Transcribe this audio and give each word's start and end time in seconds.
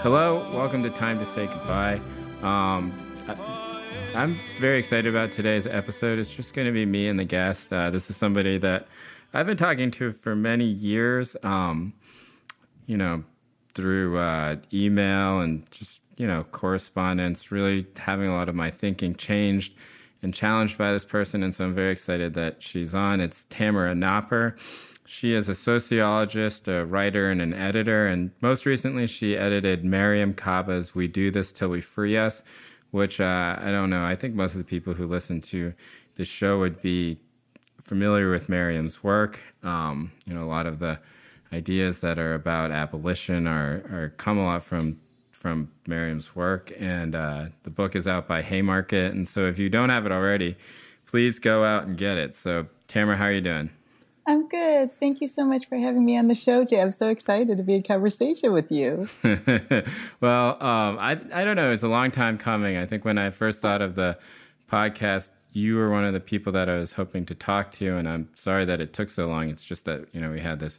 Hello, 0.00 0.48
welcome 0.54 0.82
to 0.84 0.90
Time 0.90 1.18
to 1.18 1.26
Say 1.26 1.46
Goodbye. 1.46 2.00
Um, 2.40 2.92
I, 3.26 4.22
am 4.22 4.40
very 4.58 4.78
excited 4.78 5.06
about 5.06 5.32
today's 5.32 5.66
episode. 5.66 6.18
It's 6.18 6.30
just 6.30 6.54
going 6.54 6.66
to 6.66 6.72
be 6.72 6.86
me 6.86 7.08
and 7.08 7.18
the 7.18 7.24
guest. 7.24 7.72
Uh, 7.72 7.90
this 7.90 8.08
is 8.08 8.16
somebody 8.16 8.56
that 8.58 8.86
I've 9.34 9.46
been 9.46 9.56
talking 9.56 9.90
to 9.90 10.12
for 10.12 10.34
many 10.34 10.64
years, 10.64 11.36
um, 11.42 11.92
you 12.86 12.96
know, 12.96 13.24
through 13.74 14.18
uh, 14.18 14.56
email 14.72 15.40
and 15.40 15.70
just, 15.70 16.00
you 16.16 16.26
know, 16.26 16.44
correspondence, 16.44 17.50
really 17.50 17.86
having 17.96 18.28
a 18.28 18.34
lot 18.34 18.48
of 18.48 18.54
my 18.54 18.70
thinking 18.70 19.14
changed 19.14 19.74
and 20.22 20.34
challenged 20.34 20.78
by 20.78 20.92
this 20.92 21.04
person. 21.04 21.42
And 21.42 21.54
so 21.54 21.64
I'm 21.64 21.72
very 21.72 21.92
excited 21.92 22.34
that 22.34 22.62
she's 22.62 22.94
on. 22.94 23.20
It's 23.20 23.46
Tamara 23.50 23.94
Nopper. 23.94 24.56
She 25.06 25.32
is 25.32 25.48
a 25.48 25.54
sociologist, 25.54 26.68
a 26.68 26.84
writer, 26.84 27.30
and 27.30 27.40
an 27.40 27.54
editor. 27.54 28.06
And 28.06 28.30
most 28.40 28.66
recently, 28.66 29.06
she 29.06 29.36
edited 29.36 29.82
Mariame 29.82 30.36
Kaba's 30.36 30.94
We 30.94 31.08
Do 31.08 31.30
This 31.30 31.50
Till 31.50 31.68
We 31.68 31.80
Free 31.80 32.16
Us, 32.16 32.42
which 32.90 33.20
uh, 33.20 33.56
I 33.58 33.70
don't 33.70 33.90
know. 33.90 34.04
I 34.04 34.16
think 34.16 34.34
most 34.34 34.52
of 34.52 34.58
the 34.58 34.64
people 34.64 34.94
who 34.94 35.06
listen 35.06 35.40
to 35.42 35.72
the 36.16 36.24
show 36.24 36.58
would 36.58 36.82
be 36.82 37.18
familiar 37.80 38.30
with 38.30 38.48
Mariame's 38.48 39.02
work. 39.02 39.42
Um, 39.62 40.12
you 40.26 40.34
know, 40.34 40.42
a 40.42 40.50
lot 40.50 40.66
of 40.66 40.78
the 40.78 40.98
ideas 41.52 42.00
that 42.00 42.18
are 42.18 42.34
about 42.34 42.70
abolition 42.70 43.46
are, 43.46 43.82
are 43.90 44.14
come 44.18 44.36
a 44.36 44.44
lot 44.44 44.62
from 44.62 45.00
from 45.38 45.70
Mariame's 45.86 46.34
work. 46.34 46.72
And 46.78 47.14
uh, 47.14 47.46
the 47.62 47.70
book 47.70 47.94
is 47.94 48.06
out 48.06 48.26
by 48.26 48.42
Haymarket. 48.42 49.14
And 49.14 49.26
so 49.26 49.46
if 49.46 49.58
you 49.58 49.68
don't 49.68 49.88
have 49.90 50.04
it 50.04 50.12
already, 50.12 50.56
please 51.06 51.38
go 51.38 51.64
out 51.64 51.84
and 51.84 51.96
get 51.96 52.18
it. 52.18 52.34
So, 52.34 52.66
Tamara, 52.88 53.16
how 53.16 53.26
are 53.26 53.32
you 53.32 53.40
doing? 53.40 53.70
I'm 54.26 54.46
good. 54.46 54.92
Thank 55.00 55.22
you 55.22 55.28
so 55.28 55.44
much 55.46 55.66
for 55.68 55.78
having 55.78 56.04
me 56.04 56.18
on 56.18 56.28
the 56.28 56.34
show, 56.34 56.62
Jay. 56.62 56.82
I'm 56.82 56.92
so 56.92 57.08
excited 57.08 57.56
to 57.56 57.62
be 57.62 57.76
in 57.76 57.82
conversation 57.82 58.52
with 58.52 58.70
you. 58.70 59.08
well, 60.20 60.62
um, 60.62 60.98
I 61.00 61.18
I 61.32 61.44
don't 61.44 61.56
know. 61.56 61.72
It's 61.72 61.82
a 61.82 61.88
long 61.88 62.10
time 62.10 62.36
coming. 62.36 62.76
I 62.76 62.84
think 62.84 63.06
when 63.06 63.16
I 63.16 63.30
first 63.30 63.62
thought 63.62 63.80
of 63.80 63.94
the 63.94 64.18
podcast, 64.70 65.30
you 65.52 65.76
were 65.76 65.90
one 65.90 66.04
of 66.04 66.12
the 66.12 66.20
people 66.20 66.52
that 66.52 66.68
I 66.68 66.76
was 66.76 66.92
hoping 66.92 67.24
to 67.24 67.34
talk 67.34 67.72
to, 67.72 67.96
and 67.96 68.06
I'm 68.06 68.28
sorry 68.34 68.66
that 68.66 68.82
it 68.82 68.92
took 68.92 69.08
so 69.08 69.24
long. 69.24 69.48
It's 69.48 69.64
just 69.64 69.86
that 69.86 70.08
you 70.12 70.20
know 70.20 70.30
we 70.30 70.40
had 70.40 70.60
this 70.60 70.78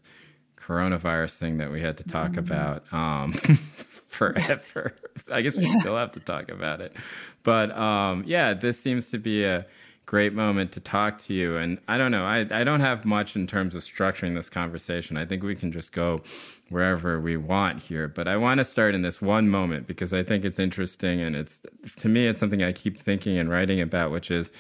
coronavirus 0.56 1.38
thing 1.38 1.58
that 1.58 1.72
we 1.72 1.82
had 1.82 1.98
to 1.98 2.04
talk 2.04 2.34
mm-hmm. 2.34 2.40
about 2.40 2.94
um, 2.94 3.34
forever. 4.18 4.96
I 5.32 5.42
guess 5.42 5.58
we 5.58 5.66
yeah. 5.66 5.80
still 5.80 5.96
have 5.96 6.12
to 6.14 6.20
talk 6.20 6.50
about 6.50 6.82
it, 6.82 6.96
but 7.44 7.76
um, 7.78 8.24
yeah, 8.26 8.54
this 8.54 8.80
seems 8.80 9.10
to 9.12 9.18
be 9.18 9.44
a 9.44 9.66
great 10.10 10.34
moment 10.34 10.72
to 10.72 10.80
talk 10.80 11.20
to 11.20 11.36
you. 11.36 11.56
And 11.56 11.78
I 11.88 12.00
don't 12.00 12.10
know, 12.10 12.26
I, 12.26 12.40
I 12.50 12.64
don't 12.64 12.80
have 12.80 13.06
much 13.06 13.36
in 13.36 13.46
terms 13.46 13.76
of 13.76 13.84
structuring 13.84 14.34
this 14.34 14.50
conversation. 14.50 15.18
I 15.18 15.26
think 15.28 15.44
we 15.44 15.54
can 15.54 15.72
just 15.72 15.92
go 15.92 16.24
wherever 16.70 17.22
we 17.22 17.38
want 17.38 17.84
here. 17.84 18.08
But 18.08 18.28
I 18.28 18.36
want 18.36 18.58
to 18.58 18.66
start 18.66 18.96
in 18.96 19.04
this 19.04 19.22
one 19.22 19.50
moment 19.50 19.86
because 19.86 20.12
I 20.12 20.23
think 20.23 20.46
it's 20.46 20.58
interesting 20.58 21.22
and 21.22 21.36
it's 21.36 21.60
to 21.98 22.10
me 22.10 22.26
it's 22.26 22.40
something 22.40 22.64
I 22.64 22.72
keep 22.72 23.00
thinking 23.00 23.38
and 23.38 23.52
writing 23.52 23.80
about, 23.80 24.10
which 24.10 24.32
is 24.32 24.52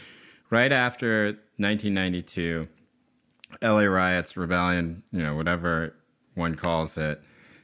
right 0.51 0.71
after 0.71 1.39
1992, 1.57 2.67
LA 3.63 3.85
riots, 3.85 4.37
rebellion, 4.37 5.01
you 5.11 5.23
know, 5.23 5.35
whatever 5.35 5.95
one 6.35 6.53
calls 6.53 6.95
it. 6.95 7.23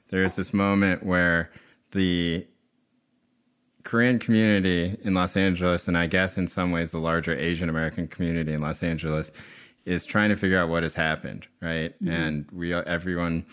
There's 0.10 0.36
this 0.36 0.56
moment 0.56 1.04
where 1.06 1.52
the 1.96 2.46
Korean 3.84 4.20
community 4.20 4.98
in 5.04 5.14
Los 5.14 5.36
Angeles, 5.36 5.88
and 5.88 5.98
I 5.98 6.08
guess 6.08 6.38
in 6.38 6.48
some 6.48 6.72
ways 6.72 6.92
the 6.92 7.00
larger 7.00 7.36
Asian 7.36 7.70
American 7.70 8.08
community 8.08 8.54
in 8.54 8.62
Los 8.62 8.84
Angeles, 8.84 9.32
is 9.86 10.06
trying 10.06 10.30
to 10.30 10.36
figure 10.36 10.60
out 10.60 10.70
what 10.70 10.84
has 10.84 10.96
happened, 10.96 11.48
right? 11.62 11.94
Mm-hmm. 11.96 12.10
And 12.10 12.52
we 12.52 12.74
everyone 12.74 13.46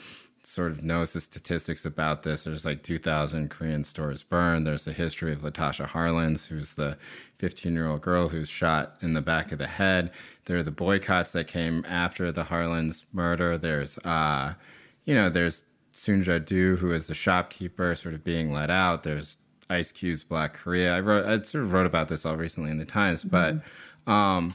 sort 0.44 0.72
of 0.72 0.82
knows 0.82 1.12
the 1.12 1.20
statistics 1.20 1.84
about 1.84 2.24
this. 2.24 2.42
There's 2.42 2.64
like 2.64 2.82
2,000 2.82 3.48
Korean 3.48 3.84
stores 3.84 4.22
burned. 4.22 4.66
There's 4.66 4.84
the 4.84 4.92
history 4.92 5.32
of 5.32 5.42
Latasha 5.42 5.86
Harlins, 5.86 6.46
who's 6.46 6.74
the 6.74 6.98
15 7.38 7.72
year 7.74 7.86
old 7.88 8.00
girl 8.00 8.28
who's 8.28 8.48
shot 8.48 8.96
in 9.02 9.12
the 9.12 9.20
back 9.20 9.52
of 9.52 9.58
the 9.58 9.68
head. 9.68 10.10
There 10.46 10.58
are 10.58 10.62
the 10.62 10.72
boycotts 10.72 11.32
that 11.32 11.46
came 11.46 11.84
after 11.86 12.32
the 12.32 12.44
Harlins 12.44 13.04
murder. 13.12 13.56
There's, 13.56 13.98
uh, 13.98 14.54
you 15.04 15.14
know, 15.14 15.28
there's 15.28 15.62
Soon 15.92 16.22
Ja 16.22 16.38
Du, 16.38 16.76
who 16.76 16.92
is 16.92 17.06
the 17.06 17.14
shopkeeper, 17.14 17.94
sort 17.94 18.14
of 18.14 18.24
being 18.24 18.52
let 18.52 18.70
out. 18.70 19.02
There's 19.02 19.36
Ice 19.70 19.92
Cube's 19.92 20.24
Black 20.24 20.54
Korea. 20.54 20.96
I 20.96 21.00
wrote, 21.00 21.26
I 21.26 21.42
sort 21.42 21.64
of 21.64 21.72
wrote 21.72 21.86
about 21.86 22.08
this 22.08 22.26
all 22.26 22.36
recently 22.36 22.70
in 22.70 22.78
the 22.78 22.84
Times, 22.84 23.22
but, 23.22 23.56
mm-hmm. 23.56 24.10
um, 24.10 24.50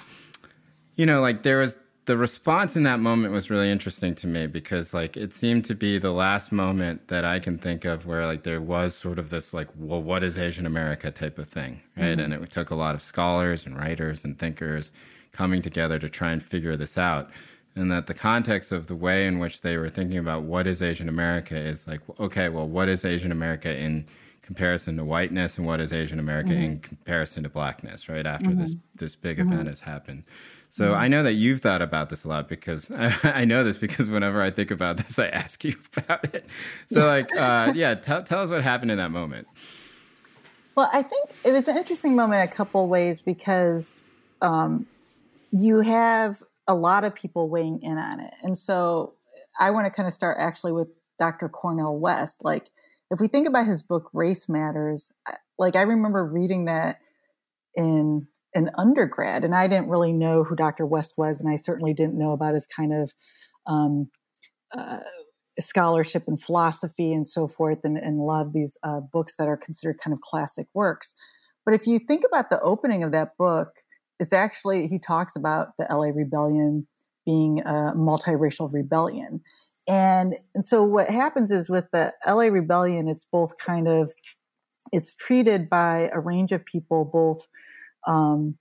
you 0.96 1.06
know, 1.06 1.22
like 1.22 1.44
there 1.44 1.60
was 1.60 1.76
the 2.08 2.18
response 2.18 2.78
in 2.78 2.84
that 2.84 3.02
moment 3.02 3.34
was 3.34 3.50
really 3.50 3.70
interesting 3.70 4.16
to 4.16 4.28
me 4.28 4.48
because 4.48 4.94
like 4.94 5.18
it 5.18 5.34
seemed 5.34 5.66
to 5.66 5.76
be 5.76 5.98
the 5.98 6.12
last 6.12 6.54
moment 6.54 7.10
that 7.10 7.26
I 7.26 7.40
can 7.40 7.58
think 7.58 7.84
of 7.84 8.06
where 8.06 8.26
like 8.26 8.44
there 8.44 8.62
was 8.62 8.96
sort 8.96 9.20
of 9.20 9.30
this 9.30 9.54
like, 9.54 9.68
well, 9.78 10.02
what 10.02 10.24
is 10.24 10.38
Asian 10.38 10.66
America 10.66 11.12
type 11.12 11.38
of 11.38 11.50
thing, 11.50 11.82
right? 11.98 12.18
Mm-hmm. 12.18 12.32
And 12.32 12.34
it 12.34 12.50
took 12.50 12.70
a 12.70 12.76
lot 12.76 12.96
of 12.96 13.02
scholars 13.02 13.66
and 13.66 13.78
writers 13.78 14.24
and 14.24 14.40
thinkers 14.40 14.92
coming 15.34 15.62
together 15.62 16.00
to 16.00 16.10
try 16.10 16.32
and 16.32 16.42
figure 16.42 16.78
this 16.78 16.98
out 16.98 17.30
and 17.78 17.92
that 17.92 18.08
the 18.08 18.14
context 18.14 18.72
of 18.72 18.88
the 18.88 18.96
way 18.96 19.28
in 19.28 19.40
which 19.40 19.62
they 19.62 19.78
were 19.78 19.90
thinking 19.90 20.18
about 20.18 20.44
what 20.44 20.66
is 20.66 20.82
Asian 20.82 21.08
America 21.08 21.56
is 21.56 21.88
like, 21.88 22.02
okay, 22.20 22.50
well, 22.50 22.68
what 22.68 22.90
is 22.90 23.06
Asian 23.06 23.32
America 23.32 23.76
in 23.76 24.06
comparison 24.42 24.98
to 24.98 25.04
whiteness 25.04 25.58
and 25.58 25.68
what 25.68 25.80
is 25.80 25.94
Asian 25.94 26.20
America 26.20 26.52
mm-hmm. 26.52 26.64
in 26.64 26.80
comparison 26.80 27.44
to 27.44 27.50
blackness, 27.50 28.10
right? 28.10 28.26
After 28.26 28.50
mm-hmm. 28.50 28.62
this 28.62 28.76
this 28.96 29.16
big 29.16 29.38
mm-hmm. 29.38 29.54
event 29.54 29.68
has 29.68 29.82
happened. 29.82 30.24
So 30.70 30.86
mm-hmm. 30.86 31.02
I 31.02 31.08
know 31.08 31.24
that 31.24 31.34
you've 31.34 31.62
thought 31.62 31.82
about 31.82 32.10
this 32.10 32.24
a 32.24 32.30
lot 32.30 32.50
because 32.50 32.90
I, 32.90 33.14
I, 33.24 33.46
know 33.46 33.64
this 33.64 33.78
because 33.78 34.10
whenever 34.10 34.42
I 34.42 34.52
think 34.52 34.72
about 34.72 34.98
this, 34.98 35.20
I 35.20 35.28
ask 35.28 35.64
you 35.64 35.76
about 35.98 36.34
it. 36.34 36.46
So 36.88 37.06
like, 37.06 37.36
uh, 37.36 37.74
yeah, 37.76 37.96
tell 37.96 38.24
tell 38.24 38.40
us 38.40 38.50
what 38.50 38.64
happened 38.64 38.92
in 38.92 38.98
that 38.98 39.12
moment. 39.12 39.48
Well, 40.76 40.90
I 40.94 41.02
think 41.04 41.30
it 41.44 41.52
was 41.52 41.68
an 41.68 41.78
interesting 41.78 42.16
moment 42.16 42.42
in 42.42 42.48
a 42.48 42.52
couple 42.52 42.88
ways 42.88 43.20
because 43.22 44.00
um, 44.42 44.86
you 45.52 45.82
have 45.82 46.42
a 46.68 46.76
lot 46.76 47.04
of 47.04 47.16
people 47.16 47.50
weighing 47.50 47.82
in 47.82 47.98
on 47.98 48.20
it, 48.20 48.34
and 48.44 48.58
so 48.58 49.14
I 49.60 49.72
want 49.72 49.86
to 49.86 49.92
kind 49.92 50.08
of 50.08 50.14
start 50.14 50.38
actually 50.40 50.74
with 50.74 50.90
Dr. 51.18 51.50
Cornel 51.50 52.00
West, 52.00 52.38
like 52.42 52.70
if 53.12 53.20
we 53.20 53.28
think 53.28 53.48
about 53.48 53.66
his 53.66 53.82
book 53.82 54.10
race 54.14 54.50
matters 54.50 55.12
like 55.58 55.76
i 55.76 55.82
remember 55.82 56.26
reading 56.26 56.66
that 56.66 57.00
in 57.76 58.28
an 58.54 58.70
undergrad 58.78 59.44
and 59.44 59.56
i 59.56 59.68
didn't 59.68 59.90
really 59.90 60.14
know 60.14 60.44
who 60.44 60.56
dr 60.56 60.86
west 60.86 61.14
was 61.18 61.42
and 61.42 61.52
i 61.52 61.56
certainly 61.56 61.94
didn't 61.94 62.18
know 62.18 62.32
about 62.32 62.54
his 62.54 62.66
kind 62.66 62.94
of 62.94 63.14
um, 63.66 64.10
uh, 64.78 65.00
scholarship 65.60 66.24
and 66.28 66.42
philosophy 66.42 67.12
and 67.14 67.28
so 67.28 67.48
forth 67.48 67.80
and, 67.84 67.98
and 67.98 68.20
a 68.20 68.24
lot 68.24 68.46
of 68.46 68.54
these 68.54 68.78
uh, 68.84 69.00
books 69.00 69.34
that 69.38 69.48
are 69.48 69.58
considered 69.58 69.98
kind 70.04 70.14
of 70.14 70.22
classic 70.22 70.68
works 70.74 71.14
but 71.66 71.74
if 71.74 71.86
you 71.86 72.00
think 72.00 72.24
about 72.26 72.50
the 72.50 72.60
opening 72.62 73.04
of 73.04 73.12
that 73.12 73.38
book 73.38 73.70
it's 74.20 74.34
actually 74.34 74.88
he 74.88 75.00
talks 75.00 75.36
about 75.36 75.70
the 75.78 75.86
la 75.90 76.12
rebellion 76.14 76.88
being 77.26 77.60
a 77.62 77.94
multiracial 77.96 78.72
rebellion 78.72 79.42
and, 79.88 80.36
and 80.54 80.66
so 80.66 80.84
what 80.84 81.10
happens 81.10 81.50
is 81.50 81.70
with 81.70 81.86
the 81.92 82.14
LA 82.28 82.48
rebellion, 82.48 83.08
it's 83.08 83.24
both 83.24 83.58
kind 83.58 83.88
of, 83.88 84.12
it's 84.92 85.16
treated 85.16 85.70
by 85.70 86.10
a 86.14 86.20
range 86.20 86.52
of 86.52 86.66
people, 86.66 87.06
both, 87.06 87.48
um, 88.06 88.58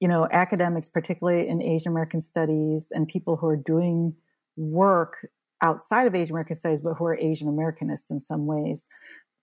you 0.00 0.08
know, 0.08 0.26
academics, 0.32 0.88
particularly 0.88 1.46
in 1.46 1.62
Asian 1.62 1.92
American 1.92 2.20
studies 2.20 2.90
and 2.90 3.06
people 3.06 3.36
who 3.36 3.46
are 3.46 3.56
doing 3.56 4.14
work 4.56 5.28
outside 5.60 6.06
of 6.06 6.14
Asian 6.14 6.32
American 6.32 6.56
studies, 6.56 6.80
but 6.80 6.94
who 6.94 7.04
are 7.04 7.18
Asian 7.18 7.48
Americanist 7.48 8.10
in 8.10 8.20
some 8.20 8.46
ways. 8.46 8.86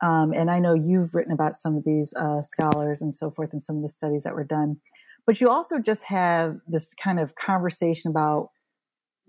Um, 0.01 0.33
and 0.33 0.49
I 0.49 0.59
know 0.59 0.73
you've 0.73 1.13
written 1.13 1.31
about 1.31 1.59
some 1.59 1.77
of 1.77 1.83
these 1.83 2.13
uh, 2.15 2.41
scholars 2.41 3.01
and 3.01 3.13
so 3.13 3.29
forth 3.31 3.53
and 3.53 3.63
some 3.63 3.77
of 3.77 3.83
the 3.83 3.89
studies 3.89 4.23
that 4.23 4.33
were 4.33 4.43
done. 4.43 4.77
But 5.25 5.39
you 5.41 5.49
also 5.49 5.79
just 5.79 6.03
have 6.03 6.57
this 6.67 6.93
kind 6.93 7.19
of 7.19 7.35
conversation 7.35 8.09
about 8.09 8.49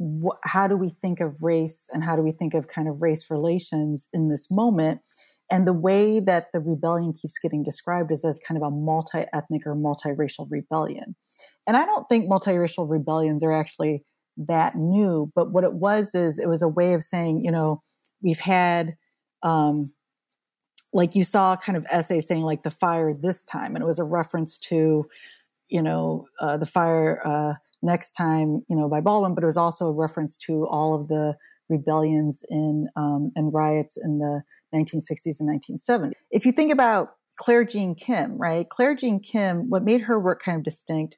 wh- 0.00 0.38
how 0.44 0.66
do 0.66 0.76
we 0.76 0.88
think 0.88 1.20
of 1.20 1.42
race 1.42 1.87
and 1.92 2.02
how 2.02 2.16
do 2.16 2.22
we 2.22 2.32
think 2.32 2.54
of 2.54 2.69
kind 2.69 2.88
of 2.88 3.02
race 3.02 3.31
relations 3.31 4.08
in 4.12 4.28
this 4.28 4.50
moment? 4.50 5.00
And 5.50 5.66
the 5.66 5.72
way 5.72 6.20
that 6.20 6.46
the 6.52 6.60
rebellion 6.60 7.12
keeps 7.12 7.38
getting 7.38 7.64
described 7.64 8.12
is 8.12 8.25
as 8.25 8.38
kind 8.38 8.56
of 8.56 8.62
a 8.62 8.70
multi 8.70 9.25
ethnic 9.32 9.66
or 9.66 9.75
multiracial 9.75 10.46
rebellion. 10.48 11.16
And 11.66 11.76
I 11.76 11.84
don't 11.84 12.06
think 12.08 12.31
multiracial 12.31 12.88
rebellions 12.88 13.43
are 13.43 13.52
actually 13.52 14.04
that 14.36 14.76
new, 14.76 15.31
but 15.34 15.50
what 15.50 15.64
it 15.64 15.75
was 15.75 16.14
is 16.14 16.38
it 16.38 16.48
was 16.48 16.62
a 16.62 16.69
way 16.69 16.94
of 16.94 17.02
saying, 17.02 17.44
you 17.44 17.50
know, 17.50 17.82
we've 18.22 18.40
had, 18.40 18.96
um, 19.43 19.93
like 20.93 21.14
you 21.14 21.25
saw 21.25 21.56
kind 21.56 21.76
of 21.76 21.86
essay 21.90 22.20
saying 22.20 22.43
like 22.43 22.62
the 22.62 22.70
fire 22.70 23.12
this 23.12 23.44
time, 23.44 23.75
and 23.75 23.82
it 23.82 23.86
was 23.86 23.98
a 23.98 24.04
reference 24.04 24.58
to, 24.58 25.04
you 25.70 25.82
know, 25.82 26.26
uh, 26.40 26.56
the 26.56 26.67
fire 26.67 27.20
uh, 27.26 27.55
next 27.82 28.12
time, 28.12 28.62
you 28.69 28.76
know, 28.76 28.88
by 28.88 29.00
Baldwin, 29.00 29.34
but 29.34 29.44
it 29.44 29.46
was 29.46 29.56
also 29.56 29.87
a 29.87 29.93
reference 29.93 30.37
to 30.37 30.67
all 30.67 30.94
of 30.94 31.08
the 31.08 31.34
rebellions 31.69 32.44
in 32.49 32.88
um, 32.96 33.31
and 33.37 33.55
riots 33.55 33.96
in 33.96 34.19
the 34.19 34.43
1960s 34.75 35.37
and 35.40 35.49
1970s. 35.49 36.12
If 36.31 36.44
you 36.44 36.52
think 36.52 36.72
about 36.72 37.11
Claire 37.38 37.64
Jean 37.64 37.94
Kim, 37.94 38.37
right? 38.37 38.69
Claire 38.69 38.94
Jean 38.94 39.20
Kim, 39.20 39.70
what 39.70 39.84
made 39.84 40.02
her 40.02 40.19
work 40.19 40.43
kind 40.44 40.58
of 40.58 40.64
distinct, 40.64 41.17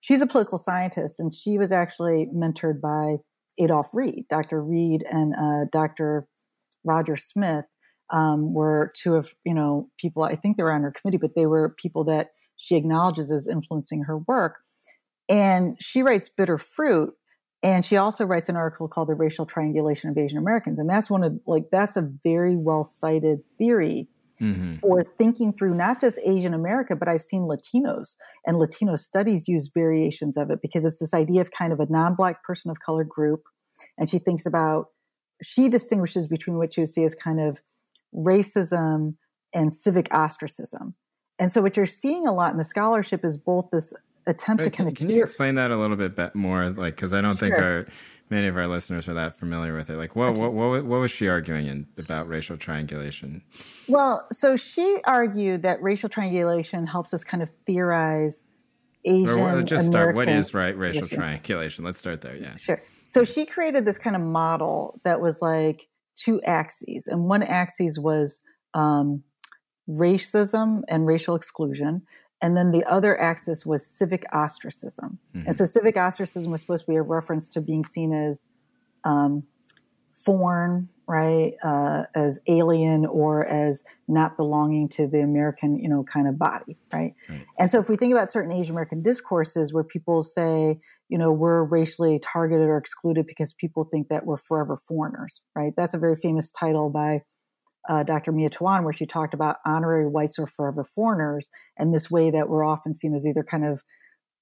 she's 0.00 0.20
a 0.20 0.26
political 0.26 0.58
scientist 0.58 1.18
and 1.18 1.32
she 1.32 1.58
was 1.58 1.72
actually 1.72 2.28
mentored 2.34 2.80
by 2.80 3.16
Adolph 3.58 3.90
Reed. 3.94 4.26
Dr. 4.28 4.62
Reed 4.62 5.04
and 5.10 5.34
uh, 5.34 5.66
Dr. 5.72 6.26
Roger 6.84 7.16
Smith 7.16 7.64
um, 8.12 8.52
were 8.52 8.92
two 8.96 9.14
of 9.14 9.30
you 9.44 9.54
know 9.54 9.88
people. 9.98 10.22
I 10.22 10.36
think 10.36 10.56
they 10.56 10.62
were 10.62 10.72
on 10.72 10.82
her 10.82 10.92
committee, 10.92 11.18
but 11.18 11.34
they 11.34 11.46
were 11.46 11.74
people 11.80 12.04
that 12.04 12.30
she 12.56 12.76
acknowledges 12.76 13.30
as 13.30 13.46
influencing 13.46 14.04
her 14.04 14.18
work. 14.18 14.56
And 15.28 15.76
she 15.80 16.02
writes 16.02 16.28
Bitter 16.28 16.58
Fruit, 16.58 17.14
and 17.62 17.84
she 17.84 17.96
also 17.96 18.24
writes 18.24 18.48
an 18.48 18.56
article 18.56 18.88
called 18.88 19.08
The 19.08 19.14
Racial 19.14 19.46
Triangulation 19.46 20.10
of 20.10 20.18
Asian 20.18 20.38
Americans. 20.38 20.78
And 20.78 20.88
that's 20.88 21.08
one 21.08 21.24
of 21.24 21.40
like 21.46 21.64
that's 21.72 21.96
a 21.96 22.10
very 22.22 22.56
well 22.56 22.84
cited 22.84 23.38
theory 23.56 24.08
mm-hmm. 24.40 24.76
for 24.76 25.02
thinking 25.02 25.52
through 25.52 25.74
not 25.74 26.00
just 26.00 26.18
Asian 26.24 26.52
America, 26.52 26.94
but 26.94 27.08
I've 27.08 27.22
seen 27.22 27.42
Latinos 27.42 28.16
and 28.46 28.58
Latino 28.58 28.96
studies 28.96 29.48
use 29.48 29.70
variations 29.72 30.36
of 30.36 30.50
it 30.50 30.60
because 30.60 30.84
it's 30.84 30.98
this 30.98 31.14
idea 31.14 31.40
of 31.40 31.52
kind 31.52 31.72
of 31.72 31.80
a 31.80 31.86
non-black 31.88 32.44
person 32.44 32.70
of 32.70 32.80
color 32.80 33.04
group. 33.04 33.44
And 33.98 34.08
she 34.10 34.18
thinks 34.18 34.44
about 34.44 34.88
she 35.42 35.68
distinguishes 35.68 36.26
between 36.26 36.58
what 36.58 36.76
you 36.76 36.86
see 36.86 37.04
as 37.04 37.14
kind 37.14 37.40
of 37.40 37.60
racism 38.14 39.14
and 39.54 39.72
civic 39.72 40.08
ostracism. 40.12 40.94
And 41.38 41.50
so 41.50 41.62
what 41.62 41.76
you're 41.76 41.86
seeing 41.86 42.26
a 42.26 42.32
lot 42.32 42.52
in 42.52 42.58
the 42.58 42.64
scholarship 42.64 43.24
is 43.24 43.36
both 43.36 43.70
this 43.70 43.92
attempt 44.26 44.64
to 44.64 44.70
kind 44.70 44.88
of 44.88 44.94
can 44.94 45.10
you 45.10 45.22
explain 45.22 45.54
that 45.56 45.70
a 45.70 45.76
little 45.76 45.96
bit 45.96 46.34
more? 46.34 46.70
Like 46.70 46.96
because 46.96 47.12
i 47.12 47.20
don't 47.20 47.38
sure. 47.38 47.50
think 47.50 47.62
our 47.62 47.86
many 48.30 48.46
of 48.46 48.56
our 48.56 48.66
listeners 48.66 49.06
are 49.08 49.14
that 49.14 49.34
familiar 49.34 49.76
with 49.76 49.90
it. 49.90 49.96
Like 49.96 50.16
what, 50.16 50.30
okay. 50.30 50.38
what, 50.38 50.52
what, 50.52 50.84
what 50.84 51.00
was 51.00 51.10
she 51.10 51.28
arguing 51.28 51.66
in, 51.66 51.86
about 51.98 52.26
racial 52.26 52.56
triangulation? 52.56 53.42
Well 53.88 54.26
so 54.32 54.56
she 54.56 55.00
argued 55.04 55.62
that 55.62 55.82
racial 55.82 56.08
triangulation 56.08 56.86
helps 56.86 57.12
us 57.12 57.22
kind 57.24 57.42
of 57.42 57.50
theorize 57.66 58.44
asian 59.04 59.28
or, 59.28 59.56
let's 59.56 59.68
just 59.68 59.86
start. 59.86 60.14
What 60.14 60.28
is 60.28 60.54
right 60.54 60.76
racial 60.76 61.08
triangulation? 61.08 61.84
Let's 61.84 61.98
start 61.98 62.20
there 62.22 62.36
yeah. 62.36 62.56
Sure. 62.56 62.82
So 63.06 63.24
she 63.24 63.44
created 63.44 63.84
this 63.84 63.98
kind 63.98 64.16
of 64.16 64.22
model 64.22 65.00
that 65.04 65.20
was 65.20 65.42
like 65.42 65.88
two 66.16 66.40
axes 66.42 67.06
and 67.06 67.24
one 67.24 67.42
axis 67.42 67.98
was 67.98 68.40
um, 68.72 69.22
racism 69.88 70.82
and 70.88 71.06
racial 71.06 71.34
exclusion. 71.34 72.02
And 72.40 72.56
then 72.56 72.72
the 72.72 72.84
other 72.84 73.18
axis 73.20 73.64
was 73.64 73.86
civic 73.86 74.24
ostracism. 74.32 75.18
Mm-hmm. 75.34 75.48
And 75.48 75.56
so 75.56 75.64
civic 75.64 75.96
ostracism 75.96 76.52
was 76.52 76.60
supposed 76.60 76.84
to 76.84 76.90
be 76.90 76.96
a 76.96 77.02
reference 77.02 77.48
to 77.48 77.60
being 77.60 77.84
seen 77.84 78.12
as 78.12 78.46
um, 79.04 79.44
foreign, 80.12 80.88
right, 81.06 81.54
uh, 81.62 82.04
as 82.14 82.40
alien 82.46 83.06
or 83.06 83.46
as 83.46 83.82
not 84.08 84.36
belonging 84.36 84.88
to 84.88 85.06
the 85.06 85.20
American, 85.20 85.78
you 85.78 85.88
know, 85.88 86.02
kind 86.04 86.28
of 86.28 86.38
body, 86.38 86.76
right? 86.92 87.14
right? 87.28 87.46
And 87.58 87.70
so 87.70 87.78
if 87.78 87.88
we 87.88 87.96
think 87.96 88.12
about 88.12 88.30
certain 88.30 88.52
Asian 88.52 88.72
American 88.72 89.02
discourses 89.02 89.72
where 89.72 89.84
people 89.84 90.22
say, 90.22 90.80
you 91.08 91.18
know, 91.18 91.30
we're 91.30 91.64
racially 91.64 92.18
targeted 92.18 92.66
or 92.66 92.78
excluded 92.78 93.26
because 93.26 93.52
people 93.52 93.84
think 93.84 94.08
that 94.08 94.24
we're 94.24 94.38
forever 94.38 94.76
foreigners, 94.76 95.42
right? 95.54 95.74
That's 95.76 95.94
a 95.94 95.98
very 95.98 96.16
famous 96.16 96.50
title 96.50 96.88
by 96.90 97.22
uh, 97.88 98.02
Dr. 98.02 98.32
Mia 98.32 98.50
Tuan, 98.50 98.84
where 98.84 98.92
she 98.92 99.06
talked 99.06 99.34
about 99.34 99.56
honorary 99.66 100.06
whites 100.06 100.38
or 100.38 100.46
forever 100.46 100.84
foreigners, 100.84 101.50
and 101.76 101.94
this 101.94 102.10
way 102.10 102.30
that 102.30 102.48
we're 102.48 102.64
often 102.64 102.94
seen 102.94 103.14
as 103.14 103.26
either 103.26 103.42
kind 103.42 103.64
of 103.64 103.82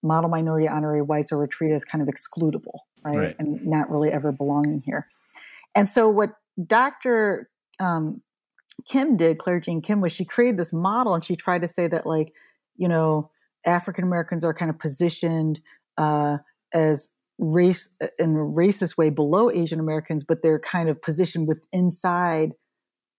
model 0.02 0.28
minority 0.28 0.68
honorary 0.68 1.02
whites 1.02 1.32
or 1.32 1.46
treated 1.46 1.74
as 1.74 1.84
kind 1.84 2.02
of 2.02 2.08
excludable, 2.08 2.80
right? 3.04 3.16
right? 3.16 3.36
And 3.38 3.64
not 3.66 3.90
really 3.90 4.10
ever 4.10 4.32
belonging 4.32 4.82
here. 4.84 5.06
And 5.74 5.88
so 5.88 6.08
what 6.08 6.32
Dr. 6.66 7.48
Um, 7.78 8.22
Kim 8.88 9.16
did, 9.16 9.38
Claire 9.38 9.60
Jean 9.60 9.80
Kim, 9.80 10.00
was 10.00 10.12
she 10.12 10.24
created 10.24 10.56
this 10.56 10.72
model 10.72 11.14
and 11.14 11.24
she 11.24 11.36
tried 11.36 11.62
to 11.62 11.68
say 11.68 11.86
that 11.86 12.06
like, 12.06 12.32
you 12.76 12.88
know, 12.88 13.30
African 13.64 14.04
Americans 14.04 14.44
are 14.44 14.54
kind 14.54 14.70
of 14.70 14.78
positioned 14.78 15.60
uh, 15.98 16.38
as 16.72 17.08
race 17.38 17.88
in 18.18 18.36
a 18.36 18.40
racist 18.40 18.96
way 18.96 19.10
below 19.10 19.50
Asian 19.50 19.80
Americans, 19.80 20.24
but 20.24 20.42
they're 20.42 20.58
kind 20.58 20.88
of 20.88 21.00
positioned 21.00 21.46
with 21.46 21.60
inside 21.72 22.54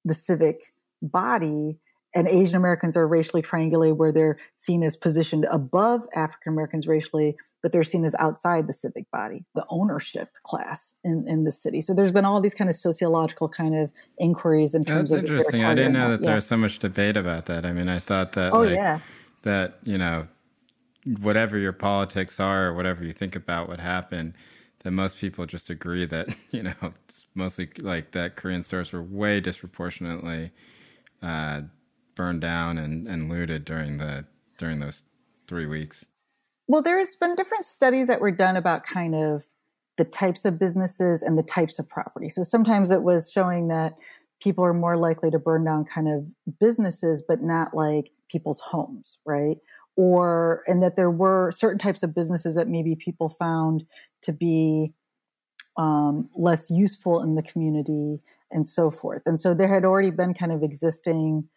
the 0.06 0.14
civic 0.14 0.74
body 1.02 1.78
and 2.16 2.28
Asian 2.28 2.56
Americans 2.56 2.96
are 2.96 3.08
racially 3.08 3.42
triangulated 3.42 3.98
where 3.98 4.12
they're 4.12 4.38
seen 4.56 4.84
as 4.84 4.96
positioned 4.96 5.46
above 5.50 6.06
African 6.16 6.54
Americans 6.54 6.88
racially, 6.88 7.36
but 7.62 7.72
they're 7.72 7.84
seen 7.84 8.06
as 8.06 8.16
outside 8.20 8.68
the 8.68 8.74
civic 8.74 9.10
body, 9.10 9.44
the 9.56 9.66
ownership 9.70 10.30
class 10.44 10.94
in, 11.04 11.26
in 11.28 11.44
the 11.44 11.52
city. 11.52 11.82
So 11.82 11.94
there's 11.94 12.12
been 12.12 12.26
all 12.26 12.40
these 12.40 12.54
kind 12.54 12.70
of 12.70 12.76
sociological 12.76 13.50
kind 13.50 13.76
of 13.76 13.92
inquiries 14.20 14.76
in 14.76 14.84
terms 14.84 15.10
That's 15.10 15.24
of 15.24 15.30
interesting. 15.30 15.66
I 15.66 15.74
didn't 15.74 15.94
know 15.94 16.12
that, 16.12 16.20
that 16.20 16.26
yeah. 16.26 16.32
there's 16.34 16.46
so 16.46 16.58
much 16.58 16.80
debate 16.80 17.18
about 17.18 17.48
that. 17.48 17.66
I 17.66 17.74
mean, 17.74 17.90
I 17.90 18.00
thought 18.00 18.34
that 18.34 18.54
oh, 18.54 18.62
like, 18.62 18.76
yeah. 18.76 19.00
that, 19.42 19.80
you 19.84 19.98
know, 19.98 20.28
whatever 21.20 21.58
your 21.58 21.74
politics 21.74 22.40
are 22.40 22.68
or 22.68 22.74
whatever 22.76 23.04
you 23.04 23.12
think 23.12 23.36
about 23.36 23.68
what 23.68 23.80
happened, 23.80 24.34
that 24.84 24.92
most 24.92 25.18
people 25.18 25.46
just 25.46 25.70
agree 25.70 26.06
that 26.06 26.28
you 26.52 26.64
know 26.64 26.94
mostly 27.34 27.70
like 27.80 28.12
that 28.12 28.36
Korean 28.36 28.64
stores 28.64 28.94
were 28.94 29.04
way 29.04 29.40
disproportionately 29.40 30.52
uh, 31.22 31.62
burned 32.16 32.42
down 32.42 32.78
and, 32.78 33.08
and 33.08 33.30
looted 33.30 33.66
during 33.66 33.98
the 33.98 34.26
during 34.58 34.80
those 34.80 35.04
three 35.48 35.66
weeks. 35.66 36.06
Well, 36.68 36.82
there's 36.82 37.16
been 37.16 37.36
different 37.36 37.66
studies 37.66 38.08
that 38.08 38.22
were 38.22 38.32
done 38.32 38.56
about 38.56 38.86
kind 38.86 39.16
of 39.16 39.44
the 39.98 40.06
types 40.06 40.46
of 40.46 40.58
businesses 40.58 41.22
and 41.22 41.38
the 41.38 41.44
types 41.44 41.78
of 41.78 41.88
property. 41.90 42.30
So 42.30 42.44
sometimes 42.44 42.90
it 42.90 43.04
was 43.04 43.30
showing 43.32 43.68
that 43.68 43.94
people 44.42 44.64
are 44.64 44.74
more 44.74 44.98
likely 44.98 45.30
to 45.32 45.40
burn 45.40 45.66
down 45.66 45.86
kind 45.86 46.08
of 46.08 46.60
businesses, 46.60 47.24
but 47.28 47.42
not 47.42 47.74
like 47.74 48.12
people's 48.30 48.60
homes, 48.60 49.18
right? 49.26 49.58
Or, 49.96 50.64
and 50.66 50.82
that 50.82 50.96
there 50.96 51.12
were 51.12 51.52
certain 51.52 51.78
types 51.78 52.02
of 52.02 52.16
businesses 52.16 52.56
that 52.56 52.68
maybe 52.68 52.96
people 52.96 53.30
found 53.30 53.86
to 54.24 54.34
be 54.34 54.94
um, 55.78 56.30
less 56.36 56.70
useful 56.70 57.22
in 57.24 57.36
the 57.36 57.42
community 57.42 58.20
and 58.52 58.68
so 58.68 58.92
forth. 58.92 59.24
And 59.26 59.40
so 59.40 59.54
there 59.54 59.68
had 59.68 59.86
already 59.86 60.12
been 60.12 60.34
kind 60.34 60.52
of 60.52 60.64
existing 60.64 61.48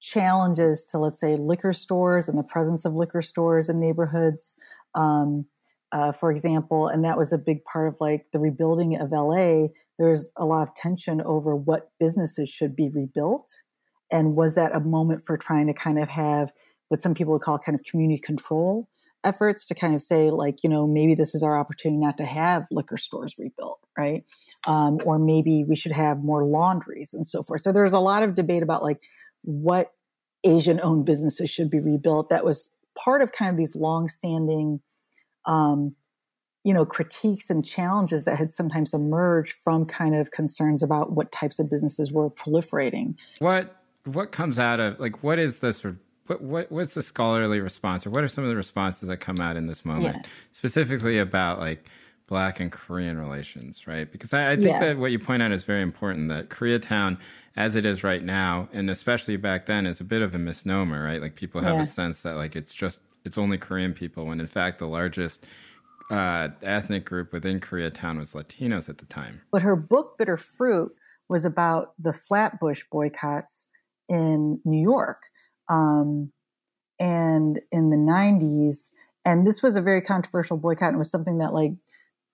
challenges 0.00 0.84
to, 0.86 0.98
let's 0.98 1.20
say, 1.20 1.36
liquor 1.36 1.72
stores 1.72 2.28
and 2.28 2.38
the 2.38 2.42
presence 2.42 2.84
of 2.84 2.94
liquor 2.94 3.22
stores 3.22 3.68
in 3.68 3.80
neighborhoods, 3.80 4.56
um, 4.94 5.46
uh, 5.92 6.12
for 6.12 6.30
example. 6.30 6.88
And 6.88 7.04
that 7.04 7.18
was 7.18 7.32
a 7.32 7.38
big 7.38 7.64
part 7.64 7.88
of 7.88 7.96
like 8.00 8.26
the 8.32 8.38
rebuilding 8.38 8.96
of 9.00 9.10
LA. 9.10 9.68
There's 9.98 10.30
a 10.36 10.44
lot 10.44 10.62
of 10.62 10.74
tension 10.74 11.22
over 11.22 11.56
what 11.56 11.90
businesses 11.98 12.48
should 12.48 12.76
be 12.76 12.90
rebuilt. 12.90 13.50
And 14.10 14.36
was 14.36 14.54
that 14.54 14.74
a 14.74 14.80
moment 14.80 15.26
for 15.26 15.36
trying 15.36 15.66
to 15.66 15.74
kind 15.74 15.98
of 15.98 16.08
have 16.08 16.52
what 16.88 17.02
some 17.02 17.14
people 17.14 17.32
would 17.34 17.42
call 17.42 17.58
kind 17.58 17.78
of 17.78 17.84
community 17.84 18.20
control 18.20 18.88
efforts 19.24 19.66
to 19.66 19.74
kind 19.74 19.94
of 19.94 20.00
say 20.00 20.30
like 20.30 20.62
you 20.62 20.70
know 20.70 20.86
maybe 20.86 21.14
this 21.14 21.34
is 21.34 21.42
our 21.42 21.58
opportunity 21.58 21.98
not 21.98 22.16
to 22.16 22.24
have 22.24 22.64
liquor 22.70 22.96
stores 22.96 23.34
rebuilt 23.38 23.80
right? 23.98 24.24
Um, 24.66 24.98
or 25.04 25.18
maybe 25.18 25.64
we 25.64 25.76
should 25.76 25.92
have 25.92 26.22
more 26.22 26.44
laundries 26.44 27.12
and 27.12 27.26
so 27.26 27.42
forth. 27.42 27.60
So 27.60 27.72
there's 27.72 27.92
a 27.92 27.98
lot 27.98 28.22
of 28.22 28.36
debate 28.36 28.62
about 28.62 28.82
like 28.82 29.02
what 29.42 29.92
asian 30.44 30.80
owned 30.82 31.04
businesses 31.04 31.50
should 31.50 31.68
be 31.68 31.80
rebuilt. 31.80 32.30
That 32.30 32.44
was 32.44 32.70
part 32.96 33.20
of 33.20 33.32
kind 33.32 33.50
of 33.50 33.56
these 33.56 33.74
long-standing 33.74 34.80
um, 35.44 35.94
you 36.64 36.72
know 36.72 36.86
critiques 36.86 37.50
and 37.50 37.64
challenges 37.64 38.24
that 38.24 38.36
had 38.36 38.52
sometimes 38.52 38.94
emerged 38.94 39.54
from 39.64 39.84
kind 39.84 40.14
of 40.14 40.30
concerns 40.30 40.82
about 40.82 41.12
what 41.12 41.32
types 41.32 41.58
of 41.58 41.70
businesses 41.70 42.12
were 42.12 42.30
proliferating. 42.30 43.14
What 43.40 43.76
what 44.04 44.32
comes 44.32 44.58
out 44.58 44.80
of 44.80 44.98
like 45.00 45.22
what 45.22 45.38
is 45.38 45.60
this 45.60 45.78
sort 45.78 45.94
of 45.94 46.00
what, 46.28 46.42
what 46.42 46.72
what's 46.72 46.94
the 46.94 47.02
scholarly 47.02 47.60
response, 47.60 48.06
or 48.06 48.10
what 48.10 48.22
are 48.22 48.28
some 48.28 48.44
of 48.44 48.50
the 48.50 48.56
responses 48.56 49.08
that 49.08 49.18
come 49.18 49.40
out 49.40 49.56
in 49.56 49.66
this 49.66 49.84
moment, 49.84 50.16
yeah. 50.16 50.30
specifically 50.52 51.18
about 51.18 51.58
like 51.58 51.88
Black 52.26 52.60
and 52.60 52.70
Korean 52.70 53.18
relations, 53.18 53.86
right? 53.86 54.10
Because 54.10 54.32
I, 54.34 54.52
I 54.52 54.56
think 54.56 54.68
yeah. 54.68 54.80
that 54.80 54.98
what 54.98 55.10
you 55.10 55.18
point 55.18 55.42
out 55.42 55.52
is 55.52 55.64
very 55.64 55.82
important. 55.82 56.28
That 56.28 56.50
Koreatown, 56.50 57.18
as 57.56 57.74
it 57.74 57.86
is 57.86 58.04
right 58.04 58.22
now, 58.22 58.68
and 58.72 58.90
especially 58.90 59.36
back 59.36 59.66
then, 59.66 59.86
is 59.86 60.00
a 60.00 60.04
bit 60.04 60.22
of 60.22 60.34
a 60.34 60.38
misnomer, 60.38 61.02
right? 61.02 61.20
Like 61.20 61.34
people 61.34 61.62
have 61.62 61.76
yeah. 61.76 61.82
a 61.82 61.86
sense 61.86 62.22
that 62.22 62.36
like 62.36 62.54
it's 62.54 62.74
just 62.74 63.00
it's 63.24 63.38
only 63.38 63.58
Korean 63.58 63.94
people, 63.94 64.26
when 64.26 64.40
in 64.40 64.46
fact 64.46 64.78
the 64.78 64.86
largest 64.86 65.44
uh, 66.10 66.48
ethnic 66.62 67.04
group 67.04 67.32
within 67.32 67.60
Koreatown 67.60 68.18
was 68.18 68.32
Latinos 68.32 68.88
at 68.88 68.98
the 68.98 69.06
time. 69.06 69.40
But 69.50 69.62
her 69.62 69.76
book, 69.76 70.16
Bitter 70.18 70.36
Fruit, 70.36 70.94
was 71.28 71.44
about 71.44 71.92
the 71.98 72.12
Flatbush 72.12 72.84
boycotts 72.90 73.66
in 74.08 74.60
New 74.64 74.80
York 74.80 75.22
um, 75.68 76.32
and 76.98 77.60
in 77.70 77.90
the 77.90 77.96
90s. 77.96 78.90
And 79.24 79.46
this 79.46 79.62
was 79.62 79.76
a 79.76 79.82
very 79.82 80.00
controversial 80.00 80.56
boycott. 80.56 80.88
And 80.88 80.96
it 80.96 80.98
was 80.98 81.10
something 81.10 81.38
that 81.38 81.52
like 81.52 81.72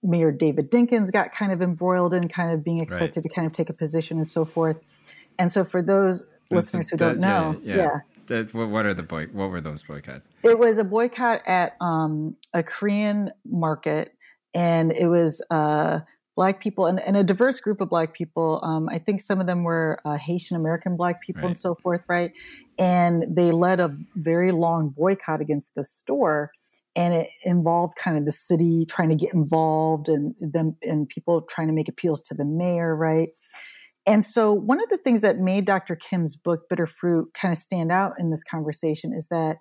Mayor 0.02 0.30
David 0.30 0.70
Dinkins 0.70 1.10
got 1.10 1.32
kind 1.32 1.50
of 1.50 1.62
embroiled 1.62 2.14
in, 2.14 2.28
kind 2.28 2.52
of 2.52 2.62
being 2.62 2.80
expected 2.80 3.16
right. 3.16 3.22
to 3.22 3.28
kind 3.28 3.46
of 3.46 3.52
take 3.52 3.70
a 3.70 3.72
position 3.72 4.18
and 4.18 4.28
so 4.28 4.44
forth. 4.44 4.76
And 5.38 5.52
so 5.52 5.64
for 5.64 5.82
those 5.82 6.24
listeners 6.50 6.90
who 6.90 6.96
don't 6.96 7.18
know, 7.18 7.60
yeah. 7.62 7.76
yeah. 7.76 7.98
That, 8.26 8.54
what 8.54 8.86
are 8.86 8.94
the 8.94 9.02
boy? 9.02 9.26
What 9.32 9.50
were 9.50 9.60
those 9.60 9.82
boycotts? 9.82 10.28
It 10.42 10.58
was 10.58 10.78
a 10.78 10.84
boycott 10.84 11.42
at 11.46 11.76
um, 11.80 12.36
a 12.54 12.62
Korean 12.62 13.30
market, 13.44 14.14
and 14.54 14.92
it 14.92 15.08
was 15.08 15.42
uh, 15.50 16.00
black 16.34 16.60
people 16.60 16.86
and, 16.86 17.00
and, 17.00 17.18
a 17.18 17.24
diverse 17.24 17.60
group 17.60 17.82
of 17.82 17.90
black 17.90 18.14
people. 18.14 18.60
Um, 18.62 18.88
I 18.88 18.98
think 18.98 19.20
some 19.20 19.40
of 19.40 19.46
them 19.46 19.62
were 19.62 20.00
uh, 20.06 20.16
Haitian 20.16 20.56
American 20.56 20.96
black 20.96 21.20
people 21.22 21.42
right. 21.42 21.48
and 21.48 21.58
so 21.58 21.74
forth, 21.74 22.02
right? 22.08 22.32
And 22.78 23.24
they 23.36 23.52
led 23.52 23.80
a 23.80 23.96
very 24.16 24.52
long 24.52 24.90
boycott 24.90 25.40
against 25.40 25.74
the 25.74 25.84
store. 25.84 26.50
and 26.96 27.12
it 27.12 27.28
involved 27.42 27.96
kind 27.96 28.16
of 28.16 28.24
the 28.24 28.32
city 28.32 28.86
trying 28.88 29.08
to 29.08 29.16
get 29.16 29.34
involved 29.34 30.08
and 30.08 30.34
them 30.40 30.76
and 30.82 31.08
people 31.08 31.42
trying 31.42 31.66
to 31.66 31.72
make 31.72 31.88
appeals 31.88 32.22
to 32.22 32.34
the 32.34 32.44
mayor, 32.44 32.94
right? 32.94 33.30
And 34.06 34.24
so 34.24 34.52
one 34.52 34.82
of 34.82 34.88
the 34.90 34.98
things 34.98 35.22
that 35.22 35.38
made 35.38 35.64
Dr. 35.64 35.96
Kim's 35.96 36.36
book 36.36 36.68
Bitter 36.68 36.86
Fruit 36.86 37.30
kind 37.40 37.52
of 37.52 37.58
stand 37.58 37.90
out 37.90 38.12
in 38.18 38.30
this 38.30 38.44
conversation 38.44 39.12
is 39.12 39.28
that 39.28 39.56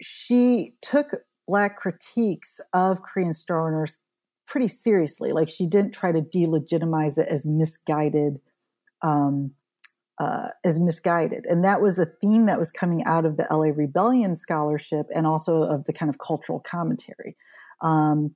she 0.00 0.74
took 0.80 1.14
black 1.46 1.76
critiques 1.76 2.60
of 2.72 3.02
Korean 3.02 3.34
store 3.34 3.68
owners 3.68 3.98
pretty 4.46 4.68
seriously. 4.68 5.32
Like 5.32 5.48
she 5.48 5.66
didn't 5.66 5.92
try 5.92 6.10
to 6.10 6.22
delegitimize 6.22 7.18
it 7.18 7.28
as 7.28 7.44
misguided 7.46 8.40
um, 9.02 9.52
uh, 10.18 10.48
as 10.64 10.80
misguided. 10.80 11.44
And 11.46 11.64
that 11.64 11.80
was 11.80 11.98
a 11.98 12.06
theme 12.06 12.46
that 12.46 12.58
was 12.58 12.70
coming 12.70 13.04
out 13.04 13.24
of 13.24 13.36
the 13.36 13.46
LA 13.50 13.70
Rebellion 13.74 14.36
scholarship 14.36 15.06
and 15.14 15.26
also 15.26 15.62
of 15.62 15.84
the 15.84 15.92
kind 15.92 16.10
of 16.10 16.18
cultural 16.18 16.60
commentary. 16.60 17.36
Um, 17.80 18.34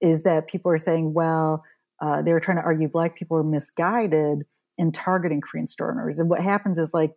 is 0.00 0.22
that 0.22 0.48
people 0.48 0.72
are 0.72 0.78
saying, 0.78 1.12
well, 1.12 1.62
uh, 2.00 2.22
they 2.22 2.32
were 2.32 2.40
trying 2.40 2.56
to 2.56 2.62
argue 2.62 2.88
black 2.88 3.14
people 3.16 3.36
are 3.36 3.44
misguided 3.44 4.42
in 4.78 4.90
targeting 4.90 5.40
Korean 5.40 5.66
store 5.66 5.92
owners. 5.92 6.18
And 6.18 6.30
what 6.30 6.40
happens 6.40 6.78
is 6.78 6.94
like 6.94 7.12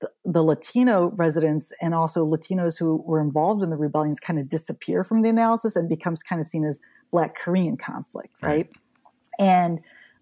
the, 0.00 0.10
the, 0.24 0.42
Latino 0.42 1.12
residents 1.16 1.70
and 1.82 1.94
also 1.94 2.26
Latinos 2.26 2.78
who 2.78 3.02
were 3.06 3.20
involved 3.20 3.62
in 3.62 3.68
the 3.68 3.76
rebellions 3.76 4.18
kind 4.18 4.38
of 4.38 4.48
disappear 4.48 5.04
from 5.04 5.20
the 5.20 5.28
analysis 5.28 5.76
and 5.76 5.88
becomes 5.88 6.22
kind 6.22 6.40
of 6.40 6.46
seen 6.46 6.64
as 6.64 6.80
black 7.12 7.36
Korean 7.36 7.76
conflict, 7.76 8.34
right? 8.42 8.50
right? 8.50 8.70
And 9.38 9.80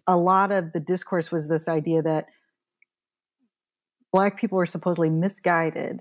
a 0.08 0.16
lot 0.16 0.50
of 0.50 0.72
the 0.72 0.80
discourse 0.80 1.30
was 1.30 1.46
this 1.46 1.68
idea 1.68 2.02
that 2.02 2.26
black 4.12 4.38
people 4.38 4.56
were 4.56 4.66
supposedly 4.66 5.10
misguided 5.10 6.00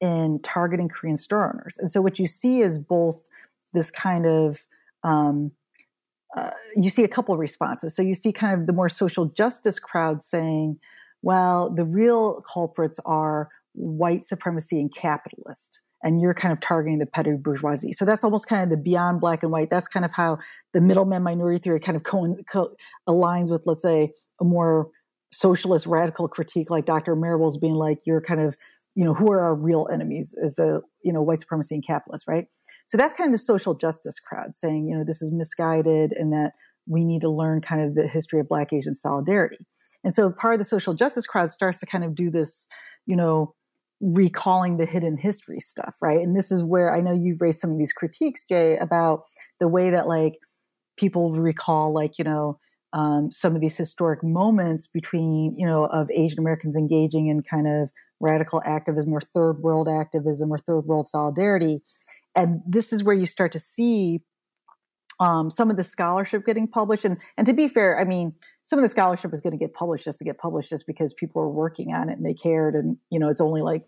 in 0.00 0.40
targeting 0.42 0.88
Korean 0.88 1.16
store 1.16 1.52
owners. 1.52 1.76
And 1.78 1.90
so 1.90 2.00
what 2.00 2.18
you 2.18 2.26
see 2.26 2.62
is 2.62 2.78
both 2.78 3.22
this 3.72 3.90
kind 3.90 4.26
of 4.26 4.64
um, 5.04 5.52
uh, 6.36 6.50
you 6.76 6.90
see 6.90 7.04
a 7.04 7.08
couple 7.08 7.34
of 7.34 7.40
responses. 7.40 7.94
So 7.94 8.02
you 8.02 8.14
see 8.14 8.32
kind 8.32 8.58
of 8.58 8.66
the 8.66 8.72
more 8.72 8.88
social 8.88 9.26
justice 9.26 9.78
crowd 9.78 10.22
saying, 10.22 10.78
well, 11.22 11.70
the 11.70 11.84
real 11.84 12.40
culprits 12.42 13.00
are 13.04 13.48
white 13.72 14.24
supremacy 14.24 14.80
and 14.80 14.94
capitalist. 14.94 15.80
And 16.02 16.22
you're 16.22 16.34
kind 16.34 16.52
of 16.52 16.60
targeting 16.60 16.98
the 16.98 17.06
petty 17.06 17.32
bourgeoisie. 17.32 17.92
So 17.92 18.04
that's 18.06 18.24
almost 18.24 18.46
kind 18.46 18.62
of 18.62 18.70
the 18.70 18.82
beyond 18.82 19.20
black 19.20 19.42
and 19.42 19.52
white. 19.52 19.68
That's 19.68 19.88
kind 19.88 20.04
of 20.04 20.12
how 20.12 20.38
the 20.72 20.80
middleman 20.80 21.22
minority 21.22 21.58
theory 21.58 21.80
kind 21.80 21.96
of 21.96 22.04
co- 22.04 22.36
co- 22.50 22.74
aligns 23.06 23.50
with, 23.50 23.62
let's 23.66 23.82
say, 23.82 24.12
a 24.40 24.44
more 24.44 24.88
socialist 25.32 25.86
radical 25.86 26.28
critique 26.28 26.70
like 26.70 26.86
Dr. 26.86 27.14
Marable's 27.16 27.58
being 27.58 27.74
like, 27.74 27.98
you're 28.04 28.20
kind 28.20 28.40
of, 28.40 28.56
you 28.94 29.04
know, 29.04 29.14
who 29.14 29.30
are 29.30 29.40
our 29.40 29.54
real 29.54 29.88
enemies 29.92 30.34
is 30.42 30.56
the, 30.56 30.82
you 31.02 31.12
know, 31.12 31.22
white 31.22 31.40
supremacy 31.40 31.74
and 31.74 31.86
capitalists, 31.86 32.26
right? 32.26 32.46
So 32.86 32.96
that's 32.96 33.14
kind 33.14 33.28
of 33.28 33.32
the 33.38 33.44
social 33.44 33.74
justice 33.74 34.18
crowd 34.18 34.54
saying, 34.54 34.88
you 34.88 34.96
know, 34.96 35.04
this 35.04 35.22
is 35.22 35.30
misguided 35.30 36.12
and 36.12 36.32
that 36.32 36.52
we 36.86 37.04
need 37.04 37.20
to 37.22 37.30
learn 37.30 37.60
kind 37.60 37.80
of 37.80 37.94
the 37.94 38.08
history 38.08 38.40
of 38.40 38.48
Black 38.48 38.72
Asian 38.72 38.96
solidarity. 38.96 39.64
And 40.02 40.14
so 40.14 40.32
part 40.32 40.54
of 40.54 40.58
the 40.58 40.64
social 40.64 40.94
justice 40.94 41.26
crowd 41.26 41.50
starts 41.50 41.78
to 41.80 41.86
kind 41.86 42.04
of 42.04 42.14
do 42.14 42.30
this, 42.30 42.66
you 43.06 43.14
know, 43.14 43.54
recalling 44.00 44.78
the 44.78 44.86
hidden 44.86 45.16
history 45.16 45.60
stuff, 45.60 45.94
right? 46.00 46.20
And 46.20 46.34
this 46.34 46.50
is 46.50 46.64
where 46.64 46.94
I 46.94 47.00
know 47.00 47.12
you've 47.12 47.42
raised 47.42 47.60
some 47.60 47.70
of 47.70 47.78
these 47.78 47.92
critiques, 47.92 48.44
Jay, 48.44 48.76
about 48.78 49.24
the 49.60 49.68
way 49.68 49.90
that 49.90 50.08
like 50.08 50.38
people 50.96 51.32
recall, 51.32 51.92
like, 51.92 52.18
you 52.18 52.24
know, 52.24 52.58
um, 52.92 53.30
some 53.30 53.54
of 53.54 53.60
these 53.60 53.76
historic 53.76 54.24
moments 54.24 54.86
between, 54.86 55.54
you 55.56 55.66
know, 55.66 55.84
of 55.84 56.10
Asian 56.10 56.38
Americans 56.38 56.76
engaging 56.76 57.28
in 57.28 57.42
kind 57.42 57.68
of 57.68 57.90
radical 58.20 58.60
activism 58.64 59.12
or 59.12 59.20
third 59.20 59.60
world 59.60 59.88
activism 59.88 60.52
or 60.52 60.58
third 60.58 60.86
world 60.86 61.08
solidarity. 61.08 61.80
And 62.34 62.60
this 62.66 62.92
is 62.92 63.02
where 63.02 63.14
you 63.14 63.26
start 63.26 63.52
to 63.52 63.58
see 63.58 64.22
um, 65.20 65.50
some 65.50 65.70
of 65.70 65.76
the 65.76 65.84
scholarship 65.84 66.46
getting 66.46 66.66
published. 66.66 67.04
And, 67.04 67.18
and 67.36 67.46
to 67.46 67.52
be 67.52 67.68
fair, 67.68 67.98
I 67.98 68.04
mean, 68.04 68.34
some 68.64 68.78
of 68.78 68.82
the 68.82 68.88
scholarship 68.88 69.32
is 69.32 69.40
going 69.40 69.52
to 69.52 69.58
get 69.58 69.74
published 69.74 70.04
just 70.04 70.18
to 70.18 70.24
get 70.24 70.38
published 70.38 70.70
just 70.70 70.86
because 70.86 71.12
people 71.12 71.42
are 71.42 71.48
working 71.48 71.92
on 71.92 72.08
it 72.08 72.16
and 72.16 72.26
they 72.26 72.34
cared. 72.34 72.74
And, 72.74 72.96
you 73.10 73.18
know, 73.18 73.28
it's 73.28 73.40
only 73.40 73.62
like 73.62 73.84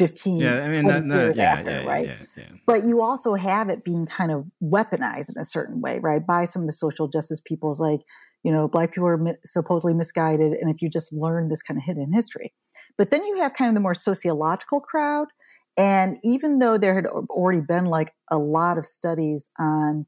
15 0.00 0.38
yeah, 0.38 0.64
I 0.64 0.68
mean, 0.68 0.86
that, 0.86 1.04
years 1.04 1.36
yeah, 1.36 1.52
after, 1.52 1.70
yeah, 1.70 1.86
right? 1.86 2.10
Yeah, 2.36 2.44
but 2.66 2.84
you 2.84 3.02
also 3.02 3.34
have 3.34 3.68
it 3.68 3.84
being 3.84 4.06
kind 4.06 4.32
of 4.32 4.50
weaponized 4.62 5.28
in 5.28 5.38
a 5.38 5.44
certain 5.44 5.82
way, 5.82 5.98
right? 5.98 6.26
By 6.26 6.46
some 6.46 6.62
of 6.62 6.68
the 6.68 6.72
social 6.72 7.06
justice 7.06 7.40
people's 7.44 7.80
like, 7.80 8.00
you 8.42 8.50
know, 8.50 8.66
black 8.66 8.92
people 8.92 9.08
are 9.08 9.18
mi- 9.18 9.34
supposedly 9.44 9.92
misguided. 9.92 10.54
And 10.54 10.74
if 10.74 10.80
you 10.80 10.88
just 10.88 11.12
learn 11.12 11.48
this 11.48 11.60
kind 11.60 11.76
of 11.76 11.84
hidden 11.84 12.14
history. 12.14 12.54
But 12.96 13.10
then 13.10 13.24
you 13.24 13.36
have 13.40 13.52
kind 13.52 13.68
of 13.68 13.74
the 13.74 13.80
more 13.80 13.94
sociological 13.94 14.80
crowd. 14.80 15.28
And 15.76 16.16
even 16.24 16.60
though 16.60 16.78
there 16.78 16.94
had 16.94 17.06
already 17.06 17.60
been 17.60 17.84
like 17.84 18.12
a 18.30 18.38
lot 18.38 18.78
of 18.78 18.86
studies 18.86 19.50
on 19.58 20.06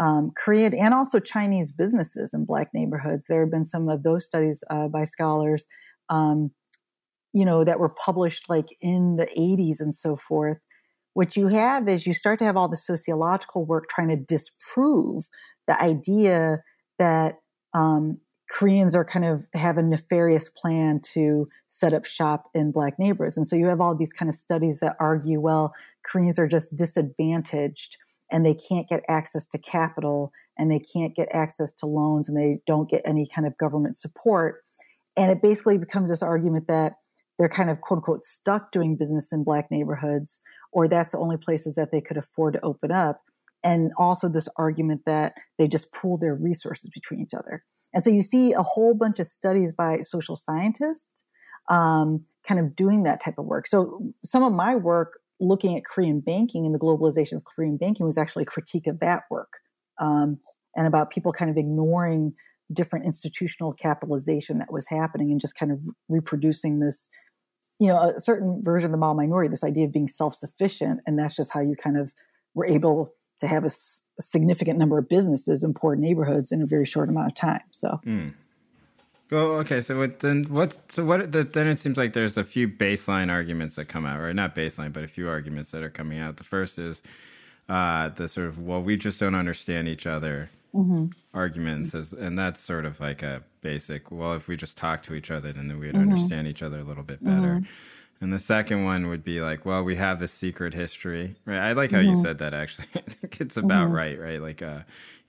um, 0.00 0.32
Korean 0.36 0.74
and 0.74 0.92
also 0.92 1.20
Chinese 1.20 1.70
businesses 1.70 2.34
in 2.34 2.46
black 2.46 2.70
neighborhoods, 2.74 3.26
there 3.28 3.42
have 3.42 3.52
been 3.52 3.64
some 3.64 3.88
of 3.88 4.02
those 4.02 4.24
studies 4.24 4.64
uh, 4.70 4.88
by 4.88 5.04
scholars. 5.04 5.66
Um, 6.08 6.50
you 7.34 7.44
know, 7.44 7.64
that 7.64 7.80
were 7.80 7.90
published 7.90 8.48
like 8.48 8.68
in 8.80 9.16
the 9.16 9.26
80s 9.36 9.80
and 9.80 9.94
so 9.94 10.16
forth, 10.16 10.58
what 11.14 11.36
you 11.36 11.48
have 11.48 11.88
is 11.88 12.06
you 12.06 12.14
start 12.14 12.38
to 12.38 12.44
have 12.44 12.56
all 12.56 12.68
the 12.68 12.76
sociological 12.76 13.64
work 13.64 13.88
trying 13.90 14.08
to 14.08 14.16
disprove 14.16 15.28
the 15.66 15.80
idea 15.82 16.58
that 16.98 17.40
um, 17.74 18.18
Koreans 18.50 18.94
are 18.94 19.04
kind 19.04 19.24
of 19.24 19.46
have 19.52 19.78
a 19.78 19.82
nefarious 19.82 20.48
plan 20.48 21.00
to 21.12 21.48
set 21.66 21.92
up 21.92 22.04
shop 22.04 22.50
in 22.54 22.70
black 22.70 22.98
neighborhoods. 22.98 23.36
And 23.36 23.48
so 23.48 23.56
you 23.56 23.66
have 23.66 23.80
all 23.80 23.96
these 23.96 24.12
kind 24.12 24.28
of 24.28 24.34
studies 24.34 24.78
that 24.78 24.96
argue, 25.00 25.40
well, 25.40 25.74
Koreans 26.04 26.38
are 26.38 26.46
just 26.46 26.76
disadvantaged 26.76 27.96
and 28.30 28.46
they 28.46 28.54
can't 28.54 28.88
get 28.88 29.04
access 29.08 29.48
to 29.48 29.58
capital 29.58 30.32
and 30.56 30.70
they 30.70 30.78
can't 30.78 31.16
get 31.16 31.28
access 31.32 31.74
to 31.76 31.86
loans 31.86 32.28
and 32.28 32.38
they 32.38 32.60
don't 32.64 32.88
get 32.88 33.02
any 33.04 33.26
kind 33.26 33.46
of 33.46 33.58
government 33.58 33.98
support. 33.98 34.62
And 35.16 35.32
it 35.32 35.42
basically 35.42 35.78
becomes 35.78 36.08
this 36.08 36.22
argument 36.22 36.68
that 36.68 36.94
they're 37.38 37.48
kind 37.48 37.70
of 37.70 37.80
quote 37.80 37.98
unquote 37.98 38.24
stuck 38.24 38.72
doing 38.72 38.96
business 38.96 39.32
in 39.32 39.44
black 39.44 39.70
neighborhoods, 39.70 40.40
or 40.72 40.88
that's 40.88 41.12
the 41.12 41.18
only 41.18 41.36
places 41.36 41.74
that 41.74 41.90
they 41.90 42.00
could 42.00 42.16
afford 42.16 42.54
to 42.54 42.64
open 42.64 42.92
up. 42.92 43.20
And 43.62 43.92
also 43.98 44.28
this 44.28 44.48
argument 44.56 45.02
that 45.06 45.34
they 45.58 45.68
just 45.68 45.92
pool 45.92 46.18
their 46.18 46.34
resources 46.34 46.90
between 46.92 47.20
each 47.20 47.34
other. 47.34 47.64
And 47.94 48.04
so 48.04 48.10
you 48.10 48.22
see 48.22 48.52
a 48.52 48.62
whole 48.62 48.94
bunch 48.94 49.18
of 49.20 49.26
studies 49.26 49.72
by 49.72 50.00
social 50.00 50.36
scientists 50.36 51.22
um, 51.70 52.24
kind 52.46 52.60
of 52.60 52.76
doing 52.76 53.04
that 53.04 53.22
type 53.22 53.38
of 53.38 53.46
work. 53.46 53.66
So 53.66 54.00
some 54.24 54.42
of 54.42 54.52
my 54.52 54.76
work 54.76 55.18
looking 55.40 55.76
at 55.76 55.84
Korean 55.84 56.20
banking 56.20 56.66
and 56.66 56.74
the 56.74 56.78
globalization 56.78 57.36
of 57.36 57.44
Korean 57.44 57.76
banking 57.76 58.06
was 58.06 58.18
actually 58.18 58.42
a 58.42 58.46
critique 58.46 58.86
of 58.86 59.00
that 59.00 59.22
work 59.30 59.60
um, 59.98 60.38
and 60.76 60.86
about 60.86 61.10
people 61.10 61.32
kind 61.32 61.50
of 61.50 61.56
ignoring 61.56 62.34
different 62.72 63.04
institutional 63.04 63.72
capitalization 63.72 64.58
that 64.58 64.72
was 64.72 64.86
happening 64.88 65.30
and 65.30 65.40
just 65.40 65.54
kind 65.54 65.70
of 65.70 65.78
reproducing 66.08 66.80
this 66.80 67.08
you 67.78 67.88
know, 67.88 67.98
a 67.98 68.20
certain 68.20 68.62
version 68.62 68.86
of 68.86 68.92
the 68.92 68.98
model 68.98 69.14
minority, 69.14 69.48
this 69.48 69.64
idea 69.64 69.84
of 69.84 69.92
being 69.92 70.08
self 70.08 70.34
sufficient. 70.34 71.00
And 71.06 71.18
that's 71.18 71.34
just 71.34 71.52
how 71.52 71.60
you 71.60 71.76
kind 71.76 71.96
of 71.96 72.12
were 72.54 72.66
able 72.66 73.10
to 73.40 73.46
have 73.46 73.64
a, 73.64 73.66
s- 73.66 74.02
a 74.18 74.22
significant 74.22 74.78
number 74.78 74.98
of 74.98 75.08
businesses 75.08 75.64
in 75.64 75.74
poor 75.74 75.96
neighborhoods 75.96 76.52
in 76.52 76.62
a 76.62 76.66
very 76.66 76.86
short 76.86 77.08
amount 77.08 77.28
of 77.28 77.34
time. 77.34 77.62
So. 77.72 78.00
Mm. 78.06 78.34
Well, 79.30 79.52
okay. 79.56 79.80
So 79.80 79.98
what, 79.98 80.20
then 80.20 80.44
what? 80.44 80.76
So 80.92 81.04
what? 81.04 81.32
The, 81.32 81.44
then 81.44 81.66
it 81.66 81.78
seems 81.78 81.96
like 81.96 82.12
there's 82.12 82.36
a 82.36 82.44
few 82.44 82.68
baseline 82.68 83.30
arguments 83.30 83.76
that 83.76 83.86
come 83.86 84.04
out, 84.04 84.20
or 84.20 84.32
not 84.34 84.54
baseline, 84.54 84.92
but 84.92 85.02
a 85.02 85.08
few 85.08 85.28
arguments 85.28 85.70
that 85.70 85.82
are 85.82 85.90
coming 85.90 86.18
out. 86.18 86.36
The 86.36 86.44
first 86.44 86.78
is 86.78 87.02
uh, 87.68 88.10
the 88.10 88.28
sort 88.28 88.46
of 88.46 88.60
well, 88.60 88.82
we 88.82 88.96
just 88.96 89.18
don't 89.18 89.34
understand 89.34 89.88
each 89.88 90.06
other 90.06 90.50
mm-hmm. 90.74 91.06
arguments, 91.32 91.94
as, 91.94 92.12
and 92.12 92.38
that's 92.38 92.60
sort 92.60 92.84
of 92.84 93.00
like 93.00 93.22
a 93.22 93.42
basic. 93.64 94.12
Well, 94.12 94.34
if 94.34 94.46
we 94.46 94.56
just 94.56 94.76
talk 94.76 95.02
to 95.04 95.14
each 95.14 95.32
other, 95.32 95.52
then 95.52 95.76
we'd 95.80 95.94
mm-hmm. 95.94 96.12
understand 96.12 96.46
each 96.46 96.62
other 96.62 96.78
a 96.78 96.84
little 96.84 97.02
bit 97.02 97.24
better. 97.24 97.56
Mm-hmm. 97.56 97.64
And 98.20 98.32
the 98.32 98.38
second 98.38 98.84
one 98.84 99.08
would 99.08 99.24
be 99.24 99.40
like, 99.40 99.66
well, 99.66 99.82
we 99.82 99.96
have 99.96 100.20
this 100.20 100.32
secret 100.32 100.72
history, 100.72 101.34
right? 101.44 101.58
I 101.58 101.72
like 101.72 101.90
how 101.90 101.98
you 101.98 102.12
mm-hmm. 102.12 102.22
said 102.22 102.38
that. 102.38 102.54
Actually, 102.54 102.86
I 102.94 103.00
think 103.00 103.40
it's 103.40 103.56
about 103.56 103.88
mm-hmm. 103.88 103.92
right, 103.92 104.20
right? 104.20 104.40
Like, 104.40 104.62
uh, 104.62 104.80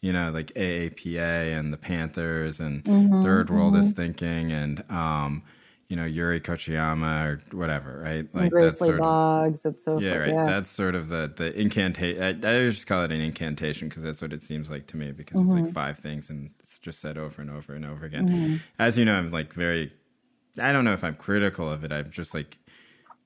you 0.02 0.14
know, 0.14 0.30
like 0.30 0.54
AAPA 0.54 1.58
and 1.58 1.74
the 1.74 1.78
Panthers 1.78 2.60
and 2.60 2.84
mm-hmm. 2.84 3.24
Third 3.24 3.50
World 3.50 3.76
is 3.76 3.92
thinking, 3.94 4.52
and 4.52 4.84
um, 4.92 5.42
you 5.90 5.96
know 5.96 6.06
Yuri 6.06 6.42
Kochiyama 6.42 7.26
or 7.26 7.58
whatever, 7.58 8.00
right? 8.04 8.28
Like 8.34 8.52
that's 8.52 8.80
sort 8.80 9.00
Boggs 9.00 9.66
and 9.66 9.80
so 9.80 10.00
yeah, 10.00 10.16
right. 10.16 10.30
Yeah. 10.30 10.46
That's 10.46 10.70
sort 10.70 10.96
of 10.96 11.10
the 11.10 11.32
the 11.36 11.58
incantation. 11.60 12.22
I, 12.22 12.30
I 12.30 12.70
just 12.70 12.88
call 12.88 13.04
it 13.04 13.12
an 13.12 13.22
incantation 13.22 13.90
because 13.90 14.04
that's 14.04 14.22
what 14.22 14.34
it 14.34 14.42
seems 14.42 14.72
like 14.72 14.88
to 14.88 14.98
me 14.98 15.12
because 15.12 15.40
mm-hmm. 15.40 15.50
it's 15.50 15.56
like 15.56 15.64
mm-hmm. 15.66 15.74
five 15.74 16.00
things 16.00 16.30
and 16.30 16.52
it's 16.60 16.80
just 16.80 17.00
said 17.00 17.18
over 17.18 17.42
and 17.42 17.52
over 17.52 17.74
and 17.74 17.86
over 17.86 18.06
again. 18.06 18.28
Mm-hmm. 18.28 18.56
As 18.80 18.98
you 18.98 19.06
know, 19.06 19.14
I'm 19.14 19.32
like 19.32 19.54
very. 19.54 19.94
I 20.58 20.72
don't 20.72 20.86
know 20.86 20.94
if 20.94 21.04
I'm 21.04 21.16
critical 21.16 21.70
of 21.70 21.84
it. 21.84 21.92
I'm 21.92 22.10
just 22.10 22.34
like 22.34 22.58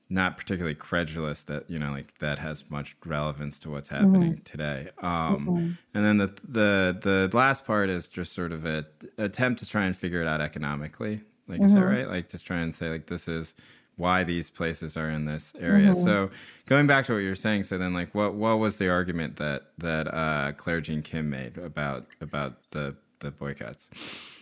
not 0.10 0.36
particularly 0.38 0.74
credulous 0.74 1.44
that 1.44 1.70
you 1.70 1.78
know 1.80 1.92
like 1.92 2.18
that 2.18 2.40
has 2.40 2.70
much 2.70 2.98
relevance 3.06 3.58
to 3.60 3.70
what's 3.70 3.90
happening 3.90 4.34
mm-hmm. 4.34 4.44
today. 4.44 4.90
Um, 4.98 5.48
mm-hmm. 5.48 5.72
And 5.94 6.06
then 6.06 6.18
the 6.18 6.34
the 6.44 7.30
the 7.30 7.38
last 7.38 7.64
part 7.64 7.90
is 7.90 8.10
just 8.10 8.34
sort 8.34 8.52
of 8.52 8.66
a 8.66 8.86
attempt 9.18 9.60
to 9.62 9.66
try 9.66 9.86
and 9.86 9.96
figure 9.96 10.22
it 10.22 10.28
out 10.28 10.42
economically 10.42 11.22
like, 11.50 11.58
mm-hmm. 11.58 11.66
is 11.66 11.74
that 11.74 11.80
mm-hmm. 11.80 11.96
right? 11.96 12.08
Like, 12.08 12.30
just 12.30 12.46
try 12.46 12.60
and 12.60 12.74
say, 12.74 12.90
like, 12.90 13.08
this 13.08 13.28
is 13.28 13.56
why 14.00 14.24
these 14.24 14.50
places 14.50 14.96
are 14.96 15.10
in 15.10 15.26
this 15.26 15.54
area. 15.60 15.90
Mm-hmm. 15.90 16.04
So 16.04 16.32
going 16.66 16.88
back 16.88 17.06
to 17.06 17.14
what 17.14 17.20
you 17.20 17.30
were 17.30 17.36
saying, 17.36 17.64
so 17.64 17.78
then 17.78 17.94
like 17.94 18.16
what 18.16 18.34
what 18.34 18.58
was 18.58 18.78
the 18.78 18.88
argument 18.90 19.36
that 19.36 19.64
that 19.78 20.12
uh, 20.14 20.54
Claire 20.54 20.82
Jean 20.82 21.02
Kim 21.02 21.30
made 21.30 21.58
about 21.58 22.06
about 22.22 22.72
the 22.72 22.96
the 23.20 23.30
boycotts? 23.30 23.90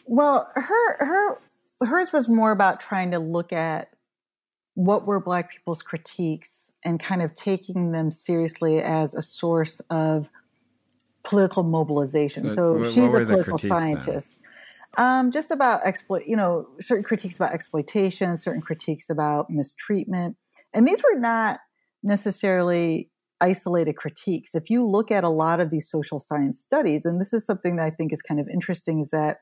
Well, 0.05 0.49
her 0.55 0.97
her 1.05 1.41
hers 1.85 2.13
was 2.13 2.29
more 2.29 2.51
about 2.51 2.79
trying 2.79 3.11
to 3.11 3.19
look 3.19 3.51
at 3.51 3.89
what 4.75 5.07
were 5.07 5.19
Black 5.19 5.51
people's 5.51 5.81
critiques 5.81 6.71
and 6.85 6.99
kind 6.99 7.23
of 7.23 7.33
taking 7.33 7.91
them 7.91 8.11
seriously 8.11 8.79
as 8.79 9.15
a 9.15 9.23
source 9.23 9.81
of 9.89 10.29
political 11.23 11.63
mobilization. 11.63 12.47
So, 12.49 12.55
so 12.55 12.73
what, 12.73 12.93
she's 12.93 13.11
what 13.11 13.21
a 13.23 13.25
political 13.25 13.57
scientist. 13.57 14.36
Um, 14.97 15.31
just 15.31 15.51
about 15.51 15.85
exploit, 15.85 16.23
you 16.25 16.35
know, 16.35 16.67
certain 16.81 17.03
critiques 17.03 17.35
about 17.35 17.53
exploitation, 17.53 18.37
certain 18.37 18.61
critiques 18.61 19.09
about 19.09 19.49
mistreatment, 19.49 20.35
and 20.73 20.87
these 20.87 21.03
were 21.03 21.19
not 21.19 21.59
necessarily 22.03 23.09
isolated 23.39 23.93
critiques. 23.93 24.55
If 24.55 24.69
you 24.69 24.85
look 24.87 25.11
at 25.11 25.23
a 25.23 25.29
lot 25.29 25.59
of 25.59 25.69
these 25.69 25.89
social 25.89 26.19
science 26.19 26.59
studies, 26.59 27.05
and 27.05 27.21
this 27.21 27.31
is 27.31 27.45
something 27.45 27.75
that 27.75 27.85
I 27.85 27.91
think 27.91 28.11
is 28.11 28.23
kind 28.23 28.39
of 28.39 28.47
interesting, 28.47 28.99
is 28.99 29.11
that 29.11 29.37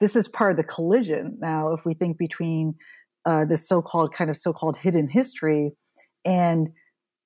this 0.00 0.16
is 0.16 0.28
part 0.28 0.50
of 0.50 0.56
the 0.56 0.64
collision. 0.64 1.38
Now, 1.40 1.72
if 1.72 1.86
we 1.86 1.94
think 1.94 2.18
between 2.18 2.74
uh, 3.26 3.44
this 3.44 3.68
so-called 3.68 4.12
kind 4.14 4.30
of 4.30 4.36
so-called 4.36 4.78
hidden 4.78 5.08
history 5.08 5.72
and 6.24 6.68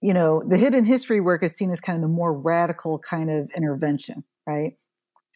you 0.01 0.15
know 0.15 0.43
the 0.49 0.57
hidden 0.57 0.85
history 0.85 1.21
work 1.21 1.43
is 1.43 1.55
seen 1.55 1.71
as 1.71 1.81
kind 1.81 1.97
of 1.97 2.03
the 2.03 2.09
more 2.09 2.33
radical 2.33 2.99
kind 2.99 3.31
of 3.31 3.51
intervention 3.55 4.25
right 4.47 4.79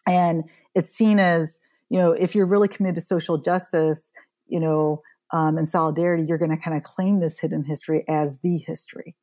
and 0.06 0.44
it's 0.74 0.90
seen 0.90 1.18
as 1.18 1.58
you 1.94 2.00
know 2.00 2.10
if 2.10 2.34
you're 2.34 2.44
really 2.44 2.66
committed 2.66 2.96
to 2.96 3.00
social 3.00 3.38
justice 3.38 4.10
you 4.48 4.58
know 4.58 5.00
um, 5.30 5.56
and 5.56 5.70
solidarity 5.70 6.24
you're 6.26 6.38
going 6.38 6.50
to 6.50 6.56
kind 6.56 6.76
of 6.76 6.82
claim 6.82 7.20
this 7.20 7.38
hidden 7.38 7.64
history 7.64 8.04
as 8.08 8.38
the 8.42 8.58
history. 8.58 9.14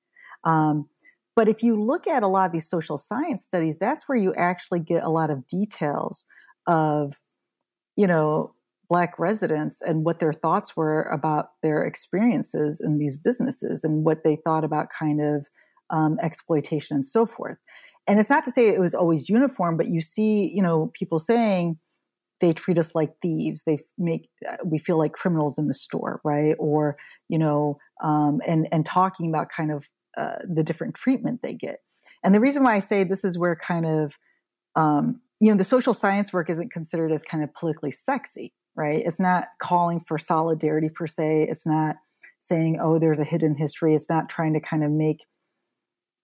Um, 0.45 0.87
but 1.35 1.49
if 1.49 1.63
you 1.63 1.81
look 1.81 2.07
at 2.07 2.23
a 2.23 2.27
lot 2.27 2.45
of 2.45 2.53
these 2.53 2.69
social 2.69 2.97
science 2.97 3.43
studies 3.43 3.75
that's 3.77 4.07
where 4.07 4.17
you 4.17 4.33
actually 4.35 4.79
get 4.79 5.03
a 5.03 5.09
lot 5.09 5.29
of 5.29 5.45
details 5.49 6.25
of 6.65 7.15
you 7.97 8.07
know 8.07 8.55
black 8.89 9.19
residents 9.19 9.81
and 9.81 10.05
what 10.05 10.19
their 10.21 10.33
thoughts 10.33 10.77
were 10.77 11.03
about 11.03 11.49
their 11.61 11.83
experiences 11.83 12.79
in 12.79 12.99
these 12.99 13.17
businesses 13.17 13.83
and 13.83 14.05
what 14.05 14.23
they 14.23 14.37
thought 14.45 14.63
about 14.63 14.87
kind 14.97 15.19
of 15.19 15.47
um, 15.89 16.17
exploitation 16.21 16.95
and 16.95 17.05
so 17.05 17.25
forth. 17.25 17.57
And 18.07 18.17
it's 18.17 18.29
not 18.29 18.45
to 18.45 18.51
say 18.51 18.69
it 18.69 18.79
was 18.79 18.95
always 18.95 19.27
uniform 19.27 19.75
but 19.75 19.89
you 19.89 19.99
see 19.99 20.49
you 20.53 20.61
know 20.61 20.89
people 20.93 21.19
saying 21.19 21.77
they 22.41 22.53
treat 22.53 22.77
us 22.77 22.93
like 22.93 23.12
thieves 23.21 23.63
they 23.65 23.79
make 23.98 24.29
uh, 24.50 24.57
we 24.65 24.77
feel 24.77 24.98
like 24.98 25.13
criminals 25.13 25.57
in 25.57 25.67
the 25.67 25.74
store 25.74 26.19
right 26.24 26.55
or 26.60 26.98
you 27.29 27.38
know 27.38 27.77
um, 28.03 28.41
and 28.45 28.67
and 28.71 28.86
talking 28.86 29.29
about 29.29 29.50
kind 29.50 29.71
of 29.71 29.88
uh, 30.17 30.39
the 30.48 30.63
different 30.63 30.95
treatment 30.95 31.41
they 31.41 31.53
get 31.53 31.77
and 32.24 32.36
the 32.36 32.39
reason 32.39 32.63
why 32.63 32.75
i 32.75 32.79
say 32.79 33.03
this 33.03 33.24
is 33.24 33.38
where 33.38 33.55
kind 33.55 33.86
of 33.86 34.17
um, 34.75 35.21
you 35.39 35.50
know 35.50 35.57
the 35.57 35.63
social 35.63 35.93
science 35.93 36.33
work 36.33 36.50
isn't 36.50 36.71
considered 36.71 37.12
as 37.12 37.24
kind 37.24 37.43
of 37.43 37.53
politically 37.53 37.91
sexy 37.91 38.53
right? 38.75 39.01
It's 39.05 39.19
not 39.19 39.45
calling 39.60 40.00
for 40.00 40.17
solidarity 40.17 40.89
per 40.89 41.07
se. 41.07 41.48
It's 41.50 41.65
not 41.65 41.98
saying, 42.39 42.79
oh, 42.81 43.00
there's 43.00 43.19
a 43.19 43.25
hidden 43.25 43.55
history. 43.55 43.93
It's 43.93 44.10
not 44.10 44.29
trying 44.29 44.53
to 44.53 44.60
kind 44.60 44.83
of 44.83 44.91
make 44.91 45.25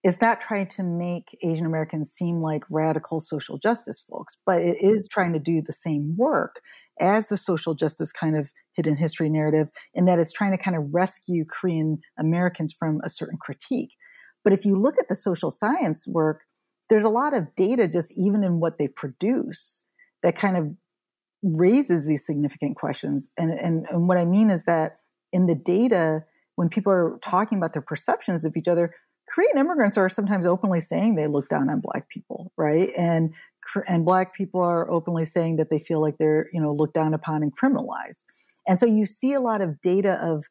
it's 0.08 0.22
not 0.22 0.40
trying 0.40 0.68
to 0.68 0.84
make 0.84 1.38
Asian 1.44 1.66
Americans 1.66 2.10
seem 2.12 2.42
like 2.42 2.64
radical 2.70 3.20
social 3.20 3.58
justice 3.58 4.02
folks, 4.10 4.38
but 4.46 4.62
it 4.62 4.82
is 4.82 5.06
trying 5.12 5.34
to 5.34 5.40
do 5.40 5.62
the 5.62 5.74
same 5.74 6.16
work 6.16 6.62
as 6.98 7.28
the 7.28 7.36
social 7.36 7.76
justice 7.76 8.14
kind 8.14 8.38
of 8.38 8.50
hidden 8.74 8.96
history 8.96 9.30
narrative, 9.30 9.68
in 9.94 10.06
that 10.06 10.18
it's 10.18 10.32
trying 10.32 10.52
to 10.52 10.58
kind 10.58 10.78
of 10.78 10.94
rescue 10.94 11.44
Korean 11.44 12.00
Americans 12.18 12.72
from 12.72 13.02
a 13.04 13.10
certain 13.10 13.38
critique. 13.38 13.98
But 14.46 14.54
if 14.54 14.64
you 14.64 14.80
look 14.80 14.96
at 14.98 15.10
the 15.10 15.16
social 15.16 15.52
science 15.52 16.08
work, 16.08 16.40
there's 16.90 17.04
a 17.04 17.10
lot 17.10 17.34
of 17.34 17.54
data 17.56 17.86
just 17.86 18.10
even 18.16 18.46
in 18.46 18.62
what 18.62 18.78
they 18.78 18.88
produce 18.88 19.82
that 20.24 20.38
kind 20.38 20.56
of 20.56 20.70
raises 21.44 22.08
these 22.08 22.26
significant 22.26 22.78
questions. 22.78 23.28
And, 23.38 23.52
and, 23.52 23.86
and 23.90 24.08
what 24.08 24.18
I 24.18 24.24
mean 24.24 24.52
is 24.52 24.64
that 24.64 25.00
in 25.34 25.48
the 25.48 25.56
data, 25.56 26.24
when 26.56 26.70
people 26.70 26.94
are 26.94 27.20
talking 27.22 27.58
about 27.58 27.74
their 27.74 27.82
perceptions 27.82 28.46
of 28.46 28.56
each 28.56 28.70
other, 28.70 28.94
Korean 29.30 29.58
immigrants 29.58 29.98
are 29.98 30.10
sometimes 30.10 30.46
openly 30.46 30.80
saying 30.80 31.16
they 31.16 31.28
look 31.28 31.50
down 31.50 31.70
on 31.70 31.82
Black 31.82 32.10
people, 32.10 32.52
right? 32.58 32.92
And 32.98 33.34
and 33.86 34.06
Black 34.06 34.34
people 34.34 34.62
are 34.62 34.90
openly 34.90 35.26
saying 35.26 35.58
that 35.58 35.70
they 35.70 35.80
feel 35.80 36.02
like 36.02 36.18
they're 36.18 36.50
you 36.54 36.62
know 36.62 36.74
looked 36.74 36.94
down 36.94 37.14
upon 37.14 37.44
and 37.44 37.56
criminalized. 37.56 38.24
And 38.68 38.80
so 38.80 38.86
you 38.86 39.06
see 39.06 39.34
a 39.34 39.40
lot 39.40 39.62
of 39.62 39.82
data 39.82 40.20
of 40.22 40.46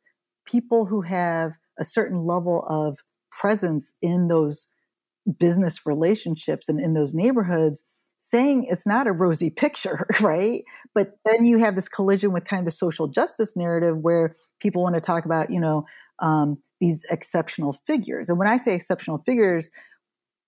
people 0.47 0.87
who 0.87 1.03
have 1.03 1.53
a 1.79 1.85
certain 1.85 2.25
level 2.25 2.65
of 2.69 2.99
presence 3.31 3.93
in 4.01 4.29
those 4.29 4.67
business 5.39 5.85
relationships 5.85 6.69
and 6.69 6.81
in 6.81 6.95
those 6.95 7.13
neighborhoods 7.13 7.83
saying 8.21 8.65
it's 8.65 8.87
not 8.87 9.07
a 9.07 9.13
rosy 9.13 9.51
picture, 9.51 10.07
right? 10.21 10.65
But 10.95 11.19
then 11.25 11.45
you 11.45 11.59
have 11.59 11.77
this 11.77 11.89
collision 11.89 12.33
with 12.33 12.45
kind 12.45 12.61
of 12.61 12.65
the 12.65 12.77
social 12.77 13.09
justice 13.09 13.57
narrative 13.57 13.99
where 13.99 14.35
people 14.61 14.83
want 14.83 14.95
to 14.95 15.01
talk 15.01 15.25
about, 15.25 15.51
you 15.51 15.61
know, 15.61 15.85
um, 16.21 16.59
these 16.81 17.05
exceptional 17.11 17.73
figures. 17.73 18.29
And 18.29 18.39
when 18.39 18.49
I 18.49 18.59
say 18.59 18.75
exceptional 18.75 19.19
figures, 19.19 19.71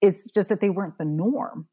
it's 0.01 0.31
just 0.31 0.49
that 0.49 0.61
they 0.61 0.71
weren't 0.71 0.99
the 0.99 1.05
norm. 1.05 1.69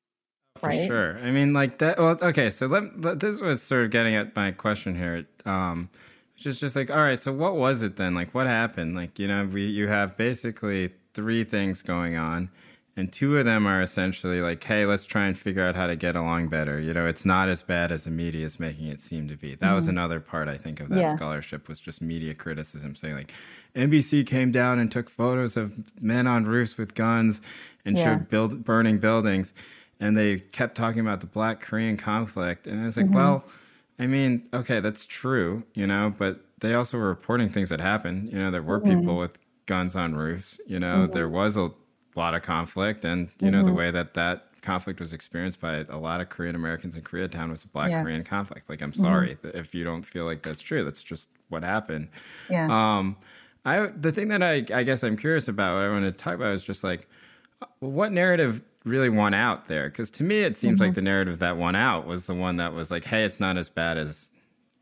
Right? 0.62 0.88
For 0.88 0.88
sure. 0.88 1.18
I 1.20 1.32
mean, 1.32 1.54
like 1.54 1.80
that. 1.80 1.98
Well, 1.98 2.18
okay. 2.22 2.50
So 2.50 2.68
let, 2.68 3.02
let, 3.02 3.20
this 3.20 3.41
was 3.41 3.62
sort 3.62 3.86
of 3.86 3.91
getting 3.91 4.15
at 4.15 4.36
my 4.36 4.52
question 4.52 4.96
here. 4.96 5.28
Um, 5.46 5.89
which 6.34 6.46
is 6.46 6.60
just 6.60 6.76
like, 6.76 6.89
all 6.89 6.98
right. 6.98 7.20
So 7.20 7.32
what 7.32 7.56
was 7.56 7.82
it 7.82 7.96
then? 7.96 8.13
Like, 8.13 8.34
what 8.34 8.48
happened? 8.48 8.96
Like, 8.96 9.20
you 9.20 9.28
know, 9.28 9.46
we 9.46 9.65
you 9.65 9.88
have 9.88 10.18
basically 10.18 10.94
three 11.13 11.44
things 11.44 11.82
going 11.82 12.15
on 12.15 12.50
and 12.97 13.12
two 13.12 13.38
of 13.38 13.45
them 13.45 13.67
are 13.67 13.81
essentially 13.81 14.39
like, 14.39 14.63
hey, 14.63 14.86
let's 14.86 15.05
try 15.05 15.25
and 15.25 15.38
figure 15.38 15.63
out 15.63 15.75
how 15.75 15.88
to 15.88 15.95
get 15.97 16.15
along 16.15 16.47
better. 16.47 16.79
You 16.79 16.93
know, 16.93 17.05
it's 17.05 17.25
not 17.25 17.49
as 17.49 17.62
bad 17.62 17.91
as 17.91 18.05
the 18.05 18.12
media 18.12 18.45
is 18.45 18.60
making 18.60 18.88
it 18.88 19.01
seem 19.01 19.27
to 19.27 19.36
be. 19.36 19.53
That 19.53 19.65
mm-hmm. 19.65 19.75
was 19.75 19.88
another 19.88 20.21
part 20.21 20.47
I 20.47 20.58
think 20.58 20.79
of 20.79 20.89
that 20.89 20.99
yeah. 20.99 21.15
scholarship 21.15 21.67
was 21.67 21.81
just 21.81 22.01
media 22.01 22.34
criticism, 22.34 22.95
saying 22.95 23.15
like, 23.15 23.34
NBC 23.75 24.25
came 24.25 24.51
down 24.51 24.79
and 24.79 24.89
took 24.89 25.10
photos 25.10 25.58
of 25.58 25.73
men 26.01 26.25
on 26.25 26.45
roofs 26.45 26.77
with 26.77 26.95
guns 26.95 27.41
and 27.84 27.97
yeah. 27.97 28.17
showed 28.17 28.29
build, 28.29 28.63
burning 28.63 28.99
buildings, 28.99 29.53
and 29.99 30.17
they 30.17 30.38
kept 30.39 30.75
talking 30.75 31.01
about 31.01 31.19
the 31.19 31.27
Black 31.27 31.60
Korean 31.60 31.97
conflict, 31.97 32.65
and 32.67 32.86
it's 32.86 32.97
like, 32.97 33.08
mm-hmm. 33.08 33.15
well. 33.15 33.45
I 33.97 34.08
mean, 34.08 34.49
okay, 34.53 34.81
that's 34.81 35.05
true, 35.05 35.63
you 35.73 35.88
know, 35.88 36.13
but 36.17 36.41
they 36.60 36.73
also 36.73 36.97
were 36.97 37.08
reporting 37.08 37.47
things 37.47 37.69
that 37.69 37.79
happened. 37.79 38.29
You 38.29 38.38
know, 38.38 38.51
there 38.51 38.62
were 38.62 38.81
mm-hmm. 38.81 38.99
people 38.99 39.17
with 39.17 39.39
guns 39.67 39.95
on 39.95 40.15
roofs. 40.15 40.60
You 40.67 40.81
know, 40.81 41.03
mm-hmm. 41.03 41.13
there 41.13 41.29
was 41.29 41.55
a 41.55 41.71
a 42.15 42.19
lot 42.19 42.34
of 42.34 42.41
conflict, 42.41 43.06
and 43.06 43.30
you 43.39 43.51
know 43.51 43.60
mm-hmm. 43.60 43.67
the 43.67 43.73
way 43.73 43.91
that 43.91 44.13
that 44.13 44.47
conflict 44.62 44.99
was 44.99 45.13
experienced 45.13 45.62
by 45.62 45.86
a 45.89 45.97
lot 45.97 46.21
of 46.21 46.30
Korean 46.30 46.56
Americans 46.56 46.95
in 46.95 47.04
Koreatown 47.04 47.51
was 47.51 47.63
a 47.63 47.67
Black 47.67 47.91
yeah. 47.91 48.01
Korean 48.01 48.23
conflict. 48.23 48.69
Like, 48.69 48.82
I'm 48.82 48.91
mm-hmm. 48.91 49.01
sorry 49.01 49.38
mm-hmm. 49.43 49.58
if 49.58 49.75
you 49.75 49.84
don't 49.84 50.04
feel 50.04 50.25
like 50.25 50.41
that's 50.41 50.62
true. 50.62 50.84
That's 50.84 51.04
just 51.04 51.30
what 51.49 51.63
happened. 51.63 52.10
Yeah. 52.49 52.67
Um, 52.69 53.17
I 53.63 53.88
the 53.88 54.12
thing 54.12 54.28
that 54.30 54.43
I 54.43 54.65
I 54.73 54.84
guess 54.84 55.04
I'm 55.04 55.17
curious 55.17 55.47
about, 55.47 55.75
what 55.75 55.84
I 55.84 55.89
want 55.89 56.06
to 56.06 56.12
talk 56.12 56.36
about 56.36 56.54
is 56.54 56.63
just 56.63 56.84
like 56.84 57.08
what 57.80 58.12
narrative 58.12 58.62
really 58.84 59.10
won 59.10 59.34
out 59.34 59.65
there 59.65 59.89
because 59.89 60.12
to 60.12 60.23
me 60.23 60.41
it 60.41 60.56
seems 60.56 60.75
mm-hmm. 60.75 60.88
like 60.89 60.93
the 60.93 61.01
narrative 61.01 61.39
that 61.39 61.58
won 61.58 61.75
out 61.75 62.06
was 62.06 62.28
the 62.28 62.36
one 62.36 62.58
that 62.58 62.71
was 62.71 62.91
like 62.91 63.06
hey 63.06 63.23
it's 63.23 63.39
not 63.39 63.58
as 63.58 63.67
bad 63.67 63.97
as 63.97 64.30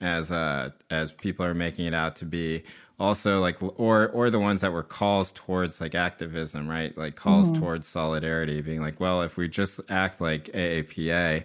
as 0.01 0.29
uh 0.29 0.69
as 0.89 1.13
people 1.13 1.45
are 1.45 1.53
making 1.53 1.85
it 1.85 1.93
out 1.93 2.13
to 2.17 2.25
be 2.25 2.63
also 3.03 3.41
like 3.41 3.61
or 3.61 4.07
or 4.07 4.29
the 4.29 4.39
ones 4.39 4.61
that 4.61 4.71
were 4.71 4.81
calls 4.81 5.33
towards 5.33 5.81
like 5.81 5.93
activism 5.93 6.69
right 6.69 6.97
like 6.97 7.17
calls 7.17 7.49
mm-hmm. 7.49 7.61
towards 7.61 7.85
solidarity 7.85 8.61
being 8.61 8.81
like 8.81 8.97
well 9.01 9.21
if 9.21 9.35
we 9.35 9.47
just 9.49 9.81
act 9.89 10.21
like 10.21 10.45
aapa 10.53 11.43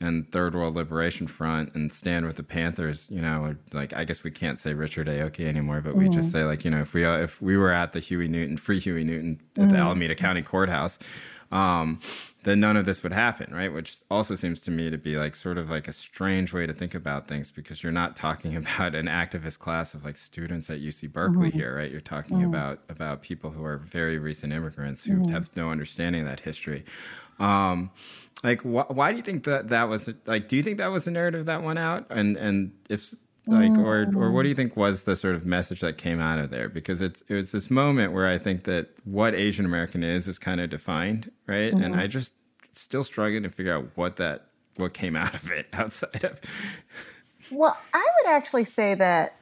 and 0.00 0.30
third 0.30 0.54
world 0.54 0.76
liberation 0.76 1.26
front 1.26 1.74
and 1.74 1.90
stand 1.90 2.26
with 2.26 2.36
the 2.36 2.42
panthers 2.42 3.06
you 3.08 3.22
know 3.22 3.56
like 3.72 3.94
i 3.94 4.04
guess 4.04 4.22
we 4.22 4.30
can't 4.30 4.58
say 4.58 4.74
richard 4.74 5.06
aoki 5.06 5.46
anymore 5.46 5.80
but 5.80 5.90
mm-hmm. 5.90 6.00
we 6.00 6.08
just 6.10 6.28
mm-hmm. 6.28 6.38
say 6.40 6.44
like 6.44 6.62
you 6.62 6.70
know 6.70 6.80
if 6.80 6.92
we 6.92 7.06
uh, 7.06 7.16
if 7.16 7.40
we 7.40 7.56
were 7.56 7.72
at 7.72 7.94
the 7.94 8.00
huey 8.00 8.28
newton 8.28 8.58
free 8.58 8.78
huey 8.78 9.02
newton 9.02 9.40
at 9.56 9.62
mm-hmm. 9.62 9.70
the 9.70 9.76
alameda 9.76 10.14
county 10.14 10.42
courthouse 10.42 10.98
um, 11.50 12.00
then 12.44 12.60
none 12.60 12.76
of 12.76 12.84
this 12.84 13.02
would 13.02 13.12
happen, 13.12 13.52
right? 13.52 13.72
Which 13.72 13.98
also 14.10 14.34
seems 14.34 14.60
to 14.62 14.70
me 14.70 14.90
to 14.90 14.98
be 14.98 15.16
like 15.16 15.34
sort 15.34 15.58
of 15.58 15.70
like 15.70 15.88
a 15.88 15.92
strange 15.92 16.52
way 16.52 16.66
to 16.66 16.72
think 16.72 16.94
about 16.94 17.26
things 17.26 17.50
because 17.50 17.82
you're 17.82 17.92
not 17.92 18.16
talking 18.16 18.56
about 18.62 18.94
an 18.94 19.06
activist 19.06 19.58
class 19.58 19.94
of 19.94 20.04
like 20.04 20.16
students 20.16 20.70
at 20.70 20.80
UC 20.80 21.12
Berkeley 21.12 21.48
mm-hmm. 21.48 21.58
here, 21.58 21.76
right? 21.76 21.90
You're 21.90 22.00
talking 22.00 22.38
mm-hmm. 22.38 22.48
about 22.48 22.80
about 22.88 23.22
people 23.22 23.50
who 23.50 23.64
are 23.64 23.78
very 23.78 24.18
recent 24.18 24.52
immigrants 24.52 25.04
who 25.04 25.14
mm-hmm. 25.14 25.32
have 25.32 25.54
no 25.56 25.70
understanding 25.70 26.22
of 26.22 26.28
that 26.28 26.40
history. 26.40 26.84
Um, 27.38 27.90
like, 28.44 28.62
wh- 28.62 28.90
why 28.90 29.10
do 29.10 29.16
you 29.16 29.22
think 29.22 29.44
that 29.44 29.68
that 29.68 29.88
was 29.88 30.10
like? 30.26 30.48
Do 30.48 30.56
you 30.56 30.62
think 30.62 30.78
that 30.78 30.88
was 30.88 31.04
the 31.04 31.10
narrative 31.10 31.46
that 31.46 31.62
went 31.62 31.78
out? 31.78 32.06
And 32.10 32.36
and 32.36 32.72
if 32.88 33.14
like 33.48 33.78
or 33.78 34.06
or 34.14 34.30
what 34.30 34.42
do 34.42 34.48
you 34.48 34.54
think 34.54 34.76
was 34.76 35.04
the 35.04 35.16
sort 35.16 35.34
of 35.34 35.46
message 35.46 35.80
that 35.80 35.96
came 35.96 36.20
out 36.20 36.38
of 36.38 36.50
there 36.50 36.68
because 36.68 37.00
it's 37.00 37.22
it 37.28 37.34
was 37.34 37.50
this 37.52 37.70
moment 37.70 38.12
where 38.12 38.26
i 38.26 38.36
think 38.36 38.64
that 38.64 38.88
what 39.04 39.34
asian 39.34 39.64
american 39.64 40.02
is 40.02 40.28
is 40.28 40.38
kind 40.38 40.60
of 40.60 40.68
defined 40.68 41.30
right 41.46 41.72
mm-hmm. 41.72 41.82
and 41.82 41.96
i 41.96 42.06
just 42.06 42.32
still 42.72 43.02
struggling 43.02 43.42
to 43.42 43.48
figure 43.48 43.74
out 43.74 43.86
what 43.94 44.16
that 44.16 44.46
what 44.76 44.92
came 44.92 45.16
out 45.16 45.34
of 45.34 45.50
it 45.50 45.66
outside 45.72 46.24
of 46.24 46.40
well 47.50 47.76
i 47.94 48.06
would 48.20 48.30
actually 48.30 48.64
say 48.64 48.94
that 48.94 49.38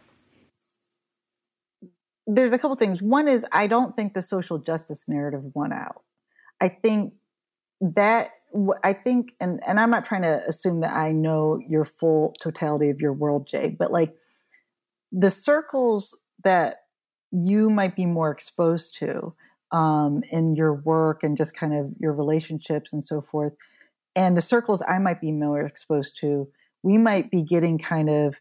there's 2.27 2.53
a 2.53 2.59
couple 2.59 2.77
things. 2.77 3.01
One 3.01 3.29
is 3.29 3.47
I 3.53 3.67
don't 3.67 3.95
think 3.95 4.15
the 4.15 4.23
social 4.23 4.59
justice 4.59 5.05
narrative 5.07 5.43
won 5.55 5.73
out. 5.73 6.03
I 6.61 6.69
think 6.69 7.15
that 7.81 8.31
I 8.83 8.93
think, 8.93 9.35
and 9.41 9.61
and 9.67 9.79
I'm 9.79 9.91
not 9.91 10.05
trying 10.05 10.23
to 10.23 10.43
assume 10.47 10.81
that 10.81 10.93
I 10.93 11.13
know 11.13 11.61
your 11.69 11.85
full 11.85 12.35
totality 12.41 12.89
of 12.91 13.01
your 13.01 13.13
world, 13.13 13.47
Jay, 13.47 13.69
but 13.69 13.93
like 13.93 14.15
the 15.13 15.31
circles 15.31 16.17
that 16.43 16.83
you 17.31 17.69
might 17.69 17.95
be 17.95 18.07
more 18.07 18.31
exposed 18.31 18.97
to 18.99 19.35
um, 19.73 20.23
in 20.31 20.57
your 20.57 20.75
work 20.75 21.23
and 21.23 21.37
just 21.37 21.55
kind 21.55 21.75
of 21.75 21.93
your 21.99 22.13
relationships 22.13 22.93
and 22.93 23.05
so 23.05 23.21
forth, 23.21 23.53
and 24.15 24.37
the 24.37 24.43
circles 24.43 24.83
I 24.87 24.99
might 24.99 25.21
be 25.21 25.33
more 25.33 25.61
exposed 25.61 26.17
to, 26.21 26.49
we 26.83 26.97
might 26.97 27.31
be 27.31 27.43
getting 27.43 27.79
kind 27.79 28.09
of 28.09 28.41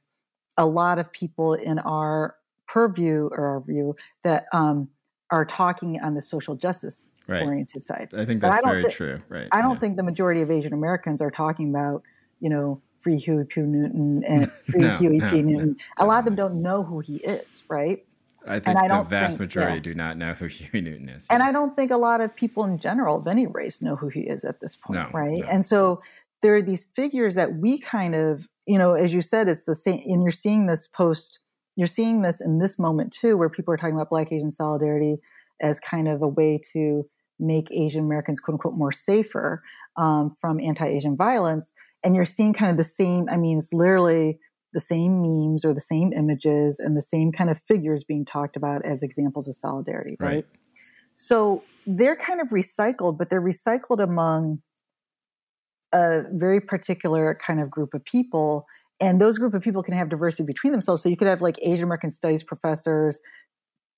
a 0.58 0.66
lot 0.66 1.00
of 1.00 1.12
people 1.12 1.54
in 1.54 1.80
our 1.80 2.36
purview 2.68 3.30
or 3.32 3.48
our 3.48 3.62
view 3.62 3.96
that 4.24 4.46
um, 4.54 4.88
are 5.30 5.46
talking 5.46 6.00
on 6.02 6.14
the 6.14 6.22
social 6.22 6.56
justice 6.56 7.10
right. 7.28 7.44
oriented 7.44 7.86
side. 7.86 8.10
I 8.16 8.26
think 8.26 8.42
that's 8.42 8.66
very 8.66 8.84
th- 8.84 8.96
true. 8.96 9.22
Right. 9.30 9.48
I 9.52 9.62
don't 9.62 9.74
yeah. 9.74 9.80
think 9.80 9.98
the 9.98 10.04
majority 10.04 10.42
of 10.42 10.52
Asian 10.52 10.74
Americans 10.74 11.22
are 11.22 11.32
talking 11.32 11.70
about, 11.70 12.04
you 12.40 12.50
know, 12.50 12.82
free 13.00 13.18
Huey 13.18 13.46
P. 13.46 13.62
Newton 13.62 14.24
and 14.26 14.52
free 14.66 14.82
no, 14.82 14.98
Huey 14.98 15.18
no, 15.18 15.30
P. 15.30 15.42
Newton. 15.42 15.78
No, 16.00 16.06
a 16.06 16.08
lot 16.08 16.20
of 16.20 16.26
them 16.26 16.36
don't 16.36 16.62
know 16.62 16.84
who 16.84 17.00
he 17.00 17.18
is, 17.18 17.64
right? 17.70 18.04
I 18.48 18.60
think 18.60 18.78
I 18.78 18.88
the 18.88 19.04
vast 19.04 19.32
think, 19.32 19.40
majority 19.42 19.76
yeah. 19.76 19.82
do 19.82 19.94
not 19.94 20.18
know 20.18 20.34
who 20.34 20.46
Huey 20.48 20.82
Newton 20.82 21.10
is. 21.10 21.28
And 21.30 21.44
I 21.44 21.52
don't 21.52 21.76
think 21.76 21.92
a 21.92 21.98
lot 21.98 22.22
of 22.22 22.36
people 22.36 22.64
in 22.64 22.78
general 22.78 23.18
of 23.18 23.28
any 23.28 23.48
race 23.48 23.82
know 23.82 23.96
who 23.96 24.10
he 24.10 24.22
is 24.22 24.44
at 24.44 24.60
this 24.60 24.76
point, 24.76 25.14
right? 25.14 25.44
And 25.48 25.66
so 25.66 26.02
there 26.42 26.56
are 26.56 26.62
these 26.62 26.86
figures 26.96 27.36
that 27.36 27.56
we 27.56 27.80
kind 27.80 28.16
of, 28.16 28.48
you 28.66 28.78
know, 28.78 28.94
as 28.94 29.14
you 29.14 29.22
said, 29.22 29.50
it's 29.50 29.66
the 29.66 29.76
same, 29.76 30.02
and 30.06 30.24
you're 30.24 30.32
seeing 30.32 30.68
this 30.68 30.88
post, 30.88 31.40
you're 31.76 31.88
seeing 31.88 32.22
this 32.22 32.42
in 32.42 32.60
this 32.60 32.78
moment 32.78 33.14
too, 33.14 33.38
where 33.38 33.50
people 33.50 33.74
are 33.74 33.78
talking 33.78 33.96
about 33.96 34.10
Black 34.10 34.32
Asian 34.32 34.52
solidarity 34.52 35.18
as 35.62 35.80
kind 35.80 36.08
of 36.08 36.22
a 36.22 36.28
way 36.28 36.60
to 36.74 37.06
make 37.40 37.72
Asian 37.72 38.06
Americans, 38.06 38.40
quote 38.40 38.56
unquote, 38.56 38.76
more 38.76 38.92
safer 38.92 39.62
um, 39.98 40.32
from 40.42 40.60
anti 40.60 40.86
Asian 40.86 41.16
violence. 41.16 41.72
And 42.04 42.16
you're 42.16 42.26
seeing 42.26 42.54
kind 42.54 42.72
of 42.72 42.78
the 42.78 42.84
same, 42.84 43.28
I 43.30 43.38
mean, 43.38 43.58
it's 43.58 43.74
literally 43.74 44.40
the 44.74 44.80
same 44.80 45.22
memes 45.22 45.64
or 45.64 45.74
the 45.74 45.80
same 45.80 46.12
images 46.14 46.80
and 46.80 46.96
the 46.96 47.02
same 47.02 47.32
kind 47.32 47.50
of 47.50 47.62
figures 47.68 48.04
being 48.04 48.26
talked 48.26 48.56
about 48.56 48.86
as 48.86 49.04
examples 49.04 49.48
of 49.48 49.56
solidarity, 49.56 50.18
right? 50.20 50.36
right? 50.36 50.46
So 51.16 51.64
they're 51.88 52.18
kind 52.18 52.42
of 52.42 52.50
recycled, 52.50 53.18
but 53.18 53.30
they're 53.30 53.42
recycled 53.42 54.04
among 54.04 54.62
a 55.94 56.24
very 56.34 56.60
particular 56.60 57.38
kind 57.42 57.62
of 57.62 57.72
group 57.72 57.94
of 57.94 58.04
people. 58.04 58.66
And 59.00 59.20
those 59.20 59.38
group 59.38 59.54
of 59.54 59.62
people 59.62 59.82
can 59.82 59.94
have 59.94 60.10
diversity 60.10 60.44
between 60.44 60.74
themselves. 60.74 61.02
So 61.02 61.10
you 61.10 61.16
could 61.16 61.28
have 61.28 61.42
like 61.42 61.58
Asian 61.62 61.86
American 61.86 62.12
studies 62.12 62.44
professors, 62.44 63.22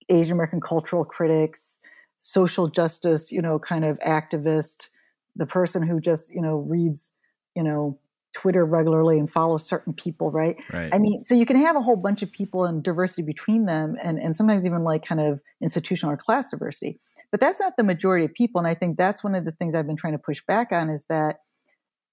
Asian 0.10 0.34
American 0.34 0.62
cultural 0.62 1.04
critics, 1.04 1.80
social 2.28 2.68
justice, 2.68 3.32
you 3.32 3.42
know, 3.42 3.58
kind 3.58 3.86
of 3.86 3.98
activist, 4.00 4.90
the 5.38 5.46
person 5.46 5.82
who 5.82 6.02
just, 6.02 6.30
you 6.30 6.42
know, 6.42 6.58
reads, 6.58 7.14
you 7.56 7.64
know, 7.64 7.98
Twitter 8.34 8.66
regularly 8.66 9.18
and 9.18 9.32
follows 9.32 9.66
certain 9.66 9.94
people, 9.94 10.30
right? 10.30 10.62
Right. 10.72 10.94
I 10.94 11.00
mean, 11.00 11.24
so 11.24 11.34
you 11.34 11.46
can 11.46 11.56
have 11.56 11.78
a 11.78 11.82
whole 11.82 11.96
bunch 11.96 12.22
of 12.22 12.32
people 12.32 12.66
and 12.66 12.84
diversity 12.84 13.22
between 13.22 13.66
them 13.66 13.96
and, 14.04 14.20
and 14.20 14.36
sometimes 14.36 14.66
even 14.66 14.84
like 14.84 15.06
kind 15.06 15.22
of 15.22 15.42
institutional 15.62 16.14
or 16.14 16.18
class 16.18 16.50
diversity. 16.50 17.00
But 17.32 17.40
that's 17.40 17.62
not 17.62 17.78
the 17.78 17.84
majority 17.84 18.26
of 18.26 18.34
people. 18.34 18.60
And 18.60 18.68
I 18.68 18.74
think 18.74 18.98
that's 18.98 19.24
one 19.24 19.34
of 19.34 19.46
the 19.46 19.54
things 19.54 19.74
I've 19.74 19.88
been 19.88 19.96
trying 19.96 20.14
to 20.14 20.20
push 20.20 20.42
back 20.46 20.74
on 20.74 20.90
is 20.90 21.06
that 21.10 21.40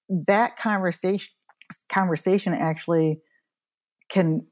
that 0.09 0.57
conversation 0.57 1.31
conversation 1.91 2.53
actually 2.53 3.21
can 4.11 4.47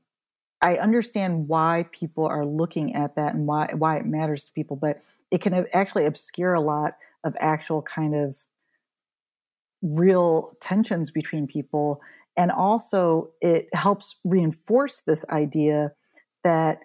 I 0.62 0.76
understand 0.76 1.48
why 1.48 1.86
people 1.92 2.24
are 2.24 2.46
looking 2.46 2.94
at 2.94 3.16
that 3.16 3.34
and 3.34 3.46
why 3.46 3.72
why 3.76 3.96
it 3.96 4.06
matters 4.06 4.44
to 4.44 4.52
people, 4.52 4.76
but 4.76 5.02
it 5.32 5.40
can 5.40 5.66
actually 5.72 6.04
obscure 6.04 6.52
a 6.52 6.60
lot 6.60 6.92
of 7.24 7.34
actual 7.40 7.80
kind 7.82 8.14
of 8.14 8.36
real 9.80 10.52
tensions 10.60 11.10
between 11.10 11.46
people. 11.46 12.00
And 12.36 12.52
also, 12.52 13.30
it 13.40 13.68
helps 13.74 14.16
reinforce 14.24 15.02
this 15.06 15.24
idea 15.30 15.92
that 16.44 16.80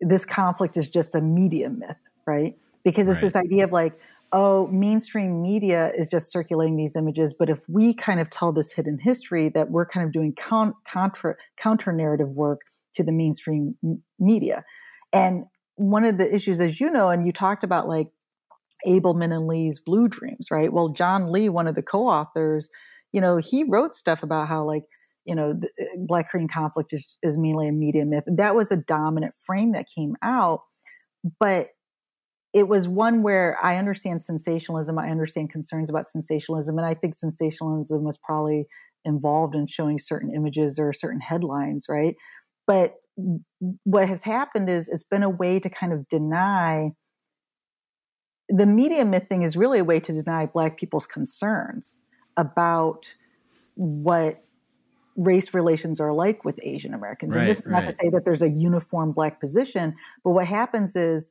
this 0.00 0.26
conflict 0.26 0.76
is 0.76 0.88
just 0.88 1.14
a 1.14 1.22
media 1.22 1.70
myth, 1.70 1.96
right? 2.26 2.54
Because 2.84 3.08
it's 3.08 3.16
right. 3.16 3.22
this 3.22 3.36
idea 3.36 3.64
of 3.64 3.72
like, 3.72 3.98
oh, 4.32 4.66
mainstream 4.66 5.40
media 5.40 5.90
is 5.96 6.08
just 6.10 6.30
circulating 6.30 6.76
these 6.76 6.96
images. 6.96 7.32
But 7.32 7.48
if 7.48 7.66
we 7.66 7.94
kind 7.94 8.20
of 8.20 8.28
tell 8.28 8.52
this 8.52 8.72
hidden 8.72 8.98
history 8.98 9.48
that 9.50 9.70
we're 9.70 9.86
kind 9.86 10.04
of 10.04 10.12
doing 10.12 10.34
con- 10.34 10.74
contra, 10.86 11.34
counter 11.56 11.92
narrative 11.92 12.30
work 12.30 12.60
to 12.94 13.02
the 13.02 13.12
mainstream 13.12 13.74
m- 13.82 14.02
media. 14.18 14.64
And 15.12 15.46
one 15.76 16.04
of 16.04 16.18
the 16.18 16.34
issues, 16.34 16.60
as 16.60 16.80
you 16.80 16.90
know, 16.90 17.08
and 17.10 17.26
you 17.26 17.32
talked 17.32 17.64
about 17.64 17.88
like 17.88 18.08
Abelmann 18.86 19.32
and 19.34 19.46
Lie's 19.46 19.80
Blue 19.80 20.08
Dreams, 20.08 20.48
right? 20.50 20.72
Well, 20.72 20.90
John 20.90 21.28
Lie, 21.28 21.48
one 21.48 21.66
of 21.66 21.74
the 21.74 21.82
co-authors, 21.82 22.68
you 23.12 23.20
know, 23.20 23.36
he 23.36 23.64
wrote 23.64 23.94
stuff 23.94 24.22
about 24.22 24.48
how 24.48 24.64
like, 24.64 24.84
you 25.24 25.34
know, 25.34 25.54
the 25.54 25.68
uh, 25.80 25.96
Black 25.98 26.30
Korean 26.30 26.48
conflict 26.48 26.92
is, 26.92 27.16
is 27.22 27.38
mainly 27.38 27.68
a 27.68 27.72
media 27.72 28.04
myth. 28.04 28.24
That 28.26 28.54
was 28.54 28.70
a 28.70 28.76
dominant 28.76 29.34
frame 29.44 29.72
that 29.72 29.86
came 29.94 30.16
out, 30.22 30.60
but 31.40 31.68
it 32.54 32.68
was 32.68 32.88
one 32.88 33.22
where 33.22 33.58
I 33.62 33.76
understand 33.76 34.24
sensationalism. 34.24 34.98
I 34.98 35.10
understand 35.10 35.50
concerns 35.50 35.90
about 35.90 36.08
sensationalism, 36.08 36.78
and 36.78 36.86
I 36.86 36.94
think 36.94 37.14
sensationalism 37.14 38.02
was 38.02 38.16
probably 38.16 38.66
involved 39.04 39.54
in 39.54 39.66
showing 39.66 39.98
certain 39.98 40.32
images 40.34 40.78
or 40.78 40.92
certain 40.92 41.20
headlines, 41.20 41.86
right? 41.88 42.16
But 42.66 42.96
what 43.84 44.08
has 44.08 44.22
happened 44.22 44.68
is 44.68 44.88
it's 44.88 45.04
been 45.04 45.22
a 45.22 45.30
way 45.30 45.58
to 45.58 45.70
kind 45.70 45.92
of 45.92 46.08
deny 46.08 46.92
the 48.48 48.66
media 48.66 49.04
myth 49.04 49.26
thing 49.28 49.42
is 49.42 49.56
really 49.56 49.80
a 49.80 49.84
way 49.84 49.98
to 50.00 50.12
deny 50.12 50.46
black 50.46 50.78
people's 50.78 51.06
concerns 51.06 51.94
about 52.36 53.14
what 53.74 54.40
race 55.16 55.54
relations 55.54 55.98
are 55.98 56.12
like 56.12 56.44
with 56.44 56.60
Asian 56.62 56.94
Americans. 56.94 57.34
Right, 57.34 57.42
and 57.42 57.50
this 57.50 57.60
is 57.60 57.66
not 57.66 57.78
right. 57.78 57.86
to 57.86 57.92
say 57.92 58.10
that 58.10 58.24
there's 58.24 58.42
a 58.42 58.50
uniform 58.50 59.12
black 59.12 59.40
position, 59.40 59.96
but 60.22 60.30
what 60.30 60.46
happens 60.46 60.94
is 60.94 61.30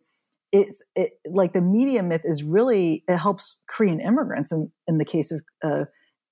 it's 0.52 0.82
it, 0.95 1.19
like 1.30 1.54
the 1.54 1.62
media 1.62 2.04
myth 2.04 2.21
is 2.24 2.43
really 2.43 3.04
it 3.08 3.17
helps 3.17 3.56
Korean 3.67 4.00
immigrants 4.00 4.52
in, 4.52 4.71
in 4.88 4.98
the 4.98 5.06
case 5.06 5.32
of 5.32 5.41
uh, 5.63 5.86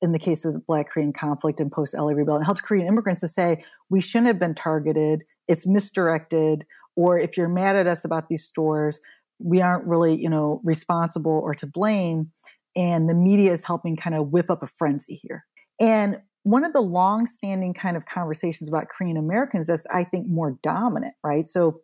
in 0.04 0.12
the 0.12 0.20
case 0.20 0.44
of 0.44 0.52
the 0.54 0.60
Black 0.60 0.90
Korean 0.90 1.14
conflict 1.14 1.62
and 1.62 1.72
post 1.72 1.94
LA 1.94 2.10
rebellion. 2.10 2.44
Helps 2.44 2.60
Korean 2.60 2.86
immigrants 2.86 3.22
to 3.22 3.28
say 3.30 3.64
we 3.90 4.02
shouldn't 4.02 4.28
have 4.28 4.38
been 4.38 4.54
targeted. 4.54 5.24
It's 5.48 5.66
misdirected. 5.66 6.66
Or 6.98 7.18
if 7.18 7.38
you're 7.38 7.48
mad 7.48 7.78
at 7.78 7.88
us 7.88 8.04
about 8.04 8.28
these 8.28 8.46
stores, 8.46 9.00
we 9.40 9.62
aren't 9.62 9.86
really, 9.86 10.22
you 10.22 10.30
know, 10.30 10.62
responsible 10.66 11.32
or 11.32 11.56
to 11.56 11.66
blame. 11.66 12.32
And 12.76 13.10
the 13.10 13.16
media 13.16 13.54
is 13.54 13.64
helping 13.64 13.96
kind 13.96 14.14
of 14.14 14.28
whip 14.28 14.52
up 14.52 14.62
a 14.62 14.68
frenzy 14.68 15.16
here. 15.24 15.46
And 15.80 16.22
one 16.44 16.66
of 16.66 16.74
the 16.74 16.82
long-standing 16.82 17.74
kind 17.74 17.96
of 17.96 18.06
conversations 18.06 18.68
about 18.68 18.90
Korean 18.90 19.16
Americans 19.16 19.68
that's 19.68 19.88
I 19.90 20.04
think 20.04 20.28
more 20.28 20.58
dominant, 20.62 21.14
right? 21.24 21.48
So, 21.48 21.80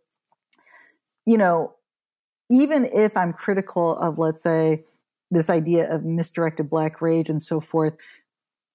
you 1.26 1.38
know, 1.38 1.74
even 2.52 2.84
if 2.94 3.16
I'm 3.16 3.32
critical 3.32 3.98
of, 3.98 4.18
let's 4.18 4.44
say, 4.44 4.84
this 5.32 5.50
idea 5.50 5.94
of 5.94 6.04
misdirected 6.04 6.70
black 6.70 7.02
rage 7.02 7.30
and 7.30 7.42
so 7.42 7.60
forth, 7.60 7.96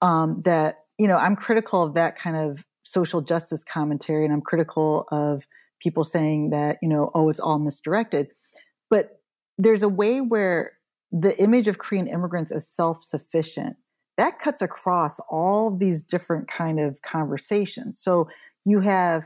um, 0.03 0.41
that 0.45 0.77
you 0.99 1.09
know, 1.09 1.17
I'm 1.17 1.37
critical 1.37 1.83
of 1.83 1.95
that 1.95 2.17
kind 2.17 2.37
of 2.37 2.65
social 2.85 3.21
justice 3.21 3.65
commentary, 3.65 4.25
and 4.25 4.33
I'm 4.33 4.43
critical 4.43 5.07
of 5.11 5.47
people 5.81 6.05
saying 6.05 6.51
that 6.51 6.79
you 6.83 6.89
know, 6.89 7.11
oh, 7.15 7.29
it's 7.29 7.41
all 7.41 7.59
misdirected. 7.59 8.29
But 8.91 9.21
there's 9.59 9.83
a 9.83 9.89
way 9.89 10.21
where 10.21 10.73
the 11.11 11.39
image 11.41 11.69
of 11.69 11.79
Korean 11.79 12.09
immigrants 12.09 12.51
as 12.51 12.69
self-sufficient 12.69 13.77
that 14.17 14.39
cuts 14.39 14.63
across 14.63 15.19
all 15.29 15.77
these 15.77 16.03
different 16.03 16.49
kind 16.49 16.79
of 16.79 17.03
conversations. 17.03 18.01
So 18.01 18.29
you 18.65 18.81
have 18.81 19.25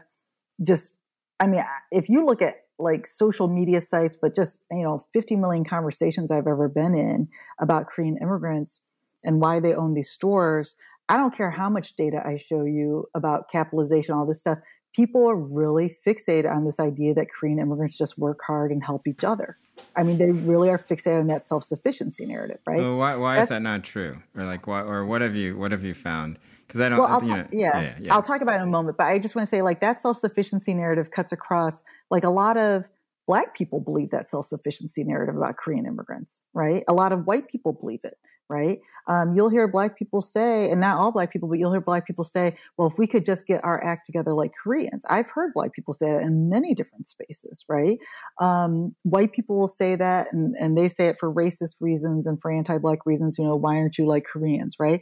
just, 0.65 0.93
I 1.41 1.47
mean, 1.47 1.63
if 1.91 2.09
you 2.09 2.25
look 2.25 2.43
at 2.43 2.57
like 2.79 3.07
social 3.07 3.49
media 3.49 3.81
sites, 3.81 4.17
but 4.21 4.35
just, 4.35 4.61
you 4.71 4.83
know, 4.83 5.05
50 5.13 5.37
million 5.37 5.65
conversations 5.65 6.31
I've 6.31 6.47
ever 6.47 6.69
been 6.69 6.95
in 6.95 7.29
about 7.61 7.87
Korean 7.87 8.17
immigrants 8.21 8.81
and 9.25 9.41
why 9.41 9.61
they 9.61 9.75
own 9.75 9.95
these 9.95 10.11
stores. 10.11 10.77
I 11.09 11.17
don't 11.17 11.35
care 11.35 11.51
how 11.51 11.71
much 11.71 11.97
data 11.97 12.23
I 12.25 12.37
show 12.37 12.65
you 12.65 13.07
about 13.15 13.51
capitalization, 13.51 14.15
all 14.15 14.27
this 14.27 14.39
stuff 14.39 14.59
people 14.99 15.29
are 15.29 15.37
really 15.37 15.97
fixated 16.05 16.51
on 16.51 16.65
this 16.65 16.81
idea 16.81 17.15
that 17.15 17.29
Korean 17.31 17.59
immigrants 17.59 17.97
just 17.97 18.19
work 18.19 18.41
hard 18.45 18.73
and 18.73 18.83
help 18.83 19.07
each 19.07 19.23
other. 19.23 19.57
I 19.97 20.03
mean, 20.03 20.19
they 20.19 20.33
really 20.33 20.71
are 20.71 20.79
fixated 20.79 21.21
on 21.21 21.27
that 21.29 21.47
self 21.47 21.63
sufficiency 21.63 22.27
narrative, 22.27 22.59
right? 22.67 22.81
Well, 22.81 22.97
why, 22.97 23.15
why 23.15 23.41
is 23.41 23.49
that 23.49 23.63
not 23.63 23.85
true? 23.85 24.23
Or 24.37 24.45
like, 24.45 24.67
why, 24.67 24.83
or 24.83 25.05
what 25.05 25.23
have 25.23 25.37
you 25.37 25.57
what 25.57 25.71
have 25.71 25.85
you 25.85 25.95
found? 25.95 26.39
Because 26.67 26.81
I 26.81 26.89
don't. 26.89 26.99
Well, 26.99 27.09
I'll 27.09 27.21
ta- 27.21 27.37
know, 27.37 27.47
yeah, 27.53 27.81
yeah, 27.81 27.95
yeah, 28.01 28.15
I'll 28.15 28.23
talk 28.23 28.41
about 28.41 28.59
it 28.59 28.63
in 28.63 28.69
a 28.69 28.71
moment. 28.73 28.99
But 28.99 29.07
I 29.07 29.19
just 29.21 29.37
want 29.37 29.47
to 29.47 29.51
say, 29.51 29.63
like, 29.63 29.81
that 29.81 30.01
self 30.01 30.19
sufficiency 30.19 30.75
narrative 30.75 31.13
cuts 31.13 31.31
across. 31.31 31.81
Like, 32.11 32.25
a 32.25 32.31
lot 32.31 32.57
of 32.57 32.89
Black 33.27 33.55
people 33.55 33.79
believe 33.81 34.09
that 34.11 34.31
self 34.31 34.47
sufficiency 34.47 35.05
narrative 35.05 35.37
about 35.37 35.59
Korean 35.59 35.85
immigrants, 35.87 36.43
right? 36.55 36.83
A 36.89 36.95
lot 36.95 37.13
of 37.13 37.27
white 37.27 37.47
people 37.47 37.75
believe 37.75 38.01
it. 38.03 38.17
right? 38.49 38.79
Um, 39.07 39.35
you'll 39.35 39.51
hear 39.51 39.69
black 39.69 39.99
people 39.99 40.23
say, 40.23 40.71
and 40.71 40.81
not 40.81 40.99
all 40.99 41.13
black 41.13 41.31
people, 41.31 41.49
but 41.49 41.59
you'll 41.59 41.73
hear 41.73 41.83
black 41.83 42.07
people 42.07 42.25
say, 42.25 42.57
well, 42.77 42.89
if 42.89 42.95
we 42.99 43.07
could 43.07 43.27
just 43.27 43.47
get 43.47 43.63
our 43.63 43.83
act 43.85 44.07
together 44.07 44.33
like 44.33 44.53
Koreans. 44.63 45.05
I've 45.11 45.29
heard 45.29 45.53
black 45.53 45.75
people 45.75 45.93
say 45.93 46.07
that 46.07 46.23
in 46.23 46.49
many 46.49 46.75
different 46.75 47.09
spaces, 47.09 47.65
right? 47.69 47.99
Um, 48.41 48.95
white 49.03 49.33
people 49.33 49.59
will 49.59 49.69
say 49.69 49.97
that, 49.97 50.33
and, 50.33 50.55
and 50.59 50.79
they 50.79 50.89
say 50.89 51.09
it 51.09 51.17
for 51.21 51.33
racist 51.33 51.75
reasons 51.81 52.27
and 52.27 52.41
for 52.41 52.51
anti 52.51 52.79
black 52.79 53.05
reasons, 53.05 53.37
you 53.39 53.45
know, 53.45 53.57
why 53.57 53.77
aren't 53.77 53.99
you 53.99 54.07
like 54.07 54.25
Koreans, 54.25 54.77
right? 54.81 55.01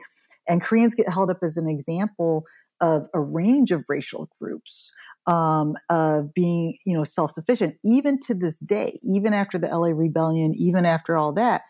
And 0.49 0.61
Koreans 0.61 0.95
get 0.97 1.09
held 1.09 1.31
up 1.31 1.38
as 1.42 1.57
an 1.57 1.69
example 1.69 2.45
of 2.81 3.09
a 3.14 3.21
range 3.21 3.71
of 3.71 3.85
racial 3.88 4.29
groups 4.40 4.90
um, 5.27 5.75
of 5.91 6.33
being, 6.35 6.79
you 6.85 6.97
know, 6.97 7.05
self-sufficient, 7.05 7.77
even 7.85 8.21
to 8.21 8.35
this 8.35 8.59
day, 8.61 8.99
even 9.03 9.33
after 9.33 9.59
the 9.59 9.67
LA 9.67 9.89
rebellion, 9.89 10.55
even 10.55 10.85
after 10.87 11.17
all 11.17 11.33
that. 11.33 11.62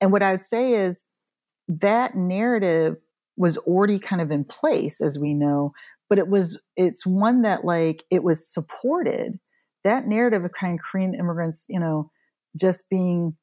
And 0.00 0.10
what 0.10 0.22
I 0.22 0.32
would 0.32 0.42
say 0.42 0.72
is 0.72 1.02
that 1.68 2.14
narrative 2.14 2.96
was 3.36 3.56
already 3.58 3.98
kind 3.98 4.22
of 4.22 4.30
in 4.30 4.44
place, 4.44 5.00
as 5.00 5.18
we 5.18 5.34
know, 5.34 5.72
but 6.08 6.18
it 6.18 6.28
was, 6.28 6.62
it's 6.76 7.04
one 7.04 7.42
that 7.42 7.64
like, 7.64 8.04
it 8.10 8.22
was 8.22 8.46
supported. 8.46 9.38
That 9.82 10.06
narrative 10.06 10.44
of 10.44 10.52
kind 10.52 10.78
of 10.78 10.84
Korean 10.84 11.14
immigrants, 11.14 11.66
you 11.68 11.80
know, 11.80 12.10
just 12.56 12.88
being, 12.88 13.36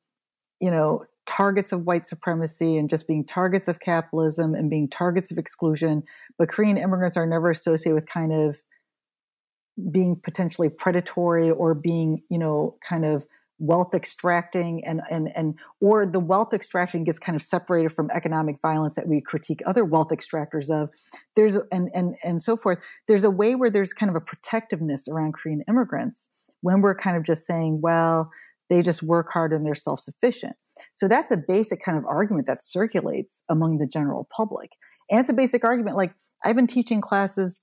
you 0.60 0.72
know, 0.72 1.06
targets 1.28 1.72
of 1.72 1.86
white 1.86 2.06
supremacy 2.06 2.78
and 2.78 2.90
just 2.90 3.08
being 3.08 3.26
targets 3.26 3.68
of 3.68 3.80
capitalism 3.80 4.56
and 4.56 4.70
being 4.70 4.90
targets 4.90 5.32
of 5.32 5.38
exclusion. 5.38 6.04
But 6.38 6.50
Korean 6.50 6.78
immigrants 6.78 7.16
are 7.16 7.28
never 7.28 7.52
associated 7.52 7.94
with 7.94 8.08
kind 8.08 8.34
of 8.34 8.60
being 9.92 10.20
potentially 10.22 10.70
predatory 10.70 11.50
or 11.50 11.74
being, 11.74 12.24
you 12.30 12.38
know, 12.38 12.78
kind 12.88 13.06
of 13.06 13.26
wealth 13.62 13.94
extracting 13.94 14.84
and, 14.86 15.02
and, 15.12 15.32
and, 15.36 15.58
or 15.80 16.06
the 16.06 16.20
wealth 16.20 16.52
extraction 16.52 17.04
gets 17.04 17.20
kind 17.20 17.36
of 17.36 17.44
separated 17.44 17.90
from 17.90 18.10
economic 18.12 18.60
violence 18.60 18.96
that 18.96 19.08
we 19.08 19.22
critique 19.22 19.62
other 19.68 19.86
wealth 19.86 20.10
extractors 20.10 20.70
of. 20.72 20.90
There's, 21.36 21.58
and, 21.72 21.90
and, 21.94 22.16
and 22.24 22.42
so 22.42 22.58
forth. 22.58 22.80
There's 23.08 23.24
a 23.24 23.30
way 23.30 23.54
where 23.54 23.70
there's 23.70 23.94
kind 23.94 24.10
of 24.10 24.16
a 24.16 24.22
protectiveness 24.22 25.08
around 25.08 25.36
Korean 25.36 25.64
immigrants 25.70 26.28
when 26.62 26.82
we're 26.82 26.96
kind 26.96 27.16
of 27.16 27.24
just 27.24 27.46
saying, 27.46 27.82
well, 27.82 28.32
they 28.70 28.82
just 28.82 29.04
work 29.04 29.28
hard 29.32 29.54
and 29.54 29.66
they're 29.66 29.76
self 29.76 30.00
sufficient. 30.00 30.56
So 30.96 31.08
that's 31.08 31.30
a 31.30 31.38
basic 31.38 31.84
kind 31.84 31.98
of 31.98 32.06
argument 32.06 32.48
that 32.48 32.64
circulates 32.64 33.44
among 33.50 33.78
the 33.78 33.86
general 33.86 34.28
public. 34.36 34.72
And 35.10 35.20
it's 35.20 35.30
a 35.30 35.34
basic 35.34 35.64
argument. 35.64 35.98
Like 35.98 36.14
I've 36.44 36.56
been 36.56 36.68
teaching 36.68 37.02
classes 37.02 37.60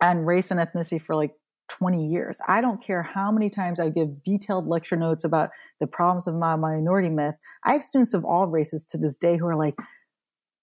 on 0.00 0.18
race 0.18 0.50
and 0.50 0.60
ethnicity 0.60 1.00
for 1.00 1.14
like 1.14 1.32
20 1.70 2.06
years. 2.06 2.38
I 2.46 2.60
don't 2.60 2.82
care 2.82 3.02
how 3.02 3.30
many 3.32 3.50
times 3.50 3.80
I 3.80 3.88
give 3.88 4.22
detailed 4.22 4.66
lecture 4.66 4.96
notes 4.96 5.24
about 5.24 5.50
the 5.80 5.86
problems 5.86 6.26
of 6.26 6.34
my 6.34 6.56
minority 6.56 7.10
myth. 7.10 7.34
I 7.64 7.72
have 7.72 7.82
students 7.82 8.14
of 8.14 8.24
all 8.24 8.46
races 8.46 8.84
to 8.86 8.98
this 8.98 9.16
day 9.16 9.36
who 9.36 9.46
are 9.46 9.56
like, 9.56 9.74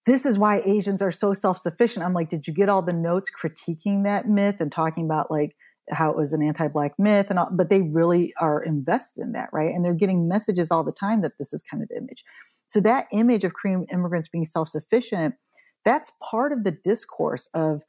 this 0.05 0.25
is 0.25 0.37
why 0.37 0.61
Asians 0.65 1.01
are 1.01 1.11
so 1.11 1.33
self 1.33 1.57
sufficient. 1.57 2.05
I'm 2.05 2.13
like, 2.13 2.29
did 2.29 2.47
you 2.47 2.53
get 2.53 2.69
all 2.69 2.81
the 2.81 2.93
notes 2.93 3.29
critiquing 3.29 4.03
that 4.03 4.27
myth 4.27 4.57
and 4.59 4.71
talking 4.71 5.05
about 5.05 5.29
like 5.29 5.55
how 5.91 6.09
it 6.09 6.17
was 6.17 6.33
an 6.33 6.41
anti 6.41 6.67
black 6.67 6.97
myth 6.97 7.27
and 7.29 7.37
all? 7.37 7.49
But 7.51 7.69
they 7.69 7.81
really 7.81 8.33
are 8.39 8.63
invested 8.63 9.21
in 9.21 9.33
that, 9.33 9.49
right? 9.53 9.73
And 9.73 9.85
they're 9.85 9.93
getting 9.93 10.27
messages 10.27 10.71
all 10.71 10.83
the 10.83 10.91
time 10.91 11.21
that 11.21 11.37
this 11.37 11.53
is 11.53 11.61
kind 11.61 11.83
of 11.83 11.89
the 11.89 11.97
image. 11.97 12.23
So 12.67 12.79
that 12.81 13.07
image 13.11 13.43
of 13.43 13.53
Korean 13.53 13.85
immigrants 13.91 14.27
being 14.27 14.45
self 14.45 14.69
sufficient, 14.69 15.35
that's 15.85 16.11
part 16.21 16.51
of 16.51 16.63
the 16.63 16.71
discourse 16.71 17.47
of 17.53 17.81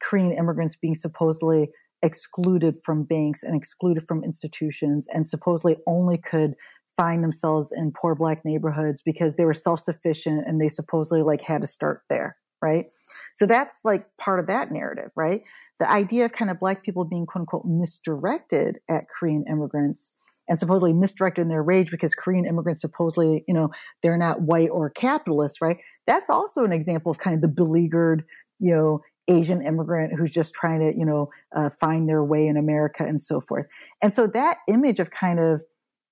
Korean 0.00 0.32
immigrants 0.32 0.76
being 0.76 0.94
supposedly 0.94 1.70
excluded 2.02 2.76
from 2.84 3.04
banks 3.04 3.42
and 3.42 3.56
excluded 3.56 4.06
from 4.06 4.22
institutions 4.22 5.08
and 5.12 5.26
supposedly 5.26 5.76
only 5.86 6.18
could 6.18 6.54
find 6.96 7.22
themselves 7.22 7.72
in 7.74 7.92
poor 7.92 8.14
black 8.14 8.44
neighborhoods 8.44 9.02
because 9.02 9.36
they 9.36 9.44
were 9.44 9.54
self-sufficient 9.54 10.46
and 10.46 10.60
they 10.60 10.68
supposedly 10.68 11.22
like 11.22 11.40
had 11.40 11.62
to 11.62 11.66
start 11.66 12.02
there 12.10 12.36
right? 12.60 12.86
So 13.34 13.46
that's 13.46 13.78
like 13.84 14.04
part 14.18 14.40
of 14.40 14.48
that 14.48 14.72
narrative 14.72 15.10
right? 15.14 15.42
The 15.78 15.90
idea 15.90 16.24
of 16.24 16.32
kind 16.32 16.50
of 16.50 16.58
black 16.58 16.82
people 16.82 17.04
being 17.04 17.24
quote 17.24 17.42
unquote 17.42 17.64
misdirected 17.64 18.80
at 18.88 19.08
korean 19.08 19.44
immigrants 19.48 20.14
and 20.48 20.58
supposedly 20.58 20.92
misdirected 20.92 21.42
in 21.42 21.48
their 21.48 21.62
rage 21.62 21.90
because 21.90 22.14
korean 22.14 22.46
immigrants 22.46 22.80
supposedly 22.80 23.44
you 23.46 23.54
know 23.54 23.70
they're 24.02 24.18
not 24.18 24.42
white 24.42 24.70
or 24.70 24.90
capitalist 24.90 25.60
right? 25.60 25.78
That's 26.06 26.30
also 26.30 26.64
an 26.64 26.72
example 26.72 27.10
of 27.10 27.18
kind 27.18 27.34
of 27.34 27.42
the 27.42 27.48
beleaguered 27.48 28.24
you 28.58 28.74
know 28.74 29.00
Asian 29.28 29.62
immigrant 29.62 30.14
who's 30.18 30.30
just 30.30 30.54
trying 30.54 30.80
to, 30.80 30.98
you 30.98 31.04
know, 31.04 31.28
uh, 31.54 31.70
find 31.70 32.08
their 32.08 32.24
way 32.24 32.46
in 32.46 32.56
America 32.56 33.04
and 33.04 33.20
so 33.20 33.40
forth. 33.40 33.66
And 34.02 34.12
so 34.12 34.26
that 34.28 34.58
image 34.68 34.98
of 35.00 35.10
kind 35.10 35.38
of 35.38 35.62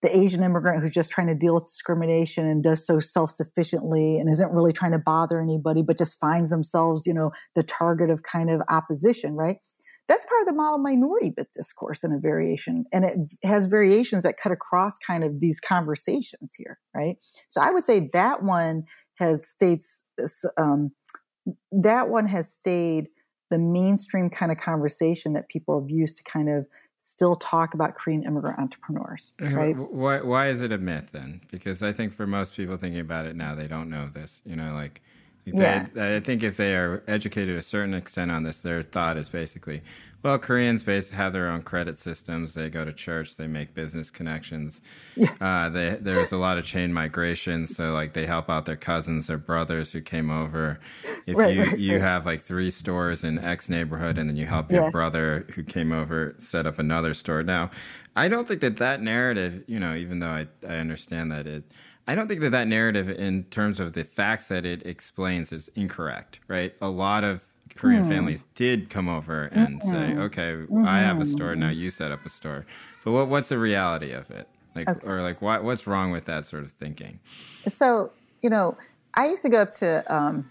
the 0.03 0.17
Asian 0.17 0.43
immigrant 0.43 0.83
who's 0.83 0.93
just 0.93 1.11
trying 1.11 1.27
to 1.29 1.35
deal 1.35 1.55
with 1.55 1.67
discrimination 1.67 2.47
and 2.47 2.63
does 2.63 2.87
so 2.87 3.01
self 3.01 3.31
sufficiently 3.31 4.19
and 4.19 4.31
isn't 4.31 4.53
really 4.53 4.73
trying 4.73 4.93
to 4.93 4.99
bother 4.99 5.41
anybody, 5.41 5.83
but 5.83 5.99
just 5.99 6.21
finds 6.21 6.51
themselves, 6.51 7.07
you 7.07 7.15
know, 7.15 7.33
the 7.55 7.63
target 7.63 8.11
of 8.11 8.23
kind 8.23 8.51
of 8.51 8.61
opposition, 8.69 9.35
right? 9.35 9.57
That's 10.09 10.25
part 10.27 10.43
of 10.43 10.47
the 10.47 10.55
model 10.55 10.79
minority 10.79 11.35
discourse 11.55 12.05
in 12.05 12.13
a 12.13 12.19
variation. 12.19 12.85
And 12.93 13.05
it 13.05 13.19
has 13.43 13.67
variations 13.67 14.23
that 14.23 14.37
cut 14.41 14.53
across 14.53 14.97
kind 15.05 15.25
of 15.25 15.41
these 15.41 15.59
conversations 15.59 16.55
here, 16.57 16.79
right? 16.95 17.17
So 17.49 17.61
I 17.61 17.71
would 17.71 17.85
say 17.85 18.09
that 18.13 18.43
one 18.45 18.85
has 19.17 19.49
states 19.49 20.05
um, 20.57 20.93
that 21.73 22.09
one 22.09 22.27
has 22.27 22.53
stayed 22.53 23.09
the 23.51 23.59
mainstream 23.59 24.29
kind 24.31 24.51
of 24.51 24.59
conversation 24.59 25.33
that 25.35 25.49
people 25.49 25.81
have 25.81 25.91
used 25.91 26.17
to 26.17 26.23
kind 26.25 26.49
of 26.49 26.67
still 26.99 27.37
talk 27.37 27.75
about 27.75 27.95
Korean 27.95 28.25
immigrant 28.25 28.59
entrepreneurs. 28.59 29.33
Uh, 29.41 29.49
right? 29.51 29.77
Why, 29.77 30.21
why 30.21 30.49
is 30.49 30.61
it 30.61 30.73
a 30.73 30.79
myth 30.79 31.11
then? 31.13 31.41
Because 31.51 31.83
I 31.83 31.93
think 31.93 32.13
for 32.13 32.27
most 32.27 32.57
people 32.57 32.77
thinking 32.77 33.01
about 33.01 33.27
it 33.27 33.37
now, 33.37 33.55
they 33.55 33.69
don't 33.69 33.89
know 33.89 34.09
this. 34.09 34.41
You 34.45 34.57
know, 34.57 34.75
like 34.75 35.03
yeah. 35.47 35.87
I 35.97 36.21
think 36.21 36.43
if 36.43 36.57
they 36.57 36.75
are 36.75 37.03
educated 37.07 37.55
to 37.55 37.59
a 37.59 37.63
certain 37.63 37.95
extent 37.95 38.31
on 38.31 38.43
this, 38.43 38.59
their 38.59 38.83
thought 38.83 39.17
is 39.17 39.29
basically, 39.29 39.83
well, 40.23 40.39
Koreans 40.39 40.83
basically 40.83 41.19
have 41.19 41.33
their 41.33 41.49
own 41.49 41.63
credit 41.63 42.01
systems. 42.01 42.55
They 42.55 42.69
go 42.69 42.85
to 42.85 42.93
church. 42.93 43.37
They 43.37 43.47
make 43.47 43.75
business 43.75 44.11
connections. 44.11 44.81
Yeah. 45.15 45.31
Uh, 45.41 45.69
they, 45.69 45.99
there's 46.01 46.33
a 46.33 46.37
lot 46.37 46.59
of 46.59 46.65
chain 46.65 46.93
migration, 46.93 47.69
so 47.69 47.93
like 47.93 48.13
they 48.15 48.27
help 48.27 48.51
out 48.51 48.65
their 48.65 48.77
cousins, 48.77 49.29
their 49.29 49.39
brothers 49.39 49.93
who 49.93 50.01
came 50.01 50.31
over. 50.31 50.81
If 51.27 51.37
right, 51.37 51.55
you 51.55 51.63
right, 51.63 51.79
you 51.79 51.93
right. 51.93 52.03
have 52.03 52.27
like 52.27 52.41
three 52.41 52.71
stores 52.71 53.23
in 53.23 53.39
X 53.39 53.69
neighborhood, 53.69 54.19
and 54.19 54.29
then 54.29 54.37
you 54.37 54.47
help 54.47 54.71
your 54.71 54.85
yeah. 54.85 54.91
brother 54.91 55.47
who 55.55 55.63
came 55.63 55.93
over 55.93 56.35
set 56.39 56.67
up 56.67 56.81
another 56.81 57.15
store. 57.15 57.45
Now, 57.45 57.71
I 58.17 58.27
don't 58.27 58.49
think 58.49 58.63
that 58.63 58.79
that 58.79 59.01
narrative, 59.03 59.63
you 59.69 59.79
know, 59.79 59.95
even 59.95 60.19
though 60.19 60.27
I 60.27 60.49
I 60.67 60.77
understand 60.77 61.31
that 61.31 61.47
it 61.47 61.65
I 62.07 62.15
don't 62.15 62.29
think 62.29 62.41
that 62.41 62.51
that 62.51 62.69
narrative, 62.69 63.09
in 63.09 63.45
terms 63.45 63.81
of 63.81 63.93
the 63.95 64.05
facts 64.05 64.49
that 64.49 64.65
it 64.65 64.87
explains, 64.87 65.53
is 65.53 65.69
incorrect. 65.75 66.41
Right? 66.49 66.75
A 66.81 66.89
lot 66.89 67.25
of 67.25 67.45
Korean 67.75 68.05
mm. 68.05 68.09
families 68.09 68.45
did 68.55 68.91
come 68.91 69.09
over 69.09 69.45
and 69.45 69.81
mm-hmm. 69.81 69.91
say, 69.91 70.17
"Okay, 70.23 70.53
mm-hmm. 70.53 70.87
I 70.87 71.01
have 71.01 71.21
a 71.21 71.25
store 71.25 71.55
now. 71.57 71.71
You 71.71 71.91
set 71.91 72.11
up 72.11 72.25
a 72.25 72.31
store." 72.31 72.67
But 73.05 73.13
what, 73.13 73.29
what's 73.29 73.49
the 73.49 73.59
reality 73.59 74.11
of 74.13 74.31
it? 74.31 74.49
Like, 74.75 74.89
okay. 74.89 75.07
or 75.07 75.23
like, 75.23 75.41
what, 75.41 75.65
what's 75.65 75.87
wrong 75.87 76.11
with 76.11 76.27
that 76.27 76.45
sort 76.45 76.65
of 76.65 76.73
thinking? 76.73 77.21
So, 77.67 78.13
you 78.43 78.51
know, 78.51 78.77
I 79.15 79.29
used 79.29 79.43
to 79.43 79.49
go 79.49 79.63
up 79.63 79.75
to 79.77 80.15
um, 80.15 80.51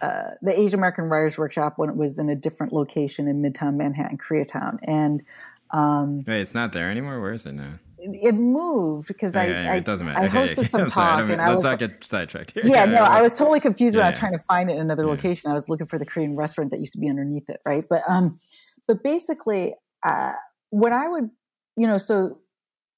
uh, 0.00 0.30
the 0.40 0.58
Asian 0.58 0.78
American 0.78 1.04
Writers 1.04 1.36
Workshop 1.36 1.74
when 1.76 1.90
it 1.90 1.96
was 1.96 2.18
in 2.18 2.30
a 2.30 2.34
different 2.34 2.72
location 2.72 3.28
in 3.28 3.42
Midtown 3.42 3.74
Manhattan, 3.74 4.16
Koreatown, 4.16 4.78
and 4.82 5.22
um, 5.70 6.24
wait, 6.26 6.40
it's 6.40 6.54
not 6.54 6.72
there 6.72 6.90
anymore. 6.90 7.20
Where 7.20 7.32
is 7.32 7.44
it 7.44 7.52
now? 7.52 7.74
It 7.98 8.34
moved 8.34 9.08
because 9.08 9.34
I, 9.34 9.46
yeah, 9.48 9.74
it 9.74 9.84
doesn't 9.84 10.06
matter. 10.06 10.20
I, 10.20 10.24
I 10.42 10.46
hosted 10.46 10.70
some 10.70 10.86
talk 10.86 11.20
and 11.20 11.40
I 11.40 11.48
let's 11.48 11.56
was, 11.56 11.64
not 11.64 11.78
get 11.78 12.04
sidetracked 12.04 12.52
here. 12.52 12.62
Yeah, 12.64 12.84
no, 12.84 13.02
I 13.02 13.22
was 13.22 13.36
totally 13.36 13.60
confused 13.60 13.96
when 13.96 14.04
I 14.04 14.10
was 14.10 14.18
trying 14.18 14.32
to 14.32 14.38
find 14.40 14.70
it 14.70 14.74
in 14.74 14.80
another 14.80 15.06
location. 15.06 15.50
I 15.50 15.54
was 15.54 15.68
looking 15.68 15.86
for 15.86 15.98
the 15.98 16.06
Korean 16.06 16.36
restaurant 16.36 16.70
that 16.70 16.80
used 16.80 16.92
to 16.92 16.98
be 16.98 17.08
underneath 17.08 17.48
it, 17.48 17.60
right? 17.66 17.84
But 17.88 18.02
um, 18.08 18.38
but 18.86 19.02
basically, 19.02 19.74
uh, 20.04 20.32
when 20.70 20.92
I 20.92 21.08
would, 21.08 21.30
you 21.76 21.86
know, 21.86 21.98
so 21.98 22.38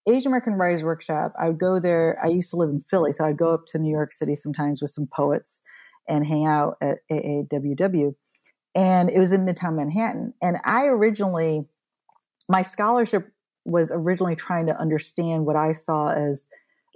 Asian 0.08 0.28
American 0.28 0.54
Writers 0.54 0.82
Workshop, 0.82 1.34
I 1.38 1.48
would 1.48 1.58
go 1.58 1.78
there. 1.78 2.18
I 2.22 2.28
used 2.28 2.50
to 2.50 2.56
live 2.56 2.70
in 2.70 2.80
Philly, 2.80 3.12
so 3.12 3.24
I'd 3.24 3.38
go 3.38 3.54
up 3.54 3.66
to 3.68 3.78
New 3.78 3.90
York 3.90 4.12
City 4.12 4.36
sometimes 4.36 4.82
with 4.82 4.90
some 4.90 5.06
poets 5.06 5.62
and 6.08 6.26
hang 6.26 6.46
out 6.46 6.76
at 6.80 6.98
AAWW, 7.10 8.14
and 8.74 9.10
it 9.10 9.18
was 9.18 9.32
in 9.32 9.46
Midtown 9.46 9.76
Manhattan. 9.76 10.34
And 10.42 10.58
I 10.64 10.86
originally, 10.86 11.64
my 12.48 12.62
scholarship 12.62 13.30
was 13.64 13.90
originally 13.92 14.36
trying 14.36 14.66
to 14.66 14.78
understand 14.78 15.46
what 15.46 15.56
I 15.56 15.72
saw 15.72 16.10
as 16.10 16.46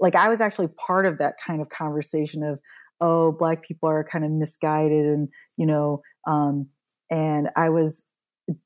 like 0.00 0.14
I 0.14 0.29
was 0.29 0.40
actually 0.40 0.68
part 0.68 1.07
of 1.07 1.18
that 1.18 1.35
kind 1.44 1.61
of 1.61 1.68
conversation 1.68 2.42
of 2.42 2.59
oh 3.00 3.33
black 3.33 3.62
people 3.62 3.88
are 3.88 4.05
kind 4.05 4.24
of 4.24 4.31
misguided 4.31 5.07
and 5.07 5.29
you 5.57 5.66
know 5.66 6.03
um, 6.27 6.68
and 7.11 7.50
I 7.57 7.68
was 7.68 8.05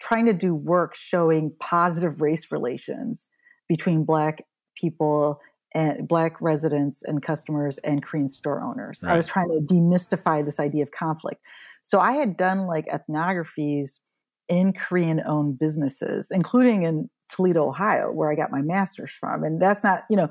trying 0.01 0.27
to 0.27 0.33
do 0.33 0.55
work 0.55 0.95
showing 0.95 1.53
positive 1.61 2.21
race 2.21 2.51
relations 2.51 3.27
between 3.69 4.05
black 4.05 4.45
people 4.77 5.41
and 5.75 6.09
black 6.09 6.41
residents 6.41 7.03
and 7.03 7.23
customers 7.23 7.79
and 7.79 8.03
Korean 8.03 8.29
store 8.29 8.63
owners. 8.63 9.01
Right. 9.03 9.13
I 9.13 9.17
was 9.17 9.27
trying 9.27 9.49
to 9.51 9.75
demystify 9.75 10.45
this 10.45 10.59
idea 10.59 10.83
of 10.83 10.91
conflict. 10.93 11.43
So 11.85 12.01
I 12.01 12.13
had 12.13 12.37
done 12.37 12.67
like 12.67 12.87
ethnographies 12.87 13.99
in 14.49 14.73
Korean 14.73 15.23
owned 15.27 15.59
businesses, 15.59 16.29
including 16.31 16.85
in 16.85 17.11
Toledo, 17.29 17.69
Ohio, 17.69 18.13
where 18.13 18.31
I 18.31 18.35
got 18.35 18.51
my 18.51 18.63
master's 18.63 19.13
from. 19.13 19.45
And 19.45 19.61
that's 19.61 19.83
not, 19.83 20.05
you 20.09 20.17
know, 20.17 20.29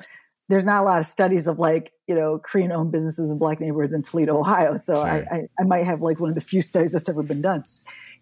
there's 0.50 0.64
not 0.64 0.82
a 0.82 0.86
lot 0.86 1.02
of 1.02 1.08
studies 1.08 1.48
of 1.48 1.60
like 1.60 1.92
you 2.08 2.16
know 2.16 2.40
Korean 2.40 2.72
owned 2.72 2.92
businesses 2.92 3.30
in 3.30 3.38
black 3.38 3.60
neighborhoods 3.60 3.94
in 3.94 4.02
Toledo, 4.02 4.40
Ohio. 4.40 4.78
So 4.78 4.96
sure. 4.96 5.06
I, 5.06 5.18
I, 5.30 5.42
I 5.60 5.64
might 5.66 5.86
have 5.86 6.02
like 6.02 6.20
one 6.20 6.30
of 6.30 6.36
the 6.36 6.42
few 6.42 6.62
studies 6.62 6.94
that's 6.94 7.10
ever 7.10 7.24
been 7.24 7.42
done. 7.42 7.64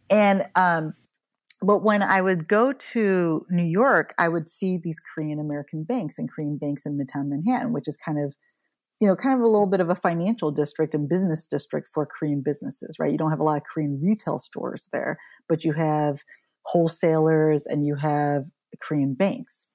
And 0.10 0.46
um, 0.56 0.94
but 1.62 1.84
when 1.84 2.02
I 2.02 2.22
would 2.22 2.48
go 2.48 2.74
to 2.74 3.46
New 3.50 3.64
York, 3.64 4.14
I 4.18 4.30
would 4.30 4.50
see 4.50 4.78
these 4.78 5.00
Korean 5.00 5.40
American 5.40 5.84
banks 5.84 6.18
and 6.18 6.30
Korean 6.32 6.58
banks 6.58 6.86
in 6.86 6.98
Midtown 6.98 7.30
Manhattan, 7.30 7.74
which 7.74 7.88
is 7.88 7.98
kind 7.98 8.20
of 8.20 8.34
you 9.02 9.08
know, 9.08 9.16
kind 9.16 9.36
of 9.36 9.42
a 9.42 9.48
little 9.48 9.68
bit 9.68 9.82
of 9.82 9.90
a 9.90 9.96
financial 9.96 10.52
district 10.52 10.94
and 10.94 11.10
business 11.10 11.46
district 11.46 11.90
for 11.94 12.06
Korean 12.06 12.42
businesses, 12.42 12.96
right? 12.98 13.12
You 13.12 13.18
don't 13.18 13.30
have 13.30 13.42
a 13.42 13.44
lot 13.44 13.58
of 13.58 13.64
Korean 13.64 14.00
retail 14.02 14.40
stores 14.40 14.88
there, 14.94 15.20
but 15.50 15.66
you 15.66 15.74
have 15.74 16.22
wholesalers 16.62 17.66
and 17.66 17.86
you 17.86 17.96
have 17.96 18.46
Korean 18.82 19.14
banks. 19.14 19.66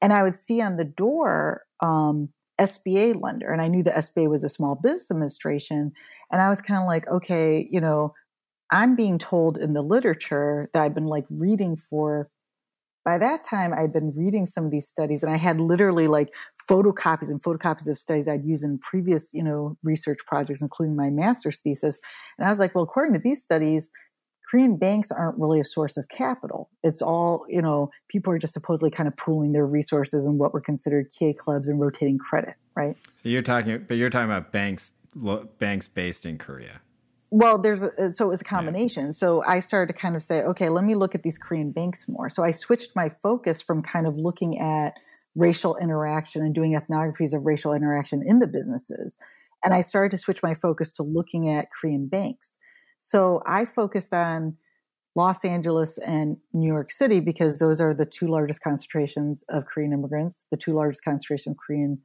And 0.00 0.12
I 0.12 0.22
would 0.22 0.36
see 0.36 0.60
on 0.60 0.76
the 0.76 0.84
door 0.84 1.62
um, 1.80 2.30
SBA 2.60 3.20
lender, 3.20 3.50
and 3.50 3.62
I 3.62 3.68
knew 3.68 3.82
the 3.82 3.90
SBA 3.90 4.28
was 4.28 4.44
a 4.44 4.48
small 4.48 4.74
business 4.74 5.10
administration. 5.10 5.92
And 6.30 6.42
I 6.42 6.48
was 6.48 6.60
kind 6.60 6.82
of 6.82 6.86
like, 6.86 7.08
okay, 7.08 7.66
you 7.70 7.80
know, 7.80 8.14
I'm 8.70 8.96
being 8.96 9.18
told 9.18 9.58
in 9.58 9.74
the 9.74 9.82
literature 9.82 10.70
that 10.72 10.82
I've 10.82 10.94
been 10.94 11.06
like 11.06 11.26
reading 11.30 11.76
for. 11.76 12.28
By 13.04 13.18
that 13.18 13.44
time, 13.44 13.74
I'd 13.76 13.92
been 13.92 14.12
reading 14.14 14.46
some 14.46 14.64
of 14.64 14.70
these 14.70 14.88
studies, 14.88 15.22
and 15.22 15.32
I 15.32 15.36
had 15.36 15.60
literally 15.60 16.08
like 16.08 16.32
photocopies 16.70 17.28
and 17.28 17.42
photocopies 17.42 17.88
of 17.88 17.98
studies 17.98 18.28
I'd 18.28 18.44
used 18.44 18.62
in 18.62 18.78
previous, 18.78 19.28
you 19.32 19.42
know, 19.42 19.76
research 19.82 20.18
projects, 20.26 20.62
including 20.62 20.96
my 20.96 21.10
master's 21.10 21.58
thesis. 21.60 21.98
And 22.38 22.46
I 22.46 22.50
was 22.50 22.58
like, 22.58 22.74
well, 22.74 22.84
according 22.84 23.14
to 23.14 23.20
these 23.20 23.42
studies, 23.42 23.90
Korean 24.52 24.76
banks 24.76 25.10
aren't 25.10 25.38
really 25.38 25.60
a 25.60 25.64
source 25.64 25.96
of 25.96 26.10
capital. 26.10 26.68
It's 26.82 27.00
all, 27.00 27.46
you 27.48 27.62
know, 27.62 27.90
people 28.08 28.34
are 28.34 28.38
just 28.38 28.52
supposedly 28.52 28.90
kind 28.90 29.08
of 29.08 29.16
pooling 29.16 29.52
their 29.52 29.64
resources 29.64 30.26
in 30.26 30.36
what 30.36 30.52
were 30.52 30.60
considered 30.60 31.10
kye 31.18 31.32
clubs 31.32 31.68
and 31.68 31.80
rotating 31.80 32.18
credit, 32.18 32.56
right? 32.76 32.94
So 33.22 33.30
you're 33.30 33.40
talking, 33.40 33.86
but 33.88 33.96
you're 33.96 34.10
talking 34.10 34.30
about 34.30 34.52
banks, 34.52 34.92
banks 35.58 35.88
based 35.88 36.26
in 36.26 36.36
Korea. 36.36 36.82
Well, 37.30 37.56
there's 37.56 37.82
a, 37.82 37.92
uh, 37.98 38.12
so 38.12 38.26
it 38.26 38.28
was 38.28 38.42
a 38.42 38.44
combination. 38.44 39.06
Yeah. 39.06 39.12
So 39.12 39.42
I 39.46 39.60
started 39.60 39.94
to 39.94 39.98
kind 39.98 40.16
of 40.16 40.20
say, 40.20 40.42
okay, 40.42 40.68
let 40.68 40.84
me 40.84 40.96
look 40.96 41.14
at 41.14 41.22
these 41.22 41.38
Korean 41.38 41.70
banks 41.70 42.06
more. 42.06 42.28
So 42.28 42.44
I 42.44 42.50
switched 42.50 42.90
my 42.94 43.08
focus 43.08 43.62
from 43.62 43.82
kind 43.82 44.06
of 44.06 44.18
looking 44.18 44.58
at 44.58 44.98
racial 45.34 45.78
interaction 45.78 46.42
and 46.42 46.54
doing 46.54 46.78
ethnographies 46.78 47.32
of 47.32 47.46
racial 47.46 47.72
interaction 47.72 48.22
in 48.22 48.38
the 48.38 48.46
businesses. 48.46 49.16
And 49.64 49.72
I 49.72 49.80
started 49.80 50.10
to 50.10 50.18
switch 50.18 50.42
my 50.42 50.54
focus 50.54 50.92
to 50.96 51.04
looking 51.04 51.48
at 51.48 51.68
Korean 51.72 52.06
banks. 52.06 52.58
So 53.04 53.42
I 53.44 53.64
focused 53.64 54.14
on 54.14 54.56
Los 55.16 55.44
Angeles 55.44 55.98
and 55.98 56.36
New 56.52 56.68
York 56.68 56.92
City 56.92 57.18
because 57.18 57.58
those 57.58 57.80
are 57.80 57.92
the 57.92 58.06
two 58.06 58.28
largest 58.28 58.62
concentrations 58.62 59.44
of 59.48 59.66
Korean 59.66 59.92
immigrants, 59.92 60.46
the 60.52 60.56
two 60.56 60.72
largest 60.72 61.02
concentration 61.02 61.50
of 61.50 61.56
Korean 61.58 61.98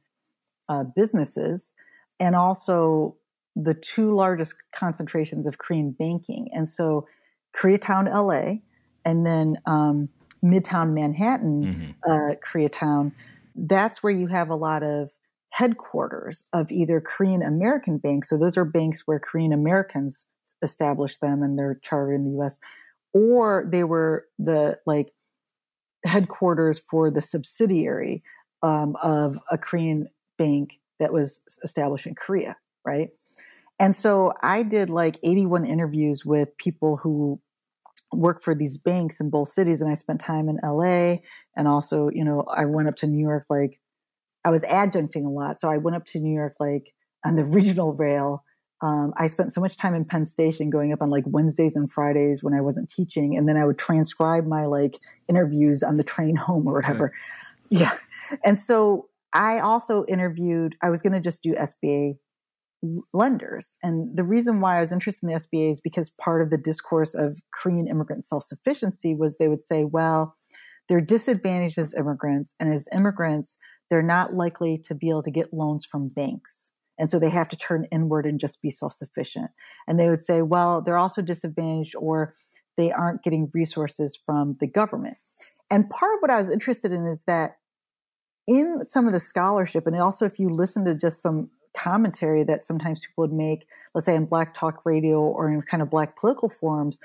uh, 0.68 0.82
businesses, 0.96 1.72
and 2.18 2.34
also 2.34 3.16
the 3.54 3.74
two 3.74 4.12
largest 4.12 4.56
concentrations 4.74 5.46
of 5.46 5.58
Korean 5.58 5.92
banking. 5.92 6.48
And 6.52 6.68
so 6.68 7.06
Koreatown, 7.56 8.12
LA, 8.12 8.56
and 9.04 9.24
then 9.24 9.56
um, 9.66 10.08
Midtown 10.44 10.94
Manhattan, 10.94 11.94
mm-hmm. 12.04 12.10
uh, 12.10 12.34
Koreatown, 12.44 13.12
that's 13.54 14.02
where 14.02 14.12
you 14.12 14.26
have 14.26 14.50
a 14.50 14.56
lot 14.56 14.82
of 14.82 15.10
headquarters 15.50 16.42
of 16.52 16.72
either 16.72 17.00
Korean 17.00 17.42
American 17.42 17.98
banks. 17.98 18.28
So 18.28 18.36
those 18.36 18.56
are 18.56 18.64
banks 18.64 19.04
where 19.06 19.20
Korean 19.20 19.52
Americans 19.52 20.24
established 20.62 21.20
them 21.20 21.42
and 21.42 21.58
they're 21.58 21.80
in 22.12 22.24
the 22.24 22.42
US, 22.42 22.58
or 23.12 23.64
they 23.70 23.84
were 23.84 24.26
the 24.38 24.78
like 24.86 25.12
headquarters 26.04 26.78
for 26.78 27.10
the 27.10 27.20
subsidiary 27.20 28.22
um, 28.62 28.96
of 29.02 29.38
a 29.50 29.58
Korean 29.58 30.08
bank 30.36 30.78
that 31.00 31.12
was 31.12 31.40
established 31.62 32.06
in 32.06 32.14
Korea, 32.14 32.56
right? 32.84 33.10
And 33.78 33.94
so 33.94 34.32
I 34.42 34.62
did 34.62 34.90
like 34.90 35.18
81 35.22 35.64
interviews 35.64 36.24
with 36.24 36.56
people 36.58 36.96
who 36.96 37.40
work 38.12 38.42
for 38.42 38.54
these 38.54 38.78
banks 38.78 39.20
in 39.20 39.30
both 39.30 39.52
cities 39.52 39.80
and 39.80 39.90
I 39.90 39.94
spent 39.94 40.20
time 40.20 40.48
in 40.48 40.58
LA 40.62 41.16
and 41.56 41.68
also, 41.68 42.08
you 42.12 42.24
know, 42.24 42.42
I 42.42 42.64
went 42.64 42.88
up 42.88 42.96
to 42.96 43.06
New 43.06 43.20
York 43.20 43.44
like 43.50 43.78
I 44.44 44.50
was 44.50 44.62
adjuncting 44.64 45.26
a 45.26 45.28
lot. 45.28 45.60
So 45.60 45.68
I 45.68 45.76
went 45.76 45.96
up 45.96 46.04
to 46.06 46.20
New 46.20 46.32
York 46.32 46.54
like 46.58 46.94
on 47.24 47.36
the 47.36 47.44
regional 47.58 47.92
rail. 47.92 48.44
Um, 48.80 49.12
I 49.16 49.26
spent 49.26 49.52
so 49.52 49.60
much 49.60 49.76
time 49.76 49.94
in 49.94 50.04
Penn 50.04 50.24
Station 50.24 50.70
going 50.70 50.92
up 50.92 51.02
on 51.02 51.10
like 51.10 51.24
Wednesdays 51.26 51.74
and 51.74 51.90
Fridays 51.90 52.44
when 52.44 52.54
I 52.54 52.60
wasn't 52.60 52.88
teaching. 52.88 53.36
And 53.36 53.48
then 53.48 53.56
I 53.56 53.64
would 53.64 53.78
transcribe 53.78 54.46
my 54.46 54.66
like 54.66 54.98
interviews 55.28 55.82
on 55.82 55.96
the 55.96 56.04
train 56.04 56.36
home 56.36 56.66
or 56.66 56.74
whatever. 56.74 57.12
Yeah. 57.70 57.96
And 58.44 58.60
so 58.60 59.08
I 59.32 59.58
also 59.58 60.04
interviewed, 60.06 60.76
I 60.82 60.90
was 60.90 61.02
going 61.02 61.12
to 61.12 61.20
just 61.20 61.42
do 61.42 61.54
SBA 61.54 62.16
lenders. 63.12 63.76
And 63.82 64.16
the 64.16 64.24
reason 64.24 64.60
why 64.60 64.78
I 64.78 64.80
was 64.80 64.92
interested 64.92 65.24
in 65.24 65.34
the 65.34 65.40
SBA 65.40 65.72
is 65.72 65.80
because 65.80 66.10
part 66.10 66.42
of 66.42 66.50
the 66.50 66.58
discourse 66.58 67.14
of 67.14 67.40
Korean 67.52 67.88
immigrant 67.88 68.26
self 68.26 68.44
sufficiency 68.44 69.14
was 69.14 69.36
they 69.36 69.48
would 69.48 69.62
say, 69.62 69.84
well, 69.84 70.36
they're 70.88 71.00
disadvantaged 71.00 71.76
as 71.76 71.92
immigrants, 71.92 72.54
and 72.58 72.72
as 72.72 72.88
immigrants, 72.94 73.58
they're 73.90 74.02
not 74.02 74.34
likely 74.34 74.78
to 74.78 74.94
be 74.94 75.10
able 75.10 75.22
to 75.22 75.30
get 75.30 75.52
loans 75.52 75.84
from 75.84 76.08
banks. 76.08 76.67
And 76.98 77.10
so 77.10 77.18
they 77.18 77.30
have 77.30 77.48
to 77.48 77.56
turn 77.56 77.86
inward 77.92 78.26
and 78.26 78.40
just 78.40 78.60
be 78.60 78.70
self 78.70 78.92
sufficient. 78.92 79.50
And 79.86 79.98
they 79.98 80.08
would 80.08 80.22
say, 80.22 80.42
well, 80.42 80.82
they're 80.82 80.98
also 80.98 81.22
disadvantaged 81.22 81.94
or 81.96 82.34
they 82.76 82.92
aren't 82.92 83.22
getting 83.22 83.50
resources 83.54 84.16
from 84.16 84.56
the 84.60 84.66
government. 84.66 85.16
And 85.70 85.88
part 85.90 86.14
of 86.14 86.20
what 86.20 86.30
I 86.30 86.40
was 86.40 86.50
interested 86.50 86.92
in 86.92 87.06
is 87.06 87.22
that 87.24 87.56
in 88.46 88.86
some 88.86 89.06
of 89.06 89.12
the 89.12 89.20
scholarship, 89.20 89.86
and 89.86 89.94
also 89.96 90.24
if 90.24 90.38
you 90.38 90.48
listen 90.48 90.84
to 90.86 90.94
just 90.94 91.20
some 91.20 91.50
commentary 91.76 92.42
that 92.44 92.64
sometimes 92.64 93.00
people 93.00 93.22
would 93.22 93.32
make, 93.32 93.66
let's 93.94 94.06
say 94.06 94.14
in 94.14 94.24
Black 94.24 94.54
Talk 94.54 94.86
Radio 94.86 95.20
or 95.20 95.50
in 95.50 95.60
kind 95.62 95.82
of 95.82 95.90
Black 95.90 96.18
political 96.18 96.48
forums, 96.48 96.98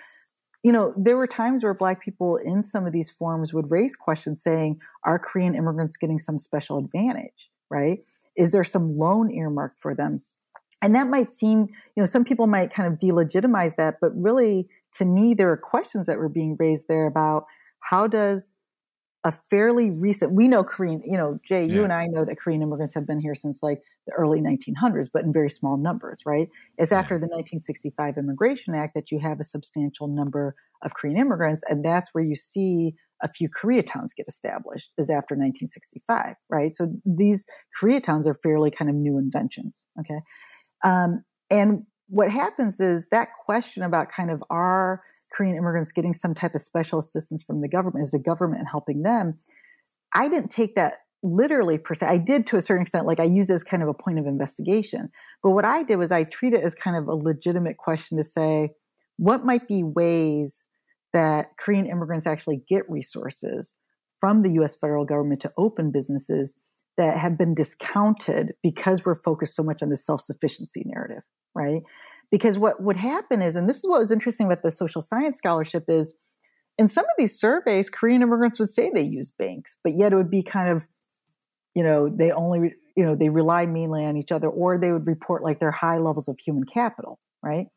you 0.63 0.71
know, 0.71 0.93
there 0.95 1.17
were 1.17 1.27
times 1.27 1.63
where 1.63 1.73
Black 1.73 2.01
people 2.01 2.37
in 2.37 2.63
some 2.63 2.85
of 2.85 2.93
these 2.93 3.11
forums 3.11 3.53
would 3.53 3.69
raise 3.69 3.97
questions 3.97 4.41
saying, 4.41 4.79
are 5.03 5.19
Korean 5.19 5.55
immigrants 5.55 5.97
getting 5.97 6.19
some 6.19 6.37
special 6.37 6.77
advantage, 6.77 7.51
right? 7.69 7.99
Is 8.35 8.51
there 8.51 8.63
some 8.63 8.97
loan 8.97 9.31
earmarked 9.31 9.79
for 9.79 9.95
them? 9.95 10.21
And 10.81 10.95
that 10.95 11.07
might 11.07 11.31
seem, 11.31 11.59
you 11.59 12.01
know, 12.01 12.05
some 12.05 12.25
people 12.25 12.47
might 12.47 12.73
kind 12.73 12.91
of 12.91 12.99
delegitimize 12.99 13.75
that, 13.77 13.95
but 14.01 14.11
really, 14.15 14.67
to 14.95 15.05
me, 15.05 15.33
there 15.33 15.49
are 15.49 15.57
questions 15.57 16.07
that 16.07 16.17
were 16.17 16.29
being 16.29 16.57
raised 16.59 16.87
there 16.89 17.07
about 17.07 17.45
how 17.79 18.07
does 18.07 18.53
a 19.23 19.31
fairly 19.49 19.89
recent 19.89 20.33
we 20.33 20.47
know 20.47 20.63
korean 20.63 21.01
you 21.05 21.17
know 21.17 21.39
jay 21.45 21.65
yeah. 21.65 21.73
you 21.73 21.83
and 21.83 21.93
i 21.93 22.05
know 22.07 22.25
that 22.25 22.37
korean 22.37 22.61
immigrants 22.61 22.93
have 22.93 23.07
been 23.07 23.19
here 23.19 23.35
since 23.35 23.63
like 23.63 23.81
the 24.05 24.13
early 24.13 24.41
1900s 24.41 25.09
but 25.13 25.23
in 25.23 25.31
very 25.31 25.49
small 25.49 25.77
numbers 25.77 26.23
right 26.25 26.49
it's 26.77 26.91
yeah. 26.91 26.99
after 26.99 27.15
the 27.15 27.27
1965 27.27 28.17
immigration 28.17 28.75
act 28.75 28.93
that 28.95 29.11
you 29.11 29.19
have 29.19 29.39
a 29.39 29.43
substantial 29.43 30.07
number 30.07 30.55
of 30.81 30.93
korean 30.93 31.17
immigrants 31.17 31.63
and 31.69 31.85
that's 31.85 32.09
where 32.13 32.23
you 32.23 32.35
see 32.35 32.95
a 33.23 33.27
few 33.27 33.49
koreatowns 33.49 34.09
get 34.15 34.27
established 34.27 34.91
is 34.97 35.09
after 35.09 35.33
1965 35.35 36.35
right 36.49 36.75
so 36.75 36.93
these 37.05 37.45
koreatowns 37.81 38.27
are 38.27 38.35
fairly 38.35 38.69
kind 38.69 38.89
of 38.89 38.95
new 38.95 39.17
inventions 39.17 39.83
okay 39.99 40.19
um, 40.83 41.23
and 41.49 41.83
what 42.07 42.29
happens 42.29 42.79
is 42.79 43.07
that 43.09 43.29
question 43.45 43.83
about 43.83 44.09
kind 44.09 44.29
of 44.29 44.43
are 44.49 45.01
Korean 45.33 45.55
immigrants 45.55 45.91
getting 45.91 46.13
some 46.13 46.33
type 46.33 46.55
of 46.55 46.61
special 46.61 46.99
assistance 46.99 47.43
from 47.43 47.61
the 47.61 47.67
government? 47.67 48.03
Is 48.03 48.11
the 48.11 48.19
government 48.19 48.67
helping 48.69 49.01
them? 49.01 49.39
I 50.13 50.27
didn't 50.27 50.51
take 50.51 50.75
that 50.75 50.99
literally 51.23 51.77
per 51.77 51.95
se. 51.95 52.05
I 52.05 52.17
did 52.17 52.45
to 52.47 52.57
a 52.57 52.61
certain 52.61 52.83
extent, 52.83 53.07
like 53.07 53.19
I 53.19 53.23
used 53.23 53.49
it 53.49 53.53
as 53.53 53.63
kind 53.63 53.81
of 53.81 53.89
a 53.89 53.93
point 53.93 54.19
of 54.19 54.27
investigation. 54.27 55.09
But 55.41 55.51
what 55.51 55.65
I 55.65 55.81
did 55.81 55.95
was 55.95 56.11
I 56.11 56.23
treat 56.25 56.53
it 56.53 56.63
as 56.63 56.75
kind 56.75 56.95
of 56.95 57.07
a 57.07 57.15
legitimate 57.15 57.77
question 57.77 58.17
to 58.17 58.23
say, 58.23 58.71
what 59.17 59.45
might 59.45 59.67
be 59.67 59.83
ways 59.83 60.65
that 61.13 61.57
Korean 61.57 61.85
immigrants 61.85 62.27
actually 62.27 62.61
get 62.67 62.89
resources 62.89 63.75
from 64.19 64.41
the 64.41 64.51
US 64.61 64.75
federal 64.75 65.05
government 65.05 65.41
to 65.41 65.51
open 65.57 65.91
businesses 65.91 66.55
that 66.97 67.17
have 67.17 67.37
been 67.37 67.55
discounted 67.55 68.53
because 68.61 69.05
we're 69.05 69.15
focused 69.15 69.55
so 69.55 69.63
much 69.63 69.81
on 69.81 69.89
the 69.89 69.95
self 69.95 70.21
sufficiency 70.21 70.83
narrative, 70.85 71.23
right? 71.55 71.81
Because 72.31 72.57
what 72.57 72.81
would 72.81 72.97
happen 72.97 73.41
is, 73.41 73.55
and 73.55 73.69
this 73.69 73.77
is 73.77 73.87
what 73.87 73.99
was 73.99 74.11
interesting 74.11 74.47
about 74.47 74.63
the 74.63 74.71
social 74.71 75.01
science 75.01 75.37
scholarship 75.37 75.85
is, 75.87 76.13
in 76.77 76.87
some 76.87 77.05
of 77.05 77.11
these 77.17 77.39
surveys, 77.39 77.89
Korean 77.89 78.23
immigrants 78.23 78.59
would 78.59 78.71
say 78.71 78.89
they 78.93 79.03
use 79.03 79.31
banks, 79.31 79.75
but 79.83 79.93
yet 79.95 80.13
it 80.13 80.15
would 80.15 80.31
be 80.31 80.41
kind 80.41 80.69
of, 80.69 80.87
you 81.75 81.83
know, 81.83 82.09
they 82.09 82.31
only, 82.31 82.73
you 82.95 83.05
know, 83.05 83.15
they 83.15 83.29
rely 83.29 83.65
mainly 83.65 84.05
on 84.05 84.17
each 84.17 84.31
other, 84.31 84.47
or 84.47 84.77
they 84.77 84.91
would 84.91 85.05
report 85.05 85.43
like 85.43 85.59
their 85.59 85.71
high 85.71 85.97
levels 85.97 86.27
of 86.27 86.39
human 86.39 86.63
capital, 86.63 87.19
right? 87.43 87.67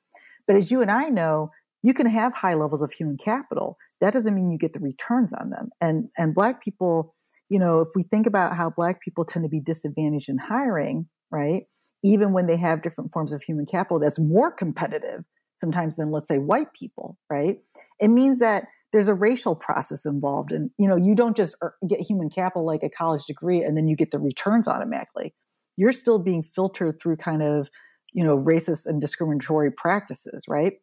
But 0.47 0.57
as 0.57 0.71
you 0.71 0.81
and 0.81 0.91
I 0.91 1.09
know, 1.09 1.51
you 1.83 1.95
can 1.95 2.07
have 2.07 2.35
high 2.35 2.55
levels 2.55 2.83
of 2.83 2.93
human 2.93 3.17
capital. 3.17 3.77
That 4.01 4.13
doesn't 4.13 4.35
mean 4.35 4.51
you 4.51 4.59
get 4.59 4.73
the 4.73 4.81
returns 4.81 5.33
on 5.33 5.51
them. 5.51 5.71
And 5.81 6.09
and 6.17 6.35
black 6.35 6.63
people, 6.63 7.15
you 7.49 7.59
know, 7.59 7.81
if 7.81 7.89
we 7.95 8.03
think 8.03 8.27
about 8.27 8.57
how 8.57 8.71
black 8.71 9.01
people 9.01 9.25
tend 9.25 9.45
to 9.45 9.49
be 9.49 9.61
disadvantaged 9.61 10.29
in 10.29 10.39
hiring, 10.39 11.09
right? 11.31 11.65
even 12.07 12.33
when 12.33 12.47
they 12.47 12.57
have 12.57 12.83
different 12.83 13.13
forms 13.13 13.33
of 13.33 13.43
human 13.43 13.67
capital 13.67 13.99
that's 13.99 14.19
more 14.19 14.51
competitive 14.51 15.25
sometimes 15.55 15.97
than 15.97 16.11
let's 16.11 16.29
say 16.29 16.39
white 16.39 16.73
people 16.73 17.19
right 17.31 17.59
it 18.01 18.09
means 18.09 18.39
that 18.39 18.65
there's 18.93 19.09
a 19.09 19.15
racial 19.15 19.55
process 19.55 20.05
involved 20.05 20.53
and 20.53 20.71
you 20.79 20.87
know 20.87 20.97
you 20.97 21.15
don't 21.15 21.37
just 21.37 21.57
get 21.89 22.01
human 22.01 22.31
capital 22.31 22.65
like 22.65 22.83
a 22.83 22.91
college 22.91 23.25
degree 23.27 23.63
and 23.63 23.77
then 23.77 23.89
you 23.89 23.97
get 23.97 24.11
the 24.11 24.19
returns 24.19 24.69
automatically 24.69 25.35
you're 25.77 25.93
still 25.93 26.19
being 26.19 26.43
filtered 26.43 27.01
through 27.01 27.17
kind 27.17 27.43
of 27.43 27.69
you 28.13 28.23
know 28.23 28.39
racist 28.39 28.87
and 28.87 29.01
discriminatory 29.01 29.71
practices 29.71 30.45
right 30.49 30.75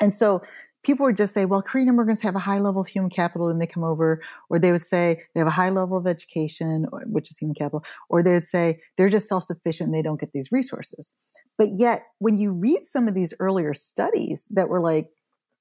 and 0.00 0.14
so 0.14 0.42
people 0.86 1.04
would 1.04 1.16
just 1.16 1.34
say, 1.34 1.44
well, 1.44 1.60
Korean 1.60 1.88
immigrants 1.88 2.22
have 2.22 2.36
a 2.36 2.40
high 2.40 2.60
level 2.60 2.80
of 2.80 2.86
human 2.86 3.10
capital 3.10 3.48
and 3.48 3.60
they 3.60 3.66
come 3.66 3.82
over, 3.82 4.22
or 4.48 4.58
they 4.60 4.70
would 4.70 4.84
say 4.84 5.20
they 5.34 5.40
have 5.40 5.48
a 5.48 5.50
high 5.50 5.70
level 5.70 5.96
of 5.96 6.06
education, 6.06 6.86
which 7.06 7.28
is 7.28 7.38
human 7.38 7.56
capital, 7.56 7.84
or 8.08 8.22
they 8.22 8.32
would 8.34 8.46
say 8.46 8.78
they're 8.96 9.08
just 9.08 9.28
self 9.28 9.42
sufficient 9.42 9.88
and 9.88 9.94
they 9.94 10.02
don't 10.02 10.20
get 10.20 10.32
these 10.32 10.52
resources. 10.52 11.10
But 11.58 11.70
yet, 11.72 12.04
when 12.20 12.38
you 12.38 12.52
read 12.52 12.86
some 12.86 13.08
of 13.08 13.14
these 13.14 13.34
earlier 13.40 13.74
studies 13.74 14.46
that 14.50 14.68
were 14.68 14.80
like, 14.80 15.08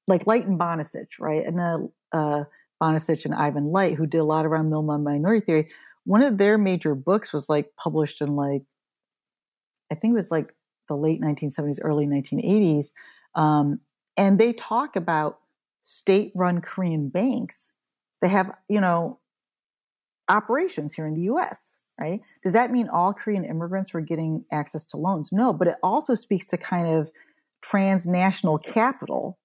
like 0.07 0.27
Light 0.27 0.45
and 0.45 0.59
Bonacich, 0.59 1.19
right? 1.19 1.43
And 1.43 1.59
uh, 1.59 1.79
uh, 2.11 2.43
Bonacich 2.81 3.25
and 3.25 3.33
Ivan 3.33 3.71
Light, 3.71 3.95
who 3.95 4.05
did 4.05 4.19
a 4.19 4.23
lot 4.23 4.45
around 4.45 4.69
Middleman 4.69 5.03
minority 5.03 5.43
theory, 5.43 5.69
one 6.03 6.21
of 6.21 6.37
their 6.37 6.59
major 6.59 6.93
books 6.93 7.33
was 7.33 7.49
like 7.49 7.71
published 7.77 8.21
in 8.21 8.35
like, 8.35 8.61
I 9.91 9.95
think 9.95 10.11
it 10.11 10.17
was 10.17 10.29
like 10.29 10.53
the 10.87 10.95
late 10.95 11.19
1970s, 11.21 11.79
early 11.81 12.05
1980s. 12.05 12.91
Um, 13.33 13.79
and 14.17 14.39
they 14.39 14.53
talk 14.53 14.95
about 14.95 15.39
state 15.81 16.31
run 16.35 16.61
Korean 16.61 17.09
banks. 17.09 17.71
They 18.21 18.29
have, 18.29 18.51
you 18.69 18.81
know, 18.81 19.19
operations 20.29 20.93
here 20.93 21.05
in 21.05 21.13
the 21.13 21.21
US, 21.33 21.77
right? 21.99 22.21
Does 22.43 22.53
that 22.53 22.71
mean 22.71 22.87
all 22.89 23.13
Korean 23.13 23.45
immigrants 23.45 23.93
were 23.93 24.01
getting 24.01 24.45
access 24.51 24.83
to 24.85 24.97
loans? 24.97 25.29
No, 25.31 25.53
but 25.53 25.67
it 25.67 25.75
also 25.83 26.15
speaks 26.15 26.47
to 26.47 26.57
kind 26.57 26.87
of 26.87 27.11
transnational 27.61 28.57
capital 28.57 29.37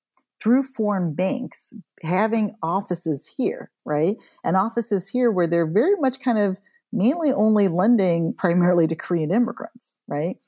through 0.43 0.63
foreign 0.63 1.13
banks 1.13 1.73
having 2.03 2.55
offices 2.63 3.27
here, 3.27 3.71
right? 3.85 4.17
And 4.43 4.57
offices 4.57 5.09
here 5.09 5.31
where 5.31 5.47
they're 5.47 5.67
very 5.67 5.97
much 5.97 6.21
kind 6.21 6.39
of 6.39 6.59
mainly 6.93 7.33
only 7.33 7.69
lending 7.69 8.33
primarily 8.33 8.87
to 8.87 8.97
Korean 8.97 9.31
immigrants, 9.31 9.97
right? 10.09 10.39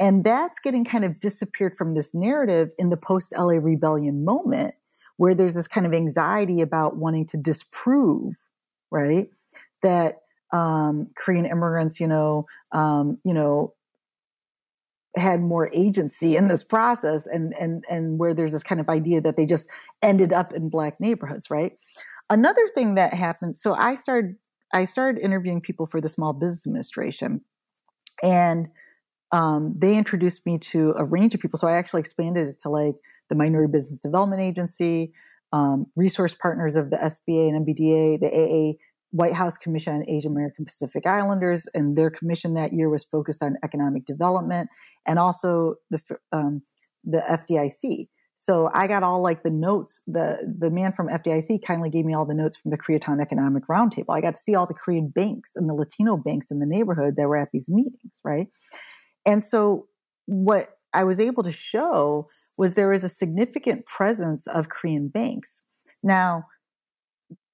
And 0.00 0.22
that's 0.22 0.58
getting 0.60 0.84
kind 0.84 1.04
of 1.04 1.18
disappeared 1.20 1.76
from 1.76 1.94
this 1.94 2.14
narrative 2.14 2.70
in 2.78 2.90
the 2.90 2.96
post 2.96 3.32
LA 3.36 3.54
rebellion 3.54 4.24
moment, 4.24 4.74
where 5.16 5.34
there's 5.34 5.54
this 5.54 5.66
kind 5.66 5.86
of 5.86 5.92
anxiety 5.92 6.60
about 6.60 6.96
wanting 6.96 7.26
to 7.26 7.36
disprove, 7.36 8.34
right, 8.90 9.28
that 9.82 10.18
um, 10.52 11.08
Korean 11.16 11.46
immigrants, 11.46 11.98
you 11.98 12.06
know, 12.06 12.46
um, 12.72 13.18
you 13.24 13.34
know, 13.34 13.74
had 15.16 15.40
more 15.40 15.68
agency 15.72 16.36
in 16.36 16.46
this 16.46 16.62
process, 16.62 17.26
and 17.26 17.52
and 17.58 17.84
and 17.90 18.18
where 18.18 18.34
there's 18.34 18.52
this 18.52 18.62
kind 18.62 18.80
of 18.80 18.88
idea 18.88 19.20
that 19.20 19.36
they 19.36 19.46
just 19.46 19.68
ended 20.00 20.32
up 20.32 20.52
in 20.52 20.68
black 20.68 21.00
neighborhoods, 21.00 21.50
right? 21.50 21.76
Another 22.30 22.68
thing 22.74 22.94
that 22.94 23.14
happened. 23.14 23.58
So 23.58 23.74
I 23.74 23.96
started 23.96 24.36
I 24.72 24.84
started 24.84 25.20
interviewing 25.20 25.60
people 25.60 25.86
for 25.86 26.00
the 26.00 26.08
Small 26.08 26.32
Business 26.32 26.66
Administration, 26.66 27.40
and 28.22 28.68
um, 29.32 29.74
they 29.76 29.96
introduced 29.96 30.44
me 30.46 30.58
to 30.58 30.94
a 30.96 31.04
range 31.04 31.34
of 31.34 31.40
people. 31.40 31.58
So 31.58 31.66
I 31.66 31.72
actually 31.72 32.00
expanded 32.00 32.48
it 32.48 32.60
to 32.60 32.70
like 32.70 32.96
the 33.28 33.34
Minority 33.34 33.70
Business 33.70 34.00
Development 34.00 34.40
Agency, 34.40 35.12
um, 35.52 35.86
resource 35.96 36.34
partners 36.34 36.76
of 36.76 36.90
the 36.90 36.96
SBA 36.96 37.48
and 37.48 37.66
MBDA, 37.66 38.20
the 38.20 38.28
AA 38.28 38.78
White 39.10 39.32
House 39.32 39.56
Commission 39.56 39.94
on 39.94 40.08
Asian 40.08 40.32
American 40.32 40.64
Pacific 40.64 41.06
Islanders, 41.06 41.66
and 41.74 41.96
their 41.96 42.10
commission 42.10 42.54
that 42.54 42.72
year 42.72 42.90
was 42.90 43.04
focused 43.04 43.42
on 43.42 43.56
economic 43.64 44.04
development, 44.04 44.68
and 45.06 45.18
also 45.18 45.76
the 45.90 46.00
um, 46.32 46.62
the 47.04 47.22
FDIC. 47.28 48.06
So 48.34 48.70
I 48.72 48.86
got 48.86 49.02
all 49.02 49.20
like 49.22 49.42
the 49.42 49.50
notes. 49.50 50.02
The 50.06 50.38
the 50.58 50.70
man 50.70 50.92
from 50.92 51.08
FDIC 51.08 51.64
kindly 51.66 51.90
gave 51.90 52.04
me 52.04 52.14
all 52.14 52.26
the 52.26 52.34
notes 52.34 52.56
from 52.56 52.70
the 52.70 52.78
Koreatown 52.78 53.20
Economic 53.20 53.66
Roundtable. 53.66 54.16
I 54.16 54.20
got 54.20 54.34
to 54.34 54.40
see 54.40 54.54
all 54.54 54.66
the 54.66 54.74
Korean 54.74 55.08
banks 55.08 55.52
and 55.56 55.68
the 55.68 55.74
Latino 55.74 56.16
banks 56.16 56.50
in 56.50 56.58
the 56.58 56.66
neighborhood 56.66 57.16
that 57.16 57.28
were 57.28 57.36
at 57.36 57.50
these 57.50 57.68
meetings, 57.68 58.20
right? 58.22 58.48
And 59.26 59.42
so 59.42 59.86
what 60.26 60.78
I 60.94 61.04
was 61.04 61.20
able 61.20 61.42
to 61.42 61.52
show 61.52 62.28
was 62.56 62.74
there 62.74 62.92
is 62.92 63.04
a 63.04 63.08
significant 63.08 63.86
presence 63.86 64.46
of 64.46 64.68
Korean 64.68 65.08
banks. 65.08 65.62
Now, 66.02 66.44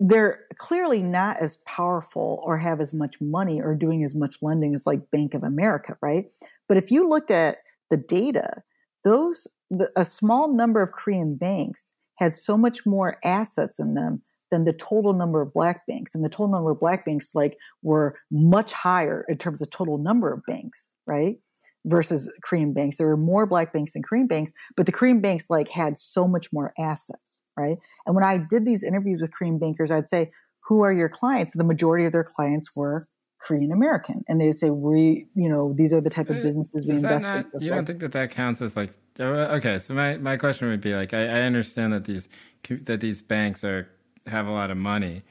they're 0.00 0.40
clearly 0.56 1.02
not 1.02 1.38
as 1.38 1.58
powerful 1.66 2.42
or 2.44 2.58
have 2.58 2.80
as 2.80 2.94
much 2.94 3.16
money 3.20 3.60
or 3.60 3.74
doing 3.74 4.04
as 4.04 4.14
much 4.14 4.36
lending 4.40 4.74
as 4.74 4.86
like 4.86 5.10
Bank 5.10 5.34
of 5.34 5.42
America, 5.42 5.96
right? 6.00 6.28
But 6.68 6.76
if 6.76 6.90
you 6.90 7.08
looked 7.08 7.30
at 7.30 7.58
the 7.90 7.96
data, 7.96 8.62
those 9.04 9.46
the, 9.70 9.90
a 9.96 10.04
small 10.04 10.52
number 10.52 10.82
of 10.82 10.92
Korean 10.92 11.36
banks 11.36 11.92
had 12.16 12.34
so 12.34 12.56
much 12.56 12.86
more 12.86 13.18
assets 13.24 13.78
in 13.78 13.94
them 13.94 14.22
than 14.50 14.64
the 14.64 14.72
total 14.72 15.12
number 15.14 15.40
of 15.40 15.52
black 15.52 15.86
banks. 15.86 16.14
And 16.14 16.24
the 16.24 16.28
total 16.28 16.48
number 16.48 16.70
of 16.70 16.80
black 16.80 17.04
banks 17.04 17.30
like 17.34 17.56
were 17.82 18.16
much 18.30 18.72
higher 18.72 19.24
in 19.28 19.38
terms 19.38 19.60
of 19.60 19.70
total 19.70 19.98
number 19.98 20.32
of 20.32 20.42
banks, 20.46 20.92
right? 21.06 21.38
Versus 21.84 22.30
Korean 22.42 22.72
banks. 22.72 22.96
There 22.96 23.06
were 23.06 23.16
more 23.16 23.46
black 23.46 23.72
banks 23.72 23.92
than 23.92 24.02
Korean 24.02 24.26
banks, 24.26 24.52
but 24.76 24.86
the 24.86 24.92
Korean 24.92 25.20
banks 25.20 25.46
like 25.48 25.68
had 25.68 25.98
so 25.98 26.26
much 26.26 26.52
more 26.52 26.72
assets, 26.78 27.42
right? 27.56 27.78
And 28.06 28.14
when 28.14 28.24
I 28.24 28.38
did 28.38 28.64
these 28.64 28.82
interviews 28.82 29.20
with 29.20 29.32
Korean 29.32 29.58
bankers, 29.58 29.90
I'd 29.90 30.08
say, 30.08 30.28
"Who 30.68 30.82
are 30.82 30.92
your 30.92 31.08
clients?" 31.08 31.54
The 31.54 31.64
majority 31.64 32.04
of 32.04 32.12
their 32.12 32.24
clients 32.24 32.74
were 32.74 33.06
Korean 33.38 33.72
American, 33.72 34.24
and 34.28 34.40
they'd 34.40 34.56
say, 34.56 34.70
"We, 34.70 35.26
you 35.34 35.48
know, 35.48 35.72
these 35.74 35.92
are 35.92 36.00
the 36.00 36.10
type 36.10 36.30
of 36.30 36.42
businesses 36.42 36.86
we 36.86 36.94
invest 36.94 37.24
not, 37.24 37.46
in." 37.54 37.60
you 37.60 37.70
don't 37.70 37.84
think 37.84 38.00
that 38.00 38.12
that 38.12 38.30
counts 38.30 38.62
as 38.62 38.76
like 38.76 38.92
okay? 39.20 39.78
So 39.78 39.94
my 39.94 40.16
my 40.16 40.36
question 40.36 40.68
would 40.68 40.80
be 40.80 40.94
like, 40.94 41.12
I, 41.12 41.24
I 41.24 41.40
understand 41.42 41.92
that 41.92 42.04
these 42.04 42.28
that 42.68 43.00
these 43.00 43.20
banks 43.20 43.62
are 43.62 43.88
have 44.26 44.46
a 44.46 44.50
lot 44.50 44.70
of 44.70 44.78
money, 44.78 45.22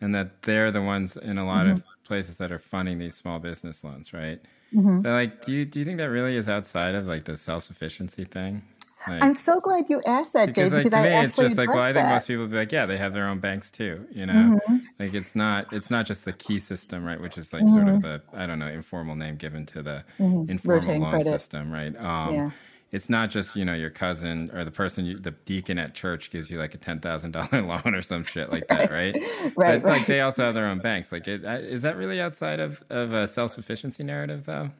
and 0.00 0.14
that 0.14 0.42
they're 0.42 0.70
the 0.70 0.82
ones 0.82 1.16
in 1.16 1.38
a 1.38 1.46
lot 1.46 1.64
mm-hmm. 1.64 1.76
of 1.76 1.84
places 2.04 2.36
that 2.36 2.52
are 2.52 2.58
funding 2.58 2.98
these 2.98 3.14
small 3.14 3.38
business 3.38 3.82
loans, 3.82 4.12
right? 4.12 4.40
Mm-hmm. 4.74 5.00
But 5.02 5.10
like, 5.10 5.44
do 5.44 5.52
you 5.52 5.64
do 5.64 5.78
you 5.78 5.84
think 5.84 5.98
that 5.98 6.10
really 6.10 6.36
is 6.36 6.48
outside 6.48 6.94
of 6.94 7.06
like 7.06 7.24
the 7.24 7.36
self 7.36 7.64
sufficiency 7.64 8.24
thing? 8.24 8.62
Like, 9.06 9.22
I'm 9.22 9.34
so 9.34 9.60
glad 9.60 9.90
you 9.90 10.00
asked 10.06 10.32
that, 10.32 10.46
because, 10.46 10.70
Jay. 10.70 10.76
Like, 10.76 10.84
because 10.84 10.98
to 10.98 11.10
I 11.10 11.20
me, 11.20 11.26
it's 11.26 11.36
just 11.36 11.58
like, 11.58 11.68
well, 11.68 11.80
I 11.80 11.92
think 11.92 12.06
that. 12.06 12.14
most 12.14 12.26
people 12.26 12.44
would 12.44 12.52
be 12.52 12.56
like, 12.56 12.72
yeah, 12.72 12.86
they 12.86 12.96
have 12.96 13.12
their 13.12 13.28
own 13.28 13.38
banks 13.38 13.70
too. 13.70 14.06
You 14.10 14.24
know, 14.24 14.58
mm-hmm. 14.66 14.76
like 14.98 15.12
it's 15.12 15.36
not 15.36 15.72
it's 15.72 15.90
not 15.90 16.06
just 16.06 16.24
the 16.24 16.32
kye 16.32 16.56
system, 16.58 17.04
right? 17.04 17.20
Which 17.20 17.36
is 17.36 17.52
like 17.52 17.64
mm-hmm. 17.64 17.74
sort 17.74 17.88
of 17.88 17.96
mm-hmm. 17.96 18.32
the 18.32 18.42
I 18.42 18.46
don't 18.46 18.58
know 18.58 18.68
informal 18.68 19.14
name 19.14 19.36
given 19.36 19.66
to 19.66 19.82
the 19.82 20.04
mm-hmm. 20.18 20.50
informal 20.50 20.80
Rotating 20.80 21.02
loan 21.02 21.10
credit. 21.10 21.30
system, 21.30 21.70
right? 21.70 21.94
Um, 21.96 22.34
yeah 22.34 22.50
it's 22.94 23.10
not 23.10 23.28
just 23.28 23.56
you 23.56 23.64
know 23.64 23.74
your 23.74 23.90
cousin 23.90 24.52
or 24.54 24.64
the 24.64 24.70
person 24.70 25.04
you, 25.04 25.16
the 25.16 25.32
deacon 25.32 25.78
at 25.78 25.94
church 25.94 26.30
gives 26.30 26.48
you 26.48 26.60
like 26.60 26.74
a 26.74 26.78
ten 26.78 27.00
thousand 27.00 27.32
dollar 27.32 27.60
loan 27.66 27.92
or 27.92 28.00
some 28.00 28.22
shit 28.22 28.52
like 28.52 28.68
that, 28.68 28.92
right? 28.92 29.16
right, 29.16 29.52
but, 29.56 29.56
right. 29.56 29.84
Like 29.84 30.06
they 30.06 30.20
also 30.20 30.44
have 30.44 30.54
their 30.54 30.68
own 30.68 30.78
banks. 30.78 31.10
Like, 31.10 31.26
it, 31.26 31.44
is 31.44 31.82
that 31.82 31.96
really 31.96 32.20
outside 32.20 32.60
of 32.60 32.84
of 32.90 33.12
a 33.12 33.26
self 33.26 33.50
sufficiency 33.50 34.04
narrative, 34.04 34.46
though? 34.46 34.70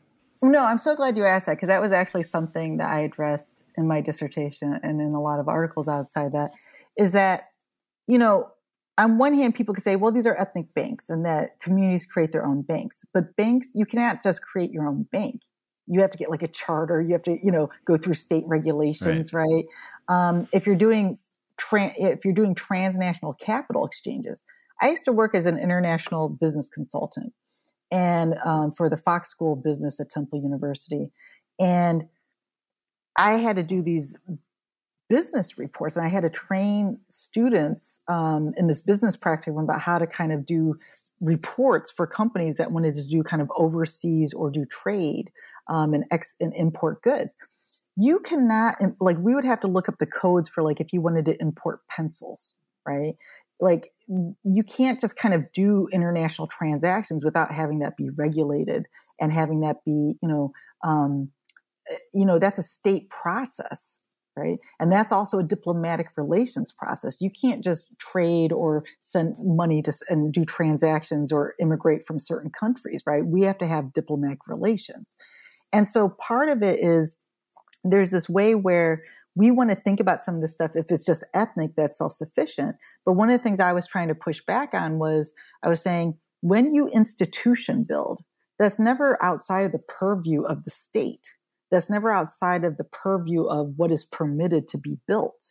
No, 0.43 0.65
I'm 0.65 0.79
so 0.79 0.95
glad 0.95 1.17
you 1.17 1.25
asked 1.25 1.47
that 1.47 1.57
because 1.57 1.67
that 1.67 1.81
was 1.81 1.91
actually 1.91 2.23
something 2.23 2.77
that 2.77 2.89
I 2.89 3.01
addressed 3.01 3.65
in 3.77 3.89
my 3.89 4.01
dissertation 4.01 4.79
and 4.85 5.01
in 5.01 5.09
a 5.09 5.21
lot 5.21 5.41
of 5.41 5.49
articles 5.49 5.89
outside 5.89 6.31
that. 6.33 6.53
Is 6.97 7.11
that 7.13 7.49
you 8.07 8.19
know 8.19 8.49
on 8.97 9.19
one 9.19 9.35
hand, 9.35 9.57
people 9.57 9.75
could 9.75 9.83
say, 9.83 9.97
well, 9.97 10.13
these 10.13 10.25
are 10.27 10.41
ethnic 10.41 10.73
banks 10.73 11.11
and 11.11 11.27
that 11.27 11.59
communities 11.59 12.07
create 12.07 12.31
their 12.31 12.47
own 12.47 12.63
banks. 12.63 13.05
But 13.13 13.35
banks, 13.35 13.73
you 13.75 13.85
cannot 13.85 14.23
just 14.23 14.41
create 14.41 14.71
your 14.71 14.87
own 14.87 15.03
bank 15.11 15.41
you 15.87 16.01
have 16.01 16.11
to 16.11 16.19
get 16.19 16.31
like 16.31 16.43
a 16.43 16.49
charter 16.49 17.01
you 17.01 17.13
have 17.13 17.23
to 17.23 17.39
you 17.45 17.51
know 17.51 17.69
go 17.85 17.97
through 17.97 18.15
state 18.15 18.45
regulations 18.47 19.33
right, 19.33 19.49
right? 19.49 19.65
Um, 20.09 20.49
if 20.53 20.67
you're 20.67 20.77
doing 20.77 21.19
tra- 21.57 21.95
if 21.97 22.25
you're 22.25 22.35
doing 22.35 22.55
transnational 22.55 23.35
capital 23.35 23.85
exchanges 23.85 24.45
i 24.81 24.91
used 24.91 25.05
to 25.05 25.13
work 25.13 25.35
as 25.35 25.47
an 25.47 25.59
international 25.59 26.29
business 26.29 26.69
consultant 26.69 27.33
and 27.91 28.35
um, 28.45 28.73
for 28.73 28.89
the 28.89 28.97
fox 28.97 29.31
school 29.31 29.55
of 29.55 29.63
business 29.63 30.01
at 30.01 30.11
temple 30.11 30.41
university 30.41 31.11
and 31.61 32.05
i 33.17 33.33
had 33.33 33.57
to 33.57 33.63
do 33.63 33.83
these 33.83 34.17
business 35.09 35.59
reports 35.59 35.97
and 35.97 36.07
i 36.07 36.09
had 36.09 36.23
to 36.23 36.31
train 36.31 36.99
students 37.11 38.01
um, 38.09 38.55
in 38.57 38.67
this 38.67 38.81
business 38.81 39.17
practice 39.17 39.55
about 39.57 39.81
how 39.81 39.99
to 39.99 40.07
kind 40.07 40.33
of 40.33 40.47
do 40.47 40.79
reports 41.25 41.91
for 41.91 42.07
companies 42.07 42.57
that 42.59 42.73
wanted 42.73 42.95
to 42.97 43.05
do 43.05 43.23
kind 43.23 43.43
of 43.43 43.51
overseas 43.57 44.33
or 44.33 44.51
do 44.51 44.65
trade 44.67 45.31
um, 45.69 45.95
and, 45.95 46.05
ex- 46.11 46.35
and 46.41 46.53
import 46.55 47.03
goods. 47.03 47.35
You 47.97 48.19
cannot, 48.21 48.77
like, 49.01 49.17
we 49.19 49.35
would 49.35 49.45
have 49.45 49.61
to 49.61 49.69
look 49.69 49.89
up 49.89 49.99
the 49.99 50.07
codes 50.07 50.49
for, 50.49 50.63
like, 50.63 50.81
if 50.81 50.93
you 50.93 51.01
wanted 51.01 51.25
to 51.27 51.41
import 51.41 51.81
pencils, 51.89 52.55
right? 52.87 53.15
Like, 53.61 53.93
you 54.09 54.65
can't 54.65 55.01
just 55.01 55.17
kind 55.17 55.33
of 55.33 55.51
do 55.53 55.89
international 55.93 56.49
transactions 56.49 57.25
without 57.25 57.53
having 57.53 57.79
that 57.79 57.97
be 57.97 58.11
regulated 58.11 58.87
and 59.21 59.33
having 59.33 59.61
that 59.61 59.85
be, 59.85 60.17
you 60.21 60.29
know, 60.29 60.53
um, 60.83 61.31
eh, 61.89 61.97
you 62.13 62.27
know, 62.27 62.39
that's 62.39 62.59
a 62.59 62.65
state 62.65 63.09
process 63.11 63.94
right? 64.37 64.59
And 64.81 64.93
that's 64.93 65.13
also 65.13 65.39
a 65.39 65.45
diplomatic 65.45 66.09
relations 66.17 66.73
process. 66.73 67.21
You 67.21 67.31
can't 67.31 67.63
just 67.63 67.97
trade 67.99 68.53
or 68.53 68.85
send 69.01 69.37
money 69.39 69.83
to 69.83 69.93
and 70.09 70.33
do 70.33 70.45
transactions 70.45 71.33
or 71.33 71.55
immigrate 71.61 72.07
from 72.07 72.19
certain 72.19 72.51
countries, 72.51 73.03
right? 73.07 73.25
We 73.25 73.43
have 73.43 73.59
to 73.59 73.67
have 73.67 73.93
diplomatic 73.93 74.47
relations. 74.47 75.15
And 75.73 75.89
so 75.89 76.09
part 76.09 76.49
of 76.49 76.63
it 76.63 76.81
is 76.81 77.17
there's 77.85 78.11
this 78.11 78.29
way 78.29 78.55
where 78.55 79.03
we 79.37 79.51
want 79.51 79.71
to 79.71 79.77
think 79.77 80.01
about 80.01 80.23
some 80.23 80.37
of 80.37 80.41
this 80.41 80.53
stuff 80.53 80.73
if 80.75 80.91
it's 80.91 81.05
just 81.05 81.25
ethnic, 81.35 81.73
that's 81.77 81.99
self 81.99 82.13
sufficient. 82.13 82.77
But 83.05 83.15
one 83.15 83.31
of 83.31 83.39
the 83.39 83.43
things 83.43 83.61
I 83.61 83.73
was 83.73 83.87
trying 83.87 84.09
to 84.09 84.15
push 84.15 84.41
back 84.47 84.75
on 84.75 84.99
was 84.99 85.33
I 85.63 85.69
was 85.69 85.81
saying, 85.81 86.17
when 86.41 86.75
you 86.75 86.89
institution 86.89 87.85
build, 87.85 88.23
that's 88.59 88.79
never 88.79 89.23
outside 89.23 89.65
of 89.65 89.73
the 89.73 89.79
purview 89.79 90.43
of 90.43 90.65
the 90.65 90.71
state. 90.71 91.27
That's 91.75 91.91
never 91.91 92.13
outside 92.13 92.65
of 92.65 92.77
the 92.77 92.85
purview 92.85 93.45
of 93.45 93.73
what 93.77 93.91
is 93.91 94.05
permitted 94.05 94.69
to 94.69 94.79
be 94.79 94.97
built. 95.09 95.51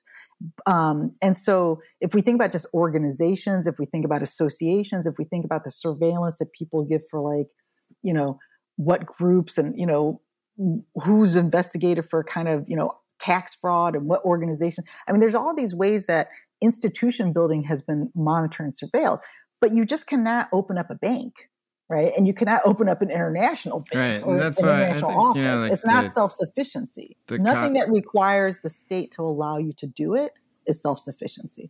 Um, 0.65 1.13
and 1.21 1.38
so, 1.38 1.82
if 1.99 2.13
we 2.13 2.21
think 2.21 2.36
about 2.36 2.53
just 2.53 2.65
organizations, 2.74 3.67
if 3.67 3.76
we 3.78 3.86
think 3.86 4.05
about 4.05 4.21
associations, 4.21 5.05
if 5.05 5.15
we 5.19 5.26
think 5.26 5.43
about 5.43 5.65
the 5.65 5.71
surveillance 5.71 6.38
that 6.39 6.53
people 6.53 6.86
give 6.86 7.01
for, 7.11 7.19
like, 7.19 7.47
you 8.01 8.13
know, 8.13 8.39
what 8.78 9.05
groups 9.05 9.57
and, 9.57 9.78
you 9.78 9.86
know, 9.86 10.21
who's 11.03 11.36
investigated 11.36 12.09
for 12.09 12.24
kind 12.24 12.47
of, 12.47 12.63
you 12.67 12.76
know, 12.76 12.91
tax 13.19 13.55
fraud 13.55 13.95
and 13.95 14.05
what 14.05 14.24
organization. 14.24 14.84
I 15.07 15.11
mean, 15.11 15.19
there's 15.19 15.36
all 15.36 15.55
these 15.55 15.76
ways 15.76 16.05
that 16.05 16.30
institution 16.61 17.34
building 17.34 17.63
has 17.63 17.82
been 17.82 18.11
monitored 18.15 18.65
and 18.65 18.74
surveilled, 18.74 19.19
but 19.61 19.74
you 19.74 19.86
just 19.86 20.07
cannot 20.07 20.49
open 20.53 20.78
up 20.78 20.89
a 20.89 20.95
bank 20.95 21.49
right? 21.93 22.11
And 22.17 22.25
you 22.25 22.33
cannot 22.33 22.61
open 22.65 22.89
up 22.89 23.01
an 23.01 23.11
international 23.11 23.85
bank 23.91 24.23
right. 24.23 24.27
or 24.27 24.39
that's 24.39 24.57
an 24.57 24.65
international 24.65 25.11
think, 25.11 25.21
office. 25.21 25.37
You 25.37 25.43
know, 25.43 25.55
like 25.57 25.71
it's 25.71 25.85
not 25.85 26.11
self 26.11 26.33
sufficiency. 26.33 27.17
Nothing 27.29 27.73
co- 27.73 27.79
that 27.79 27.89
requires 27.89 28.61
the 28.61 28.69
state 28.69 29.11
to 29.13 29.21
allow 29.21 29.57
you 29.57 29.73
to 29.73 29.87
do 29.87 30.15
it 30.15 30.33
is 30.65 30.81
self 30.81 30.99
sufficiency. 30.99 31.69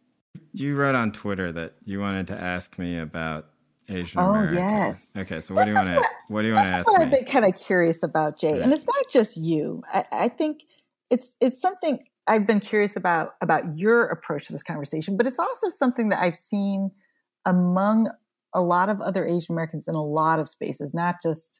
You 0.53 0.75
wrote 0.75 0.95
on 0.95 1.11
Twitter 1.11 1.51
that 1.51 1.75
you 1.85 1.99
wanted 1.99 2.27
to 2.27 2.39
ask 2.39 2.77
me 2.79 2.97
about 2.97 3.47
Asian 3.89 4.19
Oh 4.21 4.47
yes. 4.51 4.99
Okay, 5.15 5.41
so 5.41 5.53
what 5.53 5.65
this 5.65 5.65
do 5.65 5.69
you 5.71 5.75
want 5.75 5.89
to 5.89 5.95
what, 5.95 6.09
what 6.29 6.41
do 6.43 6.47
you 6.47 6.53
want 6.53 6.65
to 6.65 6.71
ask? 6.71 6.87
What? 6.87 7.01
I've 7.01 7.11
been 7.11 7.25
kind 7.25 7.45
of 7.45 7.55
curious 7.59 8.01
about, 8.01 8.39
Jay, 8.39 8.61
and 8.61 8.73
it's 8.73 8.85
not 8.85 9.05
just 9.11 9.35
you. 9.35 9.83
I, 9.93 10.05
I 10.11 10.27
think 10.29 10.61
it's 11.09 11.33
it's 11.41 11.59
something 11.59 11.99
I've 12.27 12.47
been 12.47 12.61
curious 12.61 12.95
about 12.95 13.31
about 13.41 13.77
your 13.77 14.05
approach 14.05 14.47
to 14.47 14.53
this 14.53 14.63
conversation, 14.63 15.17
but 15.17 15.27
it's 15.27 15.39
also 15.39 15.69
something 15.69 16.09
that 16.09 16.21
I've 16.21 16.37
seen 16.37 16.91
among 17.45 18.09
a 18.53 18.61
lot 18.61 18.89
of 18.89 19.01
other 19.01 19.25
Asian 19.25 19.53
Americans 19.53 19.87
in 19.87 19.95
a 19.95 20.03
lot 20.03 20.39
of 20.39 20.47
spaces, 20.47 20.93
not 20.93 21.15
just 21.21 21.59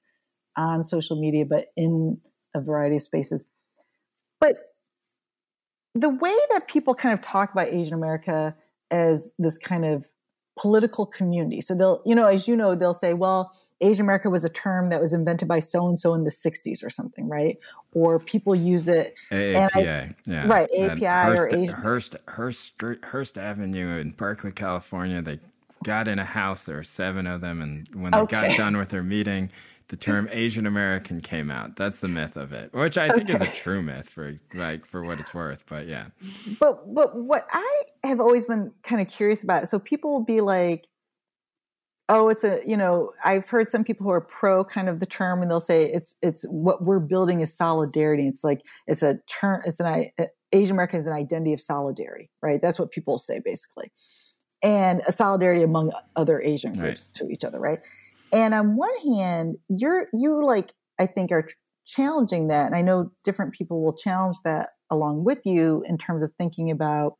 on 0.56 0.84
social 0.84 1.20
media, 1.20 1.46
but 1.46 1.68
in 1.76 2.20
a 2.56 2.62
variety 2.62 2.98
of 2.98 3.02
spaces. 3.02 3.46
But 4.40 4.58
the 5.96 6.10
way 6.10 6.36
that 6.52 6.68
people 6.68 6.96
kind 6.96 7.14
of 7.14 7.22
talk 7.22 7.52
about 7.52 7.68
Asian 7.68 7.94
America 7.94 8.56
as 8.92 9.28
this 9.40 9.58
kind 9.58 9.86
of 9.86 10.06
political 10.60 11.06
community. 11.06 11.62
So 11.62 11.76
they'll, 11.76 12.02
you 12.06 12.14
know, 12.14 12.28
as 12.28 12.48
you 12.48 12.56
know, 12.56 12.76
they'll 12.76 12.94
say, 12.94 13.14
well, 13.14 13.54
Asian 13.82 14.06
America 14.06 14.30
was 14.30 14.46
a 14.46 14.50
term 14.50 14.90
that 14.90 15.02
was 15.02 15.14
invented 15.14 15.48
by 15.48 15.60
so 15.60 15.88
and 15.88 16.00
so 16.00 16.14
in 16.14 16.24
the 16.24 16.32
60s 16.32 16.84
or 16.84 16.90
something, 16.90 17.28
right? 17.28 17.58
Or 17.94 18.20
people 18.20 18.56
use 18.56 18.88
it. 18.88 19.16
AAPI, 19.32 20.16
yeah. 20.26 20.48
Right, 20.48 20.70
API 20.78 21.38
or 21.38 21.48
Asian. 21.54 21.76
Hearst, 21.76 22.16
Hearst, 22.28 22.74
Hearst 23.04 23.38
Avenue 23.38 23.98
in 23.98 24.12
Berkeley, 24.12 24.52
California, 24.52 25.22
they 25.22 25.40
got 25.84 26.08
in 26.08 26.20
a 26.20 26.26
house. 26.26 26.64
There 26.64 26.76
were 26.78 26.84
seven 26.84 27.28
of 27.28 27.42
them, 27.42 27.62
and 27.62 27.88
when 27.94 28.12
they 28.12 28.20
okay. 28.20 28.50
got 28.50 28.58
done 28.58 28.78
with 28.78 28.90
their 28.90 29.04
meeting, 29.04 29.50
the 29.90 29.98
term 29.98 30.28
Asian 30.32 30.66
American 30.66 31.22
came 31.22 31.52
out. 31.52 31.76
That's 31.76 32.00
the 32.00 32.08
myth 32.08 32.36
of 32.36 32.54
it, 32.54 32.74
which 32.74 32.98
I 32.98 33.10
think 33.10 33.30
okay. 33.30 33.34
is 33.34 33.42
a 33.42 33.48
true 33.48 33.82
myth 33.82 34.10
for 34.10 34.36
like 34.54 34.86
for 34.86 35.04
what 35.04 35.20
it's 35.20 35.34
worth. 35.34 35.66
But 35.68 35.88
yeah. 35.88 36.08
But 36.60 36.94
but 36.94 37.16
what 37.16 37.48
I 37.52 37.82
have 38.04 38.20
always 38.20 38.46
been 38.46 38.72
kind 38.84 39.02
of 39.02 39.08
curious 39.08 39.44
about. 39.44 39.70
So 39.70 39.80
people 39.80 40.12
will 40.12 40.26
be 40.26 40.42
like, 40.42 40.88
oh, 42.10 42.30
it's 42.30 42.44
a 42.44 42.62
you 42.66 42.78
know 42.78 43.12
I've 43.24 43.48
heard 43.48 43.70
some 43.70 43.84
people 43.84 44.06
who 44.06 44.12
are 44.12 44.22
pro 44.22 44.64
kind 44.64 44.90
of 44.90 45.00
the 45.00 45.06
term, 45.06 45.42
and 45.42 45.52
they'll 45.52 45.60
say 45.60 45.84
it's 45.84 46.16
it's 46.22 46.44
what 46.50 46.84
we're 46.84 47.00
building 47.00 47.42
is 47.42 47.54
solidarity. 47.54 48.28
It's 48.28 48.44
like 48.44 48.62
it's 48.88 49.04
a 49.04 49.20
term. 49.30 49.62
It's 49.66 49.80
an 49.80 50.08
Asian 50.54 50.72
American 50.72 51.02
is 51.02 51.08
an 51.08 51.14
identity 51.14 51.54
of 51.54 51.60
solidarity, 51.60 52.30
right? 52.42 52.62
That's 52.62 52.80
what 52.80 52.92
people 52.92 53.18
say 53.18 53.42
basically 53.44 53.92
and 54.64 55.02
a 55.06 55.12
solidarity 55.12 55.62
among 55.62 55.92
other 56.16 56.42
Asian 56.42 56.74
groups 56.74 57.10
right. 57.10 57.28
to 57.28 57.32
each 57.32 57.44
other, 57.44 57.60
right? 57.60 57.80
And 58.32 58.54
on 58.54 58.76
one 58.76 58.98
hand, 59.16 59.58
you're 59.70 60.08
you 60.14 60.44
like 60.44 60.74
I 61.00 61.06
think 61.06 61.32
are 61.32 61.48
challenging 61.86 62.48
that, 62.48 62.66
and 62.66 62.76
I 62.76 62.82
know 62.82 63.12
different 63.24 63.54
people 63.54 63.84
will 63.84 63.96
challenge 63.96 64.38
that 64.46 64.70
along 64.90 65.26
with 65.26 65.40
you 65.46 65.84
in 65.88 65.98
terms 65.98 66.24
of 66.24 66.32
thinking 66.38 66.72
about 66.72 67.14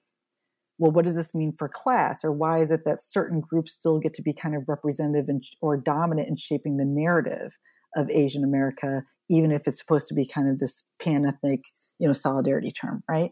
well, 0.80 0.92
what 0.92 1.06
does 1.06 1.16
this 1.16 1.36
mean 1.36 1.54
for 1.58 1.70
class, 1.70 2.24
or 2.24 2.32
why 2.32 2.60
is 2.60 2.72
it 2.72 2.84
that 2.86 3.02
certain 3.02 3.40
groups 3.40 3.72
still 3.72 4.00
get 4.00 4.14
to 4.16 4.24
be 4.24 4.34
kind 4.34 4.56
of 4.56 4.68
representative 4.68 5.30
and, 5.30 5.44
or 5.62 5.78
dominant 5.78 6.28
in 6.28 6.36
shaping 6.36 6.78
the 6.78 6.86
narrative 6.86 7.58
of 7.96 8.10
Asian 8.10 8.44
America, 8.44 9.04
even 9.30 9.52
if 9.52 9.68
it's 9.68 9.80
supposed 9.80 10.08
to 10.08 10.16
be 10.16 10.26
kind 10.26 10.50
of 10.50 10.60
this 10.60 10.84
pan 11.00 11.26
ethnic, 11.28 11.62
you 12.00 12.08
know, 12.08 12.14
solidarity 12.14 12.72
term, 12.72 13.04
right? 13.08 13.32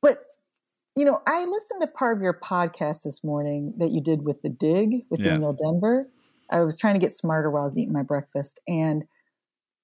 But 0.00 0.24
you 0.98 1.04
know, 1.04 1.22
I 1.28 1.44
listened 1.44 1.80
to 1.80 1.86
part 1.86 2.16
of 2.16 2.22
your 2.24 2.34
podcast 2.34 3.04
this 3.04 3.22
morning 3.22 3.72
that 3.78 3.92
you 3.92 4.00
did 4.00 4.22
with 4.22 4.42
the 4.42 4.48
Dig 4.48 5.04
with 5.10 5.20
yeah. 5.20 5.30
Daniel 5.30 5.56
Denvir. 5.56 6.06
I 6.50 6.60
was 6.64 6.76
trying 6.76 6.94
to 6.94 7.00
get 7.00 7.16
smarter 7.16 7.52
while 7.52 7.62
I 7.62 7.66
was 7.66 7.78
eating 7.78 7.92
my 7.92 8.02
breakfast, 8.02 8.58
and 8.66 9.04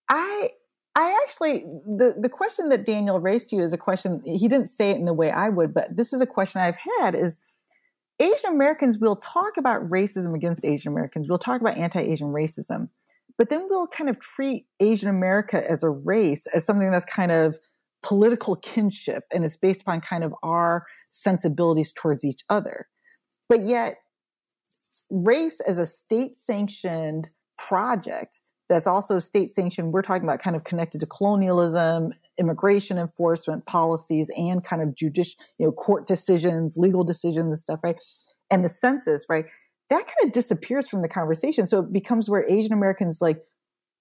I, 0.09 0.51
I 0.97 1.17
actually 1.25 1.67
the 1.87 2.17
the 2.21 2.29
question 2.29 2.69
that 2.71 2.85
Daniel 2.85 3.21
raised 3.21 3.51
to 3.51 3.57
you 3.57 3.63
is 3.63 3.73
a 3.73 3.79
question 3.79 4.23
he 4.25 4.49
didn't 4.49 4.69
say 4.69 4.91
it 4.91 4.97
in 4.97 5.05
the 5.05 5.13
way 5.13 5.31
I 5.31 5.51
would, 5.51 5.73
but 5.73 5.97
this 5.97 6.13
is 6.13 6.21
a 6.21 6.27
question 6.27 6.61
I've 6.61 6.79
had: 6.99 7.15
is 7.15 7.39
Asian 8.19 8.51
Americans 8.51 8.99
will 8.99 9.17
talk 9.17 9.57
about 9.57 9.89
racism 9.89 10.35
against 10.35 10.65
Asian 10.65 10.91
Americans, 10.91 11.29
we'll 11.29 11.39
talk 11.39 11.61
about 11.61 11.77
anti-Asian 11.77 12.33
racism, 12.33 12.89
but 13.39 13.51
then 13.51 13.69
we'll 13.71 13.87
kind 13.87 14.11
of 14.11 14.19
treat 14.19 14.67
Asian 14.81 15.09
America 15.09 15.63
as 15.71 15.85
a 15.85 15.91
race 15.91 16.49
as 16.49 16.65
something 16.65 16.91
that's 16.91 17.05
kind 17.05 17.31
of 17.31 17.57
political 18.05 18.55
kinship 18.57 19.25
and 19.33 19.45
it's 19.45 19.57
based 19.57 19.81
upon 19.81 20.01
kind 20.01 20.23
of 20.23 20.35
our 20.43 20.87
sensibilities 21.15 21.93
towards 21.93 22.25
each 22.25 22.43
other. 22.51 22.89
But 23.49 23.63
yet, 23.63 23.97
race 25.11 25.61
as 25.61 25.79
a 25.79 25.87
state 25.87 26.37
sanctioned 26.37 27.29
project 27.59 28.41
that's 28.69 28.87
also 28.87 29.19
state 29.19 29.55
sanctioned, 29.55 29.93
we're 29.93 30.03
talking 30.03 30.25
about 30.25 30.41
kind 30.41 30.57
of 30.57 30.65
connected 30.65 31.01
to 31.01 31.07
colonialism, 31.07 32.13
immigration 32.39 32.97
enforcement 32.99 33.67
policies, 33.67 34.31
and 34.37 34.65
kind 34.65 34.83
of 34.83 34.95
judicial, 34.97 35.35
you 35.59 35.67
know, 35.67 35.73
court 35.73 36.07
decisions, 36.07 36.77
legal 36.77 37.05
decisions 37.05 37.47
and 37.47 37.59
stuff, 37.59 37.81
right? 37.83 37.97
And 38.51 38.65
the 38.65 38.69
census, 38.71 39.27
right? 39.29 39.45
That 39.91 40.07
kind 40.07 40.27
of 40.27 40.33
disappears 40.33 40.89
from 40.89 41.03
the 41.03 41.09
conversation. 41.09 41.69
So 41.69 41.81
it 41.81 41.93
becomes 41.93 42.31
where 42.31 42.49
Asian 42.49 42.73
Americans 42.73 43.19
like, 43.21 43.43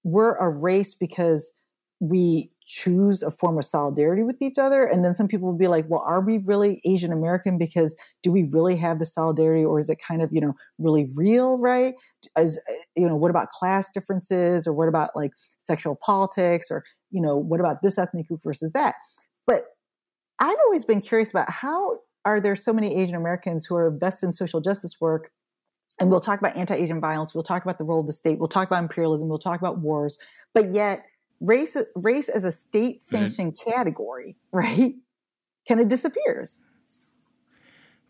we're 0.06 0.36
a 0.38 0.50
race 0.50 0.96
because 0.96 1.52
we 2.00 2.52
choose 2.66 3.22
a 3.22 3.32
form 3.32 3.58
of 3.58 3.66
solidarity 3.66 4.24
with 4.24 4.42
each 4.42 4.58
other. 4.58 4.86
And 4.86 5.04
then 5.04 5.16
some 5.16 5.28
people 5.28 5.50
will 5.50 5.58
be 5.58 5.68
like, 5.68 5.86
well, 5.90 6.04
are 6.06 6.22
we 6.22 6.40
really 6.40 6.82
Asian 6.86 7.12
American? 7.12 7.58
Because 7.58 7.96
do 8.22 8.32
we 8.32 8.44
really 8.52 8.76
have 8.78 9.00
the 9.00 9.06
solidarity 9.06 9.66
or 9.66 9.80
is 9.80 9.90
it 9.90 10.00
kind 10.06 10.22
of, 10.22 10.32
you 10.32 10.42
know, 10.42 10.54
really 10.80 11.10
real, 11.16 11.58
right? 11.58 11.96
As, 12.36 12.58
eh, 12.70 12.74
you 12.96 13.08
know, 13.08 13.16
what 13.16 13.32
about 13.32 13.50
class 13.52 13.90
differences 13.94 14.66
or 14.66 14.74
what 14.74 14.88
about 14.88 15.12
like 15.16 15.32
sexual 15.60 15.96
politics 15.96 16.68
or, 16.70 16.84
you 17.12 17.22
know, 17.22 17.38
what 17.38 17.60
about 17.60 17.82
this 17.82 17.98
ethnic 17.98 18.28
group 18.28 18.42
versus 18.44 18.72
that? 18.74 18.96
But 19.46 19.66
I've 20.40 20.58
always 20.66 20.86
been 20.86 21.02
curious 21.02 21.32
about 21.32 21.50
how 21.50 22.00
are 22.26 22.40
there 22.40 22.56
so 22.56 22.74
many 22.74 22.96
Asian 22.96 23.16
Americans 23.16 23.66
who 23.66 23.76
are 23.76 23.88
invested 23.88 24.28
in 24.28 24.34
social 24.34 24.62
justice 24.62 25.00
work 25.00 25.32
and 26.00 26.10
we'll 26.10 26.20
talk 26.20 26.40
about 26.40 26.58
anti-Asian 26.58 27.00
violence, 27.00 27.36
we'll 27.36 27.44
talk 27.44 27.64
about 27.64 27.78
the 27.78 27.84
role 27.84 28.00
of 28.00 28.08
the 28.08 28.14
state, 28.14 28.40
we'll 28.40 28.48
talk 28.48 28.68
about 28.68 28.82
imperialism, 28.82 29.30
we'll 29.30 29.38
talk 29.38 29.60
about 29.60 29.80
wars, 29.80 30.18
but 30.54 30.72
yet 30.72 31.06
race 31.40 31.78
race 31.96 32.30
as 32.30 32.44
a 32.44 32.52
state 32.52 33.04
sanctioned 33.04 33.54
mm-hmm. 33.54 33.70
category, 33.70 34.38
right? 34.52 34.96
Kind 35.68 35.82
of 35.82 35.88
disappears. 35.88 36.60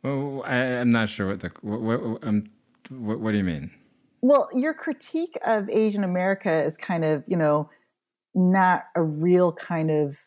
Well, 0.03 0.43
I, 0.45 0.55
am 0.55 0.91
not 0.91 1.09
sure 1.09 1.27
what 1.27 1.39
the 1.39 1.51
what 1.61 1.81
what, 1.81 2.27
um, 2.27 2.45
what 2.89 3.19
what 3.19 3.31
do 3.31 3.37
you 3.37 3.43
mean? 3.43 3.71
Well, 4.21 4.49
your 4.53 4.73
critique 4.73 5.37
of 5.45 5.69
Asian 5.69 6.03
America 6.03 6.63
is 6.63 6.77
kind 6.77 7.05
of 7.05 7.23
you 7.27 7.37
know 7.37 7.69
not 8.35 8.85
a 8.95 9.03
real 9.03 9.53
kind 9.53 9.91
of 9.91 10.17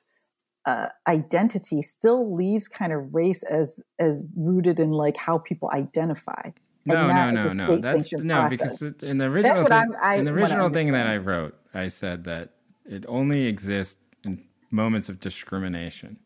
uh, 0.64 0.88
identity. 1.07 1.82
Still 1.82 2.34
leaves 2.34 2.68
kind 2.68 2.92
of 2.92 3.14
race 3.14 3.42
as 3.42 3.74
as 3.99 4.24
rooted 4.36 4.80
in 4.80 4.90
like 4.90 5.16
how 5.16 5.38
people 5.38 5.70
identify. 5.72 6.51
No, 6.86 7.09
no, 7.09 7.30
no, 7.30 7.49
no. 7.49 7.76
That's 7.76 8.12
no 8.12 8.36
process. 8.36 8.78
because 8.78 9.03
in 9.03 9.18
the 9.18 9.24
original 9.24 9.64
thing, 9.64 9.94
I, 10.01 10.16
in 10.16 10.24
the 10.24 10.30
original 10.30 10.70
thing 10.70 10.92
that 10.92 11.09
I 11.09 11.16
wrote, 11.16 11.59
I 11.74 11.88
said 11.88 12.24
that 12.24 12.51
it 12.89 13.05
only 13.09 13.47
exists 13.47 13.97
in 14.24 14.45
moments 14.70 15.09
of 15.09 15.20
discrimination, 15.20 16.18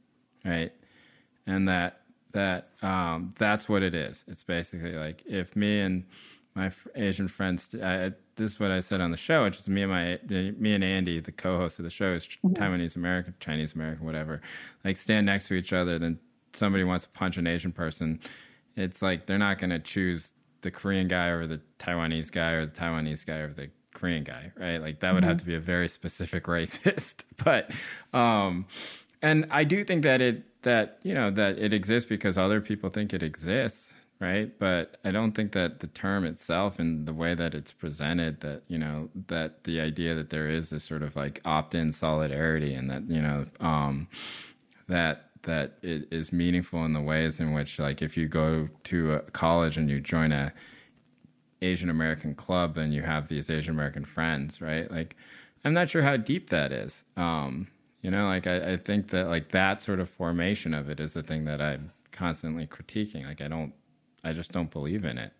right? 0.44 0.72
And 1.46 1.68
that 1.68 2.00
that 2.32 2.68
um, 2.82 3.34
that's 3.38 3.68
what 3.68 3.82
it 3.82 3.94
is. 3.94 4.24
It's 4.28 4.42
basically 4.42 4.92
like 4.92 5.22
if 5.26 5.56
me 5.56 5.80
and 5.80 6.04
my 6.54 6.72
Asian 6.94 7.28
friends, 7.28 7.74
I, 7.80 8.12
this 8.36 8.52
is 8.52 8.60
what 8.60 8.70
I 8.70 8.80
said 8.80 9.00
on 9.00 9.10
the 9.10 9.16
show, 9.16 9.44
which 9.44 9.58
is 9.58 9.68
me 9.68 9.82
and 9.82 9.90
my 9.90 10.18
me 10.28 10.74
and 10.74 10.84
Andy, 10.84 11.20
the 11.20 11.32
co-host 11.32 11.78
of 11.78 11.84
the 11.84 11.90
show, 11.90 12.12
is 12.12 12.24
mm-hmm. 12.24 12.52
Taiwanese 12.52 12.96
American, 12.96 13.34
Chinese 13.40 13.74
American, 13.74 14.04
whatever. 14.04 14.40
Like 14.84 14.96
stand 14.96 15.26
next 15.26 15.48
to 15.48 15.54
each 15.54 15.72
other, 15.72 15.98
then 15.98 16.18
somebody 16.52 16.84
wants 16.84 17.04
to 17.04 17.10
punch 17.10 17.36
an 17.36 17.46
Asian 17.46 17.72
person. 17.72 18.20
It's 18.76 19.02
like 19.02 19.26
they're 19.26 19.38
not 19.38 19.58
going 19.58 19.70
to 19.70 19.78
choose 19.78 20.32
the 20.62 20.70
Korean 20.70 21.08
guy 21.08 21.30
over 21.30 21.46
the 21.46 21.60
Taiwanese 21.78 22.30
guy 22.30 22.52
or 22.52 22.66
the 22.66 22.72
Taiwanese 22.72 23.24
guy 23.26 23.40
over 23.42 23.52
the 23.52 23.70
Korean 24.00 24.24
guy, 24.24 24.52
right? 24.56 24.78
Like 24.78 25.00
that 25.00 25.12
would 25.12 25.22
mm-hmm. 25.22 25.28
have 25.28 25.38
to 25.38 25.44
be 25.44 25.54
a 25.54 25.60
very 25.60 25.88
specific 25.88 26.44
racist. 26.56 27.24
but 27.44 27.70
um 28.16 28.66
and 29.22 29.46
I 29.50 29.64
do 29.64 29.84
think 29.84 30.02
that 30.04 30.20
it 30.20 30.62
that 30.62 30.98
you 31.02 31.14
know 31.14 31.30
that 31.30 31.58
it 31.58 31.72
exists 31.72 32.08
because 32.08 32.38
other 32.38 32.60
people 32.60 32.90
think 32.90 33.12
it 33.12 33.22
exists, 33.22 33.92
right? 34.18 34.58
But 34.58 34.96
I 35.04 35.10
don't 35.10 35.32
think 35.32 35.52
that 35.52 35.80
the 35.80 35.86
term 35.86 36.24
itself 36.24 36.78
and 36.78 37.06
the 37.06 37.14
way 37.14 37.34
that 37.34 37.54
it's 37.54 37.72
presented, 37.72 38.40
that 38.40 38.62
you 38.68 38.78
know, 38.78 39.10
that 39.28 39.64
the 39.64 39.80
idea 39.80 40.14
that 40.14 40.30
there 40.30 40.48
is 40.48 40.70
this 40.70 40.84
sort 40.84 41.02
of 41.02 41.16
like 41.16 41.40
opt-in 41.44 41.92
solidarity, 41.92 42.74
and 42.74 42.90
that 42.90 43.08
you 43.08 43.20
know, 43.20 43.46
um, 43.60 44.08
that 44.88 45.30
that 45.42 45.78
it 45.82 46.06
is 46.10 46.32
meaningful 46.32 46.84
in 46.84 46.92
the 46.92 47.00
ways 47.00 47.40
in 47.40 47.52
which, 47.52 47.78
like, 47.78 48.02
if 48.02 48.14
you 48.14 48.28
go 48.28 48.68
to 48.84 49.14
a 49.14 49.20
college 49.30 49.78
and 49.78 49.88
you 49.88 49.98
join 49.98 50.32
a 50.32 50.52
Asian 51.62 51.90
American 51.90 52.34
club, 52.34 52.76
and 52.76 52.94
you 52.94 53.02
have 53.02 53.28
these 53.28 53.50
Asian 53.50 53.74
American 53.74 54.04
friends, 54.04 54.60
right? 54.60 54.90
Like, 54.90 55.16
I'm 55.64 55.74
not 55.74 55.90
sure 55.90 56.02
how 56.02 56.16
deep 56.16 56.50
that 56.50 56.72
is. 56.72 57.04
Um, 57.16 57.68
you 58.02 58.10
know, 58.10 58.26
like 58.26 58.46
I, 58.46 58.72
I 58.72 58.76
think 58.76 59.08
that 59.10 59.28
like 59.28 59.50
that 59.50 59.80
sort 59.80 60.00
of 60.00 60.08
formation 60.08 60.72
of 60.72 60.88
it 60.88 61.00
is 61.00 61.12
the 61.12 61.22
thing 61.22 61.44
that 61.44 61.60
I'm 61.60 61.92
constantly 62.12 62.66
critiquing. 62.66 63.26
Like 63.26 63.40
I 63.40 63.48
don't, 63.48 63.74
I 64.24 64.32
just 64.32 64.52
don't 64.52 64.70
believe 64.70 65.04
in 65.04 65.18
it. 65.18 65.32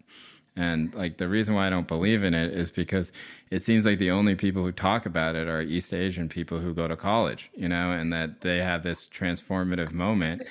And 0.57 0.95
like 0.95 1.17
the 1.17 1.29
reason 1.29 1.55
why 1.55 1.69
I 1.69 1.71
don't 1.71 1.89
believe 1.89 2.23
in 2.23 2.35
it 2.35 2.53
is 2.53 2.71
because 2.71 3.13
it 3.51 3.63
seems 3.63 3.87
like 3.87 3.99
the 3.99 4.11
only 4.11 4.35
people 4.35 4.63
who 4.63 4.73
talk 4.73 5.07
about 5.07 5.37
it 5.37 5.49
are 5.49 5.63
East 5.63 5.95
Asian 5.95 6.29
people 6.29 6.59
who 6.59 6.75
go 6.75 6.89
to 6.89 6.97
college, 6.97 7.51
you 7.55 7.69
know, 7.69 7.93
and 7.93 8.13
that 8.13 8.43
they 8.43 8.59
have 8.59 8.83
this 8.83 9.09
transformative 9.09 9.93
moment 9.93 10.43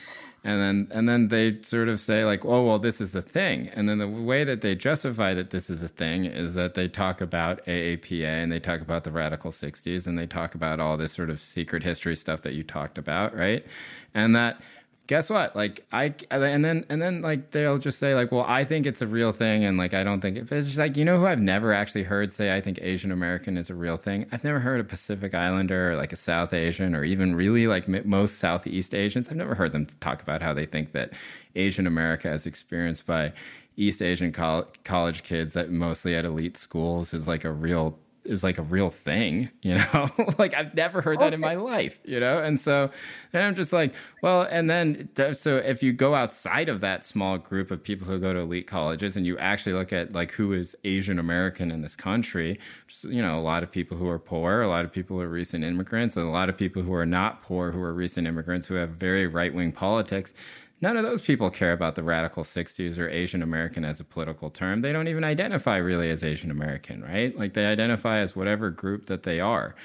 and 0.43 0.61
then 0.61 0.87
and 0.91 1.09
then 1.09 1.27
they 1.27 1.61
sort 1.63 1.89
of 1.89 1.99
say 1.99 2.23
like 2.25 2.45
oh 2.45 2.65
well 2.65 2.79
this 2.79 3.01
is 3.01 3.13
a 3.15 3.21
thing. 3.21 3.67
And 3.69 3.89
then 3.89 3.97
the 3.97 4.07
way 4.07 4.43
that 4.43 4.61
they 4.61 4.75
justify 4.75 5.33
that 5.33 5.49
this 5.49 5.69
is 5.69 5.83
a 5.83 5.87
thing 5.87 6.25
is 6.25 6.53
that 6.55 6.73
they 6.75 6.87
talk 6.87 7.21
about 7.21 7.65
AAPA 7.65 8.25
and 8.25 8.51
they 8.51 8.59
talk 8.59 8.81
about 8.81 9.03
the 9.03 9.11
radical 9.11 9.51
60s 9.51 10.07
and 10.07 10.17
they 10.17 10.27
talk 10.27 10.55
about 10.55 10.79
all 10.79 10.97
this 10.97 11.13
sort 11.13 11.29
of 11.29 11.39
secret 11.39 11.83
history 11.83 12.15
stuff 12.15 12.41
that 12.41 12.53
you 12.53 12.63
talked 12.63 12.97
about 12.97 13.35
right? 13.35 13.65
And 14.13 14.35
that 14.35 14.61
guess 15.09 15.27
what? 15.27 15.55
Like 15.55 15.83
I 15.91 16.13
and 16.29 16.63
then 16.63 16.85
and 16.87 17.01
then 17.01 17.23
like 17.23 17.49
they'll 17.49 17.79
just 17.79 17.97
say 17.97 18.13
like, 18.13 18.31
well, 18.31 18.45
I 18.47 18.63
think 18.63 18.85
it's 18.85 19.01
a 19.01 19.07
real 19.07 19.31
thing, 19.31 19.65
and 19.65 19.75
like 19.75 19.95
I 19.95 20.03
don't 20.03 20.21
think 20.21 20.37
it, 20.37 20.51
it's 20.51 20.67
just 20.67 20.77
like 20.77 20.95
you 20.95 21.03
know 21.03 21.17
who 21.17 21.25
I've 21.25 21.41
never 21.41 21.73
actually 21.73 22.03
heard 22.03 22.31
say 22.31 22.55
I 22.55 22.61
think 22.61 22.77
Asian 22.79 23.11
American 23.11 23.57
is 23.57 23.71
a 23.71 23.75
real 23.75 23.97
thing. 23.97 24.27
I've 24.31 24.43
never 24.43 24.59
heard 24.59 24.79
a 24.79 24.83
Pacific 24.83 25.33
Islander 25.33 25.91
or 25.91 25.95
like 25.95 26.13
a 26.13 26.15
South 26.15 26.53
Asian 26.53 26.93
or 26.93 27.03
even 27.03 27.33
really 27.33 27.65
like 27.65 27.87
most 28.05 28.37
Southeast 28.37 28.93
Asians. 28.93 29.29
I've 29.29 29.35
never 29.35 29.55
heard 29.55 29.71
them 29.71 29.87
talk 29.99 30.21
about 30.21 30.43
how 30.43 30.53
they 30.53 30.67
think 30.67 30.91
that 30.91 31.11
Asian 31.55 31.87
America 31.87 32.29
as 32.29 32.45
experienced 32.45 33.07
by 33.07 33.33
East 33.75 34.03
Asian 34.03 34.31
col- 34.31 34.67
college 34.83 35.23
kids 35.23 35.55
that 35.55 35.71
mostly 35.71 36.15
at 36.15 36.23
elite 36.23 36.55
schools 36.55 37.15
is 37.15 37.27
like 37.27 37.43
a 37.43 37.51
real 37.51 37.97
is 38.29 38.43
like 38.43 38.57
a 38.57 38.61
real 38.61 38.89
thing, 38.89 39.49
you 39.61 39.75
know? 39.75 40.09
like 40.37 40.53
I've 40.53 40.73
never 40.73 41.01
heard 41.01 41.19
that 41.19 41.33
in 41.33 41.39
my 41.39 41.55
life, 41.55 41.99
you 42.03 42.19
know? 42.19 42.37
And 42.39 42.59
so 42.59 42.91
then 43.31 43.45
I'm 43.45 43.55
just 43.55 43.73
like, 43.73 43.93
well, 44.21 44.43
and 44.43 44.69
then 44.69 45.09
so 45.33 45.57
if 45.57 45.81
you 45.81 45.91
go 45.91 46.15
outside 46.15 46.69
of 46.69 46.79
that 46.81 47.03
small 47.03 47.37
group 47.37 47.71
of 47.71 47.83
people 47.83 48.07
who 48.07 48.19
go 48.19 48.33
to 48.33 48.39
elite 48.39 48.67
colleges 48.67 49.17
and 49.17 49.25
you 49.25 49.37
actually 49.39 49.73
look 49.73 49.91
at 49.91 50.13
like 50.13 50.31
who 50.33 50.53
is 50.53 50.75
Asian 50.83 51.19
American 51.19 51.71
in 51.71 51.81
this 51.81 51.95
country, 51.95 52.59
just, 52.87 53.05
you 53.05 53.21
know, 53.21 53.39
a 53.39 53.41
lot 53.41 53.63
of 53.63 53.71
people 53.71 53.97
who 53.97 54.07
are 54.07 54.19
poor, 54.19 54.61
a 54.61 54.67
lot 54.67 54.85
of 54.85 54.91
people 54.91 55.17
who 55.17 55.23
are 55.23 55.27
recent 55.27 55.63
immigrants, 55.63 56.15
and 56.15 56.27
a 56.27 56.31
lot 56.31 56.49
of 56.49 56.57
people 56.57 56.83
who 56.83 56.93
are 56.93 57.05
not 57.05 57.41
poor 57.41 57.71
who 57.71 57.81
are 57.81 57.93
recent 57.93 58.27
immigrants 58.27 58.67
who 58.67 58.75
have 58.75 58.91
very 58.91 59.25
right-wing 59.25 59.71
politics 59.71 60.33
None 60.81 60.95
of 60.95 61.03
those 61.03 61.21
people 61.21 61.49
care 61.49 61.73
about 61.73 61.95
the 61.95 62.03
radical 62.03 62.43
60s 62.43 62.97
or 62.97 63.09
Asian 63.09 63.41
American 63.41 63.83
as 63.83 63.99
a 63.99 64.05
political 64.05 64.49
term. 64.49 64.81
They 64.81 64.93
don't 64.93 65.09
even 65.09 65.25
identify 65.25 65.75
really 65.77 66.09
as 66.09 66.23
Asian 66.23 66.51
American, 66.51 67.03
right? 67.03 67.37
Like 67.37 67.53
they 67.53 67.65
identify 67.65 68.19
as 68.19 68.35
whatever 68.35 68.69
group 68.69 69.07
that 69.07 69.23
they 69.23 69.39
are. 69.41 69.75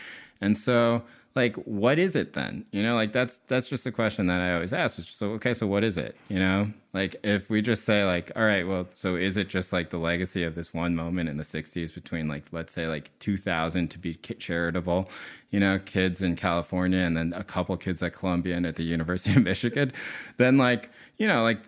And 0.41 0.57
so, 0.57 1.03
like, 1.37 1.57
what 1.57 1.99
is 1.99 2.15
it 2.15 2.33
then? 2.35 2.65
You 2.71 2.83
know, 2.83 2.95
like 2.95 3.13
that's 3.13 3.41
that's 3.49 3.69
just 3.69 3.87
a 3.87 3.93
question 3.93 4.29
that 4.29 4.41
I 4.41 4.55
always 4.55 4.73
ask. 4.73 5.01
So, 5.03 5.31
okay, 5.33 5.53
so 5.53 5.67
what 5.67 5.83
is 5.83 5.99
it? 5.99 6.17
You 6.29 6.39
know, 6.39 6.73
like 6.93 7.17
if 7.25 7.51
we 7.51 7.61
just 7.61 7.85
say 7.85 8.05
like, 8.05 8.31
all 8.37 8.45
right, 8.45 8.67
well, 8.67 8.87
so 8.95 9.17
is 9.17 9.37
it 9.37 9.49
just 9.49 9.73
like 9.73 9.91
the 9.91 9.99
legacy 9.99 10.45
of 10.45 10.55
this 10.55 10.73
one 10.73 10.95
moment 10.95 11.29
in 11.29 11.37
the 11.37 11.43
60s 11.43 11.93
between 11.93 12.29
like 12.29 12.45
let's 12.53 12.73
say 12.73 12.87
like 12.87 13.11
2000 13.19 13.89
to 13.91 13.99
be 13.99 14.15
charitable, 14.15 15.11
you 15.51 15.59
know, 15.59 15.81
kids 15.81 16.23
in 16.23 16.37
California 16.37 17.01
and 17.01 17.17
then 17.17 17.33
a 17.35 17.45
couple 17.45 17.77
kids 17.77 18.01
at 18.01 18.13
Columbia 18.13 18.57
and 18.57 18.65
at 18.65 18.77
the 18.77 18.85
University 18.85 19.35
of 19.35 19.43
Michigan, 19.43 19.93
then 20.37 20.57
like, 20.57 20.91
you 21.19 21.27
know, 21.27 21.43
like 21.43 21.59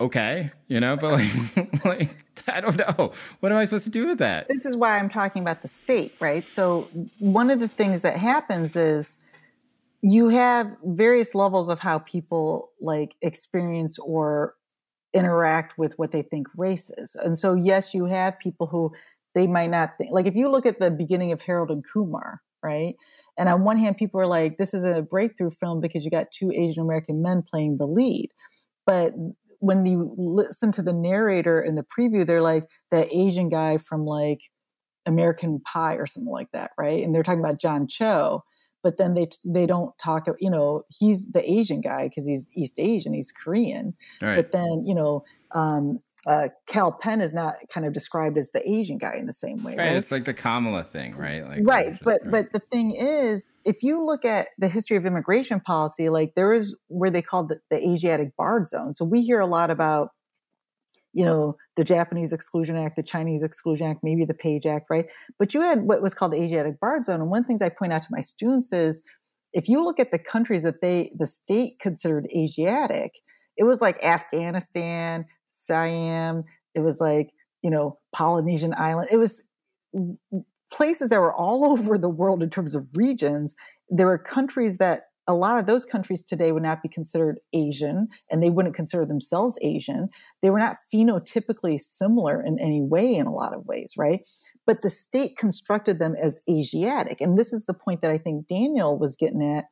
okay, 0.00 0.50
you 0.68 0.80
know, 0.80 0.96
but 0.96 1.12
like 1.12 1.84
like 1.84 2.31
I 2.48 2.60
don't 2.60 2.76
know. 2.76 3.12
What 3.40 3.52
am 3.52 3.58
I 3.58 3.64
supposed 3.64 3.84
to 3.84 3.90
do 3.90 4.06
with 4.06 4.18
that? 4.18 4.48
This 4.48 4.64
is 4.64 4.76
why 4.76 4.98
I'm 4.98 5.08
talking 5.08 5.42
about 5.42 5.62
the 5.62 5.68
state, 5.68 6.14
right? 6.20 6.46
So 6.46 6.88
one 7.18 7.50
of 7.50 7.60
the 7.60 7.68
things 7.68 8.00
that 8.02 8.16
happens 8.16 8.76
is 8.76 9.18
you 10.02 10.28
have 10.28 10.70
various 10.84 11.34
levels 11.34 11.68
of 11.68 11.78
how 11.78 11.98
people 12.00 12.70
like 12.80 13.14
experience 13.22 13.98
or 13.98 14.54
interact 15.14 15.78
with 15.78 15.98
what 15.98 16.10
they 16.10 16.22
think 16.22 16.48
race 16.56 16.90
is. 16.96 17.14
And 17.16 17.38
so, 17.38 17.54
yes, 17.54 17.94
you 17.94 18.06
have 18.06 18.38
people 18.38 18.66
who 18.66 18.92
they 19.34 19.46
might 19.46 19.70
not 19.70 19.96
think, 19.98 20.10
like 20.12 20.26
if 20.26 20.34
you 20.34 20.48
look 20.48 20.66
at 20.66 20.80
the 20.80 20.90
beginning 20.90 21.32
of 21.32 21.42
Harold 21.42 21.70
and 21.70 21.84
Kumar, 21.92 22.40
right? 22.62 22.94
And 23.38 23.48
on 23.48 23.64
one 23.64 23.76
hand, 23.76 23.96
people 23.96 24.20
are 24.20 24.26
like, 24.26 24.58
this 24.58 24.74
is 24.74 24.84
a 24.84 25.02
breakthrough 25.02 25.50
film 25.50 25.80
because 25.80 26.04
you 26.04 26.10
got 26.10 26.32
two 26.32 26.50
Asian 26.52 26.82
American 26.82 27.22
men 27.22 27.42
playing 27.42 27.78
the 27.78 27.86
lead. 27.86 28.30
But 28.84 29.14
when 29.62 29.86
you 29.86 30.12
listen 30.16 30.72
to 30.72 30.82
the 30.82 30.92
narrator 30.92 31.62
in 31.62 31.76
the 31.76 31.84
preview, 31.84 32.26
they're 32.26 32.42
like, 32.42 32.66
the 32.90 33.06
Asian 33.16 33.48
guy 33.48 33.78
from 33.78 34.04
like 34.04 34.40
American 35.06 35.60
Pie 35.60 35.94
or 35.94 36.06
something 36.06 36.32
like 36.32 36.50
that, 36.52 36.72
right? 36.76 37.02
And 37.02 37.14
they're 37.14 37.22
talking 37.22 37.40
about 37.40 37.60
John 37.60 37.86
Cho 37.86 38.42
but 38.82 38.98
then 38.98 39.14
they 39.14 39.28
they 39.44 39.64
don't 39.64 39.96
talk 39.98 40.26
about 40.26 40.42
you 40.42 40.50
know 40.50 40.82
he's 40.88 41.30
the 41.30 41.50
asian 41.50 41.80
guy 41.80 42.08
because 42.08 42.26
he's 42.26 42.50
east 42.54 42.74
asian 42.78 43.12
he's 43.12 43.32
korean 43.32 43.94
right. 44.20 44.34
but 44.36 44.52
then 44.52 44.84
you 44.84 44.94
know 44.94 45.22
um, 45.54 46.00
uh, 46.26 46.48
Kal 46.66 46.92
Penn 46.92 47.20
is 47.20 47.32
not 47.32 47.56
kind 47.68 47.84
of 47.84 47.92
described 47.92 48.38
as 48.38 48.50
the 48.50 48.68
Asian 48.68 48.96
guy 48.96 49.14
in 49.16 49.26
the 49.26 49.32
same 49.32 49.64
way. 49.64 49.74
Right. 49.76 49.88
right? 49.88 49.96
It's 49.96 50.12
like 50.12 50.24
the 50.24 50.34
Kamala 50.34 50.84
thing, 50.84 51.16
right? 51.16 51.44
Like 51.44 51.60
right. 51.64 51.90
Just, 51.90 52.04
but 52.04 52.20
right. 52.22 52.30
but 52.30 52.52
the 52.52 52.60
thing 52.70 52.92
is, 52.92 53.50
if 53.64 53.82
you 53.82 54.04
look 54.04 54.24
at 54.24 54.48
the 54.58 54.68
history 54.68 54.96
of 54.96 55.04
immigration 55.04 55.60
policy, 55.60 56.08
like 56.08 56.34
there 56.36 56.52
is 56.52 56.76
where 56.88 57.10
they 57.10 57.22
called 57.22 57.48
the, 57.48 57.58
the 57.70 57.88
Asiatic 57.88 58.36
Barred 58.36 58.68
Zone. 58.68 58.94
So 58.94 59.04
we 59.04 59.22
hear 59.22 59.40
a 59.40 59.46
lot 59.46 59.70
about 59.70 60.10
you 61.12 61.24
know, 61.24 61.56
the 61.76 61.84
Japanese 61.84 62.32
Exclusion 62.32 62.76
Act, 62.76 62.96
the 62.96 63.02
Chinese 63.02 63.42
Exclusion 63.42 63.90
Act, 63.90 64.00
maybe 64.02 64.24
the 64.24 64.34
Page 64.34 64.66
Act, 64.66 64.86
right? 64.88 65.06
But 65.38 65.52
you 65.52 65.60
had 65.60 65.82
what 65.82 66.02
was 66.02 66.14
called 66.14 66.32
the 66.32 66.40
Asiatic 66.40 66.80
Barred 66.80 67.04
Zone. 67.04 67.20
And 67.20 67.30
one 67.30 67.40
of 67.40 67.44
the 67.44 67.48
things 67.48 67.62
I 67.62 67.68
point 67.68 67.92
out 67.92 68.02
to 68.02 68.08
my 68.10 68.20
students 68.20 68.72
is 68.72 69.02
if 69.52 69.68
you 69.68 69.84
look 69.84 70.00
at 70.00 70.10
the 70.10 70.18
countries 70.18 70.62
that 70.62 70.80
they, 70.80 71.12
the 71.14 71.26
state 71.26 71.78
considered 71.80 72.26
Asiatic, 72.34 73.12
it 73.58 73.64
was 73.64 73.82
like 73.82 74.02
Afghanistan, 74.02 75.26
Siam, 75.52 76.44
it 76.74 76.80
was 76.80 77.00
like, 77.00 77.30
you 77.62 77.70
know, 77.70 77.98
Polynesian 78.12 78.74
island. 78.76 79.08
It 79.10 79.18
was 79.18 79.42
places 80.72 81.10
that 81.10 81.20
were 81.20 81.34
all 81.34 81.64
over 81.72 81.98
the 81.98 82.08
world 82.08 82.42
in 82.42 82.50
terms 82.50 82.74
of 82.74 82.88
regions. 82.94 83.54
There 83.88 84.06
were 84.06 84.18
countries 84.18 84.78
that 84.78 85.04
a 85.28 85.34
lot 85.34 85.58
of 85.58 85.66
those 85.66 85.84
countries 85.84 86.24
today 86.24 86.50
would 86.50 86.64
not 86.64 86.82
be 86.82 86.88
considered 86.88 87.38
Asian 87.52 88.08
and 88.30 88.42
they 88.42 88.50
wouldn't 88.50 88.74
consider 88.74 89.06
themselves 89.06 89.56
Asian. 89.62 90.08
They 90.42 90.50
were 90.50 90.58
not 90.58 90.78
phenotypically 90.92 91.78
similar 91.80 92.42
in 92.42 92.58
any 92.58 92.82
way 92.82 93.14
in 93.14 93.26
a 93.26 93.32
lot 93.32 93.54
of 93.54 93.64
ways, 93.64 93.92
right? 93.96 94.22
But 94.66 94.82
the 94.82 94.90
state 94.90 95.36
constructed 95.36 96.00
them 96.00 96.16
as 96.20 96.40
Asiatic. 96.50 97.20
And 97.20 97.38
this 97.38 97.52
is 97.52 97.66
the 97.66 97.74
point 97.74 98.02
that 98.02 98.10
I 98.10 98.18
think 98.18 98.48
Daniel 98.48 98.98
was 98.98 99.14
getting 99.14 99.42
at 99.42 99.66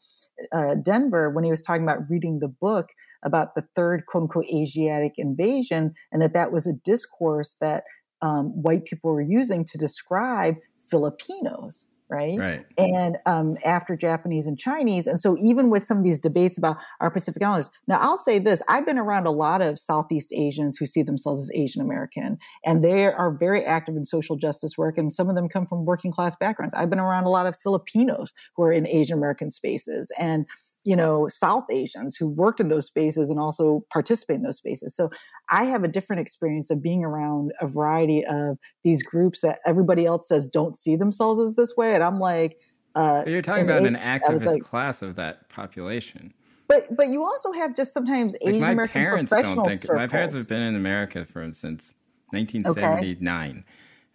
uh, 0.53 0.77
Denvir 0.77 1.35
when 1.35 1.45
he 1.45 1.51
was 1.51 1.63
talking 1.63 1.83
about 1.83 2.09
reading 2.09 2.39
the 2.39 2.49
book 2.49 2.91
about 3.23 3.55
the 3.55 3.65
third 3.75 4.05
quote 4.07 4.23
unquote 4.23 4.47
Asiatic 4.47 5.13
invasion 5.17 5.95
and 6.13 6.23
that 6.23 6.33
that 6.35 6.53
was 6.53 6.67
a 6.67 6.73
discourse 6.85 7.57
that 7.61 7.85
um, 8.23 8.47
white 8.63 8.85
people 8.85 9.13
were 9.13 9.23
using 9.23 9.65
to 9.65 9.79
describe 9.79 10.57
Filipinos 10.91 11.87
right? 12.11 12.39
Right. 12.39 12.67
And 12.77 13.19
um, 13.25 13.57
after 13.65 13.97
Japanese 13.97 14.47
and 14.47 14.59
Chinese. 14.59 15.07
And 15.07 15.21
so 15.21 15.37
even 15.41 15.71
with 15.71 15.85
some 15.85 15.99
of 15.99 16.05
these 16.05 16.19
debates 16.19 16.59
about 16.59 16.77
our 17.01 17.11
Pacific 17.11 17.43
Islanders, 17.43 17.71
now 17.87 17.99
I'll 18.01 18.19
say 18.19 18.39
this, 18.39 18.63
I've 18.69 18.85
been 18.85 18.99
around 18.99 19.27
a 19.27 19.31
lot 19.31 19.63
of 19.63 19.79
Southeast 19.79 20.33
Asians 20.33 20.77
who 20.77 20.87
see 20.87 21.03
themselves 21.03 21.43
as 21.43 21.51
Asian 21.55 21.81
American, 21.81 22.37
and 22.67 22.85
they 22.85 23.07
are 23.07 23.31
very 23.33 23.65
active 23.65 23.97
in 23.97 24.05
social 24.05 24.37
justice 24.37 24.77
work, 24.77 24.99
and 24.99 25.15
some 25.15 25.31
of 25.31 25.37
them 25.37 25.49
come 25.49 25.65
from 25.65 25.85
working 25.85 26.11
class 26.11 26.35
backgrounds. 26.35 26.75
I've 26.75 26.91
been 26.91 26.99
around 26.99 27.25
a 27.25 27.31
lot 27.31 27.47
of 27.47 27.57
Filipinos 27.63 28.33
who 28.57 28.65
are 28.65 28.73
in 28.73 28.87
Asian 28.87 29.17
American 29.17 29.51
spaces. 29.51 30.11
And 30.19 30.47
you 30.85 30.97
know, 30.97 31.29
South 31.29 31.65
Asians 31.71 32.17
who 32.17 32.29
worked 32.29 32.61
in 32.61 32.69
those 32.69 32.87
spaces 32.87 33.31
and 33.31 33.39
also 33.39 33.85
participate 33.93 34.37
in 34.37 34.43
those 34.43 34.57
spaces. 34.57 34.95
So 34.95 35.11
I 35.51 35.65
have 35.65 35.85
a 35.85 35.89
different 35.89 36.21
experience 36.21 36.71
of 36.71 36.83
being 36.83 37.05
around 37.05 37.53
a 37.61 37.67
variety 37.67 38.25
of 38.25 38.59
these 38.83 39.03
groups 39.03 39.41
that 39.43 39.61
everybody 39.67 40.07
else 40.07 40.29
says 40.29 40.47
don't 40.47 40.77
see 40.77 40.97
themselves 40.97 41.41
as 41.41 41.55
this 41.57 41.77
way. 41.77 41.95
And 41.95 42.03
I'm 42.03 42.19
like, 42.19 42.57
uh, 42.95 43.25
you're 43.27 43.43
talking 43.43 43.65
about 43.65 43.87
an 43.87 43.97
activist 43.97 44.47
like, 44.47 44.63
class 44.63 45.03
of 45.03 45.17
that 45.17 45.49
population. 45.49 46.33
But 46.67 46.97
but 46.97 47.09
you 47.09 47.25
also 47.25 47.53
have 47.53 47.77
just 47.77 47.93
sometimes 47.93 48.33
like 48.35 48.55
Asian 48.55 48.63
American 48.63 49.27
professional 49.27 49.65
think, 49.65 49.83
circles. 49.83 49.97
My 49.97 50.07
parents 50.07 50.35
have 50.35 50.49
been 50.49 50.63
in 50.63 50.77
America 50.77 51.25
for 51.25 51.43
since 51.53 51.95
1979, 52.31 53.51
okay. 53.51 53.65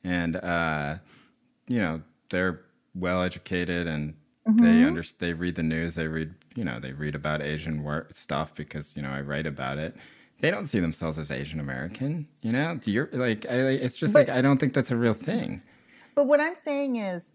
and 0.03 0.35
uh, 0.37 0.95
you 1.67 1.79
know 1.79 2.01
they're 2.29 2.65
well 2.93 3.21
educated 3.21 3.87
and 3.87 4.13
mm-hmm. 4.47 4.63
they 4.63 4.83
under, 4.83 5.03
they 5.19 5.33
read 5.33 5.55
the 5.55 5.63
news, 5.63 5.95
they 5.95 6.07
read 6.07 6.33
you 6.55 6.63
know 6.63 6.79
they 6.79 6.93
read 6.93 7.15
about 7.15 7.41
Asian 7.41 7.83
work 7.83 8.13
stuff 8.13 8.53
because 8.55 8.95
you 8.95 9.01
know 9.01 9.11
I 9.11 9.21
write 9.21 9.45
about 9.45 9.77
it. 9.77 9.95
They 10.41 10.51
don't 10.51 10.65
see 10.65 10.79
themselves 10.79 11.17
as 11.17 11.31
Asian 11.31 11.59
American, 11.59 12.27
you 12.41 12.51
know. 12.51 12.75
Do 12.75 12.91
You're 12.91 13.09
like, 13.13 13.45
I, 13.45 13.53
it's 13.53 13.97
just 13.97 14.13
but, 14.13 14.27
like 14.27 14.37
I 14.37 14.41
don't 14.41 14.57
think 14.57 14.73
that's 14.73 14.91
a 14.91 14.97
real 14.97 15.13
thing. 15.13 15.61
But 16.13 16.27
what 16.27 16.39
I'm 16.39 16.55
saying 16.55 16.97
is, 16.97 17.29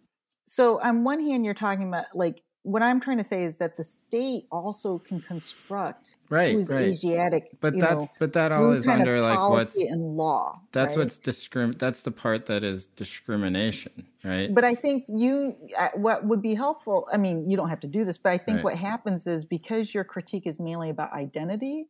so 0.44 0.80
on 0.80 1.04
one 1.04 1.20
hand, 1.20 1.44
you're 1.44 1.54
talking 1.54 1.88
about 1.88 2.06
like 2.14 2.42
what 2.62 2.82
I'm 2.82 3.00
trying 3.00 3.18
to 3.18 3.24
say 3.24 3.44
is 3.44 3.56
that 3.56 3.76
the 3.76 3.84
state 3.84 4.46
also 4.50 4.98
can 4.98 5.20
construct 5.20 6.16
right, 6.28 6.54
who's 6.54 6.68
right. 6.68 6.88
Asiatic. 6.88 7.48
But 7.60 7.78
that's 7.78 8.02
know, 8.02 8.08
but 8.18 8.32
that 8.34 8.52
all 8.52 8.72
is 8.72 8.86
under 8.86 9.20
like 9.20 9.38
what's 9.38 9.76
in 9.76 10.14
law. 10.14 10.60
That's 10.72 10.96
right? 10.96 11.04
what's 11.04 11.18
discrim. 11.18 11.78
That's 11.78 12.02
the 12.02 12.10
part 12.10 12.46
that 12.46 12.62
is 12.62 12.86
discrimination, 12.86 14.06
right? 14.24 14.54
But 14.54 14.64
I 14.64 14.74
think 14.74 15.04
you 15.08 15.56
what 15.94 16.24
would 16.24 16.42
be 16.42 16.54
helpful. 16.54 17.08
I 17.12 17.16
mean, 17.16 17.48
you 17.48 17.56
don't 17.56 17.68
have 17.68 17.80
to 17.80 17.88
do 17.88 18.04
this, 18.04 18.18
but 18.18 18.30
I 18.30 18.38
think 18.38 18.56
right. 18.56 18.64
what 18.64 18.76
happens 18.76 19.26
is 19.26 19.44
because 19.44 19.94
your 19.94 20.04
critique 20.04 20.46
is 20.46 20.58
mainly 20.58 20.90
about 20.90 21.12
identity. 21.12 21.88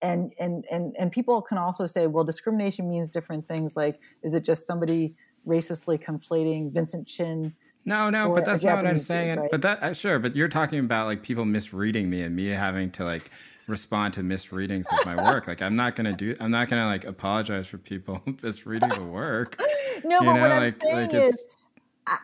And, 0.00 0.32
and 0.38 0.64
and 0.70 0.94
and 0.96 1.10
people 1.10 1.42
can 1.42 1.58
also 1.58 1.84
say, 1.86 2.06
well, 2.06 2.22
discrimination 2.22 2.88
means 2.88 3.10
different 3.10 3.48
things. 3.48 3.74
Like, 3.74 3.98
is 4.22 4.32
it 4.32 4.44
just 4.44 4.64
somebody 4.64 5.16
racistly 5.44 6.00
conflating 6.00 6.72
Vincent 6.72 7.08
Chin 7.08 7.52
no, 7.88 8.10
no, 8.10 8.34
but 8.34 8.44
that's 8.44 8.62
not 8.62 8.76
what 8.76 8.86
I'm 8.86 8.98
saying. 8.98 9.38
right? 9.38 9.50
But 9.50 9.62
that 9.62 9.82
uh, 9.82 9.92
sure, 9.94 10.18
but 10.18 10.36
you're 10.36 10.48
talking 10.48 10.78
about 10.80 11.06
like 11.06 11.22
people 11.22 11.46
misreading 11.46 12.10
me 12.10 12.20
and 12.20 12.36
me 12.36 12.48
having 12.48 12.90
to 12.92 13.04
like 13.04 13.30
respond 13.66 14.12
to 14.14 14.22
misreadings 14.22 14.86
of 14.92 15.06
my 15.06 15.16
work. 15.16 15.46
like 15.46 15.62
I'm 15.62 15.74
not 15.74 15.96
gonna 15.96 16.12
do. 16.12 16.34
I'm 16.38 16.50
not 16.50 16.68
gonna 16.68 16.86
like 16.86 17.06
apologize 17.06 17.66
for 17.66 17.78
people 17.78 18.20
misreading 18.42 18.90
the 18.90 19.02
work. 19.02 19.58
no, 20.04 20.20
you 20.20 20.26
but 20.26 20.34
know? 20.34 20.40
what 20.40 20.52
I'm 20.52 20.64
like, 20.64 20.82
saying 20.82 20.96
like 20.96 21.14
is, 21.14 21.42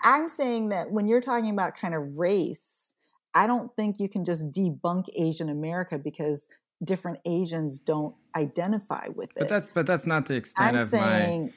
I'm 0.02 0.28
saying 0.28 0.70
that 0.70 0.90
when 0.90 1.06
you're 1.06 1.20
talking 1.20 1.50
about 1.50 1.76
kind 1.76 1.94
of 1.94 2.18
race, 2.18 2.92
I 3.34 3.46
don't 3.46 3.74
think 3.76 3.98
you 3.98 4.08
can 4.08 4.24
just 4.24 4.50
debunk 4.52 5.06
Asian 5.14 5.48
America 5.48 5.98
because 5.98 6.46
different 6.82 7.18
Asians 7.24 7.78
don't 7.78 8.14
identify 8.36 9.08
with 9.14 9.30
it. 9.30 9.40
But 9.40 9.48
that's 9.48 9.70
but 9.74 9.86
that's 9.86 10.06
not 10.06 10.26
the 10.26 10.34
extent 10.34 10.76
I'm 10.76 10.82
of 10.82 10.88
saying 10.88 11.46
my. 11.46 11.52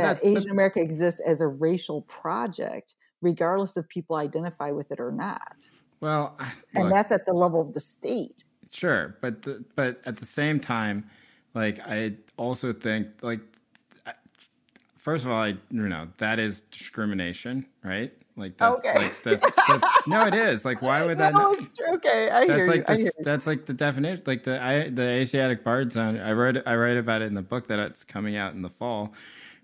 That 0.00 0.24
Asian 0.24 0.50
America 0.50 0.80
exists 0.80 1.20
as 1.26 1.40
a 1.40 1.46
racial 1.48 2.02
project 2.02 2.94
regardless 3.22 3.76
of 3.76 3.88
people 3.88 4.16
identify 4.16 4.70
with 4.70 4.90
it 4.92 5.00
or 5.00 5.12
not. 5.12 5.56
Well, 6.00 6.36
look, 6.38 6.48
and 6.74 6.92
that's 6.92 7.12
at 7.12 7.24
the 7.24 7.32
level 7.32 7.60
of 7.60 7.72
the 7.72 7.80
state. 7.80 8.44
Sure, 8.72 9.16
but 9.20 9.42
the, 9.42 9.64
but 9.76 10.00
at 10.04 10.18
the 10.18 10.26
same 10.26 10.60
time, 10.60 11.08
like 11.54 11.78
I 11.80 12.14
also 12.36 12.72
think 12.72 13.08
like 13.22 13.40
first 15.02 15.24
of 15.24 15.30
all, 15.30 15.42
I 15.42 15.48
you 15.48 15.88
know 15.88 16.08
that 16.18 16.38
is 16.38 16.62
discrimination, 16.70 17.66
right? 17.84 18.12
Like 18.36 18.56
that's 18.56 18.78
okay. 18.78 18.94
like 18.94 19.22
that's, 19.22 19.44
that's, 19.68 20.06
no, 20.06 20.26
it 20.26 20.34
is. 20.34 20.64
Like 20.64 20.80
why 20.80 21.04
would 21.04 21.18
that? 21.18 21.34
No, 21.42 21.56
okay, 21.94 22.30
I 22.30 22.46
that's 22.46 22.60
hear 22.60 22.66
like 22.66 22.88
you. 22.88 22.94
The, 22.94 22.96
hear 22.96 23.12
that's 23.20 23.46
like 23.46 23.66
the 23.66 23.74
definition. 23.74 24.22
Like 24.24 24.44
the 24.44 24.62
I, 24.62 24.88
the 24.88 25.02
Asiatic 25.02 25.62
Barred 25.64 25.92
Zone. 25.92 26.18
I 26.18 26.32
wrote 26.32 26.56
I 26.64 26.76
write 26.76 26.96
about 26.96 27.20
it 27.20 27.26
in 27.26 27.34
the 27.34 27.42
book 27.42 27.66
that 27.66 27.78
it's 27.78 28.04
coming 28.04 28.36
out 28.36 28.54
in 28.54 28.62
the 28.62 28.70
fall, 28.70 29.12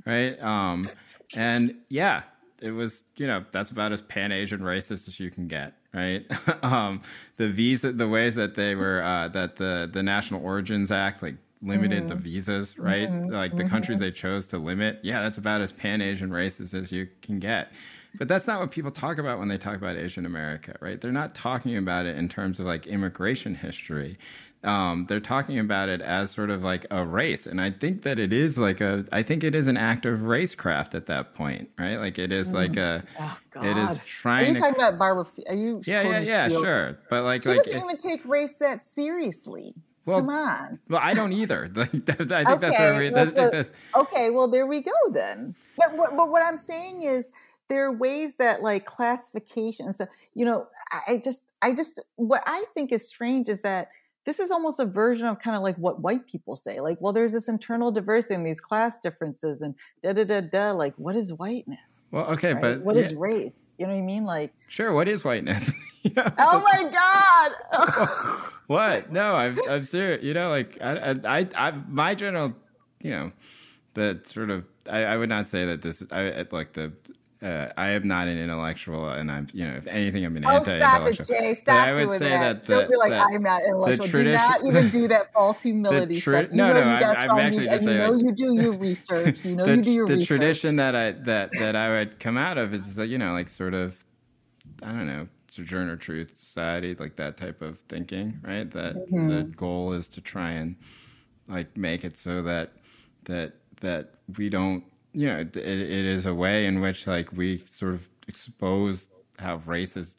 right? 0.04 0.40
Um, 0.42 0.88
and 1.34 1.76
yeah, 1.88 2.22
it 2.60 2.72
was 2.72 3.02
you 3.16 3.26
know 3.26 3.44
that's 3.52 3.70
about 3.70 3.92
as 3.92 4.02
pan 4.02 4.32
Asian 4.32 4.60
racist 4.60 5.08
as 5.08 5.18
you 5.18 5.30
can 5.30 5.48
get, 5.48 5.72
right? 5.94 6.26
um, 6.62 7.00
the 7.38 7.48
visa, 7.48 7.92
the 7.92 8.08
ways 8.08 8.34
that 8.34 8.54
they 8.54 8.74
were 8.74 9.02
uh, 9.02 9.28
that 9.28 9.56
the 9.56 9.88
the 9.90 10.02
National 10.02 10.44
Origins 10.44 10.90
Act 10.90 11.22
like 11.22 11.36
limited 11.62 12.04
mm. 12.04 12.08
the 12.08 12.14
visas, 12.14 12.78
right? 12.78 13.10
Mm-hmm. 13.10 13.32
Like 13.32 13.56
the 13.56 13.62
mm-hmm. 13.62 13.70
countries 13.70 13.98
they 13.98 14.10
chose 14.10 14.46
to 14.46 14.58
limit. 14.58 15.00
Yeah, 15.02 15.22
that's 15.22 15.38
about 15.38 15.60
as 15.60 15.72
pan 15.72 16.00
Asian 16.00 16.30
racist 16.30 16.74
as 16.74 16.92
you 16.92 17.08
can 17.22 17.38
get. 17.38 17.72
But 18.14 18.26
that's 18.26 18.46
not 18.46 18.58
what 18.58 18.70
people 18.70 18.90
talk 18.90 19.18
about 19.18 19.38
when 19.38 19.48
they 19.48 19.58
talk 19.58 19.76
about 19.76 19.96
Asian 19.96 20.24
America, 20.24 20.76
right? 20.80 21.00
They're 21.00 21.12
not 21.12 21.34
talking 21.34 21.76
about 21.76 22.06
it 22.06 22.16
in 22.16 22.28
terms 22.28 22.58
of 22.58 22.66
like 22.66 22.86
immigration 22.86 23.54
history 23.54 24.18
um, 24.64 25.06
they're 25.08 25.20
talking 25.20 25.58
about 25.58 25.88
it 25.88 26.00
as 26.00 26.32
sort 26.32 26.50
of 26.50 26.64
like 26.64 26.84
a 26.90 27.04
race, 27.04 27.46
and 27.46 27.60
I 27.60 27.70
think 27.70 28.02
that 28.02 28.18
it 28.18 28.32
is 28.32 28.58
like 28.58 28.80
a. 28.80 29.04
I 29.12 29.22
think 29.22 29.44
it 29.44 29.54
is 29.54 29.68
an 29.68 29.76
act 29.76 30.04
of 30.04 30.20
racecraft 30.20 30.94
at 30.96 31.06
that 31.06 31.34
point, 31.34 31.70
right? 31.78 31.96
Like 31.96 32.18
it 32.18 32.32
is 32.32 32.52
like 32.52 32.76
a. 32.76 33.04
Oh, 33.20 33.38
it 33.62 33.76
is 33.76 33.98
trying. 34.04 34.46
Are 34.46 34.48
you 34.48 34.54
to, 34.54 34.60
talking 34.60 34.74
about 34.74 34.98
Barbara? 34.98 35.26
Are 35.48 35.54
you? 35.54 35.80
Yeah, 35.86 36.02
yeah, 36.02 36.18
yeah. 36.18 36.48
Field? 36.48 36.64
Sure, 36.64 36.98
but 37.08 37.22
like, 37.22 37.44
she 37.44 37.50
like 37.50 37.64
doesn't 37.64 37.80
it, 37.80 37.84
even 37.84 37.96
take 37.98 38.24
race 38.24 38.56
that 38.56 38.84
seriously. 38.84 39.74
Well, 40.08 40.20
Come 40.20 40.30
on. 40.30 40.78
Well, 40.88 41.00
I 41.02 41.12
don't 41.12 41.34
either. 41.34 41.70
I 41.76 41.84
think 41.84 42.08
okay, 42.08 42.24
that's 42.24 42.78
where. 42.78 43.10
That's, 43.10 43.36
well, 43.36 43.52
so, 43.52 44.00
okay, 44.00 44.30
well, 44.30 44.48
there 44.48 44.66
we 44.66 44.80
go 44.80 44.92
then. 45.10 45.54
But, 45.76 45.98
but, 45.98 46.16
but 46.16 46.30
what 46.30 46.42
I'm 46.42 46.56
saying 46.56 47.02
is 47.02 47.28
there 47.68 47.84
are 47.84 47.92
ways 47.92 48.36
that 48.36 48.62
like 48.62 48.86
classification. 48.86 49.92
So 49.92 50.06
you 50.32 50.46
know, 50.46 50.66
I 51.06 51.20
just, 51.22 51.42
I 51.60 51.74
just, 51.74 52.00
what 52.16 52.42
I 52.46 52.64
think 52.72 52.90
is 52.90 53.06
strange 53.06 53.50
is 53.50 53.60
that 53.60 53.90
this 54.28 54.38
is 54.38 54.50
almost 54.50 54.78
a 54.78 54.84
version 54.84 55.26
of 55.26 55.38
kind 55.38 55.56
of 55.56 55.62
like 55.62 55.76
what 55.76 56.02
white 56.02 56.26
people 56.26 56.54
say 56.54 56.80
like 56.80 56.98
well 57.00 57.14
there's 57.14 57.32
this 57.32 57.48
internal 57.48 57.90
diversity 57.90 58.34
and 58.34 58.46
these 58.46 58.60
class 58.60 59.00
differences 59.00 59.62
and 59.62 59.74
da 60.02 60.12
da 60.12 60.22
da 60.22 60.42
da 60.42 60.70
like 60.72 60.92
what 60.98 61.16
is 61.16 61.32
whiteness? 61.32 62.06
Well 62.10 62.26
okay 62.32 62.52
right? 62.52 62.60
but 62.60 62.80
what 62.82 62.96
yeah. 62.96 63.04
is 63.04 63.14
race? 63.14 63.72
You 63.78 63.86
know 63.86 63.94
what 63.94 64.00
i 64.00 64.02
mean? 64.02 64.24
Like 64.24 64.52
sure 64.68 64.92
what 64.92 65.08
is 65.08 65.24
whiteness? 65.24 65.70
Oh 66.16 66.60
my 66.60 66.90
god! 66.90 68.08
What? 68.66 69.10
No 69.10 69.34
i'm 69.34 69.58
i'm 69.68 69.84
serious 69.84 70.22
you 70.22 70.34
know 70.34 70.48
like 70.50 70.78
I, 70.80 71.16
I 71.24 71.48
i 71.56 71.70
my 71.88 72.14
general 72.14 72.54
you 73.02 73.10
know 73.10 73.32
the 73.94 74.20
sort 74.24 74.50
of 74.50 74.64
I, 74.88 75.04
I 75.04 75.16
would 75.16 75.28
not 75.28 75.48
say 75.48 75.64
that 75.66 75.82
this 75.82 76.02
I 76.10 76.46
like 76.50 76.74
the 76.74 76.92
uh, 77.40 77.68
I 77.76 77.90
am 77.90 78.06
not 78.08 78.26
an 78.26 78.36
intellectual, 78.36 79.10
and 79.10 79.30
I'm, 79.30 79.46
you 79.52 79.64
know, 79.64 79.76
if 79.76 79.86
anything, 79.86 80.24
I'm 80.24 80.36
an 80.36 80.44
oh, 80.44 80.56
anti-intellectual. 80.56 81.24
Stop 81.24 81.36
it, 81.36 81.40
Jay. 81.40 81.54
Stop 81.54 81.86
I 81.86 81.92
would 81.92 82.18
say 82.18 82.30
that. 82.30 82.64
that 82.64 82.66
the, 82.66 82.80
Don't 82.80 82.90
be 82.90 82.96
like 82.96 83.12
I'm 83.12 83.42
not 83.42 83.62
intellectual. 83.62 84.08
do 84.08 84.32
not 84.32 84.64
even 84.64 84.90
do 84.90 85.08
that 85.08 85.32
false 85.32 85.62
humility 85.62 86.20
tra- 86.20 86.40
stuff. 86.40 86.50
You 86.50 86.56
no, 86.56 86.68
know 86.68 86.80
no, 86.80 86.80
you 86.80 87.04
I'm, 87.04 87.30
I'm 87.30 87.38
actually 87.38 87.66
just 87.66 87.84
you 87.84 87.88
saying. 87.90 87.98
know 87.98 88.14
you 88.16 88.32
do 88.32 88.54
your 88.54 88.72
research. 88.72 89.38
You 89.44 89.54
know 89.56 89.66
the, 89.66 89.76
you 89.76 89.82
do 89.82 89.90
your 89.92 90.06
research. 90.06 90.08
the 90.08 90.14
research. 90.14 90.28
tradition 90.28 90.76
that 90.76 90.96
I 90.96 91.12
that 91.12 91.50
that 91.60 91.76
I 91.76 91.90
would 91.90 92.18
come 92.18 92.36
out 92.36 92.58
of 92.58 92.74
is, 92.74 92.98
you 92.98 93.18
know, 93.18 93.32
like 93.32 93.48
sort 93.48 93.74
of, 93.74 94.04
I 94.82 94.88
don't 94.88 95.06
know, 95.06 95.28
Sojourner 95.48 95.96
Truth 95.96 96.38
Society, 96.38 96.96
like 96.96 97.16
that 97.16 97.36
type 97.36 97.62
of 97.62 97.78
thinking, 97.88 98.40
right? 98.42 98.68
That 98.68 98.96
mm-hmm. 98.96 99.28
the 99.28 99.42
goal 99.44 99.92
is 99.92 100.08
to 100.08 100.20
try 100.20 100.52
and 100.52 100.74
like 101.46 101.76
make 101.76 102.04
it 102.04 102.18
so 102.18 102.42
that 102.42 102.72
that 103.26 103.54
that 103.80 104.14
we 104.36 104.48
don't 104.48 104.82
you 105.12 105.26
know, 105.26 105.38
it, 105.38 105.56
it 105.56 106.04
is 106.06 106.26
a 106.26 106.34
way 106.34 106.66
in 106.66 106.80
which 106.80 107.06
like 107.06 107.32
we 107.32 107.58
sort 107.58 107.94
of 107.94 108.08
expose 108.26 109.08
how 109.38 109.56
race 109.66 109.96
is 109.96 110.16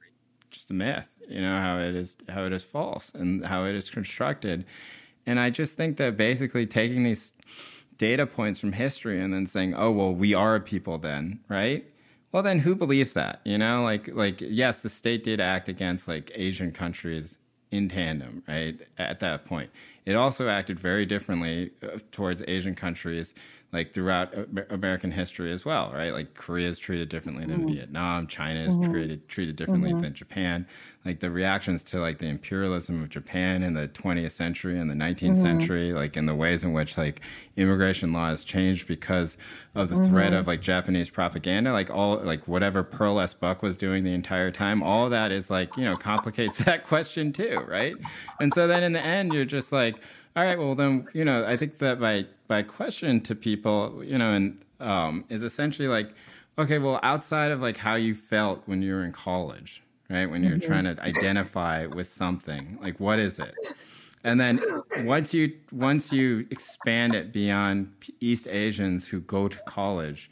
just 0.50 0.70
a 0.72 0.74
myth, 0.74 1.10
you 1.28 1.42
know, 1.42 1.60
how 1.60 1.78
it 1.78 1.96
is 1.96 2.18
how 2.30 2.46
it 2.46 2.54
is 2.54 2.64
false 2.64 3.12
and 3.14 3.46
how 3.46 3.66
it 3.66 3.76
is 3.76 3.90
constructed. 3.90 4.66
And 5.26 5.40
I 5.40 5.50
just 5.50 5.74
think 5.74 5.98
that 5.98 6.18
basically 6.18 6.66
taking 6.66 7.04
these 7.04 7.34
data 7.98 8.26
points 8.26 8.60
from 8.60 8.74
history 8.74 9.22
and 9.22 9.34
then 9.34 9.46
saying, 9.46 9.76
"Oh, 9.76 9.92
well, 9.92 10.14
we 10.14 10.34
are 10.34 10.56
a 10.56 10.60
people 10.60 10.98
then," 10.98 11.42
right? 11.50 11.86
Well, 12.32 12.44
then 12.44 12.60
who 12.60 12.76
believes 12.76 13.14
that? 13.14 13.42
You 13.44 13.58
know, 13.58 13.84
like 13.84 14.08
like 14.14 14.42
yes, 14.42 14.82
the 14.82 14.90
state 14.90 15.24
did 15.24 15.40
act 15.40 15.70
against 15.70 16.08
like 16.08 16.32
Asian 16.34 16.72
countries 16.72 17.38
in 17.72 17.90
tandem, 17.90 18.44
right? 18.48 18.80
At 18.98 19.20
that 19.20 19.46
point, 19.46 19.70
it 20.06 20.16
also 20.16 20.48
acted 20.48 20.80
very 20.80 21.06
differently 21.06 21.72
uh, 21.84 22.00
towards 22.12 22.42
Asian 22.48 22.74
countries 22.76 23.34
like 23.72 23.94
throughout 23.94 24.34
American 24.72 25.12
history 25.12 25.52
as 25.52 25.64
well, 25.64 25.92
right? 25.94 26.12
Like 26.12 26.34
Korea 26.34 26.68
is 26.68 26.80
treated 26.80 27.08
differently 27.08 27.46
than 27.46 27.60
mm-hmm. 27.60 27.76
Vietnam, 27.76 28.26
China 28.26 28.62
is 28.62 28.76
mm-hmm. 28.76 28.92
treated 28.92 29.28
treated 29.28 29.56
differently 29.58 29.92
mm-hmm. 29.92 30.00
than 30.00 30.14
Japan. 30.16 30.66
Like 31.06 31.20
the 31.20 31.30
reactions 31.30 31.84
to 31.86 32.00
like 32.00 32.18
the 32.18 32.26
imperialism 32.26 33.02
of 33.02 33.10
Japan 33.10 33.62
in 33.62 33.76
the 33.76 33.88
20th 33.88 34.32
century 34.32 34.80
and 34.80 34.90
the 34.90 34.96
19th 34.96 35.20
mm-hmm. 35.20 35.42
century, 35.42 35.94
like 35.94 36.18
in 36.18 36.26
the 36.26 36.34
ways 36.34 36.64
in 36.64 36.74
which 36.74 36.98
like 36.98 37.22
immigration 37.58 38.12
laws 38.12 38.44
changed 38.44 38.88
because 38.88 39.38
of 39.76 39.90
the 39.90 40.08
threat 40.08 40.34
of 40.34 40.42
mm-hmm. 40.42 40.50
like 40.50 40.62
Japanese 40.62 41.12
propaganda, 41.12 41.72
like 41.72 41.92
all 41.92 42.18
like 42.18 42.48
whatever 42.48 42.82
Pearl 42.82 43.20
S. 43.20 43.36
Buck 43.36 43.62
was 43.62 43.78
doing 43.78 44.04
the 44.04 44.14
entire 44.14 44.50
time, 44.50 44.82
all 44.82 45.06
of 45.06 45.12
that 45.12 45.32
is 45.32 45.52
like 45.52 45.78
you 45.78 45.86
know 45.86 45.96
complicates 45.96 46.58
that 46.66 46.84
question 46.84 47.32
too, 47.32 47.64
right? 47.68 47.96
And 48.40 48.52
so 48.52 48.68
then 48.68 48.82
in 48.82 48.94
the 48.94 49.02
end, 49.02 49.32
you're 49.32 49.46
just 49.46 49.72
like 49.72 49.98
all 50.36 50.44
right. 50.44 50.58
Well, 50.58 50.76
then 50.76 51.08
you 51.14 51.26
know, 51.26 51.46
I 51.46 51.58
think 51.58 51.80
that 51.80 52.00
my 52.00 52.26
my 52.48 52.62
question 52.64 53.22
to 53.22 53.36
people, 53.36 54.04
you 54.04 54.18
know, 54.18 54.34
and 54.34 54.64
um, 54.80 55.26
is 55.30 55.44
essentially 55.44 55.88
like, 55.88 56.14
okay, 56.58 56.78
well, 56.78 57.00
outside 57.04 57.52
of 57.52 57.62
like 57.62 57.78
how 57.78 57.96
you 57.96 58.16
felt 58.16 58.64
when 58.66 58.82
you 58.82 58.94
were 58.94 59.04
in 59.04 59.12
college, 59.12 59.84
right? 60.10 60.30
When 60.30 60.44
you're 60.44 60.58
mm-hmm. 60.58 60.68
trying 60.68 60.96
to 60.96 61.02
identify 61.02 61.86
with 61.86 62.08
something, 62.08 62.78
like 62.82 63.00
what 63.00 63.20
is 63.20 63.40
it? 63.40 63.56
And 64.24 64.40
then 64.40 64.60
once 65.00 65.34
you 65.34 65.54
once 65.72 66.12
you 66.12 66.46
expand 66.52 67.16
it 67.16 67.32
beyond 67.32 67.94
East 68.20 68.48
Asians 68.48 69.08
who 69.08 69.22
go 69.22 69.48
to 69.48 69.58
college, 69.66 70.30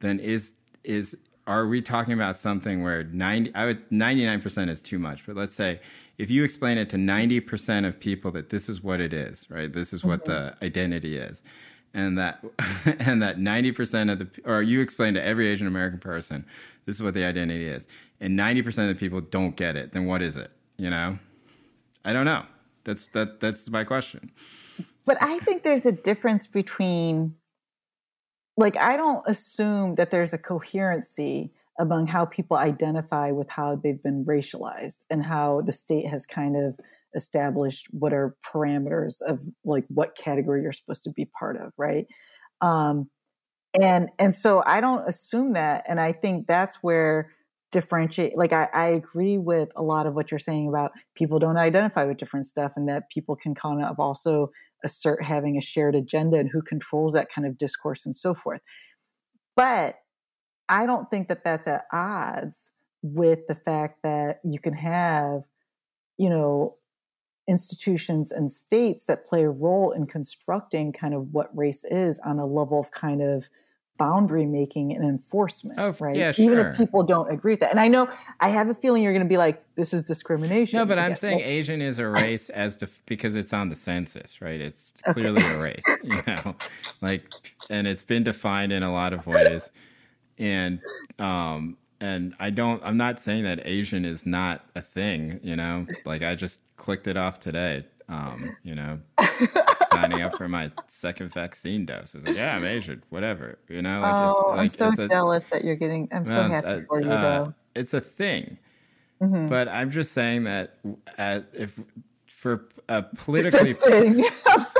then 0.00 0.18
is 0.18 0.52
is 0.84 1.16
are 1.46 1.66
we 1.66 1.80
talking 1.80 2.12
about 2.12 2.36
something 2.36 2.82
where 2.82 3.04
90 3.04 3.54
I 3.54 3.66
would 3.66 3.88
99% 3.90 4.68
is 4.70 4.80
too 4.80 4.98
much, 4.98 5.26
but 5.26 5.36
let's 5.36 5.54
say 5.54 5.80
if 6.18 6.30
you 6.30 6.44
explain 6.44 6.78
it 6.78 6.88
to 6.90 6.96
90% 6.96 7.86
of 7.86 8.00
people 8.00 8.30
that 8.32 8.50
this 8.50 8.68
is 8.68 8.82
what 8.82 9.00
it 9.00 9.12
is, 9.12 9.46
right? 9.50 9.72
This 9.72 9.92
is 9.92 10.04
what 10.04 10.24
the 10.24 10.32
mm-hmm. 10.32 10.64
identity 10.64 11.16
is. 11.16 11.42
And 11.92 12.18
that 12.18 12.44
and 12.98 13.22
that 13.22 13.38
90% 13.38 14.12
of 14.12 14.18
the 14.18 14.28
or 14.44 14.62
you 14.62 14.80
explain 14.80 15.14
to 15.14 15.22
every 15.22 15.48
Asian 15.48 15.66
American 15.66 15.98
person 15.98 16.44
this 16.84 16.96
is 16.96 17.02
what 17.02 17.14
the 17.14 17.24
identity 17.24 17.66
is. 17.66 17.88
And 18.20 18.38
90% 18.38 18.66
of 18.66 18.88
the 18.88 18.94
people 18.94 19.20
don't 19.20 19.56
get 19.56 19.76
it. 19.76 19.92
Then 19.92 20.06
what 20.06 20.22
is 20.22 20.36
it, 20.36 20.50
you 20.78 20.88
know? 20.88 21.18
I 22.04 22.12
don't 22.12 22.24
know. 22.24 22.44
That's 22.84 23.04
that 23.06 23.40
that's 23.40 23.68
my 23.68 23.84
question. 23.84 24.30
But 25.04 25.18
I 25.20 25.38
think 25.40 25.64
there's 25.64 25.84
a 25.84 25.92
difference 25.92 26.46
between 26.46 27.34
like 28.56 28.76
I 28.76 28.96
don't 28.96 29.22
assume 29.26 29.96
that 29.96 30.10
there's 30.10 30.32
a 30.32 30.38
coherency 30.38 31.52
among 31.78 32.06
how 32.06 32.24
people 32.24 32.56
identify 32.56 33.30
with 33.30 33.48
how 33.48 33.76
they've 33.76 34.02
been 34.02 34.24
racialized 34.24 34.98
and 35.10 35.24
how 35.24 35.62
the 35.62 35.72
state 35.72 36.06
has 36.06 36.24
kind 36.24 36.56
of 36.56 36.78
established 37.14 37.86
what 37.90 38.12
are 38.12 38.36
parameters 38.44 39.16
of 39.26 39.40
like 39.64 39.84
what 39.88 40.16
category 40.16 40.62
you're 40.62 40.72
supposed 40.72 41.02
to 41.04 41.10
be 41.10 41.28
part 41.38 41.56
of, 41.56 41.72
right? 41.76 42.06
Um, 42.60 43.10
and 43.80 44.08
and 44.18 44.34
so 44.34 44.62
I 44.64 44.80
don't 44.80 45.06
assume 45.08 45.52
that, 45.54 45.84
and 45.88 46.00
I 46.00 46.12
think 46.12 46.46
that's 46.46 46.76
where 46.76 47.30
differentiate. 47.72 48.36
Like 48.36 48.52
I, 48.52 48.68
I 48.72 48.86
agree 48.88 49.38
with 49.38 49.70
a 49.76 49.82
lot 49.82 50.06
of 50.06 50.14
what 50.14 50.30
you're 50.30 50.38
saying 50.38 50.68
about 50.68 50.92
people 51.14 51.38
don't 51.38 51.58
identify 51.58 52.04
with 52.04 52.16
different 52.16 52.46
stuff, 52.46 52.72
and 52.76 52.88
that 52.88 53.10
people 53.10 53.36
can 53.36 53.54
kind 53.54 53.84
of 53.84 53.98
also 53.98 54.50
assert 54.84 55.22
having 55.22 55.56
a 55.56 55.62
shared 55.62 55.94
agenda 55.94 56.38
and 56.38 56.50
who 56.50 56.62
controls 56.62 57.12
that 57.14 57.30
kind 57.30 57.46
of 57.46 57.58
discourse 57.58 58.06
and 58.06 58.14
so 58.14 58.34
forth. 58.34 58.60
But 59.56 59.96
I 60.68 60.86
don't 60.86 61.10
think 61.10 61.28
that 61.28 61.44
that's 61.44 61.66
at 61.66 61.86
odds 61.92 62.56
with 63.02 63.46
the 63.46 63.54
fact 63.54 64.02
that 64.02 64.40
you 64.44 64.58
can 64.58 64.74
have, 64.74 65.42
you 66.18 66.28
know, 66.28 66.76
institutions 67.48 68.32
and 68.32 68.50
states 68.50 69.04
that 69.04 69.26
play 69.26 69.44
a 69.44 69.50
role 69.50 69.92
in 69.92 70.06
constructing 70.06 70.92
kind 70.92 71.14
of 71.14 71.32
what 71.32 71.56
race 71.56 71.84
is 71.84 72.18
on 72.24 72.38
a 72.38 72.46
level 72.46 72.80
of 72.80 72.90
kind 72.90 73.22
of 73.22 73.44
boundary 73.98 74.44
making 74.44 74.94
and 74.94 75.04
enforcement, 75.04 75.78
oh, 75.80 75.94
right? 76.00 76.16
Yeah, 76.16 76.32
sure. 76.32 76.44
Even 76.44 76.58
if 76.58 76.76
people 76.76 77.02
don't 77.02 77.30
agree 77.30 77.52
with 77.52 77.60
that. 77.60 77.70
And 77.70 77.80
I 77.80 77.88
know 77.88 78.10
I 78.40 78.48
have 78.48 78.68
a 78.68 78.74
feeling 78.74 79.02
you're 79.02 79.12
going 79.12 79.24
to 79.24 79.28
be 79.28 79.38
like, 79.38 79.62
this 79.74 79.94
is 79.94 80.02
discrimination. 80.02 80.78
No, 80.78 80.84
but 80.84 80.98
I'm 80.98 81.16
saying 81.16 81.38
well, 81.38 81.46
Asian 81.46 81.80
is 81.80 81.98
a 81.98 82.08
race 82.08 82.50
as 82.50 82.76
to, 82.78 82.88
because 83.06 83.36
it's 83.36 83.52
on 83.52 83.68
the 83.68 83.74
census, 83.74 84.42
right? 84.42 84.60
It's 84.60 84.92
clearly 85.12 85.42
okay. 85.42 85.54
a 85.54 85.58
race, 85.58 85.84
you 86.04 86.22
know, 86.26 86.56
like, 87.00 87.32
and 87.70 87.86
it's 87.86 88.02
been 88.02 88.24
defined 88.24 88.72
in 88.72 88.82
a 88.82 88.92
lot 88.92 89.12
of 89.12 89.26
ways. 89.26 89.70
And, 90.38 90.80
um, 91.18 91.76
and 92.00 92.34
I 92.38 92.50
don't, 92.50 92.82
I'm 92.84 92.96
not 92.96 93.20
saying 93.20 93.44
that 93.44 93.66
Asian 93.66 94.04
is 94.04 94.26
not 94.26 94.64
a 94.74 94.82
thing, 94.82 95.40
you 95.42 95.56
know, 95.56 95.86
like 96.04 96.22
I 96.22 96.34
just 96.34 96.60
clicked 96.76 97.06
it 97.06 97.16
off 97.16 97.40
today, 97.40 97.86
um, 98.08 98.56
you 98.62 98.74
know, 98.74 99.00
signing 99.90 100.22
up 100.22 100.36
for 100.36 100.48
my 100.48 100.70
second 100.88 101.32
vaccine 101.32 101.86
dose. 101.86 102.14
I 102.14 102.18
was 102.18 102.26
like, 102.26 102.36
yeah, 102.36 102.56
I'm 102.56 102.64
Asian, 102.64 103.02
whatever, 103.08 103.58
you 103.68 103.82
know. 103.82 104.00
Like 104.00 104.12
oh, 104.12 104.48
like, 104.50 104.58
I'm 104.58 104.68
so 104.68 105.06
jealous 105.06 105.46
a, 105.46 105.50
that 105.50 105.64
you're 105.64 105.76
getting. 105.76 106.08
I'm 106.12 106.26
so 106.26 106.42
happy 106.42 106.66
uh, 106.66 106.80
for 106.86 107.00
you, 107.00 107.10
uh, 107.10 107.22
though. 107.22 107.54
It's 107.74 107.94
a 107.94 108.00
thing, 108.00 108.58
mm-hmm. 109.20 109.48
but 109.48 109.68
I'm 109.68 109.90
just 109.90 110.12
saying 110.12 110.44
that 110.44 110.78
uh, 111.18 111.40
if 111.52 111.80
for 112.26 112.68
a 112.88 113.02
politically, 113.02 113.72
thing. 113.72 114.18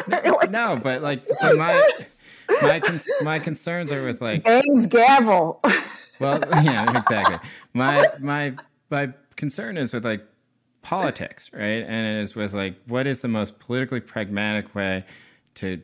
no, 0.51 0.79
but 0.83 1.03
like 1.03 1.27
so 1.41 1.57
my 1.57 1.83
my 2.63 2.83
my 3.23 3.39
concerns 3.39 3.93
are 3.93 4.05
with 4.05 4.21
like 4.21 4.45
Bangs 4.45 4.87
gavel. 4.87 5.61
well, 6.21 6.41
yeah, 6.63 6.97
exactly. 6.97 7.39
My 7.75 8.07
my 8.19 8.55
my 8.91 9.13
concern 9.37 9.77
is 9.77 9.93
with 9.93 10.05
like 10.05 10.27
politics, 10.83 11.51
right? 11.53 11.85
And 11.87 12.07
it 12.07 12.23
is 12.23 12.35
with 12.35 12.55
like 12.55 12.77
what 12.87 13.07
is 13.07 13.21
the 13.21 13.29
most 13.29 13.59
politically 13.59 14.01
pragmatic 14.01 14.75
way 14.75 15.05
to 15.57 15.83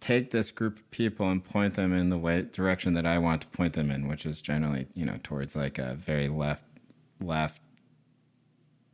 take 0.00 0.30
this 0.30 0.50
group 0.50 0.78
of 0.78 0.90
people 0.90 1.28
and 1.28 1.44
point 1.44 1.74
them 1.74 1.92
in 1.92 2.08
the 2.08 2.16
way 2.16 2.42
direction 2.42 2.94
that 2.94 3.04
I 3.06 3.18
want 3.18 3.42
to 3.42 3.48
point 3.48 3.74
them 3.74 3.90
in, 3.90 4.08
which 4.08 4.24
is 4.24 4.40
generally, 4.40 4.86
you 4.94 5.04
know, 5.04 5.18
towards 5.22 5.54
like 5.54 5.78
a 5.78 5.94
very 5.94 6.28
left 6.28 6.64
left 7.20 7.60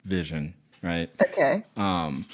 vision, 0.04 0.54
right? 0.82 1.10
Okay. 1.22 1.64
Um 1.76 2.26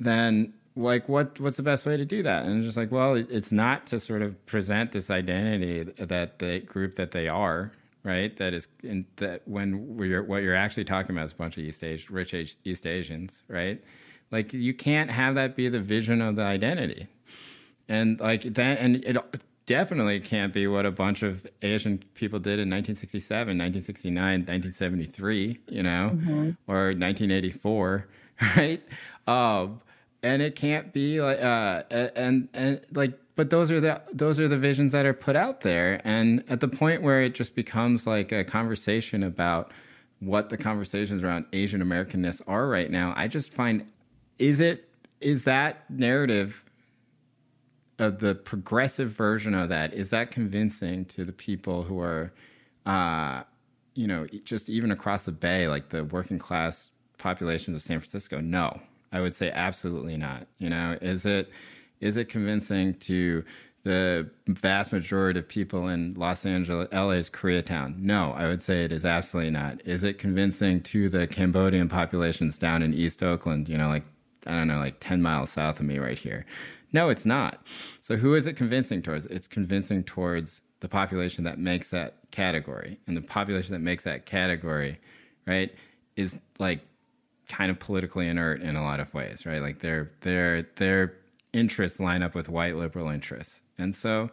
then 0.00 0.54
like 0.78 1.08
what 1.08 1.38
what's 1.40 1.56
the 1.56 1.62
best 1.62 1.84
way 1.84 1.96
to 1.96 2.04
do 2.04 2.22
that 2.22 2.44
and 2.44 2.62
just 2.62 2.76
like 2.76 2.92
well 2.92 3.14
it's 3.14 3.50
not 3.50 3.86
to 3.86 3.98
sort 3.98 4.22
of 4.22 4.46
present 4.46 4.92
this 4.92 5.10
identity 5.10 5.82
that 5.98 6.38
the 6.38 6.60
group 6.60 6.94
that 6.94 7.10
they 7.10 7.28
are 7.28 7.72
right? 8.08 8.36
That 8.36 8.54
is 8.54 8.68
in 8.82 9.06
that 9.16 9.42
when 9.46 9.96
we're 9.96 10.22
what 10.22 10.42
you're 10.42 10.56
actually 10.56 10.84
talking 10.84 11.14
about 11.14 11.26
is 11.26 11.32
a 11.32 11.36
bunch 11.36 11.58
of 11.58 11.64
East 11.64 11.84
Asian, 11.84 12.14
rich 12.14 12.34
East 12.64 12.86
Asians, 12.86 13.42
right? 13.48 13.82
Like 14.30 14.52
you 14.52 14.74
can't 14.74 15.10
have 15.10 15.34
that 15.34 15.56
be 15.56 15.68
the 15.68 15.80
vision 15.80 16.20
of 16.20 16.36
the 16.36 16.42
identity, 16.42 17.08
and 17.88 18.18
like 18.20 18.42
that, 18.54 18.78
and 18.78 19.04
it 19.04 19.16
definitely 19.66 20.20
can't 20.20 20.52
be 20.52 20.66
what 20.66 20.86
a 20.86 20.90
bunch 20.90 21.22
of 21.22 21.46
Asian 21.60 21.98
people 22.14 22.38
did 22.38 22.58
in 22.58 22.70
1967, 22.70 23.58
1969, 23.58 24.40
1973, 24.40 25.58
you 25.68 25.82
know, 25.82 26.10
mm-hmm. 26.14 26.50
or 26.66 26.92
1984, 26.94 28.06
right? 28.56 28.82
Um, 29.26 29.80
and 30.22 30.42
it 30.42 30.54
can't 30.54 30.92
be 30.92 31.20
like 31.20 31.40
uh, 31.40 31.82
and 31.90 32.48
and 32.52 32.80
like 32.92 33.18
but 33.36 33.50
those 33.50 33.70
are 33.70 33.80
the 33.80 34.02
those 34.12 34.40
are 34.40 34.48
the 34.48 34.58
visions 34.58 34.92
that 34.92 35.06
are 35.06 35.14
put 35.14 35.36
out 35.36 35.60
there. 35.60 36.00
And 36.04 36.42
at 36.48 36.60
the 36.60 36.68
point 36.68 37.02
where 37.02 37.22
it 37.22 37.34
just 37.34 37.54
becomes 37.54 38.06
like 38.06 38.32
a 38.32 38.44
conversation 38.44 39.22
about 39.22 39.72
what 40.20 40.48
the 40.48 40.56
conversations 40.56 41.22
around 41.22 41.44
asian 41.52 41.80
americanness 41.80 42.40
are 42.46 42.68
right 42.68 42.90
now 42.90 43.12
i 43.16 43.28
just 43.28 43.52
find 43.52 43.86
is 44.38 44.60
it 44.60 44.88
is 45.20 45.44
that 45.44 45.88
narrative 45.88 46.64
of 47.98 48.18
the 48.20 48.34
progressive 48.34 49.10
version 49.10 49.54
of 49.54 49.68
that 49.68 49.92
is 49.94 50.10
that 50.10 50.30
convincing 50.30 51.04
to 51.04 51.24
the 51.24 51.32
people 51.32 51.84
who 51.84 52.00
are 52.00 52.32
uh, 52.86 53.42
you 53.94 54.06
know 54.06 54.26
just 54.44 54.68
even 54.68 54.90
across 54.90 55.24
the 55.24 55.32
bay 55.32 55.68
like 55.68 55.90
the 55.90 56.04
working 56.04 56.38
class 56.38 56.90
populations 57.18 57.76
of 57.76 57.82
san 57.82 57.98
francisco? 57.98 58.40
No 58.40 58.80
i 59.12 59.20
would 59.20 59.34
say 59.34 59.50
absolutely 59.50 60.16
not 60.16 60.46
you 60.58 60.68
know 60.68 60.96
is 61.00 61.24
it 61.26 61.50
is 62.00 62.16
it 62.16 62.28
convincing 62.28 62.94
to 62.94 63.44
the 63.84 64.28
vast 64.46 64.92
majority 64.92 65.38
of 65.38 65.48
people 65.48 65.88
in 65.88 66.12
Los 66.14 66.44
Angeles, 66.44 66.88
LA's 66.92 67.30
Koreatown? 67.30 67.98
No, 67.98 68.32
I 68.32 68.46
would 68.46 68.60
say 68.60 68.84
it 68.84 68.92
is 68.92 69.04
absolutely 69.04 69.50
not. 69.50 69.80
Is 69.86 70.04
it 70.04 70.18
convincing 70.18 70.82
to 70.82 71.08
the 71.08 71.26
Cambodian 71.26 71.88
populations 71.88 72.58
down 72.58 72.82
in 72.82 72.92
East 72.92 73.22
Oakland, 73.22 73.68
you 73.68 73.78
know, 73.78 73.88
like, 73.88 74.04
I 74.46 74.52
don't 74.52 74.68
know, 74.68 74.78
like 74.78 74.96
10 75.00 75.22
miles 75.22 75.50
south 75.50 75.80
of 75.80 75.86
me 75.86 75.98
right 75.98 76.18
here? 76.18 76.44
No, 76.92 77.08
it's 77.08 77.24
not. 77.24 77.62
So 78.00 78.16
who 78.16 78.34
is 78.34 78.46
it 78.46 78.54
convincing 78.54 79.02
towards? 79.02 79.26
It's 79.26 79.46
convincing 79.46 80.04
towards 80.04 80.62
the 80.80 80.88
population 80.88 81.44
that 81.44 81.58
makes 81.58 81.90
that 81.90 82.16
category. 82.30 82.98
And 83.06 83.16
the 83.16 83.22
population 83.22 83.72
that 83.72 83.80
makes 83.80 84.04
that 84.04 84.26
category, 84.26 84.98
right, 85.46 85.74
is 86.16 86.36
like 86.58 86.80
kind 87.48 87.70
of 87.70 87.78
politically 87.78 88.28
inert 88.28 88.60
in 88.60 88.76
a 88.76 88.82
lot 88.82 89.00
of 89.00 89.12
ways, 89.14 89.46
right? 89.46 89.62
Like 89.62 89.80
their 89.80 90.10
their 90.20 90.68
they're 90.76 91.14
interests 91.52 91.98
line 91.98 92.22
up 92.22 92.34
with 92.34 92.48
white 92.48 92.76
liberal 92.76 93.08
interests. 93.08 93.60
And 93.78 93.94
so 93.94 94.30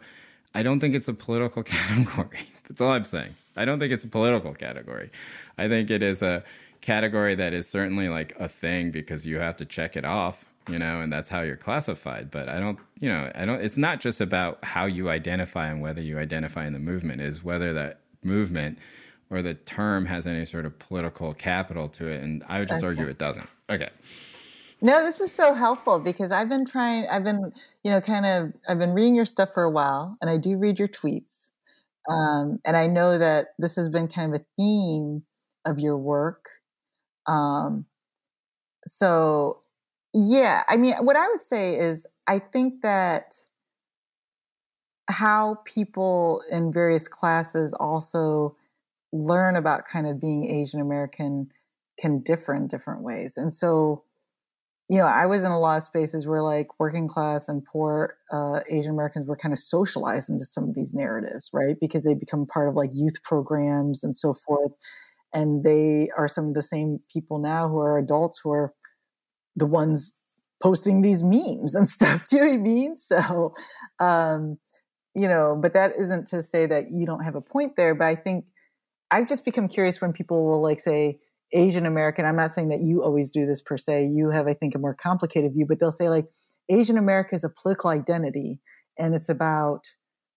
I 0.54 0.62
don't 0.62 0.80
think 0.80 0.94
it's 0.94 1.08
a 1.08 1.14
political 1.14 1.62
category. 1.62 2.48
That's 2.68 2.80
all 2.80 2.90
I'm 2.90 3.04
saying. 3.04 3.34
I 3.56 3.64
don't 3.64 3.78
think 3.78 3.92
it's 3.92 4.04
a 4.04 4.08
political 4.08 4.54
category. 4.54 5.10
I 5.56 5.68
think 5.68 5.90
it 5.90 6.02
is 6.02 6.22
a 6.22 6.44
category 6.80 7.34
that 7.34 7.52
is 7.52 7.68
certainly 7.68 8.08
like 8.08 8.34
a 8.38 8.48
thing 8.48 8.90
because 8.90 9.24
you 9.24 9.38
have 9.38 9.56
to 9.56 9.64
check 9.64 9.96
it 9.96 10.04
off, 10.04 10.44
you 10.68 10.78
know, 10.78 11.00
and 11.00 11.12
that's 11.12 11.30
how 11.30 11.40
you're 11.40 11.56
classified. 11.56 12.30
But 12.30 12.48
I 12.48 12.60
don't, 12.60 12.78
you 13.00 13.08
know, 13.08 13.30
I 13.34 13.46
don't, 13.46 13.60
it's 13.62 13.78
not 13.78 14.00
just 14.00 14.20
about 14.20 14.62
how 14.62 14.84
you 14.84 15.08
identify 15.08 15.68
and 15.68 15.80
whether 15.80 16.02
you 16.02 16.18
identify 16.18 16.66
in 16.66 16.74
the 16.74 16.78
movement, 16.78 17.22
is 17.22 17.42
whether 17.42 17.72
that 17.72 18.00
movement 18.22 18.78
or 19.30 19.42
the 19.42 19.54
term 19.54 20.06
has 20.06 20.26
any 20.26 20.44
sort 20.44 20.66
of 20.66 20.78
political 20.78 21.34
capital 21.34 21.88
to 21.88 22.08
it. 22.08 22.22
And 22.22 22.44
I 22.48 22.60
would 22.60 22.68
just 22.68 22.78
okay. 22.78 22.86
argue 22.86 23.08
it 23.08 23.18
doesn't. 23.18 23.48
Okay. 23.68 23.90
No, 24.80 25.04
this 25.04 25.20
is 25.20 25.32
so 25.32 25.54
helpful 25.54 25.98
because 25.98 26.30
I've 26.30 26.48
been 26.48 26.66
trying, 26.66 27.06
I've 27.08 27.24
been, 27.24 27.52
you 27.82 27.90
know, 27.90 28.00
kind 28.00 28.26
of, 28.26 28.52
I've 28.68 28.78
been 28.78 28.92
reading 28.92 29.14
your 29.14 29.24
stuff 29.24 29.50
for 29.54 29.62
a 29.62 29.70
while 29.70 30.16
and 30.20 30.30
I 30.30 30.36
do 30.36 30.56
read 30.56 30.78
your 30.78 30.88
tweets. 30.88 31.46
Um, 32.08 32.60
and 32.64 32.76
I 32.76 32.86
know 32.86 33.18
that 33.18 33.48
this 33.58 33.74
has 33.76 33.88
been 33.88 34.06
kind 34.06 34.32
of 34.32 34.40
a 34.40 34.44
theme 34.56 35.22
of 35.64 35.80
your 35.80 35.96
work. 35.96 36.48
Um, 37.26 37.86
so, 38.86 39.62
yeah, 40.14 40.62
I 40.68 40.76
mean, 40.76 40.94
what 41.00 41.16
I 41.16 41.26
would 41.28 41.42
say 41.42 41.76
is 41.76 42.06
I 42.26 42.38
think 42.38 42.82
that 42.82 43.36
how 45.08 45.58
people 45.64 46.42
in 46.50 46.72
various 46.72 47.08
classes 47.08 47.72
also 47.74 48.56
learn 49.12 49.56
about 49.56 49.82
kind 49.90 50.06
of 50.06 50.20
being 50.20 50.44
Asian 50.44 50.80
American 50.80 51.48
can 51.98 52.22
differ 52.22 52.54
in 52.54 52.68
different 52.68 53.02
ways. 53.02 53.34
And 53.36 53.52
so, 53.52 54.04
you 54.88 54.98
know, 54.98 55.06
I 55.06 55.26
was 55.26 55.42
in 55.42 55.50
a 55.50 55.58
lot 55.58 55.78
of 55.78 55.82
spaces 55.82 56.26
where 56.26 56.42
like 56.42 56.68
working 56.78 57.08
class 57.08 57.48
and 57.48 57.64
poor 57.64 58.16
uh, 58.32 58.60
Asian 58.70 58.90
Americans 58.90 59.26
were 59.26 59.36
kind 59.36 59.52
of 59.52 59.58
socialized 59.58 60.28
into 60.28 60.44
some 60.44 60.64
of 60.64 60.74
these 60.74 60.94
narratives, 60.94 61.50
right? 61.52 61.76
Because 61.80 62.04
they 62.04 62.14
become 62.14 62.46
part 62.46 62.68
of 62.68 62.74
like 62.74 62.90
youth 62.92 63.22
programs 63.24 64.02
and 64.04 64.16
so 64.16 64.34
forth. 64.34 64.72
And 65.32 65.64
they 65.64 66.08
are 66.16 66.28
some 66.28 66.48
of 66.48 66.54
the 66.54 66.62
same 66.62 67.00
people 67.12 67.38
now 67.38 67.68
who 67.68 67.78
are 67.78 67.98
adults 67.98 68.40
who 68.42 68.50
are 68.52 68.72
the 69.56 69.66
ones 69.66 70.12
posting 70.62 71.02
these 71.02 71.22
memes 71.22 71.74
and 71.74 71.88
stuff. 71.96 72.28
Do 72.28 72.36
you 72.36 72.44
know 72.44 72.52
I 72.52 72.56
mean? 72.56 72.96
So, 72.98 73.54
um, 73.98 74.58
you 75.14 75.28
know, 75.28 75.58
but 75.60 75.72
that 75.72 75.92
isn't 75.98 76.28
to 76.28 76.42
say 76.42 76.66
that 76.66 76.90
you 76.90 77.06
don't 77.06 77.24
have 77.24 77.34
a 77.34 77.40
point 77.40 77.76
there. 77.76 77.94
But 77.94 78.06
I 78.06 78.14
think 78.14 78.44
I've 79.10 79.28
just 79.28 79.44
become 79.44 79.68
curious 79.68 80.00
when 80.00 80.12
people 80.12 80.44
will 80.44 80.62
like 80.62 80.80
say, 80.80 81.18
Asian 81.52 81.86
American, 81.86 82.26
I'm 82.26 82.36
not 82.36 82.52
saying 82.52 82.70
that 82.70 82.80
you 82.80 83.02
always 83.02 83.30
do 83.30 83.46
this 83.46 83.60
per 83.60 83.78
se. 83.78 84.10
You 84.12 84.30
have, 84.30 84.48
I 84.48 84.54
think, 84.54 84.74
a 84.74 84.78
more 84.78 84.94
complicated 84.94 85.52
view, 85.52 85.64
but 85.68 85.78
they'll 85.78 85.92
say 85.92 86.08
like 86.08 86.26
Asian 86.68 86.98
America 86.98 87.34
is 87.34 87.44
a 87.44 87.48
political 87.48 87.90
identity 87.90 88.60
and 88.98 89.14
it's 89.14 89.28
about, 89.28 89.82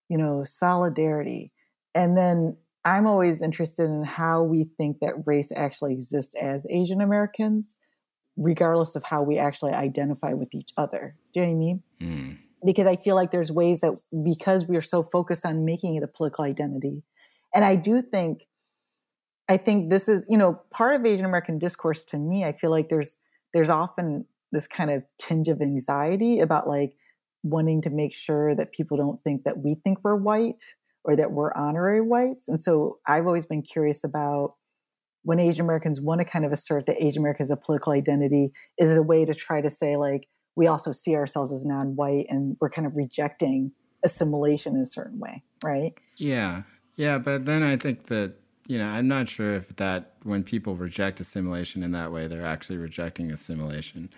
you 0.08 0.16
know, 0.16 0.44
solidarity. 0.44 1.52
And 1.94 2.16
then 2.16 2.56
I'm 2.84 3.06
always 3.06 3.42
interested 3.42 3.84
in 3.84 4.04
how 4.04 4.42
we 4.42 4.68
think 4.76 4.98
that 5.00 5.26
race 5.26 5.50
actually 5.54 5.94
exists 5.94 6.34
as 6.40 6.66
Asian 6.70 7.00
Americans, 7.00 7.76
regardless 8.36 8.94
of 8.94 9.02
how 9.04 9.22
we 9.22 9.38
actually 9.38 9.72
identify 9.72 10.32
with 10.32 10.54
each 10.54 10.70
other. 10.76 11.14
Do 11.34 11.40
you 11.40 11.46
know 11.46 11.52
what 11.52 11.56
I 11.56 11.58
mean? 11.58 11.82
Mm. 12.00 12.38
Because 12.64 12.86
I 12.86 12.96
feel 12.96 13.16
like 13.16 13.32
there's 13.32 13.50
ways 13.50 13.80
that 13.80 13.98
because 14.24 14.66
we 14.66 14.76
are 14.76 14.82
so 14.82 15.02
focused 15.02 15.44
on 15.44 15.64
making 15.64 15.96
it 15.96 16.02
a 16.02 16.06
political 16.06 16.44
identity, 16.44 17.02
and 17.54 17.64
I 17.64 17.74
do 17.74 18.00
think, 18.02 18.46
I 19.50 19.56
think 19.56 19.90
this 19.90 20.08
is, 20.08 20.24
you 20.30 20.38
know, 20.38 20.60
part 20.70 20.94
of 20.94 21.04
Asian 21.04 21.24
American 21.24 21.58
discourse 21.58 22.04
to 22.04 22.18
me, 22.18 22.44
I 22.44 22.52
feel 22.52 22.70
like 22.70 22.88
there's 22.88 23.16
there's 23.52 23.68
often 23.68 24.24
this 24.52 24.68
kind 24.68 24.90
of 24.90 25.02
tinge 25.18 25.48
of 25.48 25.60
anxiety 25.60 26.38
about 26.38 26.68
like 26.68 26.94
wanting 27.42 27.82
to 27.82 27.90
make 27.90 28.14
sure 28.14 28.54
that 28.54 28.72
people 28.72 28.96
don't 28.96 29.20
think 29.24 29.42
that 29.42 29.58
we 29.58 29.74
think 29.82 29.98
we're 30.04 30.14
white 30.14 30.62
or 31.02 31.16
that 31.16 31.32
we're 31.32 31.52
honorary 31.54 32.00
whites. 32.00 32.46
And 32.46 32.62
so 32.62 32.98
I've 33.08 33.26
always 33.26 33.44
been 33.44 33.62
curious 33.62 34.04
about 34.04 34.54
when 35.24 35.40
Asian 35.40 35.64
Americans 35.64 36.00
want 36.00 36.20
to 36.20 36.24
kind 36.24 36.44
of 36.44 36.52
assert 36.52 36.86
that 36.86 37.02
Asian 37.02 37.20
America 37.22 37.42
is 37.42 37.50
a 37.50 37.56
political 37.56 37.92
identity, 37.92 38.52
is 38.78 38.92
it 38.92 38.98
a 38.98 39.02
way 39.02 39.24
to 39.24 39.34
try 39.34 39.60
to 39.60 39.70
say, 39.70 39.96
like, 39.96 40.28
we 40.54 40.68
also 40.68 40.92
see 40.92 41.16
ourselves 41.16 41.52
as 41.52 41.64
non 41.64 41.96
white 41.96 42.26
and 42.28 42.56
we're 42.60 42.70
kind 42.70 42.86
of 42.86 42.94
rejecting 42.96 43.72
assimilation 44.04 44.76
in 44.76 44.82
a 44.82 44.86
certain 44.86 45.18
way, 45.18 45.42
right? 45.64 45.94
Yeah. 46.16 46.62
Yeah. 46.96 47.18
But 47.18 47.46
then 47.46 47.62
I 47.64 47.76
think 47.76 48.04
that, 48.04 48.34
you 48.70 48.78
know, 48.78 48.86
I'm 48.86 49.08
not 49.08 49.28
sure 49.28 49.56
if 49.56 49.74
that 49.76 50.12
when 50.22 50.44
people 50.44 50.76
reject 50.76 51.18
assimilation 51.18 51.82
in 51.82 51.90
that 51.90 52.12
way, 52.12 52.28
they're 52.28 52.46
actually 52.46 52.76
rejecting 52.76 53.32
assimilation. 53.32 54.10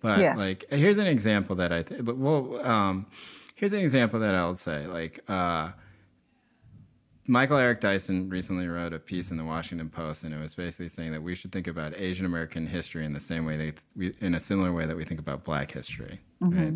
But 0.00 0.18
yeah. 0.18 0.34
like, 0.34 0.64
here's 0.68 0.98
an 0.98 1.06
example 1.06 1.54
that 1.56 1.72
I 1.72 1.84
think, 1.84 2.02
well, 2.04 2.60
um, 2.66 3.06
here's 3.54 3.72
an 3.72 3.78
example 3.78 4.18
that 4.18 4.34
I'll 4.34 4.56
say, 4.56 4.88
like, 4.88 5.20
uh, 5.28 5.70
Michael 7.28 7.56
Eric 7.56 7.80
Dyson 7.80 8.28
recently 8.28 8.66
wrote 8.66 8.92
a 8.92 8.98
piece 8.98 9.30
in 9.30 9.36
the 9.36 9.44
Washington 9.44 9.90
Post, 9.90 10.24
and 10.24 10.34
it 10.34 10.40
was 10.40 10.56
basically 10.56 10.88
saying 10.88 11.12
that 11.12 11.22
we 11.22 11.36
should 11.36 11.52
think 11.52 11.68
about 11.68 11.96
Asian 11.96 12.26
American 12.26 12.66
history 12.66 13.04
in 13.04 13.12
the 13.12 13.20
same 13.20 13.46
way 13.46 13.56
that 13.56 13.84
we, 13.94 14.12
in 14.20 14.34
a 14.34 14.40
similar 14.40 14.72
way 14.72 14.86
that 14.86 14.96
we 14.96 15.04
think 15.04 15.20
about 15.20 15.44
Black 15.44 15.70
history. 15.70 16.20
Mm-hmm. 16.42 16.58
Right 16.58 16.74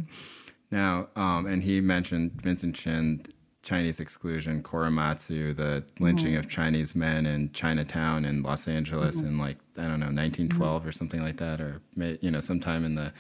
now, 0.71 1.09
um, 1.17 1.47
and 1.47 1.65
he 1.65 1.81
mentioned 1.81 2.41
Vincent 2.41 2.77
Chin, 2.77 3.27
Chinese 3.69 4.01
exclusion, 4.01 4.63
Korematsu, 4.63 5.55
the 5.55 5.85
lynching 6.01 6.29
mm-hmm. 6.33 6.39
of 6.39 6.49
Chinese 6.49 6.95
men 6.95 7.27
in 7.27 7.53
Chinatown 7.53 8.25
in 8.25 8.43
Los 8.43 8.67
Angeles 8.67 9.17
mm-hmm. 9.17 9.27
in 9.27 9.39
like 9.39 9.59
I 9.77 9.83
don't 9.83 10.01
know 10.01 10.07
1912 10.07 10.87
or 10.87 10.93
something 10.93 11.21
like 11.21 11.37
that, 11.37 11.61
or 11.61 11.83
you 11.95 12.31
know 12.31 12.41
sometime 12.41 12.87
in 12.87 12.95
the 12.95 13.13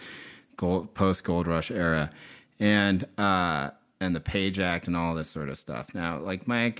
gold, 0.57 0.95
post 0.95 1.23
Gold 1.23 1.47
Rush 1.47 1.71
era, 1.71 2.11
and 2.59 3.07
uh, 3.19 3.73
and 4.01 4.17
the 4.17 4.21
Page 4.21 4.59
Act 4.59 4.87
and 4.87 4.97
all 4.97 5.15
this 5.15 5.29
sort 5.29 5.51
of 5.51 5.59
stuff. 5.59 5.95
Now, 5.95 6.19
like 6.19 6.49
my 6.49 6.75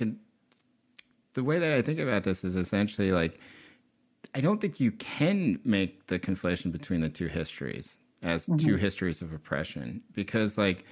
the 1.35 1.43
way 1.43 1.59
that 1.59 1.71
I 1.71 1.83
think 1.83 1.99
about 1.99 2.23
this 2.23 2.43
is 2.43 2.55
essentially 2.55 3.11
like 3.11 3.39
I 4.33 4.41
don't 4.41 4.59
think 4.59 4.79
you 4.79 4.91
can 4.93 5.59
make 5.63 6.07
the 6.07 6.17
conflation 6.17 6.71
between 6.71 7.01
the 7.01 7.09
two 7.09 7.27
histories 7.27 7.99
as 8.23 8.47
mm-hmm. 8.47 8.57
two 8.57 8.77
histories 8.77 9.21
of 9.21 9.31
oppression 9.31 10.01
because 10.15 10.57
like 10.57 10.85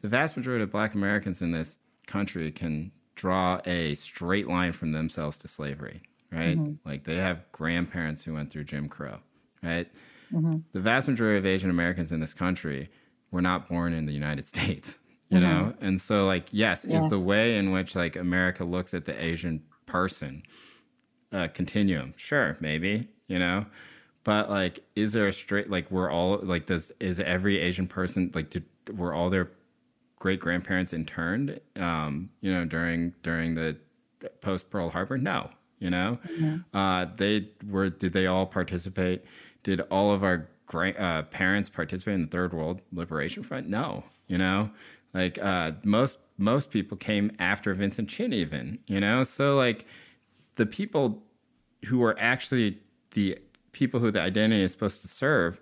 the 0.00 0.08
vast 0.08 0.36
majority 0.36 0.64
of 0.64 0.72
black 0.72 0.94
Americans 0.94 1.40
in 1.40 1.52
this 1.52 1.78
country 2.06 2.50
can 2.52 2.92
draw 3.14 3.60
a 3.64 3.94
straight 3.94 4.48
line 4.48 4.72
from 4.72 4.92
themselves 4.92 5.38
to 5.38 5.48
slavery, 5.48 6.02
right? 6.30 6.58
Mm-hmm. 6.58 6.88
Like 6.88 7.04
they 7.04 7.16
have 7.16 7.44
grandparents 7.52 8.24
who 8.24 8.34
went 8.34 8.50
through 8.50 8.64
Jim 8.64 8.88
Crow, 8.88 9.18
right? 9.62 9.88
Mm-hmm. 10.32 10.58
The 10.72 10.80
vast 10.80 11.08
majority 11.08 11.38
of 11.38 11.46
Asian 11.46 11.70
Americans 11.70 12.12
in 12.12 12.20
this 12.20 12.34
country 12.34 12.90
were 13.30 13.42
not 13.42 13.68
born 13.68 13.92
in 13.92 14.06
the 14.06 14.12
United 14.12 14.46
States, 14.48 14.98
you 15.28 15.38
mm-hmm. 15.38 15.46
know? 15.46 15.74
And 15.80 16.00
so 16.00 16.26
like 16.26 16.46
yes, 16.50 16.84
yeah. 16.86 17.00
it's 17.00 17.10
the 17.10 17.20
way 17.20 17.56
in 17.56 17.70
which 17.72 17.94
like 17.94 18.16
America 18.16 18.64
looks 18.64 18.94
at 18.94 19.04
the 19.04 19.24
Asian 19.24 19.62
person 19.86 20.42
uh, 21.32 21.48
continuum. 21.48 22.14
Sure, 22.16 22.56
maybe 22.60 23.08
you 23.28 23.38
know, 23.38 23.66
but 24.24 24.48
like, 24.48 24.80
is 24.96 25.12
there 25.12 25.28
a 25.28 25.32
straight 25.32 25.70
like 25.70 25.90
we're 25.90 26.10
all 26.10 26.38
like 26.42 26.66
does 26.66 26.90
is 26.98 27.20
every 27.20 27.60
Asian 27.60 27.86
person 27.86 28.30
like 28.34 28.50
did, 28.50 28.64
were 28.96 29.12
all 29.12 29.30
their 29.30 29.50
great 30.18 30.40
grandparents 30.40 30.92
interned? 30.92 31.60
Um, 31.76 32.30
you 32.40 32.52
know, 32.52 32.64
during 32.64 33.14
during 33.22 33.54
the 33.54 33.76
post 34.40 34.70
Pearl 34.70 34.90
Harbor? 34.90 35.18
No, 35.18 35.50
you 35.78 35.90
know, 35.90 36.18
mm-hmm. 36.26 36.76
uh, 36.76 37.06
they 37.16 37.48
were. 37.68 37.90
Did 37.90 38.12
they 38.12 38.26
all 38.26 38.46
participate? 38.46 39.24
Did 39.62 39.80
all 39.82 40.12
of 40.12 40.22
our 40.22 40.48
great 40.66 40.98
uh, 40.98 41.22
parents 41.22 41.68
participate 41.68 42.14
in 42.14 42.22
the 42.22 42.28
Third 42.28 42.52
World 42.52 42.82
Liberation 42.92 43.42
Front? 43.42 43.68
No, 43.68 44.04
you 44.26 44.38
know, 44.38 44.70
like 45.12 45.38
uh, 45.38 45.72
most 45.84 46.18
most 46.36 46.70
people 46.70 46.96
came 46.96 47.30
after 47.38 47.74
Vincent 47.74 48.08
Chin, 48.08 48.32
even, 48.32 48.78
you 48.86 49.00
know? 49.00 49.22
So, 49.22 49.56
like, 49.56 49.86
the 50.56 50.66
people 50.66 51.22
who 51.86 52.02
are 52.02 52.18
actually 52.18 52.78
the 53.12 53.38
people 53.72 54.00
who 54.00 54.10
the 54.10 54.20
identity 54.20 54.62
is 54.62 54.72
supposed 54.72 55.02
to 55.02 55.08
serve 55.08 55.60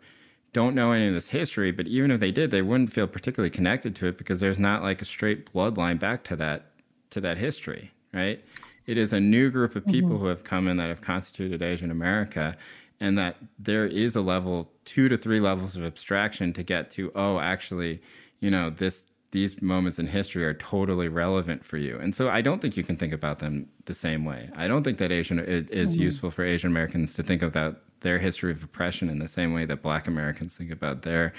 don't 0.53 0.75
know 0.75 0.93
any 0.93 1.09
of 1.09 1.15
this 1.15 1.29
history, 1.29 1.73
but 1.73 1.87
even 1.87 2.11
if 2.11 2.21
they 2.21 2.31
did, 2.31 2.51
they 2.51 2.63
wouldn't 2.63 2.93
feel 2.93 3.07
particularly 3.07 3.51
connected 3.51 3.97
to 3.97 4.07
it 4.09 4.19
because 4.19 4.41
there's 4.41 4.59
not 4.59 4.83
like 4.83 5.01
a 5.01 5.05
straight 5.05 5.53
bloodline 5.53 5.99
back 5.99 6.25
to 6.25 6.37
that 6.37 6.67
to 7.11 7.21
that 7.21 7.39
history, 7.39 7.93
right? 8.13 8.43
It 8.87 8.99
is 8.99 9.13
a 9.13 9.21
new 9.21 9.51
group 9.51 9.77
of 9.77 9.87
people 9.87 10.11
mm-hmm. 10.11 10.21
who 10.21 10.27
have 10.27 10.45
come 10.45 10.67
in 10.67 10.77
that 10.79 10.89
have 10.89 11.01
constituted 11.01 11.63
Asian 11.63 11.91
America, 11.91 12.57
and 13.01 13.17
that 13.19 13.37
there 13.59 13.87
is 13.87 14.17
a 14.17 14.21
level, 14.21 14.71
two 14.85 15.09
to 15.09 15.17
three 15.17 15.41
levels 15.41 15.77
of 15.77 15.85
abstraction 15.85 16.53
to 16.55 16.63
get 16.63 16.91
to. 16.93 17.13
Oh, 17.15 17.39
actually, 17.39 18.03
you 18.41 18.51
know, 18.51 18.71
this 18.71 19.05
these 19.31 19.63
moments 19.63 19.99
in 19.99 20.09
history 20.09 20.45
are 20.45 20.55
totally 20.55 21.09
relevant 21.09 21.65
for 21.65 21.79
you. 21.79 21.99
And 21.99 22.15
so 22.15 22.29
I 22.29 22.43
don't 22.43 22.61
think 22.61 22.77
you 22.77 22.85
can 22.85 22.97
think 22.97 23.15
about 23.15 23.39
them 23.39 23.69
the 23.87 23.95
same 23.95 24.27
way. 24.27 24.51
I 24.55 24.69
don't 24.69 24.85
think 24.85 24.99
that 24.99 25.11
Asian 25.11 25.39
it 25.39 25.71
is 25.71 25.93
mm-hmm. 25.93 26.03
useful 26.03 26.31
for 26.31 26.45
Asian 26.45 26.71
Americans 26.71 27.15
to 27.15 27.23
think 27.23 27.41
about 27.41 27.81
their 28.03 28.19
history 28.19 28.53
of 28.53 28.63
oppression 28.63 29.09
in 29.09 29.19
the 29.19 29.29
same 29.29 29.53
way 29.53 29.65
that 29.65 29.83
Black 29.83 30.07
Americans 30.07 30.57
think 30.57 30.71
about 30.71 31.03
their 31.03 31.33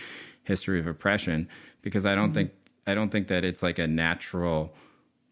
history 0.43 0.79
of 0.79 0.87
oppression 0.87 1.47
because 1.81 2.05
I 2.05 2.15
don't 2.15 2.29
mm-hmm. 2.29 2.33
think 2.33 2.51
I 2.85 2.95
don't 2.95 3.09
think 3.09 3.27
that 3.27 3.45
it's 3.45 3.63
like 3.63 3.79
a 3.79 3.87
natural 3.87 4.73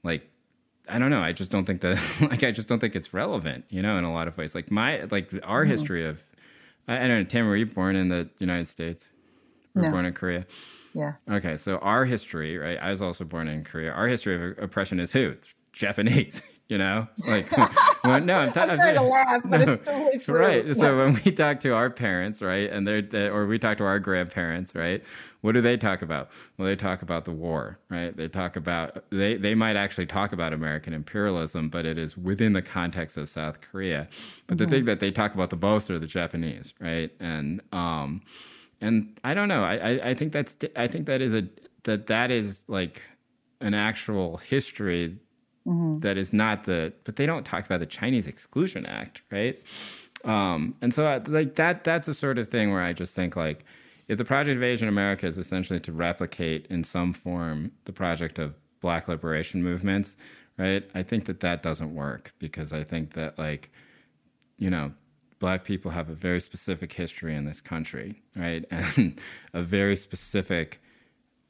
like 0.04 0.30
I 0.88 1.00
don't 1.00 1.10
know. 1.10 1.22
I 1.22 1.32
just 1.32 1.52
don't 1.52 1.66
think 1.66 1.82
that 1.82 2.00
like 2.22 2.44
I 2.44 2.52
just 2.52 2.70
don't 2.70 2.80
think 2.80 2.96
it's 2.96 3.14
relevant, 3.14 3.66
you 3.70 3.82
know, 3.82 3.98
in 3.98 4.04
a 4.04 4.14
lot 4.14 4.28
of 4.28 4.38
ways. 4.38 4.56
Like 4.56 4.72
my 4.72 5.04
like 5.10 5.34
our 5.44 5.64
mm-hmm. 5.64 5.72
history 5.72 6.06
of 6.06 6.22
I, 6.88 7.06
I 7.06 7.08
don't 7.08 7.20
know, 7.20 7.24
Tam, 7.24 7.48
were 7.48 7.56
you 7.56 7.66
born 7.66 7.96
in 7.96 8.10
the 8.10 8.30
United 8.40 8.68
States? 8.68 9.10
Or 9.76 9.84
no. 9.84 9.92
born 9.92 10.06
in 10.06 10.14
Korea? 10.14 10.46
Yeah. 10.94 11.14
Okay, 11.30 11.56
so 11.56 11.78
our 11.78 12.04
history, 12.06 12.58
right? 12.58 12.78
I 12.78 12.92
was 12.92 13.02
also 13.02 13.24
born 13.24 13.48
in 13.48 13.64
Korea. 13.64 13.92
Our 13.92 14.08
history 14.08 14.36
of 14.36 14.60
oppression 14.62 15.00
is 15.00 15.14
who? 15.14 15.30
It's 15.30 15.54
Japanese. 15.72 16.42
You 16.72 16.78
know, 16.78 17.06
like 17.28 17.52
well, 18.06 18.22
no, 18.22 18.36
I'm, 18.36 18.54
t- 18.54 18.60
I'm, 18.62 18.70
I'm 18.70 18.78
trying 18.78 18.96
to 18.96 19.02
laugh, 19.02 19.42
but 19.44 19.58
no, 19.58 19.74
it's 19.74 19.84
totally 19.86 20.20
true. 20.20 20.40
Right. 20.40 20.66
Yeah. 20.66 20.72
So 20.72 20.98
when 21.00 21.22
we 21.26 21.34
talk 21.34 21.60
to 21.60 21.76
our 21.76 21.90
parents, 21.90 22.42
right, 22.42 22.72
and 22.72 22.88
they're 22.88 23.02
they, 23.02 23.28
or 23.28 23.46
we 23.46 23.60
talk 23.60 23.78
to 23.80 23.84
our 23.84 24.00
grandparents, 24.00 24.74
right, 24.74 25.04
what 25.42 25.52
do 25.52 25.60
they 25.60 25.76
talk 25.76 26.02
about? 26.02 26.30
Well, 26.58 26.66
they 26.66 26.78
talk 26.78 27.02
about 27.02 27.26
the 27.26 27.34
war, 27.34 27.78
right? 27.90 28.16
They 28.16 28.30
talk 28.30 28.56
about 28.56 29.04
they 29.10 29.36
they 29.36 29.54
might 29.54 29.76
actually 29.76 30.06
talk 30.06 30.32
about 30.32 30.54
American 30.54 30.94
imperialism, 30.94 31.68
but 31.68 31.86
it 31.86 31.98
is 31.98 32.16
within 32.16 32.54
the 32.54 32.62
context 32.62 33.18
of 33.18 33.28
South 33.28 33.60
Korea. 33.60 34.08
But 34.48 34.56
mm-hmm. 34.56 34.64
the 34.64 34.72
thing 34.72 34.86
that 34.86 35.02
they 35.02 35.12
talk 35.12 35.34
about 35.34 35.50
the 35.50 35.58
most 35.58 35.92
are 35.92 36.00
the 36.00 36.08
Japanese, 36.08 36.74
right? 36.80 37.12
And 37.20 37.60
um, 37.74 38.22
and 38.80 39.20
I 39.26 39.34
don't 39.34 39.50
know. 39.50 39.66
I, 39.66 39.76
I, 39.76 40.10
I 40.12 40.14
think 40.14 40.32
that's 40.32 40.56
I 40.78 40.88
think 40.88 41.06
that 41.08 41.20
is 41.20 41.36
a 41.36 41.50
that 41.84 42.08
that 42.08 42.32
is 42.32 42.64
like 42.70 43.02
an 43.60 43.74
actual 43.74 44.38
history 44.38 45.18
mm-hmm. 45.68 46.00
that 46.00 46.18
is 46.18 46.34
not 46.34 46.66
the. 46.66 46.94
But 47.04 47.16
they 47.16 47.26
don't 47.26 47.46
talk 47.46 47.66
about 47.66 47.80
the 47.80 47.86
Chinese 47.86 48.28
Exclusion 48.28 48.86
Act, 48.86 49.22
right? 49.32 49.62
Um, 50.24 50.76
and 50.82 50.94
so 50.94 51.06
I, 51.08 51.18
like 51.18 51.56
that 51.56 51.84
that's 51.84 52.06
the 52.06 52.14
sort 52.14 52.38
of 52.38 52.48
thing 52.48 52.72
where 52.72 52.82
I 52.82 52.94
just 52.94 53.14
think 53.16 53.36
like 53.36 53.66
if 54.08 54.18
the 54.18 54.26
project 54.26 54.58
of 54.58 54.64
Asian 54.64 54.88
America 54.88 55.26
is 55.26 55.38
essentially 55.38 55.80
to 55.80 55.92
replicate 55.92 56.68
in 56.70 56.84
some 56.84 57.14
form 57.14 57.72
the 57.86 57.94
project 57.94 58.40
of 58.40 58.56
Black 58.82 59.08
liberation 59.08 59.64
movements, 59.64 60.16
right? 60.58 60.90
I 60.94 61.04
think 61.04 61.26
that 61.26 61.40
that 61.42 61.64
doesn't 61.64 61.94
work 61.94 62.34
because 62.40 62.74
I 62.74 62.84
think 62.84 63.14
that 63.14 63.38
like 63.40 63.72
you 64.58 64.70
know 64.70 64.94
black 65.40 65.64
people 65.64 65.92
have 65.92 66.08
a 66.08 66.14
very 66.14 66.40
specific 66.40 66.94
history 66.94 67.36
in 67.36 67.46
this 67.46 67.62
country, 67.62 68.22
right? 68.36 68.64
And 68.72 69.20
a 69.54 69.62
very 69.64 69.96
specific 69.96 70.82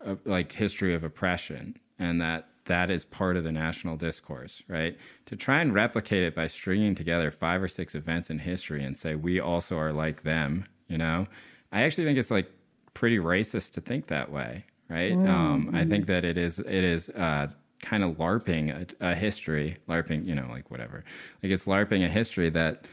uh, 0.03 0.16
like 0.26 0.53
history 0.53 0.95
of 0.95 1.03
oppression 1.03 1.78
and 1.99 2.20
that 2.22 2.47
that 2.72 2.90
is 2.90 3.04
part 3.04 3.36
of 3.36 3.44
the 3.44 3.52
national 3.52 3.98
discourse, 3.98 4.64
right? 4.70 4.98
To 5.26 5.36
try 5.36 5.60
and 5.60 5.74
replicate 5.74 6.24
it 6.24 6.34
by 6.34 6.48
stringing 6.48 6.96
together 6.96 7.30
five 7.30 7.62
or 7.62 7.68
six 7.68 7.94
events 7.94 8.30
in 8.30 8.40
history 8.40 8.82
and 8.82 8.96
say 8.96 9.14
we 9.14 9.42
also 9.42 9.78
are 9.78 9.92
like 9.92 10.24
them, 10.24 10.64
you 10.88 10.98
know? 10.98 11.28
I 11.74 11.82
actually 11.82 12.06
think 12.06 12.18
it's 12.18 12.32
like 12.32 12.50
pretty 12.94 13.18
racist 13.18 13.74
to 13.74 13.82
think 13.82 14.08
that 14.08 14.32
way, 14.32 14.64
right? 14.88 15.12
Mm-hmm. 15.12 15.30
Um, 15.30 15.72
I 15.74 15.84
think 15.84 16.06
that 16.06 16.24
it 16.24 16.38
is 16.38 16.60
it 16.60 16.84
is 16.96 17.10
uh, 17.10 17.48
kind 17.82 18.06
of 18.06 18.12
larping 18.16 18.72
a, 19.02 19.12
a 19.12 19.16
history, 19.16 19.76
larping, 19.90 20.26
you 20.26 20.34
know, 20.34 20.48
like 20.50 20.72
whatever. 20.72 21.04
Like 21.44 21.52
it's 21.52 21.66
larping 21.66 22.06
a 22.06 22.10
history 22.10 22.50
that 22.52 22.86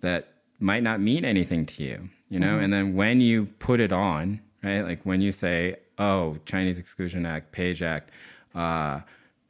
that 0.00 0.32
might 0.58 0.82
not 0.82 0.98
mean 0.98 1.26
anything 1.26 1.66
to 1.66 1.82
you, 1.82 2.08
you 2.30 2.40
know? 2.40 2.54
Mm-hmm. 2.54 2.64
And 2.64 2.72
then 2.72 2.94
when 2.94 3.20
you 3.20 3.46
put 3.58 3.80
it 3.80 3.92
on, 3.92 4.40
right? 4.64 4.80
Like 4.80 5.02
when 5.02 5.20
you 5.20 5.30
say, 5.30 5.76
oh, 5.98 6.38
Chinese 6.46 6.78
Exclusion 6.78 7.26
Act, 7.26 7.52
Page 7.52 7.82
Act, 7.82 8.10
uh, 8.54 9.00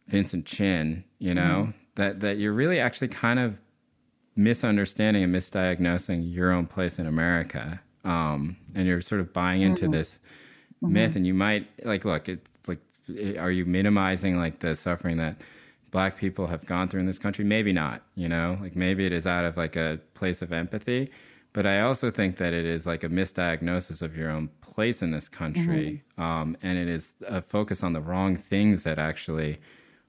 Vincent 0.06 0.46
Chin, 0.46 1.04
you 1.18 1.34
know, 1.34 1.68
mm-hmm. 1.68 1.78
that, 1.96 2.20
that 2.20 2.38
you're 2.38 2.52
really 2.52 2.78
actually 2.78 3.08
kind 3.08 3.38
of 3.38 3.60
misunderstanding 4.36 5.22
and 5.22 5.34
misdiagnosing 5.34 6.32
your 6.32 6.52
own 6.52 6.66
place 6.66 6.98
in 6.98 7.06
America. 7.06 7.80
Um, 8.04 8.56
and 8.74 8.86
you're 8.86 9.00
sort 9.00 9.20
of 9.20 9.32
buying 9.32 9.62
into 9.62 9.84
mm-hmm. 9.84 9.92
this 9.92 10.20
mm-hmm. 10.82 10.92
myth 10.92 11.16
and 11.16 11.26
you 11.26 11.34
might 11.34 11.68
like, 11.84 12.04
look, 12.04 12.28
it's 12.28 12.48
like, 12.68 12.80
are 13.38 13.50
you 13.50 13.64
minimizing 13.64 14.36
like 14.36 14.60
the 14.60 14.76
suffering 14.76 15.16
that 15.16 15.40
black 15.90 16.16
people 16.16 16.46
have 16.48 16.66
gone 16.66 16.88
through 16.88 17.00
in 17.00 17.06
this 17.06 17.18
country? 17.18 17.44
Maybe 17.44 17.72
not, 17.72 18.02
you 18.14 18.28
know, 18.28 18.58
like 18.60 18.76
maybe 18.76 19.06
it 19.06 19.12
is 19.12 19.26
out 19.26 19.44
of 19.44 19.56
like 19.56 19.74
a 19.74 19.98
place 20.14 20.42
of 20.42 20.52
empathy. 20.52 21.10
But 21.52 21.66
I 21.66 21.80
also 21.80 22.10
think 22.10 22.36
that 22.36 22.52
it 22.52 22.66
is 22.66 22.84
like 22.84 23.02
a 23.02 23.08
misdiagnosis 23.08 24.02
of 24.02 24.14
your 24.14 24.30
own 24.30 24.50
place 24.60 25.00
in 25.00 25.10
this 25.10 25.30
country. 25.30 26.02
Mm-hmm. 26.18 26.22
Um, 26.22 26.56
and 26.62 26.76
it 26.76 26.86
is 26.86 27.14
a 27.26 27.40
focus 27.40 27.82
on 27.82 27.94
the 27.94 28.00
wrong 28.02 28.36
things 28.36 28.82
that 28.82 28.98
actually 28.98 29.58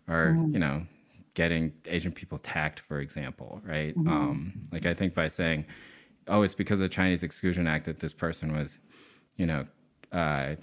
are, 0.08 0.30
mm-hmm. 0.30 0.54
you 0.54 0.60
know, 0.60 0.86
getting 1.34 1.74
Asian 1.86 2.12
people 2.12 2.38
attacked, 2.38 2.80
for 2.80 3.00
example, 3.00 3.62
right? 3.64 3.96
Mm-hmm. 3.96 4.08
Um, 4.08 4.62
like 4.72 4.86
I 4.86 4.94
think 4.94 5.14
by 5.14 5.28
saying, 5.28 5.66
oh, 6.28 6.42
it's 6.42 6.56
because 6.56 6.80
of 6.80 6.84
the 6.84 6.90
Chinese 6.90 7.24
Exclusion 7.24 7.68
Act 7.68 7.86
that 7.86 8.00
this 8.00 8.14
person 8.14 8.56
was, 8.56 8.80
you 9.36 9.46
know, 9.46 9.66
uh, 10.12 10.56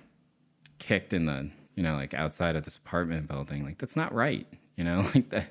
kicked 0.79 1.13
in 1.13 1.27
the, 1.27 1.51
you 1.77 1.83
know, 1.83 1.95
like 1.95 2.15
outside 2.15 2.57
of 2.57 2.65
this 2.65 2.77
apartment 2.77 3.29
building. 3.29 3.65
Like 3.65 3.79
that's 3.79 3.97
not 3.97 4.13
right, 4.13 4.47
you 4.77 4.85
know, 4.85 5.09
like 5.15 5.31
that. 5.31 5.49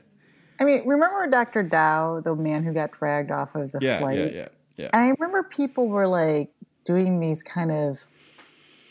I 0.60 0.66
mean, 0.66 0.84
remember 0.86 1.28
Dr. 1.28 1.64
Dao 1.64 2.24
the 2.24 2.36
man 2.36 2.64
who 2.64 2.74
got 2.74 2.92
dragged 2.92 3.32
off 3.32 3.56
of 3.56 3.72
the 3.72 3.80
yeah, 3.82 4.00
flight? 4.00 4.18
Yeah, 4.18 4.26
yeah. 4.26 4.48
Yeah. 4.78 4.90
And 4.94 5.04
I 5.04 5.10
remember 5.10 5.44
people 5.44 5.88
were 5.88 6.08
like 6.08 6.52
doing 6.86 7.20
these 7.20 7.44
kind 7.44 7.72
of, 7.72 8.00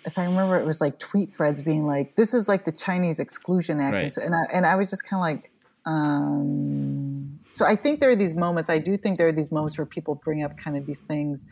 if 0.05 0.19
I 0.19 0.25
remember, 0.25 0.59
it 0.59 0.67
was 0.67 0.81
like 0.81 0.99
tweet 0.99 1.35
threads 1.35 1.63
being 1.63 1.87
like, 1.87 2.17
"This 2.17 2.35
is 2.35 2.49
like 2.49 2.65
the 2.65 2.73
Chinese 2.73 3.19
Exclusion 3.19 3.81
Act," 3.81 3.95
right. 3.95 4.03
and, 4.05 4.13
so, 4.13 4.23
and, 4.23 4.35
I, 4.35 4.45
and 4.53 4.67
I 4.67 4.75
was 4.75 4.91
just 4.91 5.05
kind 5.05 5.21
of 5.21 5.23
like, 5.23 5.51
um, 5.87 7.39
so 7.51 7.65
I 7.65 7.77
think 7.77 8.01
there 8.01 8.11
are 8.11 8.17
these 8.17 8.35
moments. 8.35 8.69
I 8.69 8.79
do 8.79 8.97
think 8.97 9.19
there 9.19 9.29
are 9.29 9.33
these 9.33 9.53
moments 9.53 9.79
where 9.79 9.87
people 9.87 10.17
bring 10.17 10.43
up 10.43 10.57
kind 10.57 10.77
of 10.77 10.87
these 10.87 11.01
things. 11.01 11.47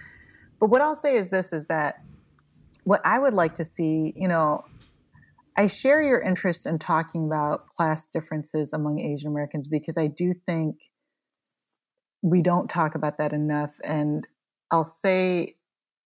But 0.59 0.67
what 0.67 0.81
I'll 0.81 0.97
say 0.97 1.17
is 1.17 1.31
this: 1.31 1.53
is 1.53 1.67
that 1.69 2.03
what 2.85 3.01
I 3.05 3.19
would 3.19 3.35
like 3.35 3.55
to 3.57 3.65
see, 3.65 4.13
you 4.17 4.29
know, 4.29 4.65
I 5.57 5.67
share 5.67 6.03
your 6.03 6.21
interest 6.21 6.67
in 6.67 6.79
talking 6.79 7.27
about 7.27 7.69
class 7.69 8.07
differences 8.07 8.73
among 8.73 9.01
Asian 9.01 9.29
Americans 9.29 9.69
because 9.69 9.97
I 9.97 10.07
do 10.07 10.33
think 10.33 10.77
we 12.23 12.43
don't 12.43 12.69
talk 12.69 12.95
about 12.95 13.19
that 13.19 13.33
enough. 13.33 13.71
And 13.85 14.27
I'll 14.71 14.85
say 14.85 15.57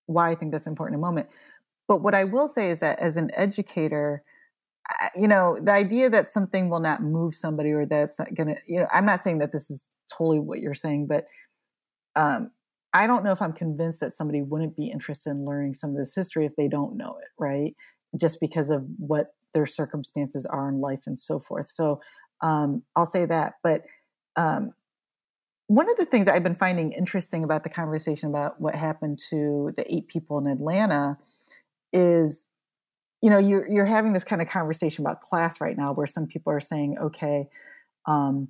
why 0.07 0.31
I 0.31 0.35
think 0.35 0.53
that's 0.53 0.67
important 0.67 0.97
in 0.97 1.01
a 1.01 1.07
moment. 1.07 1.29
But 1.89 2.03
what 2.03 2.15
I 2.15 2.25
will 2.25 2.49
say 2.49 2.71
is 2.71 2.79
that 2.81 2.99
as 2.99 3.17
an 3.17 3.31
educator, 3.35 4.23
you 5.15 5.29
know, 5.29 5.59
the 5.63 5.73
idea 5.73 6.11
that 6.11 6.31
something 6.31 6.69
will 6.69 6.81
not 6.81 7.03
move 7.03 7.35
somebody 7.35 7.73
or 7.73 7.87
that 7.87 8.03
it's 8.05 8.19
not 8.19 8.35
going 8.35 8.49
to, 8.49 8.57
you 8.67 8.81
know, 8.81 8.87
I'm 8.93 9.07
not 9.07 9.23
saying 9.23 9.39
that 9.39 9.53
this 9.53 9.71
is 9.71 9.93
totally 10.13 10.41
what 10.41 10.61
you're 10.61 10.75
saying, 10.75 11.07
but 11.07 11.25
um, 12.17 12.51
I 12.93 13.07
don't 13.07 13.25
know 13.25 13.33
if 13.33 13.43
I'm 13.43 13.53
convinced 13.53 14.01
that 14.01 14.15
somebody 14.15 14.43
wouldn't 14.43 14.77
be 14.77 14.87
interested 14.87 15.31
in 15.31 15.45
learning 15.45 15.75
some 15.75 15.91
of 15.91 15.97
this 15.97 16.15
history 16.15 16.47
if 16.47 16.55
they 16.57 16.69
don't 16.69 16.97
know 16.97 17.17
it, 17.21 17.29
right? 17.39 17.75
Just 18.17 18.41
because 18.41 18.71
of 18.71 18.85
what 18.99 19.29
their 19.53 19.67
circumstances 19.67 20.47
are 20.47 20.69
in 20.69 20.81
life 20.81 21.01
and 21.07 21.19
so 21.19 21.41
forth. 21.41 21.71
So 21.71 22.01
um, 22.41 22.83
I'll 22.95 23.07
say 23.07 23.25
that. 23.27 23.55
But 23.63 23.83
um, 24.37 24.73
one 25.67 25.91
of 25.91 25.97
the 25.97 26.05
things 26.05 26.29
I've 26.29 26.43
been 26.43 26.55
finding 26.55 26.93
interesting 26.93 27.43
about 27.43 27.63
the 27.63 27.69
conversation 27.69 28.29
about 28.29 28.61
what 28.61 28.75
happened 28.75 29.19
to 29.31 29.73
the 29.77 29.93
eight 29.93 30.09
people 30.09 30.39
in 30.39 30.47
Atlanta 30.47 31.17
is, 31.95 32.45
you 33.23 33.31
know, 33.31 33.39
you're 33.39 33.67
you're 33.71 33.87
having 33.87 34.13
this 34.13 34.25
kind 34.25 34.43
of 34.43 34.49
conversation 34.49 35.05
about 35.05 35.23
class 35.23 35.61
right 35.61 35.79
now, 35.79 35.95
where 35.95 36.07
some 36.07 36.27
people 36.27 36.53
are 36.53 36.61
saying, 36.61 36.99
okay, 37.01 37.49
um, 38.07 38.49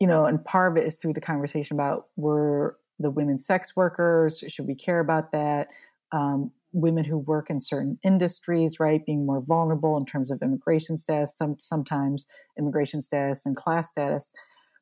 you 0.00 0.06
know, 0.06 0.24
and 0.24 0.44
part 0.44 0.72
of 0.72 0.82
it 0.82 0.86
is 0.86 0.98
through 0.98 1.12
the 1.12 1.20
conversation 1.20 1.76
about 1.76 2.06
were 2.16 2.76
the 2.98 3.10
women 3.10 3.38
sex 3.38 3.76
workers, 3.76 4.42
should 4.48 4.66
we 4.66 4.74
care 4.74 5.00
about 5.00 5.30
that? 5.30 5.68
Um, 6.10 6.50
women 6.72 7.04
who 7.04 7.18
work 7.18 7.50
in 7.50 7.60
certain 7.60 7.98
industries, 8.04 8.78
right, 8.78 9.04
being 9.04 9.24
more 9.24 9.40
vulnerable 9.40 9.96
in 9.96 10.04
terms 10.04 10.30
of 10.30 10.42
immigration 10.42 10.98
status, 10.98 11.36
some 11.36 11.56
sometimes 11.58 12.26
immigration 12.58 13.00
status 13.00 13.46
and 13.46 13.56
class 13.56 13.88
status. 13.88 14.30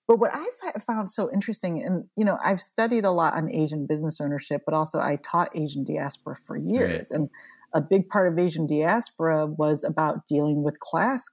But 0.08 0.18
what 0.20 0.32
I've 0.34 0.82
found 0.84 1.10
so 1.10 1.30
interesting, 1.32 1.82
and 1.82 2.04
you 2.16 2.24
know, 2.24 2.38
I've 2.44 2.60
studied 2.60 3.04
a 3.04 3.10
lot 3.10 3.34
on 3.34 3.50
Asian 3.50 3.86
business 3.86 4.20
ownership, 4.20 4.62
but 4.64 4.74
also 4.74 4.98
I 4.98 5.18
taught 5.22 5.56
Asian 5.56 5.84
diaspora 5.84 6.36
for 6.46 6.56
years, 6.56 7.08
right. 7.10 7.18
and 7.18 7.30
a 7.74 7.80
big 7.80 8.08
part 8.08 8.30
of 8.32 8.38
Asian 8.38 8.66
diaspora 8.66 9.46
was 9.46 9.84
about 9.84 10.26
dealing 10.26 10.62
with 10.62 10.80
class 10.80 11.24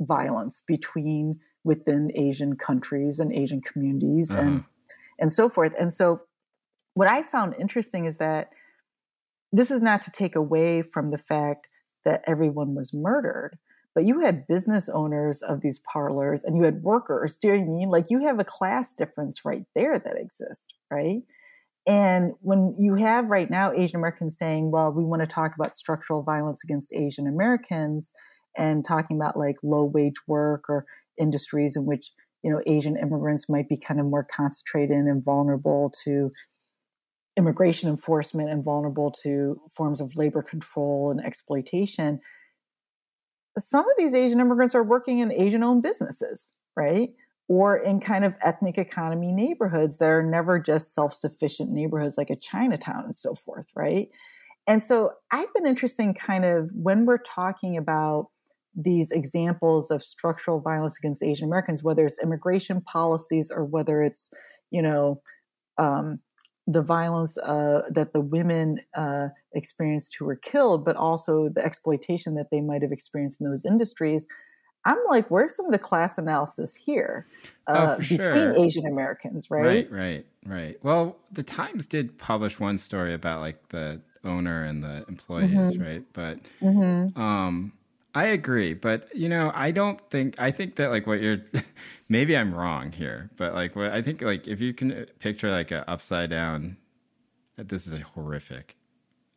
violence 0.00 0.62
between 0.66 1.40
within 1.64 2.10
Asian 2.14 2.56
countries 2.56 3.18
and 3.18 3.32
Asian 3.32 3.60
communities 3.60 4.30
uh-huh. 4.30 4.40
and 4.40 4.64
and 5.18 5.32
so 5.32 5.48
forth. 5.48 5.72
And 5.78 5.92
so, 5.92 6.22
what 6.94 7.08
I 7.08 7.22
found 7.22 7.54
interesting 7.58 8.04
is 8.04 8.16
that 8.16 8.50
this 9.52 9.70
is 9.70 9.80
not 9.80 10.02
to 10.02 10.10
take 10.10 10.36
away 10.36 10.82
from 10.82 11.10
the 11.10 11.18
fact 11.18 11.68
that 12.04 12.22
everyone 12.26 12.74
was 12.74 12.92
murdered, 12.92 13.58
but 13.94 14.04
you 14.04 14.20
had 14.20 14.46
business 14.46 14.88
owners 14.88 15.42
of 15.42 15.60
these 15.60 15.78
parlors 15.78 16.44
and 16.44 16.56
you 16.56 16.62
had 16.62 16.82
workers. 16.82 17.38
Do 17.38 17.48
you 17.48 17.58
know 17.58 17.62
I 17.62 17.66
mean? 17.66 17.88
Like 17.88 18.10
you 18.10 18.20
have 18.20 18.38
a 18.38 18.44
class 18.44 18.92
difference 18.92 19.44
right 19.44 19.64
there 19.74 19.98
that 19.98 20.16
exists, 20.16 20.66
right? 20.90 21.22
And 21.86 22.32
when 22.40 22.74
you 22.78 22.94
have 22.94 23.26
right 23.26 23.48
now 23.48 23.72
Asian 23.72 23.96
Americans 23.96 24.36
saying, 24.36 24.70
well, 24.70 24.92
we 24.92 25.04
want 25.04 25.22
to 25.22 25.26
talk 25.26 25.54
about 25.54 25.76
structural 25.76 26.22
violence 26.22 26.64
against 26.64 26.92
Asian 26.92 27.26
Americans 27.28 28.10
and 28.56 28.84
talking 28.84 29.16
about 29.16 29.36
like 29.36 29.56
low 29.62 29.84
wage 29.84 30.16
work 30.26 30.64
or 30.68 30.84
industries 31.18 31.76
in 31.76 31.84
which, 31.84 32.10
you 32.42 32.50
know, 32.50 32.60
Asian 32.66 32.96
immigrants 32.96 33.48
might 33.48 33.68
be 33.68 33.76
kind 33.76 34.00
of 34.00 34.06
more 34.06 34.26
concentrated 34.28 34.96
and 34.96 35.24
vulnerable 35.24 35.92
to 36.04 36.32
immigration 37.36 37.88
enforcement 37.88 38.50
and 38.50 38.64
vulnerable 38.64 39.12
to 39.22 39.60
forms 39.76 40.00
of 40.00 40.10
labor 40.16 40.42
control 40.42 41.10
and 41.10 41.24
exploitation 41.24 42.20
some 43.58 43.88
of 43.88 43.96
these 43.96 44.14
Asian 44.14 44.40
immigrants 44.40 44.74
are 44.74 44.82
working 44.82 45.20
in 45.20 45.32
Asian 45.32 45.62
owned 45.62 45.82
businesses, 45.82 46.50
right? 46.76 47.10
Or 47.48 47.76
in 47.76 48.00
kind 48.00 48.24
of 48.24 48.34
ethnic 48.42 48.76
economy 48.76 49.32
neighborhoods 49.32 49.98
that 49.98 50.10
are 50.10 50.22
never 50.22 50.58
just 50.58 50.94
self 50.94 51.14
sufficient 51.14 51.70
neighborhoods 51.70 52.16
like 52.18 52.30
a 52.30 52.36
Chinatown 52.36 53.04
and 53.04 53.16
so 53.16 53.34
forth, 53.34 53.66
right? 53.76 54.08
And 54.66 54.84
so 54.84 55.12
I've 55.30 55.52
been 55.54 55.66
interested 55.66 56.02
in 56.02 56.14
kind 56.14 56.44
of 56.44 56.70
when 56.72 57.06
we're 57.06 57.18
talking 57.18 57.76
about 57.76 58.30
these 58.74 59.10
examples 59.10 59.90
of 59.90 60.02
structural 60.02 60.60
violence 60.60 60.98
against 60.98 61.22
Asian 61.22 61.46
Americans, 61.46 61.82
whether 61.82 62.04
it's 62.04 62.22
immigration 62.22 62.80
policies 62.82 63.50
or 63.50 63.64
whether 63.64 64.02
it's, 64.02 64.28
you 64.70 64.82
know, 64.82 65.22
um, 65.78 66.18
the 66.66 66.82
violence 66.82 67.38
uh, 67.38 67.82
that 67.90 68.12
the 68.12 68.20
women 68.20 68.80
uh, 68.96 69.28
experienced 69.54 70.16
who 70.18 70.24
were 70.24 70.36
killed, 70.36 70.84
but 70.84 70.96
also 70.96 71.48
the 71.48 71.64
exploitation 71.64 72.34
that 72.34 72.48
they 72.50 72.60
might 72.60 72.82
have 72.82 72.92
experienced 72.92 73.40
in 73.40 73.48
those 73.48 73.64
industries. 73.64 74.26
I'm 74.86 74.98
like, 75.08 75.30
where's 75.30 75.54
some 75.54 75.66
of 75.66 75.72
the 75.72 75.78
class 75.78 76.16
analysis 76.16 76.74
here 76.74 77.26
oh, 77.66 77.74
uh, 77.74 77.94
oh, 77.94 77.98
between 77.98 78.18
sure. 78.18 78.56
Asian 78.56 78.86
Americans, 78.86 79.50
right? 79.50 79.90
Right, 79.90 79.92
right, 79.92 80.26
right. 80.46 80.78
Well, 80.82 81.16
the 81.30 81.42
Times 81.42 81.86
did 81.86 82.18
publish 82.18 82.58
one 82.58 82.78
story 82.78 83.12
about 83.12 83.40
like 83.40 83.68
the 83.68 84.00
owner 84.24 84.62
and 84.62 84.82
the 84.82 85.04
employees, 85.08 85.50
mm-hmm. 85.50 85.82
right? 85.82 86.04
But 86.12 86.38
mm-hmm. 86.62 87.20
um, 87.20 87.72
I 88.14 88.26
agree, 88.26 88.72
but 88.72 89.14
you 89.14 89.28
know, 89.28 89.52
I 89.54 89.72
don't 89.72 90.00
think 90.10 90.40
I 90.40 90.50
think 90.50 90.76
that 90.76 90.90
like 90.90 91.06
what 91.06 91.20
you're 91.20 91.42
maybe 92.08 92.36
I'm 92.36 92.54
wrong 92.54 92.92
here, 92.92 93.30
but 93.36 93.54
like 93.54 93.76
what 93.76 93.92
I 93.92 94.00
think 94.00 94.22
like 94.22 94.48
if 94.48 94.60
you 94.60 94.72
can 94.72 95.06
picture 95.18 95.50
like 95.50 95.70
an 95.70 95.84
upside 95.86 96.30
down 96.30 96.78
this 97.56 97.86
is 97.86 97.92
a 97.92 98.00
horrific 98.00 98.76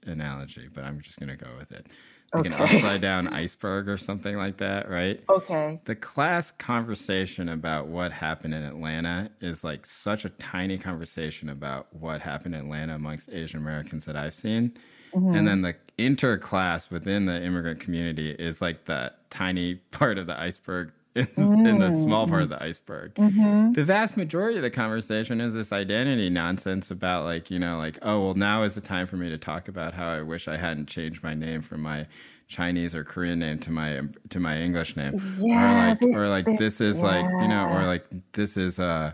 analogy, 0.06 0.68
but 0.74 0.84
I'm 0.84 1.02
just 1.02 1.20
going 1.20 1.30
to 1.30 1.36
go 1.36 1.56
with 1.58 1.72
it. 1.72 1.88
Like 2.34 2.48
okay. 2.48 2.56
an 2.56 2.62
upside 2.62 3.02
down 3.02 3.28
iceberg 3.28 3.90
or 3.90 3.98
something 3.98 4.36
like 4.36 4.58
that, 4.58 4.90
right? 4.90 5.22
Okay. 5.30 5.80
The 5.86 5.96
class 5.96 6.52
conversation 6.52 7.50
about 7.50 7.88
what 7.88 8.12
happened 8.12 8.54
in 8.54 8.64
Atlanta 8.64 9.32
is 9.42 9.64
like 9.64 9.86
such 9.86 10.26
a 10.26 10.30
tiny 10.30 10.78
conversation 10.78 11.50
about 11.50 11.94
what 11.94 12.22
happened 12.22 12.56
in 12.56 12.62
Atlanta 12.62 12.96
amongst 12.96 13.30
Asian 13.30 13.60
Americans 13.60 14.06
that 14.06 14.16
I've 14.16 14.34
seen 14.34 14.74
Mm-hmm. 15.14 15.36
And 15.36 15.48
then 15.48 15.62
the 15.62 15.76
interclass 15.98 16.90
within 16.90 17.26
the 17.26 17.42
immigrant 17.42 17.80
community 17.80 18.32
is 18.32 18.62
like 18.62 18.86
the 18.86 19.14
tiny 19.30 19.76
part 19.92 20.18
of 20.18 20.28
the 20.28 20.40
iceberg 20.40 20.92
in, 21.16 21.26
mm. 21.26 21.68
in 21.68 21.80
the 21.80 21.94
small 21.94 22.28
part 22.28 22.44
of 22.44 22.50
the 22.50 22.62
iceberg. 22.62 23.16
Mm-hmm. 23.16 23.74
The 23.74 23.84
vast 23.84 24.16
majority 24.16 24.58
of 24.58 24.64
the 24.64 24.70
conversation 24.70 25.42
is 25.42 25.54
this 25.54 25.72
identity 25.72 26.30
nonsense 26.30 26.92
about 26.92 27.26
like, 27.26 27.50
you 27.50 27.60
know, 27.60 27.78
like, 27.78 27.98
oh, 28.02 28.20
well, 28.26 28.34
now 28.36 28.64
is 28.64 28.76
the 28.76 28.82
time 28.82 29.08
for 29.08 29.18
me 29.18 29.30
to 29.30 29.38
talk 29.38 29.68
about 29.68 29.94
how 29.94 30.08
I 30.10 30.22
wish 30.22 30.48
I 30.48 30.58
hadn't 30.58 30.88
changed 30.88 31.24
my 31.24 31.34
name 31.34 31.62
from 31.62 31.82
my 31.82 32.08
Chinese 32.48 32.96
or 32.96 33.04
Korean 33.04 33.40
name 33.40 33.60
to 33.60 33.72
my 33.72 34.02
to 34.30 34.40
my 34.40 34.58
English 34.58 34.96
name. 34.96 35.14
Yeah, 35.40 35.86
or 35.86 35.88
like 35.90 36.02
or 36.02 36.30
like 36.30 36.58
this 36.58 36.82
is 36.82 36.98
yeah. 36.98 37.04
like, 37.04 37.26
you 37.44 37.48
know, 37.48 37.70
or 37.70 37.86
like 37.86 38.06
this 38.34 38.58
is 38.58 38.80
uh 38.80 39.14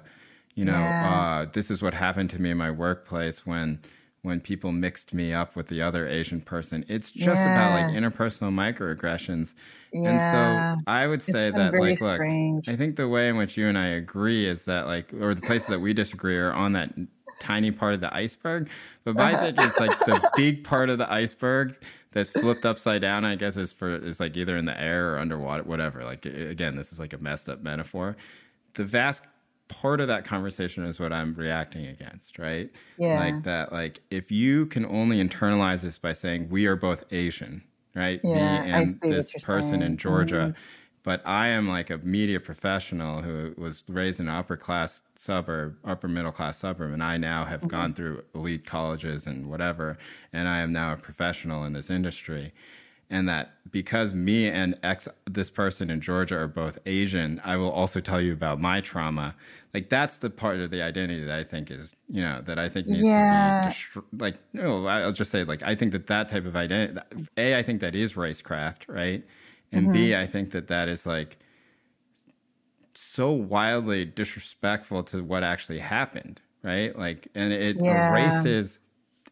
you 0.55 0.63
know, 0.63 0.72
Yeah. 0.72 1.41
uh, 1.43 1.51
this 1.51 1.69
is 1.69 1.81
what 1.81 1.93
happened 1.93 2.30
to 2.30 2.41
me 2.41 2.49
in 2.51 2.57
my 2.57 2.72
workplace 2.72 3.45
when 3.45 3.80
when 4.22 4.39
people 4.39 4.72
mixed 4.72 5.13
me 5.13 5.31
up 5.31 5.55
with 5.55 5.67
the 5.67 5.84
other 5.84 6.07
Asian 6.07 6.41
person. 6.41 6.84
It's 6.88 7.11
just 7.11 7.41
about 7.41 7.72
like 7.73 7.93
Yeah. 7.93 7.99
interpersonal 7.99 8.51
microaggressions. 8.51 9.53
Yeah. 10.03 10.73
And 10.73 10.77
so 10.77 10.91
I 10.91 11.07
would 11.07 11.22
say 11.22 11.51
that 11.51 11.73
like 11.73 12.01
look. 12.01 12.19
I 12.67 12.76
think 12.76 12.95
the 12.97 13.07
way 13.07 13.30
in 13.30 13.38
which 13.38 13.55
you 13.57 13.67
and 13.67 13.77
I 13.77 13.88
agree 13.88 14.45
is 14.47 14.65
that 14.65 14.88
like 14.88 15.13
or 15.13 15.34
the 15.34 15.41
places 15.41 15.67
that 15.69 15.80
we 15.80 15.93
disagree 15.93 16.38
are 16.38 16.51
on 16.53 16.73
that 16.73 16.93
tiny 17.39 17.72
part 17.72 17.93
of 17.93 18.01
the 18.01 18.13
iceberg. 18.15 18.69
But 19.03 19.15
my 19.15 19.34
Uh-huh. 19.35 19.61
is 19.67 19.77
like 19.80 19.97
the 19.99 20.30
big 20.35 20.63
part 20.63 20.89
of 20.89 20.97
the 20.97 21.11
iceberg 21.11 21.77
that's 22.11 22.30
flipped 22.30 22.65
upside 22.65 23.01
down, 23.01 23.26
I 23.26 23.35
guess 23.35 23.57
is 23.57 23.72
for 23.72 23.95
is 23.95 24.19
like 24.19 24.35
either 24.38 24.57
in 24.57 24.65
the 24.65 24.80
air 24.80 25.13
or 25.13 25.19
underwater, 25.19 25.63
whatever. 25.63 26.03
Like 26.03 26.26
again, 26.26 26.76
this 26.76 26.91
is 26.91 26.99
like 26.99 27.13
a 27.13 27.17
messed 27.17 27.47
up 27.49 27.61
metaphor. 27.61 28.17
The 28.73 28.84
vast 28.85 29.22
part 29.67 29.99
of 29.99 30.07
that 30.09 30.26
conversation 30.26 30.85
is 30.85 30.99
what 30.99 31.11
I'm 31.11 31.34
reacting 31.34 31.88
against, 31.88 32.38
right? 32.38 32.69
Yeah. 32.97 33.19
Like 33.19 33.43
that, 33.43 33.72
like 33.73 34.01
if 34.11 34.31
you 34.31 34.65
can 34.67 34.85
only 34.85 35.17
internalize 35.23 35.81
this 35.81 35.97
by 35.97 36.13
saying 36.13 36.49
we 36.49 36.65
are 36.67 36.76
both 36.76 37.03
Asian, 37.11 37.63
right? 37.95 38.22
Yeah, 38.23 38.34
Me 38.34 38.61
and 38.63 38.99
this 39.09 39.34
person 39.35 39.81
saying. 39.81 39.84
Mm-hmm. 39.84 39.93
in 39.93 39.97
Georgia. 39.97 40.53
But 41.03 41.22
I 41.26 41.47
am 41.49 41.67
like 41.69 41.89
a 41.91 41.99
media 41.99 42.39
professional 42.39 43.22
who 43.22 43.53
was 43.57 43.84
raised 43.88 44.19
in 44.19 44.27
an 44.27 44.35
upper 44.35 44.57
class 44.57 45.01
suburb, 45.15 45.77
upper 45.85 46.07
middle 46.07 46.31
class 46.31 46.57
suburb, 46.59 46.93
and 46.93 47.03
I 47.03 47.17
now 47.17 47.45
have 47.45 47.67
gone 47.67 47.93
Mm-hmm. 47.93 47.95
through 47.95 48.23
elite 48.34 48.65
colleges 48.65 49.27
and 49.27 49.49
whatever, 49.49 49.97
and 50.34 50.47
I 50.47 50.59
am 50.59 50.73
now 50.73 50.93
a 50.93 50.97
professional 50.97 51.63
in 51.63 51.73
this 51.73 51.89
industry. 51.91 52.53
And 53.10 53.30
that 53.30 53.53
because 53.69 54.14
me 54.15 54.48
and 54.48 54.80
ex 54.82 55.07
this 55.30 55.52
person 55.52 55.91
in 55.91 56.02
Georgia 56.02 56.38
are 56.38 56.48
both 56.48 56.80
Asian, 56.88 57.40
I 57.45 57.56
will 57.57 57.69
also 57.69 57.99
tell 57.99 58.19
you 58.19 58.34
about 58.34 58.60
my 58.60 58.82
trauma. 58.82 59.36
Like 59.76 59.90
that's 59.90 60.18
the 60.18 60.30
part 60.32 60.60
of 60.60 60.72
the 60.72 60.82
identity 60.82 61.23
that 61.23 61.38
I 61.38 61.44
think 61.44 61.69
is, 61.69 61.95
you 62.07 62.23
know, 62.23 62.41
that 62.41 62.57
I 62.57 62.68
think 62.68 62.88
needs 62.88 63.03
Yeah. 63.03 63.60
to 63.61 63.68
be 63.68 63.73
destro- 64.02 64.22
like. 64.22 64.38
No, 64.53 64.88
I'll 64.88 65.11
just 65.11 65.30
say 65.30 65.44
like 65.44 65.61
I 65.61 65.76
think 65.76 65.91
that 65.91 66.07
that 66.07 66.30
type 66.30 66.45
of 66.45 66.56
identity. 66.56 66.99
A, 67.38 67.56
I 67.57 67.61
think 67.64 67.82
that 67.82 67.95
is 67.95 68.14
racecraft, 68.14 68.88
right? 68.88 69.23
And 69.72 69.91
B, 69.91 70.10
mm-hmm. 70.10 70.22
I 70.23 70.26
think 70.27 70.52
that 70.52 70.68
that 70.69 70.88
is 70.90 71.06
like 71.06 71.38
so 72.95 73.32
wildly 73.32 74.06
disrespectful 74.06 75.03
to 75.03 75.23
what 75.23 75.44
actually 75.44 75.80
happened, 75.80 76.41
right? 76.64 76.98
Like, 76.98 77.27
and 77.36 77.52
it 77.52 77.77
Yeah. 77.82 78.10
erases, 78.10 78.80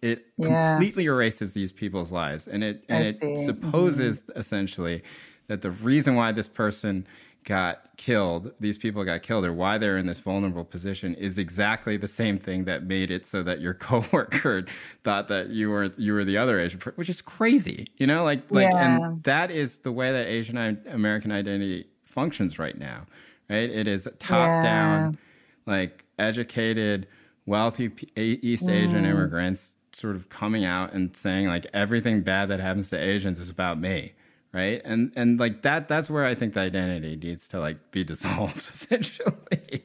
it 0.03 0.25
Yeah. 0.37 0.73
completely 0.75 1.05
erases 1.05 1.53
these 1.53 1.71
people's 1.71 2.11
lives, 2.11 2.47
and 2.47 2.63
it 2.63 2.85
and 2.89 3.03
I 3.03 3.07
it 3.07 3.19
see. 3.19 3.25
Mm-hmm. 3.27 3.45
supposes 3.45 4.23
essentially 4.35 5.01
that 5.47 5.61
the 5.61 5.71
reason 5.71 6.15
why 6.15 6.31
this 6.31 6.47
person 6.47 7.05
got 7.45 7.97
killed, 7.97 8.53
these 8.59 8.77
people 8.77 9.03
got 9.03 9.21
killed, 9.21 9.43
or 9.43 9.51
why 9.51 9.77
they're 9.77 9.97
in 9.97 10.05
this 10.05 10.19
vulnerable 10.21 10.63
position 10.63 11.13
is 11.15 11.37
exactly 11.37 11.97
the 11.97 12.07
same 12.07 12.37
thing 12.39 12.63
that 12.63 12.83
made 12.85 13.11
it 13.11 13.25
so 13.25 13.43
that 13.43 13.59
your 13.59 13.73
coworker 13.89 14.65
thought 15.03 15.27
that 15.27 15.49
you 15.49 15.69
were 15.69 15.91
you 15.97 16.13
were 16.13 16.23
the 16.23 16.37
other 16.37 16.59
Asian, 16.59 16.79
which 16.95 17.09
is 17.09 17.21
crazy, 17.21 17.87
you 17.97 18.07
know, 18.07 18.23
like 18.23 18.43
like, 18.49 18.71
Yeah. 18.71 18.97
and 19.05 19.23
that 19.23 19.51
is 19.51 19.79
the 19.79 19.91
way 19.91 20.11
that 20.11 20.27
Asian 20.27 20.57
American 20.89 21.31
identity 21.31 21.87
functions 22.05 22.57
right 22.59 22.77
now, 22.77 23.05
right? 23.49 23.69
It 23.69 23.87
is 23.87 24.07
top 24.19 24.47
Yeah. 24.47 24.63
down, 24.63 25.17
like 25.65 26.05
educated, 26.17 27.07
wealthy 27.45 27.91
East 28.15 28.69
Asian 28.69 29.03
Mm. 29.03 29.09
immigrants 29.11 29.75
sort 29.95 30.15
of 30.15 30.29
coming 30.29 30.65
out 30.65 30.93
and 30.93 31.15
saying 31.15 31.47
like 31.47 31.67
everything 31.73 32.21
bad 32.21 32.49
that 32.49 32.59
happens 32.59 32.89
to 32.89 32.97
Asians 32.97 33.39
is 33.39 33.49
about 33.49 33.79
me, 33.79 34.13
right? 34.51 34.81
And 34.83 35.11
and 35.15 35.39
like 35.39 35.61
that 35.61 35.87
that's 35.87 36.09
where 36.09 36.25
I 36.25 36.35
think 36.35 36.53
the 36.53 36.61
identity 36.61 37.15
needs 37.15 37.47
to 37.49 37.59
like 37.59 37.91
be 37.91 38.03
dissolved 38.03 38.69
essentially. 38.73 39.83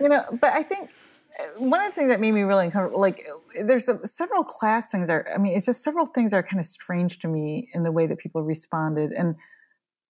You 0.00 0.08
know, 0.08 0.24
but 0.40 0.52
I 0.52 0.62
think 0.62 0.90
uh, 1.38 1.44
one 1.58 1.80
of 1.80 1.88
the 1.88 1.94
things 1.94 2.10
that 2.10 2.20
made 2.20 2.32
me 2.32 2.42
really 2.42 2.66
uncomfortable, 2.66 3.00
like 3.00 3.26
there's 3.60 3.88
a, 3.88 4.04
several 4.06 4.44
class 4.44 4.88
things 4.88 5.08
are, 5.08 5.26
I 5.34 5.38
mean, 5.38 5.56
it's 5.56 5.66
just 5.66 5.82
several 5.82 6.06
things 6.06 6.32
are 6.32 6.42
kind 6.42 6.58
of 6.58 6.66
strange 6.66 7.18
to 7.20 7.28
me 7.28 7.68
in 7.74 7.82
the 7.82 7.92
way 7.92 8.06
that 8.06 8.18
people 8.18 8.42
responded. 8.42 9.12
And 9.12 9.36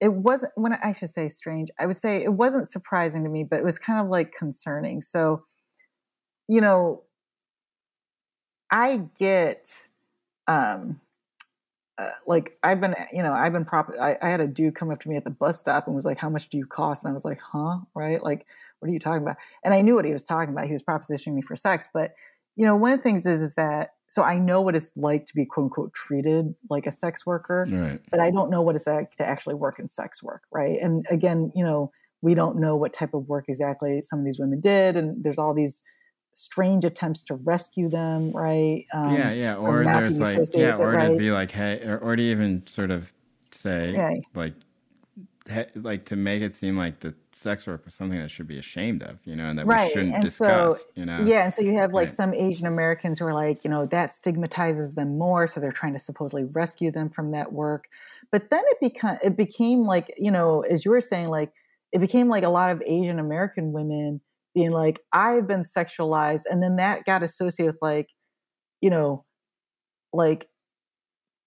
it 0.00 0.12
wasn't, 0.12 0.52
when 0.54 0.74
I 0.74 0.92
should 0.92 1.12
say 1.12 1.28
strange, 1.28 1.70
I 1.78 1.86
would 1.86 1.98
say 1.98 2.22
it 2.22 2.32
wasn't 2.32 2.68
surprising 2.68 3.24
to 3.24 3.30
me, 3.30 3.44
but 3.44 3.58
it 3.58 3.64
was 3.64 3.78
kind 3.78 4.00
of 4.00 4.08
like 4.08 4.32
concerning. 4.32 5.02
So, 5.02 5.42
you 6.48 6.60
know, 6.60 7.02
I 8.70 9.02
get, 9.18 9.72
um, 10.46 11.00
uh, 11.96 12.10
like 12.26 12.56
I've 12.62 12.80
been, 12.80 12.94
you 13.12 13.22
know, 13.22 13.32
I've 13.32 13.52
been 13.52 13.64
prop. 13.64 13.90
I, 14.00 14.16
I 14.22 14.28
had 14.28 14.40
a 14.40 14.46
dude 14.46 14.74
come 14.74 14.90
up 14.90 15.00
to 15.00 15.08
me 15.08 15.16
at 15.16 15.24
the 15.24 15.30
bus 15.30 15.58
stop 15.58 15.86
and 15.86 15.96
was 15.96 16.04
like, 16.04 16.18
"How 16.18 16.28
much 16.28 16.48
do 16.48 16.56
you 16.56 16.66
cost?" 16.66 17.02
And 17.02 17.10
I 17.10 17.14
was 17.14 17.24
like, 17.24 17.40
"Huh?" 17.40 17.78
Right? 17.94 18.22
Like, 18.22 18.46
what 18.78 18.88
are 18.88 18.92
you 18.92 19.00
talking 19.00 19.22
about? 19.22 19.36
And 19.64 19.74
I 19.74 19.80
knew 19.80 19.96
what 19.96 20.04
he 20.04 20.12
was 20.12 20.22
talking 20.22 20.54
about. 20.54 20.66
He 20.66 20.72
was 20.72 20.82
propositioning 20.82 21.34
me 21.34 21.42
for 21.42 21.56
sex. 21.56 21.88
But 21.92 22.14
you 22.54 22.66
know, 22.66 22.76
one 22.76 22.92
of 22.92 22.98
the 22.98 23.02
things 23.02 23.26
is, 23.26 23.40
is 23.40 23.54
that 23.54 23.94
so 24.08 24.22
I 24.22 24.36
know 24.36 24.62
what 24.62 24.74
it's 24.74 24.90
like 24.96 25.26
to 25.26 25.34
be 25.34 25.44
quote 25.44 25.64
unquote 25.64 25.92
treated 25.92 26.54
like 26.70 26.86
a 26.86 26.92
sex 26.92 27.26
worker, 27.26 27.66
right. 27.70 28.00
but 28.10 28.20
I 28.20 28.30
don't 28.30 28.50
know 28.50 28.62
what 28.62 28.74
it's 28.74 28.86
like 28.86 29.14
to 29.16 29.26
actually 29.26 29.54
work 29.54 29.78
in 29.78 29.88
sex 29.88 30.22
work, 30.22 30.42
right? 30.50 30.78
And 30.80 31.06
again, 31.10 31.52
you 31.54 31.62
know, 31.62 31.92
we 32.22 32.34
don't 32.34 32.58
know 32.58 32.74
what 32.74 32.92
type 32.92 33.14
of 33.14 33.28
work 33.28 33.44
exactly 33.48 34.02
some 34.02 34.20
of 34.20 34.24
these 34.24 34.38
women 34.38 34.60
did, 34.60 34.96
and 34.96 35.22
there's 35.22 35.38
all 35.38 35.54
these 35.54 35.82
strange 36.38 36.84
attempts 36.84 37.22
to 37.24 37.34
rescue 37.34 37.88
them, 37.88 38.30
right? 38.32 38.84
Um, 38.94 39.04
yeah, 39.04 39.32
yeah. 39.32 39.56
Or 39.56 39.84
not 39.84 40.04
there's 40.08 40.20
like 40.20 40.56
yeah, 40.56 40.76
or 40.76 40.96
to 40.96 41.10
right? 41.10 41.10
be 41.10 41.30
like 41.30 41.52
hey, 41.52 41.80
or, 41.84 41.98
or 41.98 42.16
to 42.16 42.22
even 42.22 42.66
sort 42.66 42.90
of 42.90 43.12
say 43.52 44.04
Yeah. 44.10 44.10
like 44.34 44.54
he, 45.50 45.64
like 45.76 46.06
to 46.06 46.16
make 46.16 46.42
it 46.42 46.54
seem 46.54 46.76
like 46.78 47.00
the 47.00 47.14
sex 47.32 47.66
work 47.66 47.84
was 47.86 47.94
something 47.94 48.18
that 48.20 48.30
should 48.30 48.48
be 48.48 48.58
ashamed 48.58 49.02
of, 49.02 49.26
you 49.26 49.36
know, 49.36 49.48
and 49.50 49.58
that 49.58 49.68
we 49.68 49.78
shouldn't 49.78 50.20
and 50.20 50.22
discuss, 50.22 50.86
so- 50.86 50.94
you 50.96 51.06
know. 51.06 51.32
Yeah, 51.32 51.44
and 51.44 51.52
so 51.52 51.62
you 51.62 51.76
have 51.76 51.92
like 51.92 52.10
Right. 52.10 52.12
some 52.12 52.32
Asian 52.32 52.68
Americans 52.68 53.18
who 53.18 53.26
are 53.26 53.34
like, 53.34 53.64
you 53.64 53.70
know, 53.70 53.86
that 53.86 54.14
stigmatizes 54.14 54.94
them 54.94 55.18
more, 55.18 55.48
so 55.48 55.58
they're 55.58 55.72
trying 55.72 55.94
to 55.94 55.98
supposedly 55.98 56.44
rescue 56.44 56.92
them 56.92 57.10
from 57.10 57.32
that 57.32 57.52
work. 57.52 57.88
But 58.30 58.50
then 58.50 58.62
it 58.68 58.78
became 58.80 59.18
it 59.20 59.36
became 59.36 59.82
like, 59.82 60.14
you 60.16 60.30
know, 60.30 60.60
as 60.60 60.84
you 60.84 60.92
were 60.92 61.00
saying, 61.00 61.28
like 61.28 61.52
it 61.92 61.98
became 61.98 62.28
like 62.28 62.44
a 62.44 62.48
lot 62.50 62.70
of 62.70 62.80
Asian 62.86 63.18
American 63.18 63.72
women 63.72 64.20
being 64.58 64.72
like, 64.72 65.00
I've 65.12 65.46
been 65.46 65.62
sexualized, 65.62 66.42
and 66.50 66.60
then 66.62 66.76
that 66.76 67.04
got 67.04 67.22
associated 67.22 67.74
with 67.74 67.82
like, 67.82 68.08
you 68.80 68.90
know, 68.90 69.24
like 70.12 70.48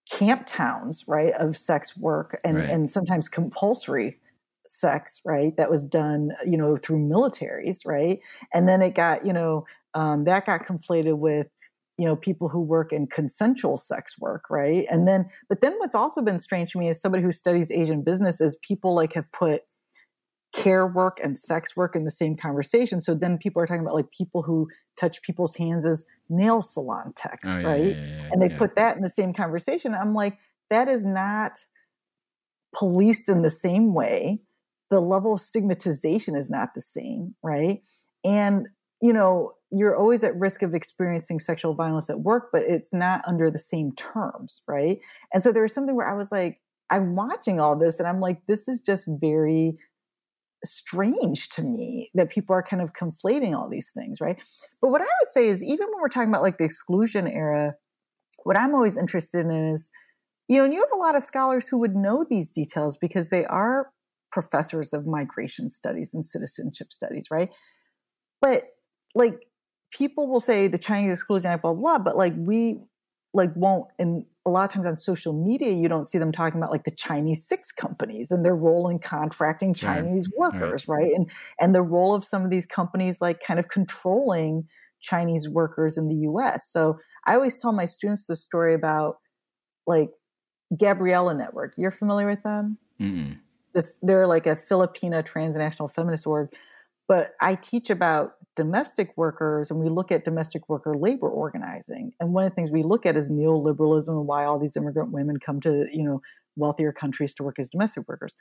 camp 0.10 0.44
towns, 0.48 1.04
right, 1.08 1.34
of 1.34 1.58
sex 1.58 1.98
work 1.98 2.40
and 2.46 2.58
Right. 2.58 2.70
and 2.70 2.92
sometimes 2.92 3.28
compulsory 3.30 4.18
sex, 4.70 5.22
right, 5.26 5.58
that 5.58 5.70
was 5.70 5.86
done, 5.86 6.32
you 6.46 6.58
know, 6.58 6.78
through 6.78 7.00
militaries, 7.00 7.80
right, 7.86 8.20
and 8.54 8.68
then 8.70 8.82
it 8.82 8.96
got, 8.96 9.26
you 9.26 9.34
know, 9.34 9.66
um, 9.94 10.24
that 10.26 10.46
got 10.46 10.66
conflated 10.66 11.18
with, 11.18 11.48
you 11.98 12.06
know, 12.06 12.16
people 12.16 12.48
who 12.50 12.62
work 12.62 12.94
in 12.94 13.08
consensual 13.08 13.78
sex 13.78 14.18
work, 14.20 14.44
right, 14.50 14.86
and 14.90 15.08
then, 15.08 15.30
but 15.50 15.62
then 15.62 15.74
what's 15.80 15.96
also 15.96 16.22
been 16.22 16.40
strange 16.40 16.72
to 16.72 16.80
me 16.80 16.88
is 16.90 17.02
somebody 17.02 17.24
who 17.24 17.32
studies 17.34 17.72
Asian 17.72 18.02
business 18.02 18.40
is 18.40 18.56
people 18.70 18.96
like 18.96 19.14
have 19.14 19.30
put 19.34 19.64
care 20.54 20.86
work 20.88 21.20
and 21.24 21.38
sex 21.38 21.76
work 21.76 21.96
in 21.96 22.04
the 22.04 22.12
same 22.12 22.36
conversation. 22.36 23.02
So 23.02 23.16
then 23.16 23.38
people 23.38 23.62
are 23.62 23.68
talking 23.68 23.82
about 23.82 23.96
like 23.96 24.12
people 24.12 24.42
who 24.44 24.68
touch 24.98 25.22
people's 25.22 25.56
hands 25.56 25.86
as 25.86 26.06
nail 26.30 26.62
salon 26.62 27.14
techs, 27.16 27.48
Oh, 27.48 27.58
right? 27.64 27.96
yeah, 27.96 28.06
yeah, 28.06 28.06
yeah, 28.06 28.32
and 28.32 28.42
they 28.42 28.50
put 28.50 28.76
that 28.76 28.96
in 28.98 29.02
the 29.02 29.10
same 29.10 29.34
conversation. 29.34 29.94
I'm 29.94 30.14
like, 30.14 30.38
that 30.70 30.88
is 30.88 31.06
not 31.06 31.60
policed 32.76 33.30
in 33.30 33.42
the 33.42 33.50
same 33.50 33.94
way. 33.94 34.42
The 34.90 35.00
level 35.00 35.34
of 35.36 35.42
stigmatization 35.42 36.36
is 36.36 36.50
not 36.50 36.74
the 36.74 36.82
same, 36.82 37.36
right? 37.44 37.82
And, 38.24 38.68
you 39.02 39.14
know, 39.14 39.54
you're 39.72 39.96
always 39.96 40.24
at 40.24 40.36
risk 40.38 40.62
of 40.62 40.74
experiencing 40.74 41.40
sexual 41.40 41.74
violence 41.74 42.10
at 42.10 42.22
work, 42.22 42.50
but 42.52 42.64
it's 42.64 42.92
not 42.92 43.22
under 43.26 43.50
the 43.50 43.58
same 43.58 43.94
terms, 43.94 44.62
right? 44.68 45.00
And 45.34 45.44
so 45.44 45.52
there 45.52 45.62
was 45.62 45.74
something 45.74 45.96
where 45.96 46.10
I 46.10 46.14
was 46.14 46.32
like, 46.32 46.62
I'm 46.90 47.16
watching 47.16 47.60
all 47.62 47.78
this 47.78 48.00
and 48.00 48.08
I'm 48.08 48.20
like, 48.20 48.46
this 48.48 48.68
is 48.68 48.82
just 48.82 49.08
very 49.08 49.78
strange 50.64 51.50
to 51.50 51.64
me 51.64 52.12
that 52.14 52.30
people 52.30 52.56
are 52.56 52.64
kind 52.64 52.82
of 52.82 52.94
conflating 52.94 53.56
all 53.56 53.70
these 53.70 53.90
things, 53.96 54.22
right? 54.22 54.38
But 54.82 54.90
what 54.90 55.02
I 55.02 55.06
would 55.06 55.32
say 55.32 55.48
is, 55.48 55.64
even 55.64 55.88
when 55.88 56.02
we're 56.02 56.10
talking 56.10 56.30
about 56.30 56.44
like 56.44 56.58
the 56.58 56.64
exclusion 56.64 57.28
era, 57.28 57.76
what 58.44 58.58
I'm 58.58 58.76
always 58.76 58.98
interested 58.98 59.46
in 59.46 59.74
is, 59.76 59.90
you 60.48 60.58
know, 60.58 60.66
and 60.66 60.74
you 60.74 60.82
have 60.82 60.92
a 60.94 61.02
lot 61.02 61.16
of 61.16 61.24
scholars 61.24 61.68
who 61.68 61.78
would 61.80 61.96
know 61.96 62.26
these 62.30 62.50
details 62.50 62.98
because 62.98 63.30
they 63.30 63.46
are 63.46 63.92
professors 64.32 64.94
of 64.94 65.06
migration 65.06 65.70
studies 65.70 66.14
and 66.14 66.26
citizenship 66.26 66.92
studies, 66.92 67.28
right? 67.32 67.50
But 68.42 68.66
like 69.16 69.46
people 69.92 70.28
will 70.28 70.40
say 70.40 70.68
the 70.68 70.78
Chinese 70.78 71.12
exclusion 71.12 71.60
blah, 71.62 71.74
blah, 71.74 71.74
blah, 71.74 72.00
but 72.00 72.18
like 72.18 72.34
we 72.38 72.80
like 73.34 73.52
won't 73.56 73.88
and 74.00 74.26
a 74.46 74.50
lot 74.50 74.66
of 74.66 74.74
times 74.74 74.86
on 74.88 74.98
social 74.98 75.34
media 75.34 75.72
you 75.72 75.88
don't 75.88 76.08
see 76.08 76.18
them 76.18 76.32
talking 76.32 76.60
about 76.60 76.72
like 76.72 76.84
the 76.84 76.92
Chinese 76.92 77.46
six 77.46 77.72
companies 77.72 78.32
and 78.32 78.44
their 78.44 78.56
role 78.56 78.90
in 78.90 79.00
contracting. 79.00 79.74
Chinese 79.74 80.28
mm-hmm. 80.28 80.40
workers, 80.40 80.88
right? 80.88 81.12
And 81.16 81.30
and 81.60 81.74
the 81.74 81.84
role 81.84 82.16
of 82.16 82.26
some 82.26 82.44
of 82.44 82.50
these 82.50 82.66
companies 82.66 83.22
like 83.22 83.42
kind 83.42 83.60
of 83.60 83.68
controlling 83.68 84.68
Chinese 85.02 85.50
workers 85.50 85.98
in 85.98 86.08
the 86.08 86.16
US. 86.30 86.70
So 86.72 86.98
I 87.26 87.36
always 87.36 87.58
tell 87.58 87.72
my 87.72 87.86
students 87.86 88.26
the 88.26 88.36
story 88.36 88.74
about 88.74 89.18
like 89.88 90.10
Gabriela 90.78 91.34
Network. 91.34 91.74
You're 91.78 91.92
familiar 91.92 92.28
with 92.28 92.44
them? 92.44 92.78
The, 93.74 93.90
they're 94.02 94.28
like 94.28 94.48
a 94.48 94.56
Filipina 94.56 95.26
transnational 95.26 95.88
feminist 95.88 96.28
org. 96.28 96.50
But 97.08 97.34
I 97.42 97.56
teach 97.56 97.90
about 97.90 98.34
domestic 98.56 99.14
workers 99.16 99.72
and 99.72 99.80
we 99.80 99.90
look 99.90 100.12
at 100.12 100.26
domestic 100.26 100.68
worker 100.68 100.96
labor 100.96 101.30
organizing 101.30 102.12
and 102.20 102.34
one 102.34 102.44
of 102.44 102.50
the 102.50 102.56
things 102.56 102.70
we 102.70 102.84
look 102.84 103.06
at 103.06 103.16
is 103.16 103.30
neoliberalism 103.30 104.10
and 104.10 104.28
why 104.28 104.44
all 104.44 104.60
these 104.60 104.76
immigrant 104.76 105.12
women 105.12 105.38
come 105.40 105.62
to 105.62 105.88
you 105.92 106.04
know 106.04 106.22
wealthier 106.58 106.92
countries 106.92 107.34
to 107.34 107.44
work 107.44 107.58
as 107.60 107.70
domestic 107.70 108.06
workers 108.08 108.36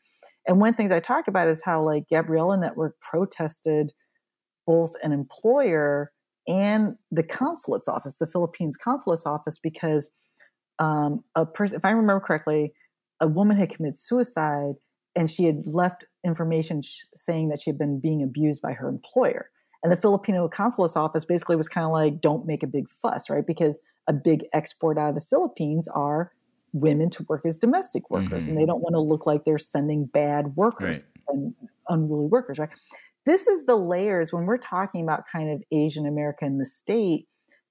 and 0.48 0.58
one 0.58 0.70
of 0.70 0.74
the 0.74 0.76
things 0.76 0.90
i 0.90 0.98
talk 0.98 1.28
about 1.28 1.48
is 1.48 1.62
how 1.64 1.82
like 1.82 2.08
gabriela 2.08 2.56
network 2.56 2.98
protested 3.00 3.92
both 4.66 4.92
an 5.02 5.12
employer 5.12 6.10
and 6.48 6.96
the 7.12 7.22
consulate's 7.22 7.86
office 7.86 8.16
the 8.16 8.26
philippines 8.26 8.76
consulate's 8.76 9.26
office 9.26 9.58
because 9.58 10.08
um, 10.80 11.22
a 11.36 11.46
person 11.46 11.76
if 11.76 11.84
i 11.84 11.90
remember 11.90 12.20
correctly 12.20 12.72
a 13.20 13.28
woman 13.28 13.56
had 13.56 13.70
committed 13.70 13.98
suicide 13.98 14.74
and 15.16 15.30
she 15.30 15.44
had 15.44 15.62
left 15.66 16.04
information 16.24 16.82
sh- 16.82 17.04
saying 17.16 17.48
that 17.48 17.60
she 17.60 17.70
had 17.70 17.78
been 17.78 18.00
being 18.00 18.22
abused 18.22 18.62
by 18.62 18.72
her 18.72 18.88
employer. 18.88 19.50
And 19.82 19.90
the 19.90 19.96
Filipino 19.96 20.46
consulate's 20.48 20.96
office 20.96 21.24
basically 21.24 21.56
was 21.56 21.68
kind 21.68 21.86
of 21.86 21.92
like, 21.92 22.20
don't 22.20 22.46
make 22.46 22.62
a 22.62 22.66
big 22.66 22.88
fuss, 22.88 23.30
right? 23.30 23.46
Because 23.46 23.80
a 24.06 24.12
big 24.12 24.44
export 24.52 24.98
out 24.98 25.10
of 25.10 25.14
the 25.14 25.20
Philippines 25.22 25.88
are 25.88 26.32
women 26.72 27.10
to 27.10 27.24
work 27.28 27.46
as 27.46 27.58
domestic 27.58 28.10
workers, 28.10 28.44
mm-hmm. 28.44 28.50
and 28.50 28.58
they 28.58 28.66
don't 28.66 28.82
want 28.82 28.94
to 28.94 29.00
look 29.00 29.26
like 29.26 29.44
they're 29.44 29.58
sending 29.58 30.04
bad 30.04 30.54
workers 30.56 30.98
right. 30.98 31.04
and 31.28 31.54
unruly 31.88 32.26
workers, 32.26 32.58
right? 32.58 32.68
This 33.26 33.46
is 33.46 33.66
the 33.66 33.76
layers 33.76 34.32
when 34.32 34.46
we're 34.46 34.58
talking 34.58 35.02
about 35.02 35.24
kind 35.30 35.50
of 35.50 35.62
Asian 35.72 36.06
America 36.06 36.44
in 36.44 36.58
the 36.58 36.64
state. 36.64 37.26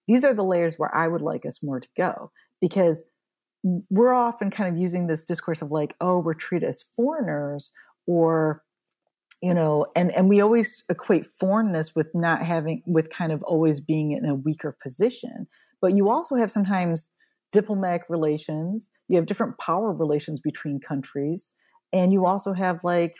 These 0.07 0.23
are 0.23 0.34
the 0.34 0.44
layers 0.44 0.77
where 0.77 0.94
I 0.94 1.07
would 1.07 1.22
like 1.22 1.45
us 1.45 1.61
more 1.64 1.80
to 1.80 1.90
go 1.95 2.31
because 2.61 3.03
we're 3.64 4.14
often 4.14 4.52
kind 4.52 4.73
of 4.73 4.81
using 4.81 5.07
this 5.07 5.23
discourse 5.23 5.61
of 5.61 5.72
like, 5.72 5.95
oh, 6.02 6.19
we're 6.19 6.34
treated 6.34 6.68
as 6.68 6.84
foreigners 6.95 7.72
or 8.07 8.64
you 9.41 9.53
know 9.53 9.86
and 9.95 10.11
and 10.16 10.30
we 10.30 10.41
always 10.41 10.84
equate 10.90 11.26
foreignness 11.26 11.95
with 11.95 12.07
not 12.14 12.44
having 12.44 12.84
with 12.86 13.10
kind 13.10 13.32
of 13.32 13.44
always 13.44 13.80
being 13.82 14.11
in 14.11 14.26
a 14.26 14.36
weaker 14.36 14.76
position. 14.82 15.48
But 15.82 15.94
you 15.94 16.10
also 16.10 16.36
have 16.36 16.52
sometimes 16.52 17.10
diplomatic 17.52 18.03
relations 18.10 18.90
you 19.07 19.16
have 19.18 19.26
different 19.26 19.57
power 19.57 19.91
relations 19.91 20.40
between 20.40 20.80
countries 20.80 21.52
and 21.91 22.14
you 22.14 22.26
also 22.26 22.53
have 22.53 22.84
like 22.84 23.16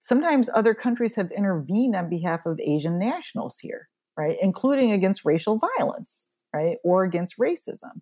sometimes 0.00 0.50
other 0.54 0.74
countries 0.74 1.14
have 1.14 1.30
intervened 1.30 1.94
on 1.94 2.10
behalf 2.10 2.44
of 2.44 2.58
asian 2.60 2.98
nationals 2.98 3.58
here 3.60 3.88
right? 4.16 4.36
Including 4.40 4.92
against 4.92 5.24
racial 5.24 5.58
violence 5.78 6.26
right? 6.54 6.76
Or 6.84 7.04
against 7.04 7.38
racism. 7.38 8.00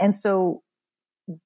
And 0.00 0.16
so 0.16 0.62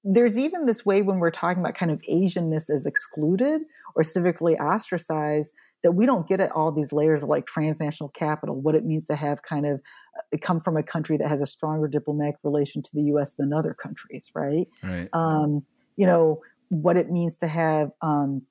there's 0.05 0.39
even 0.39 0.67
this 0.67 0.85
way 0.87 1.03
when 1.03 1.19
we're 1.19 1.31
talking 1.31 1.63
about 1.63 1.75
kind 1.75 1.91
of 1.91 2.01
Asianness 2.03 2.71
as 2.71 2.87
excluded 2.87 3.63
or 3.95 4.03
civically 4.03 4.59
ostracized 4.59 5.53
that 5.83 5.93
we 5.93 6.07
don't 6.07 6.27
get 6.27 6.41
at 6.41 6.51
all 6.53 6.73
these 6.73 6.93
layers 6.93 7.23
of 7.23 7.29
like 7.29 7.47
transnational 7.47 8.09
capital, 8.11 8.61
what 8.61 8.75
it 8.75 8.85
means 8.85 9.05
to 9.07 9.15
have 9.15 9.43
kind 9.43 9.67
of 9.67 9.81
uh, 10.19 10.39
come 10.41 10.61
from 10.61 10.77
a 10.77 10.83
country 10.83 11.17
that 11.17 11.29
has 11.29 11.41
a 11.41 11.47
stronger 11.47 11.87
diplomatic 11.87 12.37
relation 12.43 12.83
to 12.83 12.91
the 12.95 13.03
U.S. 13.03 13.33
than 13.39 13.53
other 13.53 13.75
countries, 13.75 14.31
right? 14.35 14.67
Right. 14.83 15.09
Um, 15.13 15.65
you 15.97 16.07
know 16.07 16.41
what 16.69 16.97
it 16.97 17.11
means 17.11 17.37
to 17.39 17.47
have, 17.47 17.91
um, 18.03 18.43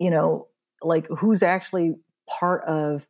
you 0.00 0.10
know, 0.10 0.48
like 0.82 1.06
who's 1.08 1.42
actually 1.42 1.94
part 2.28 2.64
of, 2.64 3.06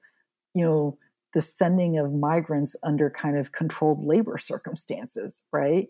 you 0.54 0.64
know, 0.64 0.98
the 1.32 1.40
sending 1.40 1.98
of 1.98 2.12
migrants 2.12 2.76
under 2.82 3.10
kind 3.10 3.38
of 3.38 3.52
controlled 3.52 4.04
labor 4.04 4.38
circumstances, 4.38 5.42
right? 5.52 5.88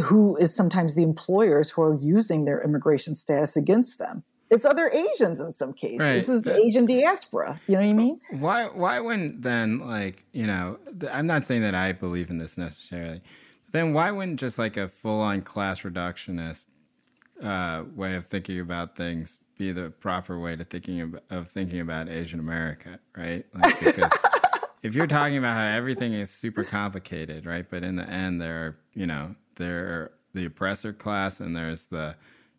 Who 0.00 0.36
is 0.36 0.54
sometimes 0.54 0.94
the 0.94 1.02
employers 1.02 1.70
who 1.70 1.82
are 1.82 1.96
using 2.00 2.44
their 2.44 2.62
immigration 2.62 3.16
status 3.16 3.56
against 3.56 3.98
them. 3.98 4.22
It's 4.50 4.64
other 4.64 4.90
Asians 4.90 5.38
in 5.38 5.52
some 5.52 5.72
cases. 5.72 6.00
Right. 6.00 6.14
This 6.14 6.28
is 6.28 6.42
the 6.42 6.56
Asian 6.56 6.84
diaspora. 6.84 7.60
You 7.68 7.76
know 7.76 7.82
what 7.82 7.88
I 7.88 7.92
mean? 7.92 8.20
Why? 8.30 8.64
Why 8.66 8.98
wouldn't 8.98 9.42
then 9.42 9.78
like 9.78 10.24
you 10.32 10.46
know? 10.46 10.78
I'm 11.10 11.26
not 11.26 11.44
saying 11.44 11.62
that 11.62 11.74
I 11.74 11.92
believe 11.92 12.30
in 12.30 12.38
this 12.38 12.58
necessarily, 12.58 13.22
but 13.66 13.72
then 13.72 13.92
why 13.92 14.10
wouldn't 14.10 14.40
just 14.40 14.58
like 14.58 14.76
a 14.76 14.88
full-on 14.88 15.42
class 15.42 15.82
reductionist 15.82 16.66
uh, 17.40 17.84
way 17.94 18.16
of 18.16 18.26
thinking 18.26 18.58
about 18.58 18.96
things 18.96 19.38
be 19.56 19.70
the 19.70 19.90
proper 19.90 20.40
way 20.40 20.56
to 20.56 20.64
thinking 20.64 21.00
of, 21.00 21.20
of 21.30 21.48
thinking 21.48 21.78
about 21.78 22.08
Asian 22.08 22.40
America, 22.40 22.98
right? 23.16 23.46
Like 23.54 23.78
because. 23.84 24.10
if 24.82 24.94
you're 24.94 25.06
talking 25.06 25.36
about 25.36 25.56
how 25.56 25.76
everything 25.76 26.14
is 26.14 26.30
super 26.30 26.64
complicated, 26.64 27.44
right? 27.44 27.66
But 27.68 27.84
in 27.84 27.96
the 27.96 28.08
end, 28.08 28.40
there 28.40 28.64
are, 28.64 28.78
you 28.94 29.06
know, 29.06 29.34
there 29.60 30.12
the 30.34 30.44
oppressor 30.44 30.92
class 30.92 31.40
and 31.40 31.54
there's 31.54 31.86
the 31.86 32.16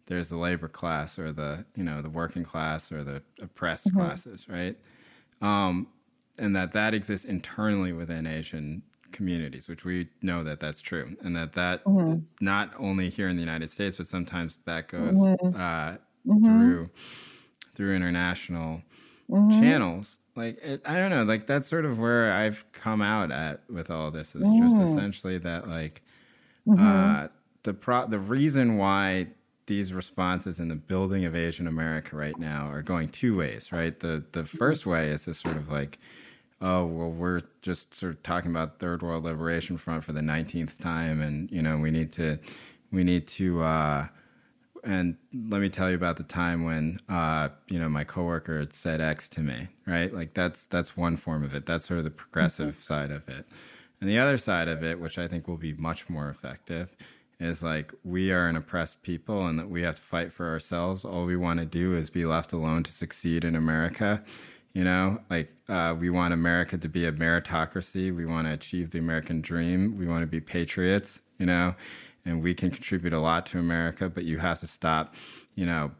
there's 0.07 0.29
the 0.29 0.37
labor 0.37 0.67
class 0.67 1.17
or 1.17 1.31
the 1.31 1.65
you 1.75 1.83
know 1.83 2.01
the 2.01 2.09
working 2.09 2.43
class 2.43 2.91
or 2.91 3.03
the 3.03 3.21
oppressed 3.41 3.87
mm-hmm. 3.87 3.99
classes, 3.99 4.47
right? 4.49 4.77
Um, 5.41 5.87
and 6.37 6.55
that 6.55 6.73
that 6.73 6.93
exists 6.93 7.25
internally 7.25 7.93
within 7.93 8.27
Asian 8.27 8.83
communities, 9.11 9.67
which 9.67 9.85
we 9.85 10.09
know 10.21 10.43
that 10.43 10.59
that's 10.59 10.81
true, 10.81 11.15
and 11.21 11.35
that 11.35 11.53
that 11.53 11.83
mm-hmm. 11.85 12.19
not 12.39 12.71
only 12.77 13.09
here 13.09 13.29
in 13.29 13.35
the 13.35 13.41
United 13.41 13.69
States, 13.69 13.95
but 13.95 14.07
sometimes 14.07 14.59
that 14.65 14.87
goes 14.87 15.15
mm-hmm. 15.15 15.55
uh, 15.55 15.97
mm-hmm. 16.27 16.43
through 16.43 16.89
through 17.73 17.95
international 17.95 18.81
mm-hmm. 19.29 19.61
channels. 19.61 20.17
Like 20.35 20.57
it, 20.63 20.81
I 20.85 20.95
don't 20.95 21.09
know, 21.09 21.23
like 21.23 21.47
that's 21.47 21.67
sort 21.67 21.85
of 21.85 21.99
where 21.99 22.33
I've 22.33 22.65
come 22.73 23.01
out 23.01 23.31
at 23.31 23.61
with 23.69 23.89
all 23.89 24.11
this 24.11 24.35
is 24.35 24.41
just 24.41 24.75
mm. 24.75 24.83
essentially 24.83 25.37
that 25.39 25.67
like 25.67 26.01
Mm-hmm. 26.67 26.85
Uh, 26.85 27.27
the 27.63 27.73
pro- 27.73 28.07
the 28.07 28.19
reason 28.19 28.77
why 28.77 29.27
these 29.67 29.93
responses 29.93 30.59
in 30.59 30.67
the 30.67 30.75
building 30.75 31.25
of 31.25 31.35
Asian 31.35 31.67
America 31.67 32.15
right 32.15 32.37
now 32.37 32.67
are 32.67 32.81
going 32.81 33.09
two 33.09 33.37
ways, 33.37 33.71
right? 33.71 33.99
The 33.99 34.23
the 34.31 34.45
first 34.45 34.85
way 34.85 35.09
is 35.09 35.25
this 35.25 35.39
sort 35.39 35.57
of 35.57 35.69
like, 35.69 35.97
oh 36.61 36.85
well, 36.85 37.09
we're 37.09 37.41
just 37.61 37.93
sort 37.93 38.13
of 38.13 38.23
talking 38.23 38.51
about 38.51 38.79
Third 38.79 39.01
World 39.01 39.23
Liberation 39.23 39.77
Front 39.77 40.03
for 40.03 40.13
the 40.13 40.21
nineteenth 40.21 40.79
time, 40.79 41.21
and 41.21 41.49
you 41.51 41.61
know 41.61 41.77
we 41.77 41.91
need 41.91 42.11
to 42.13 42.39
we 42.91 43.03
need 43.03 43.27
to. 43.27 43.61
Uh, 43.61 44.07
and 44.83 45.15
let 45.31 45.61
me 45.61 45.69
tell 45.69 45.91
you 45.91 45.95
about 45.95 46.17
the 46.17 46.23
time 46.23 46.63
when 46.63 46.99
uh, 47.07 47.49
you 47.67 47.79
know 47.79 47.87
my 47.87 48.03
coworker 48.03 48.59
had 48.59 48.73
said 48.73 48.99
X 48.99 49.27
to 49.29 49.41
me, 49.41 49.67
right? 49.85 50.13
Like 50.13 50.33
that's 50.33 50.65
that's 50.65 50.97
one 50.97 51.17
form 51.17 51.43
of 51.43 51.53
it. 51.53 51.65
That's 51.65 51.85
sort 51.85 51.99
of 51.99 52.03
the 52.03 52.11
progressive 52.11 52.73
mm-hmm. 52.73 52.81
side 52.81 53.11
of 53.11 53.29
it. 53.29 53.45
And 54.01 54.09
the 54.09 54.17
other 54.17 54.37
side 54.37 54.67
of 54.67 54.83
it, 54.83 54.99
which 54.99 55.19
I 55.19 55.27
think 55.27 55.47
will 55.47 55.57
be 55.57 55.73
much 55.73 56.09
more 56.09 56.27
effective, 56.27 56.95
is 57.39 57.61
like 57.61 57.93
we 58.03 58.31
are 58.31 58.47
an 58.47 58.55
oppressed 58.55 59.03
people 59.03 59.45
and 59.45 59.57
that 59.59 59.69
we 59.69 59.83
have 59.83 59.95
to 59.95 60.01
fight 60.01 60.33
for 60.33 60.49
ourselves. 60.49 61.05
All 61.05 61.25
we 61.25 61.37
want 61.37 61.59
to 61.59 61.65
do 61.65 61.95
is 61.95 62.09
be 62.09 62.25
left 62.25 62.51
alone 62.51 62.83
to 62.83 62.91
succeed 62.91 63.43
in 63.43 63.55
America. 63.55 64.23
You 64.73 64.83
know, 64.85 65.21
like 65.29 65.53
uh, 65.67 65.95
we 65.99 66.09
want 66.09 66.33
America 66.33 66.77
to 66.77 66.87
be 66.87 67.05
a 67.05 67.11
meritocracy. 67.11 68.15
We 68.15 68.25
want 68.25 68.47
to 68.47 68.53
achieve 68.53 68.91
the 68.91 68.99
American 68.99 69.41
dream. 69.41 69.97
We 69.97 70.07
want 70.07 70.21
to 70.21 70.27
be 70.27 70.39
patriots, 70.39 71.21
you 71.37 71.45
know, 71.45 71.75
and 72.25 72.41
we 72.41 72.53
can 72.53 72.71
contribute 72.71 73.13
a 73.13 73.19
lot 73.19 73.45
to 73.47 73.59
America, 73.59 74.09
but 74.09 74.23
you 74.23 74.37
have 74.37 74.59
to 74.61 74.67
stop, 74.67 75.13
you 75.55 75.65
know, 75.65 75.91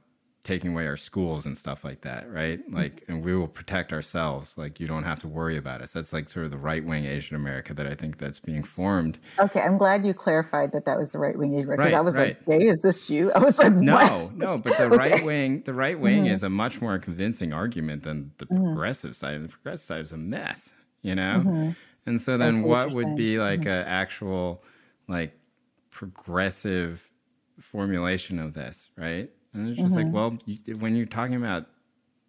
taking 0.44 0.72
away 0.72 0.88
our 0.88 0.98
schools 0.98 1.46
and 1.46 1.56
stuff 1.56 1.84
like 1.84 2.02
that, 2.02 2.28
right? 2.32 2.60
Like, 2.72 3.04
and 3.08 3.24
we 3.24 3.36
will 3.36 3.48
protect 3.48 3.94
ourselves. 3.94 4.58
Like, 4.58 4.80
you 4.80 4.88
don't 4.88 5.04
have 5.04 5.20
to 5.20 5.28
worry 5.28 5.56
about 5.56 5.82
us. 5.82 5.92
That's 5.92 6.12
like 6.12 6.30
sort 6.30 6.46
of 6.46 6.52
the 6.52 6.58
right 6.58 6.84
wing 6.84 7.06
Asian 7.06 7.36
America 7.36 7.76
that 7.76 7.86
I 7.86 7.94
think 7.94 8.18
that's 8.18 8.40
being 8.40 8.64
formed. 8.64 9.20
Okay, 9.40 9.62
I'm 9.62 9.78
glad 9.78 10.04
you 10.04 10.14
clarified 10.16 10.72
that 10.74 10.86
that 10.86 10.98
was 10.98 11.12
the 11.12 11.20
right 11.20 11.38
wing 11.38 11.54
Asian 11.54 11.66
America. 11.66 11.84
Right, 11.84 11.94
I 11.94 12.02
was 12.02 12.16
right. 12.16 12.38
like, 12.48 12.62
"Hey, 12.62 12.68
is 12.68 12.80
this 12.80 13.10
you?" 13.10 13.32
I 13.34 13.40
was 13.40 13.60
like, 13.60 13.74
"No, 13.74 13.96
what? 13.96 14.36
no." 14.36 14.58
But 14.58 14.78
the 14.78 14.86
okay. 14.86 14.98
right 14.98 15.24
wing, 15.24 15.62
the 15.64 15.74
right 15.74 16.00
wing 16.00 16.24
mm-hmm. 16.24 16.34
is 16.34 16.42
a 16.42 16.50
much 16.50 16.82
more 16.82 16.98
convincing 16.98 17.54
argument 17.54 18.04
than 18.04 18.32
the 18.40 18.46
mm-hmm. 18.46 18.64
progressive 18.64 19.16
side. 19.16 19.44
The 19.44 19.50
progressive 19.50 19.86
side 19.86 20.02
is 20.02 20.12
a 20.12 20.18
mess, 20.18 20.74
you 21.04 21.14
know. 21.14 21.44
Mm-hmm. 21.46 21.72
And 22.08 22.20
so 22.20 22.38
then, 22.40 22.64
what 22.64 22.94
would 22.94 23.16
be 23.16 23.38
like 23.38 23.62
mm-hmm. 23.62 23.70
an 23.70 23.86
actual, 23.86 24.64
like, 25.08 25.38
progressive 25.92 27.12
formulation 27.60 28.40
of 28.40 28.56
this, 28.56 28.90
right? 28.98 29.30
And 29.54 29.70
it's 29.70 29.80
just 29.80 29.96
mm-hmm. 29.96 30.06
like, 30.06 30.14
well, 30.14 30.38
you, 30.46 30.78
when 30.78 30.96
you're 30.96 31.06
talking 31.06 31.36
about 31.36 31.68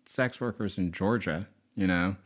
sex 0.07 0.41
workers 0.41 0.79
in 0.79 0.93
Georgia, 0.93 1.49
you 1.75 1.87
know, 1.87 2.17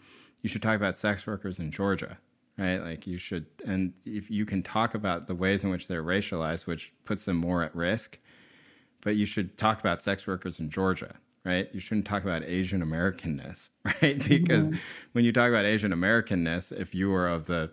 you 0.43 0.49
should 0.49 0.63
talk 0.63 0.77
about 0.77 0.97
sex 0.97 1.27
workers 1.27 1.59
in 1.59 1.71
Georgia, 1.71 2.19
right? 2.57 2.79
Like 2.79 3.07
you 3.07 3.19
should, 3.19 3.47
and 3.65 3.93
if 4.05 4.31
you 4.31 4.47
can 4.47 4.63
talk 4.63 4.95
about 4.95 5.27
the 5.27 5.35
ways 5.35 5.65
in 5.65 5.71
which 5.71 5.89
they're 5.89 6.03
racialized, 6.03 6.67
which 6.67 6.93
puts 7.05 7.25
them 7.25 7.37
more 7.37 7.63
at 7.63 7.75
risk, 7.75 8.19
but 9.03 9.17
you 9.17 9.27
should 9.27 9.59
talk 9.59 9.81
about 9.81 10.03
sex 10.03 10.27
workers 10.27 10.59
in 10.59 10.71
Georgia, 10.71 11.17
right? 11.45 11.69
You 11.73 11.81
shouldn't 11.81 12.07
talk 12.07 12.23
about 12.23 12.43
Asian 12.45 12.83
Americanness, 12.83 13.71
right? 13.85 14.19
Because 14.27 14.69
mm-hmm. 14.69 14.79
when 15.13 15.25
you 15.25 15.33
talk 15.33 15.49
about 15.49 15.65
Asian 15.65 15.93
Americanness, 15.93 16.73
if 16.73 16.95
you 16.95 17.15
are 17.15 17.29
of 17.29 17.47
the 17.47 17.71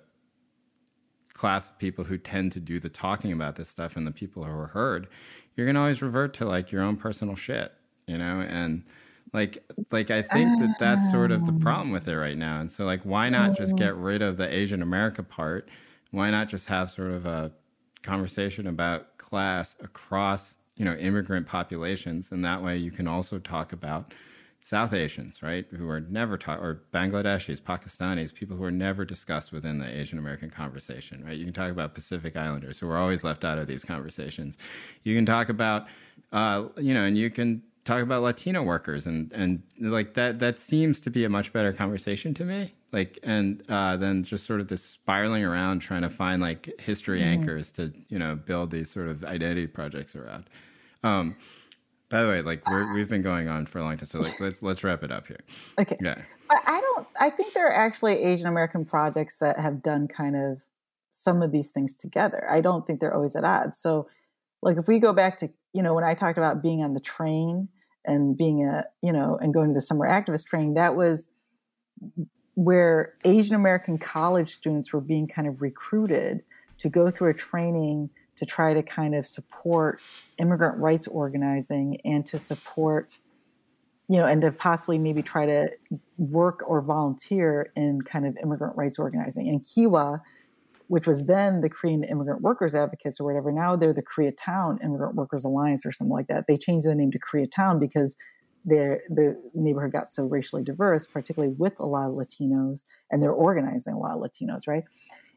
class 1.33 1.69
of 1.69 1.77
people 1.79 2.05
who 2.05 2.17
tend 2.17 2.51
to 2.51 2.59
do 2.59 2.79
the 2.79 2.89
talking 2.89 3.31
about 3.31 3.55
this 3.55 3.67
stuff 3.67 3.97
and 3.97 4.05
the 4.05 4.11
people 4.11 4.43
who 4.43 4.51
are 4.51 4.67
heard, 4.67 5.07
you're 5.55 5.65
gonna 5.65 5.79
always 5.79 6.01
revert 6.01 6.33
to 6.35 6.45
like 6.45 6.71
your 6.71 6.81
own 6.81 6.97
personal 6.97 7.35
shit, 7.35 7.71
you 8.07 8.17
know, 8.17 8.41
and 8.41 8.83
like 9.33 9.63
like 9.91 10.11
I 10.11 10.21
think 10.21 10.59
that 10.59 10.75
that's 10.79 11.11
sort 11.11 11.31
of 11.31 11.45
the 11.45 11.53
oh. 11.53 11.59
problem 11.59 11.91
with 11.91 12.07
it 12.07 12.17
right 12.17 12.37
now. 12.37 12.59
And 12.59 12.71
so 12.71 12.85
like, 12.85 13.03
why 13.03 13.29
not 13.29 13.57
just 13.57 13.73
oh. 13.73 13.77
get 13.77 13.95
rid 13.95 14.21
of 14.21 14.37
the 14.37 14.51
Asian 14.51 14.81
America 14.81 15.23
part? 15.23 15.67
Why 16.11 16.29
not 16.29 16.47
just 16.47 16.67
have 16.67 16.89
sort 16.91 17.11
of 17.11 17.25
a 17.25 17.51
conversation 18.03 18.67
about 18.67 19.17
class 19.17 19.75
across 19.81 20.57
you 20.75 20.85
know 20.85 20.93
immigrant 20.95 21.47
populations, 21.47 22.31
and 22.31 22.43
that 22.45 22.63
way 22.63 22.77
you 22.77 22.91
can 22.91 23.07
also 23.07 23.39
talk 23.39 23.73
about 23.73 24.13
South 24.65 24.93
Asians, 24.93 25.43
right, 25.43 25.65
who 25.71 25.89
are 25.89 25.99
never 25.99 26.37
taught, 26.37 26.59
or 26.59 26.83
Bangladeshis, 26.93 27.59
Pakistanis, 27.61 28.33
people 28.33 28.55
who 28.55 28.63
are 28.63 28.71
never 28.71 29.03
discussed 29.03 29.51
within 29.51 29.79
the 29.79 29.99
Asian 29.99 30.17
American 30.17 30.49
conversation, 30.49 31.21
right? 31.25 31.35
You 31.35 31.43
can 31.43 31.53
talk 31.53 31.69
about 31.69 31.93
Pacific 31.93 32.37
Islanders 32.37 32.79
who 32.79 32.89
are 32.89 32.97
always 32.97 33.25
left 33.25 33.43
out 33.43 33.57
of 33.57 33.67
these 33.67 33.83
conversations. 33.83 34.57
You 35.03 35.15
can 35.15 35.25
talk 35.25 35.49
about, 35.49 35.87
uh, 36.31 36.69
you 36.77 36.93
know, 36.93 37.03
and 37.03 37.17
you 37.17 37.29
can 37.29 37.61
talk 37.83 38.01
about 38.01 38.23
Latino 38.23 38.63
workers, 38.63 39.05
and 39.05 39.29
and 39.33 39.63
like 39.79 40.13
that. 40.13 40.39
That 40.39 40.59
seems 40.59 41.01
to 41.01 41.09
be 41.09 41.25
a 41.25 41.29
much 41.29 41.51
better 41.51 41.73
conversation 41.73 42.33
to 42.35 42.45
me. 42.45 42.73
Like, 42.93 43.19
and 43.21 43.63
uh, 43.67 43.97
then 43.97 44.23
just 44.23 44.45
sort 44.45 44.61
of 44.61 44.69
this 44.69 44.83
spiraling 44.85 45.43
around 45.43 45.79
trying 45.79 46.03
to 46.03 46.09
find 46.09 46.41
like 46.41 46.79
history 46.79 47.19
mm. 47.19 47.25
anchors 47.25 47.69
to 47.71 47.91
you 48.07 48.17
know 48.17 48.35
build 48.35 48.71
these 48.71 48.89
sort 48.89 49.09
of 49.09 49.25
identity 49.25 49.67
projects 49.67 50.15
around. 50.15 50.45
Um, 51.03 51.35
by 52.13 52.21
the 52.21 52.29
way, 52.29 52.41
like 52.43 52.61
we 52.93 52.99
have 52.99 53.09
been 53.09 53.23
going 53.23 53.47
on 53.47 53.65
for 53.65 53.79
a 53.79 53.83
long 53.83 53.97
time, 53.97 54.05
so 54.05 54.21
like 54.21 54.39
let's 54.39 54.61
let's 54.61 54.83
wrap 54.83 55.01
it 55.03 55.11
up 55.11 55.25
here. 55.25 55.39
Okay. 55.79 55.97
Yeah. 55.99 56.21
I 56.51 56.79
don't. 56.79 57.07
I 57.19 57.31
think 57.31 57.53
there 57.53 57.65
are 57.65 57.73
actually 57.73 58.23
Asian 58.23 58.45
American 58.45 58.85
projects 58.85 59.37
that 59.37 59.59
have 59.59 59.81
done 59.81 60.07
kind 60.07 60.35
of 60.35 60.61
some 61.11 61.41
of 61.41 61.51
these 61.51 61.69
things 61.69 61.95
together. 61.95 62.47
I 62.47 62.61
don't 62.61 62.85
think 62.85 62.99
they're 62.99 63.15
always 63.15 63.35
at 63.35 63.43
odds. 63.43 63.81
So, 63.81 64.07
like 64.61 64.77
if 64.77 64.87
we 64.87 64.99
go 64.99 65.11
back 65.11 65.39
to 65.39 65.49
you 65.73 65.81
know 65.81 65.95
when 65.95 66.03
I 66.03 66.13
talked 66.13 66.37
about 66.37 66.61
being 66.61 66.83
on 66.83 66.93
the 66.93 66.99
train 66.99 67.67
and 68.05 68.37
being 68.37 68.63
a 68.63 68.85
you 69.01 69.11
know 69.11 69.35
and 69.41 69.51
going 69.51 69.69
to 69.69 69.73
the 69.73 69.81
summer 69.81 70.07
activist 70.07 70.45
training, 70.45 70.75
that 70.75 70.95
was 70.95 71.29
where 72.53 73.15
Asian 73.25 73.55
American 73.55 73.97
college 73.97 74.53
students 74.53 74.93
were 74.93 75.01
being 75.01 75.27
kind 75.27 75.47
of 75.47 75.63
recruited 75.63 76.43
to 76.77 76.89
go 76.89 77.09
through 77.09 77.31
a 77.31 77.33
training 77.33 78.11
to 78.37 78.45
try 78.45 78.73
to 78.73 78.83
kind 78.83 79.15
of 79.15 79.25
support 79.25 80.01
immigrant 80.37 80.77
rights 80.77 81.07
organizing 81.07 81.99
and 82.03 82.25
to 82.25 82.39
support 82.39 83.17
you 84.09 84.17
know 84.17 84.25
and 84.25 84.41
to 84.41 84.51
possibly 84.51 84.97
maybe 84.97 85.21
try 85.21 85.45
to 85.45 85.69
work 86.17 86.63
or 86.67 86.81
volunteer 86.81 87.71
in 87.75 88.01
kind 88.01 88.25
of 88.25 88.37
immigrant 88.41 88.75
rights 88.75 88.99
organizing. 88.99 89.47
And 89.49 89.61
kiwa 89.61 90.21
which 90.87 91.07
was 91.07 91.25
then 91.25 91.61
the 91.61 91.69
korean 91.69 92.03
immigrant 92.03 92.41
workers 92.41 92.75
advocates 92.75 93.19
or 93.19 93.23
whatever 93.23 93.51
now 93.51 93.75
they're 93.75 93.93
the 93.93 94.03
koreatown 94.03 94.83
immigrant 94.83 95.15
workers 95.15 95.45
alliance 95.45 95.85
or 95.85 95.91
something 95.91 96.13
like 96.13 96.27
that. 96.27 96.45
They 96.47 96.57
changed 96.57 96.85
the 96.85 96.93
name 96.93 97.11
to 97.11 97.19
koreatown 97.19 97.79
because 97.79 98.15
their 98.65 99.01
the 99.09 99.37
neighborhood 99.53 99.91
got 99.91 100.11
so 100.11 100.25
racially 100.25 100.63
diverse 100.63 101.05
particularly 101.07 101.53
with 101.57 101.79
a 101.79 101.85
lot 101.85 102.09
of 102.09 102.15
latinos 102.15 102.85
and 103.11 103.21
they're 103.21 103.31
organizing 103.31 103.93
a 103.93 103.99
lot 103.99 104.15
of 104.15 104.21
latinos 104.21 104.67
right 104.67 104.83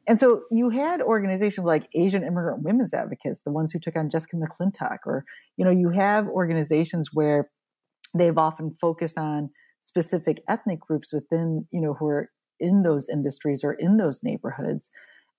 and 0.07 0.20
so 0.20 0.43
you 0.51 0.70
had 0.70 1.01
organizations 1.01 1.66
like 1.66 1.89
Asian 1.95 2.23
Immigrant 2.23 2.62
Women's 2.62 2.95
Advocates, 2.95 3.41
the 3.41 3.51
ones 3.51 3.73
who 3.73 3.81
took 3.81 3.97
on 3.97 4.09
Jessica 4.09 4.37
McClintock, 4.37 4.99
or, 5.05 5.24
you 5.57 5.65
know, 5.65 5.70
you 5.70 5.91
have 5.91 6.28
organizations 6.28 7.11
where 7.12 7.51
they've 8.16 8.39
often 8.39 8.77
focused 8.81 9.19
on 9.19 9.51
specific 9.83 10.43
ethnic 10.49 10.81
groups 10.81 11.12
within, 11.12 11.66
you 11.73 11.81
know, 11.81 11.95
who 11.95 12.07
are 12.07 12.31
in 12.61 12.83
those 12.83 13.09
industries 13.09 13.62
or 13.65 13.73
in 13.73 13.97
those 13.97 14.23
neighborhoods. 14.23 14.91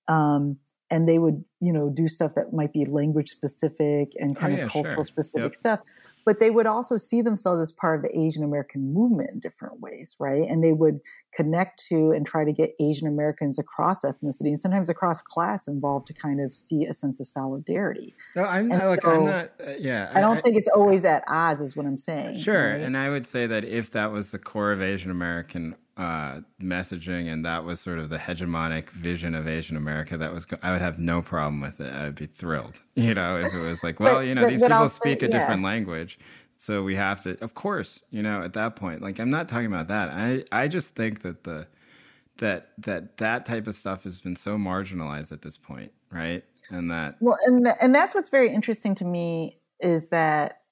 Um, 0.06 0.58
and 0.90 1.08
they 1.08 1.18
would, 1.18 1.44
you 1.60 1.72
know, 1.72 1.90
do 1.94 2.08
stuff 2.08 2.32
that 2.36 2.52
might 2.52 2.72
be 2.72 2.84
language 2.84 3.30
specific 3.30 4.12
and 4.16 4.36
oh, 4.36 4.40
kind 4.40 4.54
oh, 4.54 4.56
yeah, 4.56 4.64
of 4.64 4.72
cultural 4.72 4.94
sure. 4.96 5.04
specific 5.04 5.52
yep. 5.52 5.54
stuff 5.54 5.80
but 6.24 6.40
they 6.40 6.50
would 6.50 6.66
also 6.66 6.96
see 6.96 7.22
themselves 7.22 7.62
as 7.62 7.72
part 7.72 7.96
of 7.96 8.02
the 8.02 8.18
Asian 8.18 8.44
American 8.44 8.92
movement 8.92 9.30
in 9.30 9.40
different 9.40 9.80
ways, 9.80 10.16
right? 10.18 10.48
And 10.48 10.62
they 10.62 10.72
would 10.72 11.00
connect 11.34 11.84
to 11.88 12.12
and 12.12 12.26
try 12.26 12.44
to 12.44 12.52
get 12.52 12.74
Asian 12.80 13.08
Americans 13.08 13.58
across 13.58 14.02
ethnicity 14.02 14.48
and 14.48 14.60
sometimes 14.60 14.88
across 14.88 15.22
class 15.22 15.68
involved 15.68 16.06
to 16.08 16.14
kind 16.14 16.40
of 16.40 16.54
see 16.54 16.84
a 16.84 16.94
sense 16.94 17.20
of 17.20 17.26
solidarity. 17.26 18.14
No, 18.34 18.44
I'm, 18.44 18.72
I, 18.72 18.86
like, 18.86 19.02
so, 19.02 19.10
I'm 19.10 19.24
not, 19.24 19.50
uh, 19.64 19.72
yeah. 19.78 20.10
I, 20.12 20.18
I 20.18 20.20
don't 20.20 20.38
I, 20.38 20.40
think 20.40 20.56
it's 20.56 20.68
always 20.68 21.04
at 21.04 21.24
odds, 21.28 21.60
is 21.60 21.76
what 21.76 21.86
I'm 21.86 21.98
saying. 21.98 22.38
Sure. 22.38 22.72
Right? 22.72 22.80
And 22.80 22.96
I 22.96 23.10
would 23.10 23.26
say 23.26 23.46
that 23.46 23.64
if 23.64 23.90
that 23.92 24.12
was 24.12 24.30
the 24.30 24.38
core 24.38 24.72
of 24.72 24.82
Asian 24.82 25.10
American 25.10 25.76
uh, 25.98 26.40
messaging, 26.62 27.30
and 27.30 27.44
that 27.44 27.64
was 27.64 27.80
sort 27.80 27.98
of 27.98 28.08
the 28.08 28.18
hegemonic 28.18 28.88
vision 28.90 29.34
of 29.34 29.46
Asian 29.46 29.76
America. 29.76 30.16
That 30.16 30.32
was, 30.32 30.46
I 30.62 30.72
would 30.72 30.80
have 30.80 30.98
no 30.98 31.20
problem 31.20 31.60
with 31.60 31.80
it. 31.80 31.92
I 31.92 32.04
would 32.04 32.14
be 32.14 32.26
thrilled, 32.26 32.82
you 32.94 33.14
know, 33.14 33.38
if 33.38 33.52
it 33.52 33.62
was 33.62 33.82
like, 33.82 34.00
well, 34.00 34.16
but, 34.16 34.20
you 34.20 34.34
know, 34.34 34.42
but, 34.42 34.50
these 34.50 34.60
but 34.60 34.70
people 34.70 34.88
speak 34.88 35.20
say, 35.20 35.26
a 35.26 35.28
different 35.28 35.62
language, 35.62 36.18
so 36.56 36.82
we 36.82 36.94
have 36.94 37.22
to, 37.24 37.36
of 37.42 37.54
course, 37.54 38.00
you 38.10 38.22
know, 38.22 38.42
at 38.42 38.52
that 38.54 38.76
point, 38.76 39.02
like 39.02 39.18
I'm 39.18 39.30
not 39.30 39.48
talking 39.48 39.66
about 39.66 39.88
that. 39.88 40.08
I, 40.10 40.44
I 40.50 40.68
just 40.68 40.94
think 40.94 41.22
that 41.22 41.44
the, 41.44 41.66
that 42.38 42.70
that 42.78 43.16
that 43.18 43.46
type 43.46 43.66
of 43.66 43.74
stuff 43.74 44.04
has 44.04 44.20
been 44.20 44.36
so 44.36 44.56
marginalized 44.56 45.32
at 45.32 45.42
this 45.42 45.56
point, 45.56 45.92
right? 46.10 46.44
And 46.70 46.90
that 46.90 47.16
well, 47.20 47.36
and 47.46 47.66
and 47.80 47.94
that's 47.94 48.14
what's 48.14 48.30
very 48.30 48.52
interesting 48.52 48.94
to 48.96 49.04
me 49.04 49.58
is 49.80 50.08
that 50.08 50.62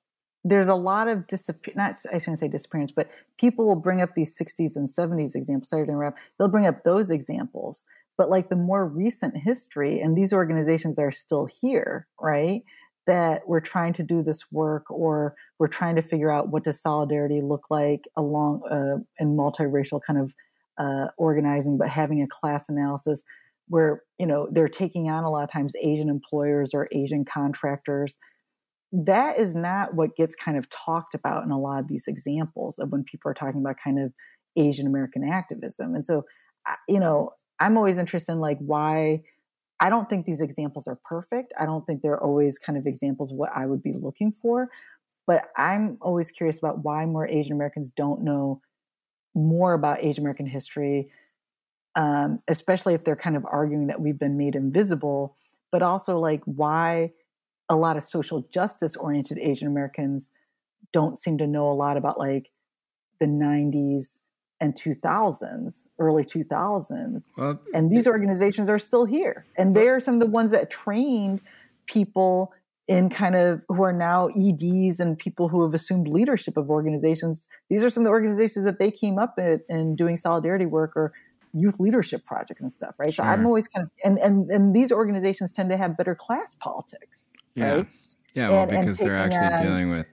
there's 0.48 0.68
a 0.68 0.74
lot 0.74 1.08
of 1.08 1.26
disappear 1.26 1.74
not 1.76 1.96
I 2.12 2.18
shouldn't 2.18 2.38
say 2.38 2.48
disappearance, 2.48 2.92
but 2.92 3.10
people 3.38 3.66
will 3.66 3.76
bring 3.76 4.00
up 4.00 4.14
these 4.14 4.36
60s 4.38 4.76
and 4.76 4.88
70s 4.88 5.34
examples. 5.34 5.68
Sorry 5.68 5.84
to 5.84 5.90
interrupt. 5.90 6.18
They'll 6.38 6.48
bring 6.48 6.66
up 6.66 6.84
those 6.84 7.10
examples, 7.10 7.84
but 8.16 8.30
like 8.30 8.48
the 8.48 8.56
more 8.56 8.86
recent 8.86 9.36
history, 9.36 10.00
and 10.00 10.16
these 10.16 10.32
organizations 10.32 10.98
are 10.98 11.10
still 11.10 11.46
here, 11.46 12.06
right? 12.20 12.62
That 13.06 13.48
we're 13.48 13.60
trying 13.60 13.92
to 13.94 14.04
do 14.04 14.22
this 14.22 14.52
work, 14.52 14.88
or 14.88 15.34
we're 15.58 15.68
trying 15.68 15.96
to 15.96 16.02
figure 16.02 16.30
out 16.30 16.50
what 16.50 16.64
does 16.64 16.80
solidarity 16.80 17.40
look 17.40 17.66
like 17.68 18.06
along 18.16 18.62
uh, 18.70 19.02
in 19.18 19.36
multiracial 19.36 20.00
kind 20.06 20.20
of 20.20 20.34
uh, 20.78 21.08
organizing, 21.16 21.76
but 21.76 21.88
having 21.88 22.22
a 22.22 22.28
class 22.28 22.68
analysis 22.68 23.22
where 23.68 24.02
you 24.20 24.26
know 24.26 24.48
they're 24.52 24.68
taking 24.68 25.10
on 25.10 25.24
a 25.24 25.30
lot 25.30 25.42
of 25.42 25.50
times 25.50 25.74
Asian 25.82 26.08
employers 26.08 26.72
or 26.72 26.88
Asian 26.92 27.24
contractors 27.24 28.16
that 29.04 29.38
is 29.38 29.54
not 29.54 29.94
what 29.94 30.16
gets 30.16 30.34
kind 30.34 30.56
of 30.56 30.68
talked 30.70 31.14
about 31.14 31.44
in 31.44 31.50
a 31.50 31.58
lot 31.58 31.80
of 31.80 31.88
these 31.88 32.04
examples 32.06 32.78
of 32.78 32.90
when 32.90 33.04
people 33.04 33.30
are 33.30 33.34
talking 33.34 33.60
about 33.60 33.76
kind 33.82 33.98
of 33.98 34.12
Asian 34.56 34.86
American 34.86 35.28
activism. 35.28 35.94
And 35.94 36.06
so, 36.06 36.24
you 36.88 36.98
know, 36.98 37.30
I'm 37.60 37.76
always 37.76 37.98
interested 37.98 38.32
in 38.32 38.40
like 38.40 38.58
why 38.58 39.22
I 39.80 39.90
don't 39.90 40.08
think 40.08 40.24
these 40.24 40.40
examples 40.40 40.86
are 40.86 40.98
perfect. 41.04 41.52
I 41.60 41.66
don't 41.66 41.86
think 41.86 42.00
they're 42.00 42.22
always 42.22 42.58
kind 42.58 42.78
of 42.78 42.86
examples 42.86 43.32
of 43.32 43.38
what 43.38 43.50
I 43.54 43.66
would 43.66 43.82
be 43.82 43.92
looking 43.92 44.32
for. 44.32 44.70
But 45.26 45.48
I'm 45.56 45.98
always 46.00 46.30
curious 46.30 46.58
about 46.58 46.82
why 46.84 47.04
more 47.04 47.28
Asian 47.28 47.52
Americans 47.52 47.90
don't 47.90 48.22
know 48.22 48.62
more 49.34 49.74
about 49.74 50.02
Asian 50.02 50.22
American 50.22 50.46
history, 50.46 51.10
um, 51.96 52.40
especially 52.48 52.94
if 52.94 53.04
they're 53.04 53.16
kind 53.16 53.36
of 53.36 53.44
arguing 53.44 53.88
that 53.88 54.00
we've 54.00 54.18
been 54.18 54.38
made 54.38 54.54
invisible, 54.54 55.36
but 55.70 55.82
also 55.82 56.18
like 56.18 56.42
why 56.44 57.10
a 57.68 57.76
lot 57.76 57.96
of 57.96 58.02
social 58.02 58.42
justice 58.52 58.96
oriented 58.96 59.38
Asian 59.38 59.66
Americans 59.66 60.30
don't 60.92 61.18
seem 61.18 61.38
to 61.38 61.46
know 61.46 61.70
a 61.70 61.74
lot 61.74 61.96
about 61.96 62.18
like 62.18 62.50
the 63.20 63.26
90s 63.26 64.16
and 64.60 64.74
2000s, 64.74 65.86
early 65.98 66.24
2000s. 66.24 67.26
Well, 67.36 67.60
and 67.74 67.90
these 67.90 68.06
organizations 68.06 68.70
are 68.70 68.78
still 68.78 69.04
here. 69.04 69.44
And 69.58 69.74
they 69.74 69.88
are 69.88 70.00
some 70.00 70.14
of 70.14 70.20
the 70.20 70.26
ones 70.26 70.50
that 70.52 70.70
trained 70.70 71.40
people 71.86 72.52
in 72.88 73.10
kind 73.10 73.34
of 73.34 73.62
who 73.68 73.82
are 73.82 73.92
now 73.92 74.28
EDs 74.28 75.00
and 75.00 75.18
people 75.18 75.48
who 75.48 75.62
have 75.62 75.74
assumed 75.74 76.08
leadership 76.08 76.56
of 76.56 76.70
organizations. 76.70 77.48
These 77.68 77.82
are 77.82 77.90
some 77.90 78.02
of 78.02 78.06
the 78.06 78.12
organizations 78.12 78.64
that 78.64 78.78
they 78.78 78.90
came 78.90 79.18
up 79.18 79.38
in, 79.38 79.60
in 79.68 79.96
doing 79.96 80.16
solidarity 80.16 80.66
work 80.66 80.96
or 80.96 81.12
youth 81.52 81.80
leadership 81.80 82.24
projects 82.24 82.60
and 82.60 82.70
stuff, 82.70 82.94
right? 82.98 83.12
Sure. 83.12 83.24
So 83.24 83.30
I'm 83.30 83.44
always 83.44 83.66
kind 83.66 83.84
of 83.84 83.90
and, 84.04 84.18
and 84.18 84.50
and 84.50 84.74
these 84.74 84.92
organizations 84.92 85.52
tend 85.52 85.70
to 85.70 85.76
have 85.76 85.96
better 85.96 86.14
class 86.14 86.54
politics. 86.54 87.28
Yeah. 87.56 87.74
Right? 87.74 87.86
Yeah, 88.34 88.50
well, 88.50 88.62
and, 88.62 88.70
because 88.70 89.00
and 89.00 89.08
they're 89.08 89.16
actually 89.16 89.56
um, 89.56 89.62
dealing 89.62 89.90
with 89.90 90.06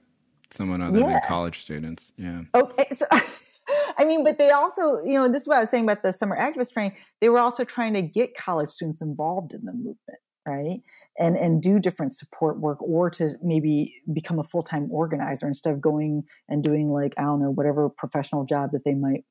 someone 0.49 0.81
other 0.81 0.99
yeah. 0.99 1.07
than 1.07 1.21
college 1.27 1.59
students. 1.59 2.13
Yeah. 2.17 2.43
Okay. 2.55 2.87
So, 2.93 3.05
I 3.97 4.05
mean, 4.05 4.23
but 4.23 4.37
they 4.37 4.51
also, 4.51 5.03
you 5.03 5.19
know, 5.19 5.27
this 5.27 5.43
is 5.43 5.47
what 5.47 5.57
I 5.57 5.59
was 5.59 5.69
saying 5.69 5.83
about 5.83 6.03
the 6.03 6.13
summer 6.13 6.37
activist 6.37 6.71
training. 6.71 6.95
They 7.19 7.29
were 7.29 7.39
also 7.39 7.63
trying 7.63 7.93
to 7.95 8.01
get 8.01 8.35
college 8.35 8.69
students 8.69 9.01
involved 9.01 9.53
in 9.53 9.65
the 9.65 9.73
movement, 9.73 10.19
right? 10.47 10.81
And 11.19 11.35
and 11.35 11.61
do 11.61 11.79
different 11.79 12.13
support 12.13 12.59
work, 12.59 12.81
or 12.81 13.09
to 13.11 13.31
maybe 13.43 13.93
become 14.13 14.39
a 14.39 14.43
full 14.43 14.63
time 14.63 14.89
organizer 14.89 15.47
instead 15.47 15.73
of 15.73 15.81
going 15.81 16.23
and 16.47 16.63
doing 16.63 16.89
like 16.91 17.13
I 17.17 17.23
don't 17.23 17.41
know 17.41 17.51
whatever 17.51 17.89
professional 17.89 18.45
job 18.45 18.71
that 18.71 18.85
they 18.85 18.93
might 18.93 19.25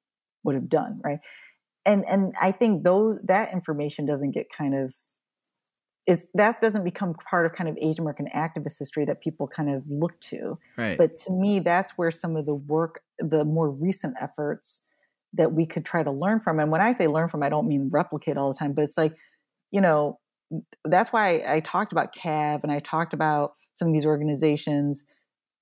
would 0.44 0.54
have 0.54 0.68
done, 0.68 1.00
right? 1.02 1.20
And 1.86 2.04
and 2.06 2.34
I 2.40 2.52
think 2.52 2.84
those 2.84 3.20
that 3.24 3.52
information 3.52 4.06
doesn't 4.06 4.32
get 4.32 4.46
kind 4.50 4.74
of 4.74 4.92
it's 6.06 6.26
that 6.34 6.60
doesn't 6.60 6.84
become 6.84 7.14
part 7.14 7.46
of 7.46 7.52
kind 7.52 7.68
of 7.68 7.78
Asian 7.80 8.00
American 8.00 8.28
activist 8.34 8.78
history 8.78 9.04
that 9.04 9.20
people 9.20 9.46
kind 9.46 9.70
of 9.70 9.82
look 9.88 10.20
to. 10.20 10.58
Right. 10.76 10.98
But 10.98 11.16
to 11.18 11.32
me, 11.32 11.60
that's 11.60 11.92
where 11.92 12.10
some 12.10 12.36
of 12.36 12.46
the 12.46 12.54
work, 12.54 13.02
the 13.18 13.44
more 13.44 13.70
recent 13.70 14.16
efforts 14.20 14.82
that 15.34 15.52
we 15.52 15.64
could 15.64 15.84
try 15.84 16.02
to 16.02 16.10
learn 16.10 16.40
from. 16.40 16.58
And 16.58 16.70
when 16.70 16.80
I 16.80 16.92
say 16.92 17.06
learn 17.06 17.28
from, 17.28 17.42
I 17.42 17.48
don't 17.48 17.68
mean 17.68 17.88
replicate 17.90 18.36
all 18.36 18.52
the 18.52 18.58
time, 18.58 18.72
but 18.72 18.82
it's 18.82 18.98
like, 18.98 19.14
you 19.70 19.80
know, 19.80 20.18
that's 20.84 21.12
why 21.12 21.42
I 21.46 21.60
talked 21.60 21.92
about 21.92 22.14
CAAAV 22.14 22.62
and 22.62 22.72
I 22.72 22.80
talked 22.80 23.14
about 23.14 23.54
some 23.74 23.88
of 23.88 23.94
these 23.94 24.04
organizations, 24.04 25.04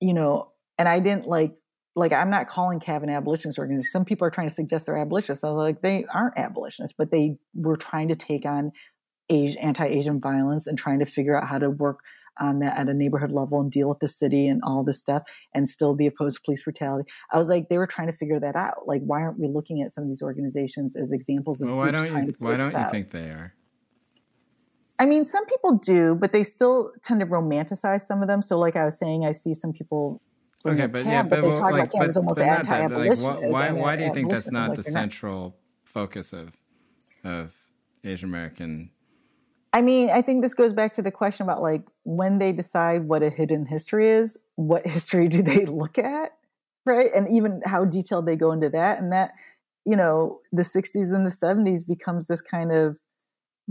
you 0.01 0.13
know, 0.13 0.51
and 0.77 0.89
I 0.89 0.99
didn't 0.99 1.27
like 1.27 1.53
like 1.95 2.13
I'm 2.13 2.29
not 2.29 2.47
calling 2.47 2.79
CAAAV 2.79 3.03
an 3.03 3.09
abolitionist 3.09 3.59
organization. 3.59 3.91
Some 3.91 4.05
people 4.05 4.25
are 4.25 4.31
trying 4.31 4.47
to 4.47 4.53
suggest 4.53 4.85
they're 4.85 4.97
abolitionists. 4.97 5.43
I 5.43 5.51
was 5.51 5.57
like, 5.57 5.81
they 5.81 6.05
aren't 6.13 6.37
abolitionists, 6.37 6.95
but 6.97 7.11
they 7.11 7.37
were 7.53 7.77
trying 7.77 8.07
to 8.07 8.15
take 8.15 8.45
on 8.45 8.71
anti-Asian 9.29 10.19
violence 10.19 10.67
and 10.67 10.77
trying 10.77 10.99
to 10.99 11.05
figure 11.05 11.39
out 11.39 11.47
how 11.47 11.57
to 11.57 11.69
work 11.69 11.99
on 12.39 12.59
that 12.59 12.77
at 12.77 12.87
a 12.87 12.93
neighborhood 12.93 13.31
level 13.31 13.59
and 13.59 13.71
deal 13.71 13.89
with 13.89 13.99
the 13.99 14.07
city 14.07 14.47
and 14.47 14.61
all 14.63 14.83
this 14.83 14.99
stuff 14.99 15.21
and 15.53 15.69
still 15.69 15.93
be 15.93 16.07
opposed 16.07 16.37
to 16.37 16.41
police 16.43 16.63
brutality. 16.63 17.09
I 17.31 17.37
was 17.37 17.49
like, 17.49 17.69
they 17.69 17.77
were 17.77 17.87
trying 17.87 18.07
to 18.07 18.13
figure 18.13 18.39
that 18.39 18.55
out. 18.55 18.87
Like, 18.87 19.01
why 19.03 19.21
aren't 19.21 19.39
we 19.39 19.47
looking 19.47 19.81
at 19.81 19.93
some 19.93 20.03
of 20.03 20.09
these 20.09 20.21
organizations 20.21 20.95
as 20.95 21.11
examples 21.11 21.61
of 21.61 21.67
well, 21.69 21.77
why 21.77 21.91
don't 21.91 22.07
you, 22.07 22.33
why 22.39 22.57
don't 22.57 22.73
you 22.73 22.89
think 22.89 23.11
they 23.11 23.25
are? 23.25 23.53
I 24.97 25.05
mean, 25.05 25.25
some 25.25 25.45
people 25.45 25.77
do, 25.77 26.15
but 26.15 26.31
they 26.31 26.43
still 26.43 26.91
tend 27.03 27.19
to 27.21 27.25
romanticize 27.25 28.03
some 28.03 28.21
of 28.21 28.27
them. 28.27 28.41
So, 28.41 28.59
like 28.59 28.75
I 28.75 28.85
was 28.85 28.97
saying, 28.97 29.25
I 29.25 29.31
see 29.31 29.53
some 29.55 29.73
people. 29.73 30.21
Okay, 30.65 30.85
but 30.85 31.05
yeah, 31.05 31.23
but, 31.23 31.41
but 31.41 31.49
they 31.49 31.55
talk 31.55 31.71
like, 31.71 31.83
about 31.89 31.91
camp 31.91 32.15
almost 32.15 32.39
anti-abolitionist. 32.39 33.21
Like, 33.23 33.51
why, 33.51 33.71
why 33.71 33.95
do 33.95 34.03
you 34.03 34.13
think 34.13 34.29
that's 34.29 34.51
not 34.51 34.69
like 34.69 34.77
the 34.77 34.83
central 34.83 35.41
not. 35.41 35.53
focus 35.85 36.33
of 36.33 36.55
of 37.23 37.55
Asian 38.03 38.29
American? 38.29 38.91
I 39.73 39.81
mean, 39.81 40.09
I 40.09 40.21
think 40.21 40.43
this 40.43 40.53
goes 40.53 40.73
back 40.73 40.93
to 40.93 41.01
the 41.01 41.11
question 41.11 41.43
about 41.43 41.61
like 41.61 41.87
when 42.03 42.39
they 42.39 42.51
decide 42.51 43.07
what 43.07 43.23
a 43.23 43.29
hidden 43.29 43.65
history 43.65 44.09
is, 44.09 44.37
what 44.55 44.85
history 44.97 45.27
do 45.27 45.41
they 45.41 45.65
look 45.65 45.97
at, 45.97 46.31
right? 46.85 47.09
And 47.15 47.29
even 47.29 47.61
how 47.65 47.85
detailed 47.85 48.25
they 48.25 48.35
go 48.35 48.51
into 48.51 48.69
that, 48.69 48.99
and 48.99 49.11
that 49.13 49.31
you 49.85 49.95
know, 49.95 50.39
the 50.51 50.63
'60s 50.63 51.13
and 51.15 51.25
the 51.25 51.31
'70s 51.31 51.87
becomes 51.87 52.27
this 52.27 52.41
kind 52.41 52.71
of 52.71 52.97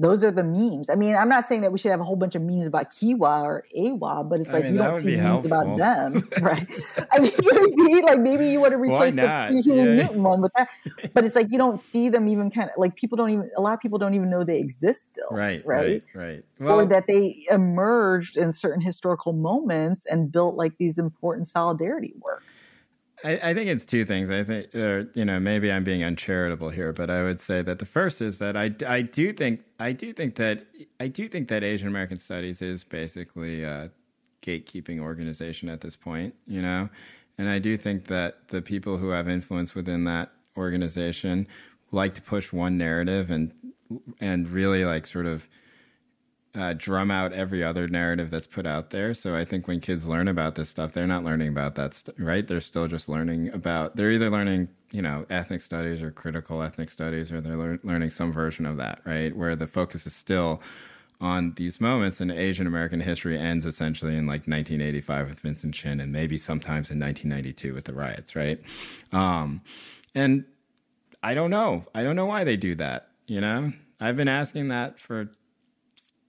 those 0.01 0.25
are 0.25 0.31
the 0.31 0.43
memes. 0.43 0.89
I 0.89 0.95
mean, 0.95 1.15
I'm 1.15 1.29
not 1.29 1.47
saying 1.47 1.61
that 1.61 1.73
we 1.73 1.79
should 1.79 1.91
have 1.91 2.01
a 2.01 2.05
whole 2.05 2.17
bunch 2.17 2.35
of 2.35 2.43
memes 2.43 2.67
about 2.67 2.91
Kiwa 2.91 3.43
or 3.43 3.65
AIWA, 3.77 4.29
but 4.29 4.41
it's 4.41 4.51
like 4.51 4.65
I 4.65 4.71
mean, 4.71 4.75
you 4.75 4.79
don't 4.79 5.03
see 5.03 5.17
memes 5.17 5.45
about 5.45 5.77
them, 5.77 6.29
right? 6.41 6.67
I 7.13 7.19
mean, 7.19 7.33
you 7.43 7.53
know 7.53 7.61
what 7.61 7.73
I 7.73 7.75
mean? 7.75 8.05
Like 8.05 8.21
maybe 8.21 8.49
you 8.49 8.61
want 8.61 8.73
to 8.73 8.79
replace 8.79 9.15
the 9.15 9.61
Huey 9.63 9.77
yeah. 9.77 9.85
Newton 9.85 10.23
one 10.23 10.41
with 10.41 10.53
that, 10.57 10.71
but 11.15 11.25
it's 11.25 11.35
like 11.35 11.53
you 11.53 11.59
don't 11.59 11.81
see 11.81 12.09
them 12.09 12.29
even 12.29 12.51
kind 12.51 12.71
of 12.71 12.77
like 12.79 12.97
people 12.97 13.17
don't 13.17 13.31
even 13.31 13.51
a 13.57 13.61
lot 13.61 13.75
of 13.75 13.81
people 13.81 13.99
don't 13.99 14.15
even 14.15 14.31
know 14.31 14.43
they 14.43 14.59
exist 14.59 15.05
still, 15.05 15.29
right? 15.31 15.65
Right, 15.67 16.03
right. 16.15 16.27
right. 16.27 16.45
Well, 16.59 16.81
or 16.81 16.87
that 16.87 17.07
they 17.07 17.45
emerged 17.51 18.39
in 18.39 18.53
certain 18.55 18.81
historical 18.81 19.35
moments 19.35 20.07
and 20.07 20.33
built 20.33 20.57
like 20.57 20.79
these 20.79 20.97
important 20.97 21.49
solidarity 21.49 22.15
work. 22.21 22.43
I, 23.25 23.51
I, 23.51 23.55
think 23.55 23.69
it's 23.69 23.85
two 23.85 24.05
things. 24.05 24.31
I 24.31 24.45
think, 24.45 24.75
uh, 24.75 25.05
you 25.15 25.25
know, 25.25 25.39
maybe 25.39 25.71
I'm 25.71 25.85
being 25.85 26.03
uncharitable 26.03 26.71
here, 26.71 26.93
but 26.93 27.11
I 27.11 27.23
would 27.23 27.41
say 27.41 27.63
that 27.63 27.79
the 27.79 27.87
first 27.87 28.21
is 28.21 28.39
that 28.39 28.57
I, 28.57 28.75
I 28.87 29.03
do 29.03 29.33
think 29.33 29.61
I 29.79 29.93
do 29.93 30.13
think 30.13 30.37
that 30.37 30.67
I 30.99 31.09
do 31.09 31.29
think 31.29 31.49
that 31.49 31.63
Asian 31.63 31.89
American 31.89 32.17
Studies 32.17 32.63
is 32.63 32.85
basically 32.85 33.63
a 33.63 33.91
gatekeeping 34.43 35.01
organization 35.01 35.69
at 35.69 35.81
this 35.81 35.97
point, 35.97 36.35
you 36.47 36.63
know, 36.63 36.89
and 37.37 37.49
I 37.49 37.59
do 37.59 37.77
think 37.77 38.07
that 38.07 38.49
the 38.49 38.63
people 38.63 38.99
who 38.99 39.11
have 39.11 39.29
influence 39.29 39.75
within 39.75 40.05
that 40.05 40.33
organization 40.57 41.47
like 41.93 42.15
to 42.15 42.23
push 42.23 42.53
one 42.53 42.79
narrative 42.79 43.31
and 43.31 43.53
and 44.21 44.49
really 44.49 44.85
like 44.85 45.07
sort 45.07 45.27
of 45.27 45.49
uh, 46.55 46.75
drum 46.77 47.11
out 47.11 47.33
every 47.33 47.63
other 47.63 47.87
narrative 47.87 48.31
that's 48.31 48.47
put 48.47 48.67
out 48.67 48.91
there. 48.91 49.15
So 49.15 49.37
I 49.37 49.45
think 49.45 49.69
when 49.69 49.81
kids 49.81 50.09
learn 50.09 50.27
about 50.27 50.57
this 50.57 50.69
stuff, 50.69 50.93
they're 50.93 51.07
not 51.07 51.23
learning 51.25 51.49
about 51.49 51.77
that, 51.77 51.95
st- 51.95 52.19
right? 52.19 52.47
They're 52.47 52.61
still 52.61 52.89
just 52.89 53.09
learning 53.09 53.51
about. 53.53 53.97
They're 53.97 54.11
either 54.11 54.31
learning, 54.31 54.69
you 54.91 55.03
know, 55.03 55.27
ethnic 55.31 55.63
studies 55.63 56.03
or 56.03 56.11
critical 56.11 56.63
ethnic 56.63 56.91
studies, 56.91 57.31
or 57.31 57.41
they're 57.41 57.57
lear- 57.57 57.81
learning 57.85 58.11
some 58.11 58.33
version 58.33 58.67
of 58.67 58.77
that, 58.79 59.01
right? 59.05 59.37
Where 59.37 59.55
the 59.55 59.69
focus 59.69 60.07
is 60.07 60.15
still 60.15 60.61
on 61.21 61.53
these 61.55 61.81
moments, 61.81 62.21
and 62.21 62.33
Asian 62.33 62.67
American 62.67 63.01
history 63.01 63.39
ends 63.39 63.65
essentially 63.65 64.17
in 64.17 64.27
like 64.27 64.49
1985 64.49 65.29
with 65.29 65.41
Vincent 65.41 65.75
Chin, 65.75 66.01
and 66.01 66.11
maybe 66.11 66.37
sometimes 66.37 66.91
in 66.91 66.99
1992 66.99 67.75
with 67.75 67.85
the 67.85 67.93
riots, 67.93 68.35
right? 68.35 68.61
Um, 69.13 69.61
and 70.15 70.47
I 71.23 71.35
don't 71.35 71.51
know. 71.51 71.85
I 71.95 72.03
don't 72.03 72.17
know 72.17 72.27
why 72.27 72.43
they 72.43 72.57
do 72.57 72.75
that. 72.77 73.09
You 73.27 73.41
know, 73.41 73.73
I've 74.01 74.17
been 74.17 74.29
asking 74.29 74.69
that 74.69 74.99
for 74.99 75.31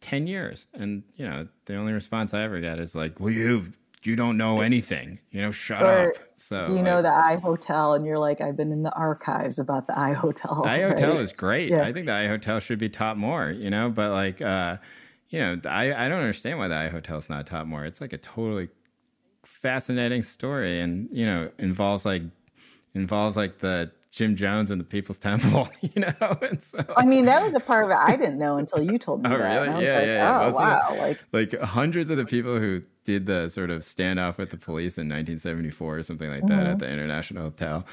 10 0.01 0.27
years. 0.27 0.67
And, 0.73 1.03
you 1.15 1.25
know, 1.27 1.47
the 1.65 1.75
only 1.75 1.93
response 1.93 2.33
I 2.33 2.41
ever 2.43 2.59
get 2.59 2.79
is 2.79 2.95
like, 2.95 3.19
well, 3.19 3.29
you, 3.29 3.71
you 4.03 4.15
don't 4.15 4.35
know 4.35 4.61
anything, 4.61 5.19
you 5.29 5.41
know, 5.41 5.51
shut 5.51 5.83
or, 5.83 6.09
up. 6.09 6.15
So 6.37 6.65
do 6.65 6.75
you 6.75 6.81
know 6.81 7.01
the 7.01 7.13
I 7.13 7.37
Hotel? 7.37 7.93
And 7.93 8.05
you're 8.05 8.17
like, 8.17 8.41
I've 8.41 8.57
been 8.57 8.71
in 8.71 8.83
the 8.83 8.91
archives 8.93 9.59
about 9.59 9.87
the 9.87 9.97
I 9.97 10.13
Hotel. 10.13 10.63
The 10.63 10.69
I 10.69 10.81
Hotel 10.81 11.13
right? 11.13 11.21
is 11.21 11.31
great. 11.31 11.69
Yeah. 11.69 11.83
I 11.83 11.93
think 11.93 12.07
the 12.07 12.13
I 12.13 12.27
Hotel 12.27 12.59
should 12.59 12.79
be 12.79 12.89
taught 12.89 13.17
more, 13.17 13.51
you 13.51 13.69
know, 13.69 13.89
but 13.89 14.11
like, 14.11 14.41
uh, 14.41 14.77
you 15.29 15.39
know, 15.39 15.61
I, 15.69 15.93
I 15.93 16.09
don't 16.09 16.19
understand 16.19 16.57
why 16.57 16.67
the 16.67 16.75
I 16.75 16.89
Hotel 16.89 17.17
is 17.17 17.29
not 17.29 17.45
taught 17.45 17.67
more. 17.67 17.85
It's 17.85 18.01
like 18.01 18.11
a 18.11 18.17
totally 18.17 18.69
fascinating 19.45 20.23
story 20.23 20.79
and, 20.79 21.07
you 21.11 21.25
know, 21.25 21.51
involves 21.59 22.03
like, 22.03 22.23
involves 22.95 23.37
like 23.37 23.59
the 23.59 23.91
Jim 24.11 24.35
Jones 24.35 24.71
and 24.71 24.79
the 24.79 24.85
People's 24.85 25.17
Temple, 25.17 25.69
you 25.81 26.01
know. 26.01 26.11
So, 26.61 26.79
I 26.95 27.05
mean, 27.05 27.25
that 27.25 27.41
was 27.41 27.53
a 27.53 27.59
part 27.59 27.85
of 27.85 27.91
it 27.91 27.95
I 27.95 28.15
didn't 28.15 28.37
know 28.37 28.57
until 28.57 28.81
you 28.81 28.97
told 28.97 29.23
me 29.23 29.29
oh, 29.29 29.37
that. 29.37 29.43
Really? 29.43 29.67
Yeah, 29.67 29.73
like, 29.73 29.83
yeah, 29.83 30.01
yeah. 30.01 30.41
Oh, 30.41 30.53
wow. 30.53 30.81
The, 30.89 31.01
like, 31.01 31.19
like 31.31 31.61
hundreds 31.61 32.09
of 32.09 32.17
the 32.17 32.25
people 32.25 32.59
who 32.59 32.83
did 33.03 33.25
the 33.25 33.49
sort 33.49 33.69
of 33.69 33.81
standoff 33.81 34.37
with 34.37 34.51
the 34.51 34.57
police 34.57 34.97
in 34.97 35.07
1974 35.07 35.97
or 35.97 36.03
something 36.03 36.29
like 36.29 36.41
that 36.47 36.49
mm-hmm. 36.49 36.71
at 36.71 36.79
the 36.79 36.89
International 36.89 37.43
Hotel 37.43 37.85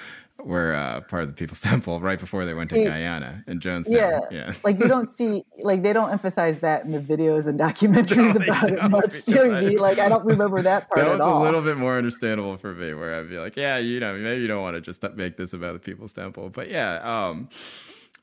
were 0.44 0.72
uh, 0.72 1.00
part 1.02 1.22
of 1.22 1.28
the 1.28 1.34
People's 1.34 1.60
Temple 1.62 2.00
right 2.00 2.18
before 2.18 2.44
they 2.44 2.54
went 2.54 2.70
to 2.70 2.82
Guyana 2.82 3.42
and 3.46 3.60
Jonestown. 3.60 3.90
Yeah, 3.90 4.20
yeah. 4.30 4.54
like 4.62 4.78
you 4.78 4.86
don't 4.86 5.08
see, 5.08 5.44
like 5.60 5.82
they 5.82 5.92
don't 5.92 6.10
emphasize 6.10 6.60
that 6.60 6.84
in 6.84 6.92
the 6.92 7.00
videos 7.00 7.46
and 7.46 7.58
documentaries 7.58 8.34
no, 8.38 8.44
about 8.44 8.70
it 8.70 8.90
much. 8.90 9.14
You 9.28 9.48
know 9.48 9.82
Like 9.82 9.98
I 9.98 10.08
don't 10.08 10.24
remember 10.24 10.62
that 10.62 10.88
part. 10.88 11.04
That 11.04 11.10
was 11.10 11.20
a 11.20 11.38
little 11.38 11.62
bit 11.62 11.76
more 11.76 11.98
understandable 11.98 12.56
for 12.56 12.74
me, 12.74 12.94
where 12.94 13.18
I'd 13.18 13.28
be 13.28 13.38
like, 13.38 13.56
yeah, 13.56 13.78
you 13.78 14.00
know, 14.00 14.16
maybe 14.16 14.40
you 14.40 14.48
don't 14.48 14.62
want 14.62 14.76
to 14.76 14.80
just 14.80 15.02
make 15.16 15.36
this 15.36 15.52
about 15.52 15.72
the 15.72 15.78
People's 15.78 16.12
Temple, 16.12 16.50
but 16.50 16.70
yeah. 16.70 17.00
um 17.02 17.48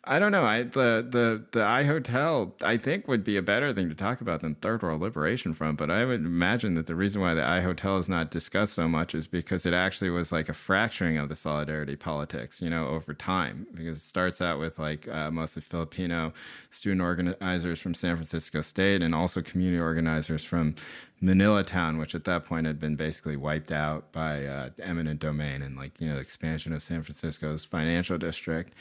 I 0.08 0.20
don't 0.20 0.32
know. 0.32 0.46
I 0.46 0.64
the 0.64 1.06
the 1.10 1.44
the 1.52 1.66
I 1.66 1.84
Hotel 1.84 2.54
I 2.62 2.78
think 2.78 3.08
would 3.08 3.24
be 3.24 3.38
a 3.38 3.42
better 3.42 3.74
thing 3.74 3.90
to 3.90 3.96
talk 3.96 4.22
about 4.22 4.42
than 4.42 4.54
Third 4.56 4.84
World 4.84 5.02
Liberation 5.02 5.54
Front. 5.56 5.78
But 5.78 5.90
I 5.90 6.06
would 6.06 6.24
imagine 6.24 6.76
that 6.76 6.86
the 6.86 6.96
reason 6.96 7.22
why 7.22 7.34
the 7.34 7.44
I 7.44 7.62
Hotel 7.62 7.98
is 7.98 8.08
not 8.08 8.30
discussed 8.30 8.74
so 8.74 8.88
much 8.88 9.16
is 9.16 9.26
because 9.26 9.66
it 9.66 9.74
actually 9.74 10.12
was 10.12 10.32
like 10.32 10.48
a 10.48 10.54
fracturing 10.54 11.18
of 11.18 11.28
the 11.28 11.36
solidarity 11.36 11.96
politics, 11.96 12.62
you 12.62 12.70
know, 12.70 12.88
over 12.88 13.14
time. 13.16 13.66
Because 13.74 13.98
it 13.98 14.02
starts 14.02 14.42
out 14.42 14.60
with 14.60 14.78
like 14.78 15.08
uh, 15.08 15.32
mostly 15.32 15.64
Filipino 15.64 16.34
student 16.70 17.02
organizers 17.02 17.80
from 17.80 17.96
San 17.96 18.16
Francisco 18.16 18.62
State 18.62 19.02
and 19.02 19.16
also 19.16 19.42
community 19.42 19.82
organizers 19.82 20.44
from 20.44 20.76
Manila 21.20 21.64
Town, 21.64 21.98
which 21.98 22.14
at 22.14 22.26
that 22.26 22.46
point 22.46 22.68
had 22.68 22.80
been 22.80 22.96
basically 22.96 23.38
wiped 23.38 23.72
out 23.72 24.12
by 24.12 24.46
uh, 24.46 24.70
eminent 24.84 25.20
domain 25.20 25.64
and 25.64 25.76
like 25.76 26.00
you 26.00 26.08
know 26.08 26.16
the 26.16 26.22
expansion 26.22 26.74
of 26.74 26.84
San 26.84 27.02
Francisco's 27.02 27.66
financial 27.66 28.20
district. 28.20 28.74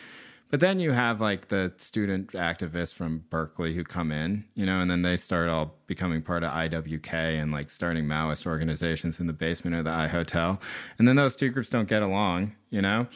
But 0.54 0.60
then 0.60 0.78
you 0.78 0.92
have 0.92 1.20
like 1.20 1.48
the 1.48 1.74
student 1.78 2.30
activists 2.30 2.94
from 2.94 3.24
Berkeley 3.28 3.74
who 3.74 3.82
come 3.82 4.12
in, 4.12 4.44
you 4.54 4.64
know, 4.64 4.78
and 4.78 4.88
then 4.88 5.02
they 5.02 5.16
start 5.16 5.48
all 5.48 5.74
becoming 5.88 6.22
part 6.22 6.44
of 6.44 6.52
IWK 6.52 7.12
and 7.12 7.50
like 7.50 7.72
starting 7.72 8.04
Maoist 8.04 8.46
organizations 8.46 9.18
in 9.18 9.26
the 9.26 9.32
basement 9.32 9.74
of 9.74 9.84
the 9.84 9.90
I 9.90 10.06
Hotel. 10.06 10.60
And 10.96 11.08
then 11.08 11.16
those 11.16 11.34
two 11.34 11.48
groups 11.48 11.70
don't 11.70 11.88
get 11.88 12.02
along, 12.02 12.54
you 12.70 12.80
know? 12.80 13.08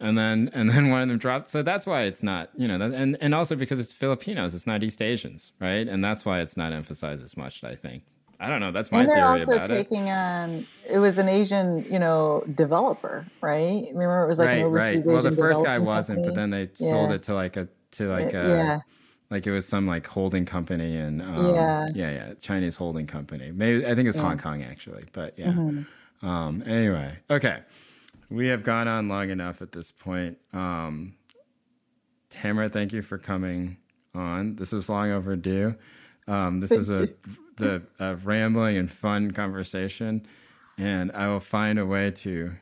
And 0.00 0.18
then 0.18 0.50
and 0.52 0.68
then 0.68 0.90
one 0.90 1.02
of 1.02 1.08
them 1.08 1.18
drops. 1.18 1.52
So 1.52 1.62
that's 1.62 1.86
why 1.86 2.06
it's 2.06 2.24
not, 2.24 2.50
you 2.56 2.66
know, 2.66 2.74
and 2.80 3.16
and 3.20 3.36
also 3.36 3.54
because 3.54 3.78
it's 3.78 3.92
Filipinos, 3.92 4.52
it's 4.52 4.66
not 4.66 4.82
East 4.82 5.00
Asians, 5.00 5.52
right? 5.60 5.86
And 5.86 6.02
that's 6.02 6.24
why 6.24 6.40
it's 6.40 6.56
not 6.56 6.72
emphasized 6.72 7.22
as 7.22 7.36
much, 7.36 7.62
I 7.62 7.76
think. 7.76 8.02
I 8.40 8.48
don't 8.48 8.60
know. 8.60 8.72
That's 8.72 8.90
my 8.90 9.00
and 9.00 9.08
they're 9.08 9.16
theory 9.16 9.40
also 9.40 9.52
about 9.52 9.66
taking 9.66 10.08
it. 10.08 10.12
on. 10.12 10.66
It 10.88 10.98
was 10.98 11.18
an 11.18 11.28
Asian, 11.28 11.84
you 11.92 11.98
know, 11.98 12.42
developer, 12.54 13.26
right? 13.42 13.86
Remember, 13.92 14.24
it 14.24 14.28
was 14.28 14.38
like 14.38 14.48
right, 14.48 14.62
right. 14.62 14.96
Asian 14.96 15.12
well, 15.12 15.22
the 15.22 15.32
first 15.32 15.62
guy 15.62 15.78
wasn't, 15.78 16.24
but 16.24 16.34
then 16.34 16.48
they 16.48 16.70
yeah. 16.76 16.90
sold 16.90 17.10
it 17.12 17.22
to 17.24 17.34
like 17.34 17.58
a 17.58 17.68
to 17.92 18.08
like 18.08 18.32
a 18.32 18.48
yeah. 18.48 18.80
like 19.28 19.46
it 19.46 19.50
was 19.50 19.66
some 19.66 19.86
like 19.86 20.06
holding 20.06 20.46
company 20.46 20.96
and 20.96 21.20
um, 21.20 21.54
yeah, 21.54 21.88
yeah, 21.94 22.10
yeah, 22.10 22.34
Chinese 22.40 22.76
holding 22.76 23.06
company. 23.06 23.52
Maybe 23.52 23.86
I 23.86 23.94
think 23.94 24.08
it's 24.08 24.16
yeah. 24.16 24.22
Hong 24.22 24.38
Kong 24.38 24.62
actually, 24.62 25.04
but 25.12 25.38
yeah. 25.38 25.48
Mm-hmm. 25.48 26.26
Um, 26.26 26.62
anyway, 26.66 27.18
okay, 27.28 27.60
we 28.30 28.48
have 28.48 28.64
gone 28.64 28.88
on 28.88 29.08
long 29.08 29.28
enough 29.28 29.60
at 29.60 29.72
this 29.72 29.90
point. 29.90 30.38
Um, 30.54 31.14
Tamara, 32.30 32.70
thank 32.70 32.92
you 32.94 33.02
for 33.02 33.18
coming 33.18 33.76
on. 34.14 34.56
This 34.56 34.72
is 34.72 34.88
long 34.88 35.10
overdue. 35.10 35.74
Um, 36.26 36.60
this 36.60 36.70
is 36.70 36.88
a 36.88 37.08
the 37.60 37.82
uh, 37.98 38.16
rambling 38.22 38.76
and 38.76 38.90
fun 38.90 39.30
conversation, 39.30 40.26
and 40.78 41.12
I 41.12 41.28
will 41.28 41.40
find 41.40 41.78
a 41.78 41.86
way 41.86 42.10
to, 42.10 42.52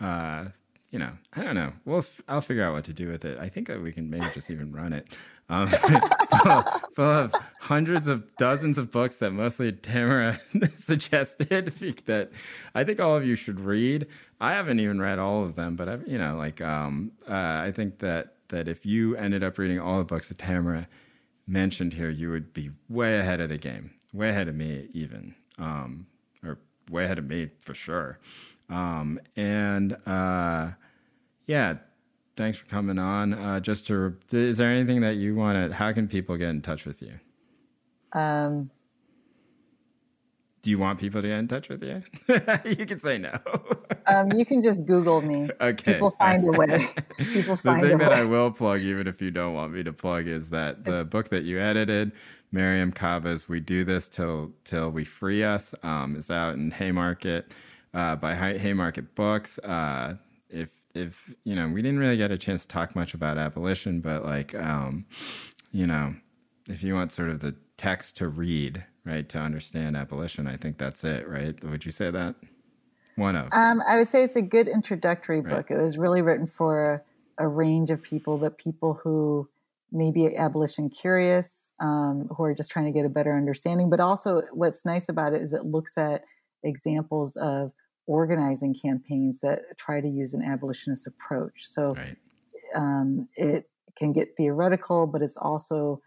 uh, 0.00 0.46
you 0.90 0.98
know, 0.98 1.12
I 1.34 1.42
don't 1.42 1.54
know. 1.54 1.72
We'll 1.84 2.04
I'll 2.28 2.40
figure 2.40 2.64
out 2.64 2.72
what 2.72 2.84
to 2.84 2.92
do 2.92 3.08
with 3.08 3.24
it. 3.24 3.38
I 3.38 3.48
think 3.48 3.68
that 3.68 3.82
we 3.82 3.92
can 3.92 4.10
maybe 4.10 4.26
just 4.34 4.50
even 4.50 4.72
run 4.72 4.92
it. 4.92 5.08
Um, 5.48 5.68
full, 6.42 6.64
full, 6.94 7.04
of 7.04 7.34
hundreds 7.60 8.06
of 8.06 8.36
dozens 8.36 8.78
of 8.78 8.90
books 8.90 9.16
that 9.16 9.32
mostly 9.32 9.72
Tamara 9.72 10.40
suggested 10.78 11.48
that 12.06 12.30
I 12.74 12.84
think 12.84 13.00
all 13.00 13.16
of 13.16 13.26
you 13.26 13.34
should 13.34 13.60
read. 13.60 14.06
I 14.40 14.52
haven't 14.52 14.80
even 14.80 15.00
read 15.00 15.18
all 15.18 15.44
of 15.44 15.56
them, 15.56 15.76
but 15.76 15.88
I've, 15.88 16.06
you 16.06 16.18
know, 16.18 16.36
like 16.36 16.60
um, 16.60 17.12
uh, 17.28 17.34
I 17.34 17.72
think 17.74 17.98
that 17.98 18.34
that 18.48 18.68
if 18.68 18.86
you 18.86 19.16
ended 19.16 19.42
up 19.42 19.58
reading 19.58 19.80
all 19.80 19.98
the 19.98 20.04
books 20.04 20.28
that 20.28 20.38
Tamara 20.38 20.88
mentioned 21.46 21.94
here, 21.94 22.10
you 22.10 22.30
would 22.30 22.52
be 22.52 22.70
way 22.88 23.18
ahead 23.18 23.40
of 23.40 23.48
the 23.48 23.58
game 23.58 23.90
way 24.12 24.30
ahead 24.30 24.48
of 24.48 24.54
me 24.54 24.88
even, 24.92 25.34
um, 25.58 26.06
or 26.44 26.58
way 26.90 27.04
ahead 27.04 27.18
of 27.18 27.26
me 27.26 27.50
for 27.60 27.74
sure. 27.74 28.18
Um, 28.68 29.20
and 29.36 29.96
uh, 30.06 30.70
yeah, 31.46 31.74
thanks 32.36 32.58
for 32.58 32.66
coming 32.66 32.98
on. 32.98 33.32
Uh, 33.34 33.60
just 33.60 33.86
to, 33.88 34.16
is 34.32 34.56
there 34.56 34.70
anything 34.70 35.00
that 35.00 35.16
you 35.16 35.34
want 35.34 35.70
to? 35.70 35.76
How 35.76 35.92
can 35.92 36.08
people 36.08 36.36
get 36.36 36.50
in 36.50 36.62
touch 36.62 36.86
with 36.86 37.02
you? 37.02 37.20
Um, 38.12 38.70
do 40.62 40.70
you 40.70 40.78
want 40.78 40.98
people 40.98 41.22
to 41.22 41.28
get 41.28 41.38
in 41.38 41.48
touch 41.48 41.68
with 41.68 41.82
you? 41.82 42.02
you 42.78 42.84
can 42.84 43.00
say 43.00 43.16
no. 43.16 43.38
um, 44.06 44.30
you 44.32 44.44
can 44.44 44.62
just 44.62 44.84
Google 44.84 45.22
me. 45.22 45.48
Okay. 45.60 45.94
People 45.94 46.10
find 46.10 46.46
a 46.46 46.52
way. 46.52 46.88
People 47.18 47.56
find 47.56 47.82
the 47.82 47.88
thing 47.88 47.98
that 47.98 48.10
way. 48.10 48.16
I 48.16 48.24
will 48.24 48.50
plug, 48.50 48.80
even 48.80 49.06
if 49.06 49.22
you 49.22 49.30
don't 49.30 49.54
want 49.54 49.72
me 49.72 49.82
to 49.82 49.92
plug, 49.92 50.26
is 50.26 50.50
that 50.50 50.84
the 50.84 51.04
book 51.04 51.30
that 51.30 51.44
you 51.44 51.58
edited, 51.58 52.12
Mariame 52.52 52.94
Kaba's 52.94 53.48
"We 53.48 53.60
Do 53.60 53.84
This 53.84 54.08
Till 54.08 54.52
Till 54.64 54.90
We 54.90 55.04
Free 55.04 55.42
Us," 55.44 55.74
um, 55.82 56.16
is 56.16 56.30
out 56.30 56.54
in 56.54 56.72
Haymarket 56.72 57.52
uh, 57.94 58.16
by 58.16 58.34
Haymarket 58.34 59.14
Books. 59.14 59.58
Uh, 59.58 60.16
if 60.48 60.70
if 60.94 61.32
you 61.44 61.54
know, 61.54 61.68
we 61.68 61.82
didn't 61.82 62.00
really 62.00 62.16
get 62.16 62.30
a 62.30 62.38
chance 62.38 62.62
to 62.62 62.68
talk 62.68 62.96
much 62.96 63.14
about 63.14 63.38
abolition, 63.38 64.00
but 64.00 64.24
like, 64.24 64.54
um, 64.54 65.06
you 65.70 65.86
know, 65.86 66.16
if 66.68 66.82
you 66.82 66.94
want 66.94 67.12
sort 67.12 67.30
of 67.30 67.40
the 67.40 67.54
text 67.76 68.16
to 68.18 68.28
read 68.28 68.84
right 69.04 69.28
to 69.30 69.38
understand 69.38 69.96
abolition 69.96 70.46
i 70.46 70.54
think 70.54 70.76
that's 70.76 71.02
it 71.02 71.26
right? 71.26 71.64
Would 71.64 71.86
you 71.86 71.92
say 71.92 72.10
that? 72.10 72.34
One 73.16 73.36
of. 73.36 73.48
Um, 73.52 73.82
i 73.88 73.96
would 73.96 74.10
say 74.10 74.22
it's 74.22 74.36
a 74.36 74.42
good 74.42 74.68
introductory 74.68 75.40
book. 75.40 75.70
It 75.70 75.80
was 75.80 75.98
really 75.98 76.22
written 76.22 76.46
for 76.46 77.02
a, 77.38 77.44
a, 77.44 77.48
range 77.48 77.90
of 77.90 78.02
people 78.02 78.38
but 78.38 78.58
people 78.58 79.00
who 79.02 79.48
may 79.92 80.10
be 80.10 80.36
abolition 80.36 80.88
curious 80.88 81.68
um, 81.80 82.28
who 82.36 82.44
are 82.44 82.54
just 82.54 82.70
trying 82.70 82.86
to 82.86 82.92
get 82.92 83.06
a 83.06 83.08
better 83.08 83.36
understanding 83.36 83.90
but 83.90 84.00
also 84.00 84.42
what's 84.52 84.84
nice 84.84 85.08
about 85.08 85.32
it 85.32 85.42
is 85.42 85.52
it 85.52 85.64
looks 85.64 85.96
at 85.96 86.24
examples 86.62 87.36
of 87.36 87.72
organizing 88.06 88.74
campaigns 88.74 89.38
that 89.42 89.60
try 89.78 90.00
to 90.00 90.08
use 90.08 90.34
an 90.34 90.42
abolitionist 90.42 91.06
approach 91.06 91.66
so 91.68 91.94
right. 91.94 92.16
um, 92.74 93.28
it 93.36 93.68
can 93.96 94.12
get 94.12 94.28
theoretical 94.36 95.06
but 95.06 95.22
it's 95.22 95.36
also 95.36 96.00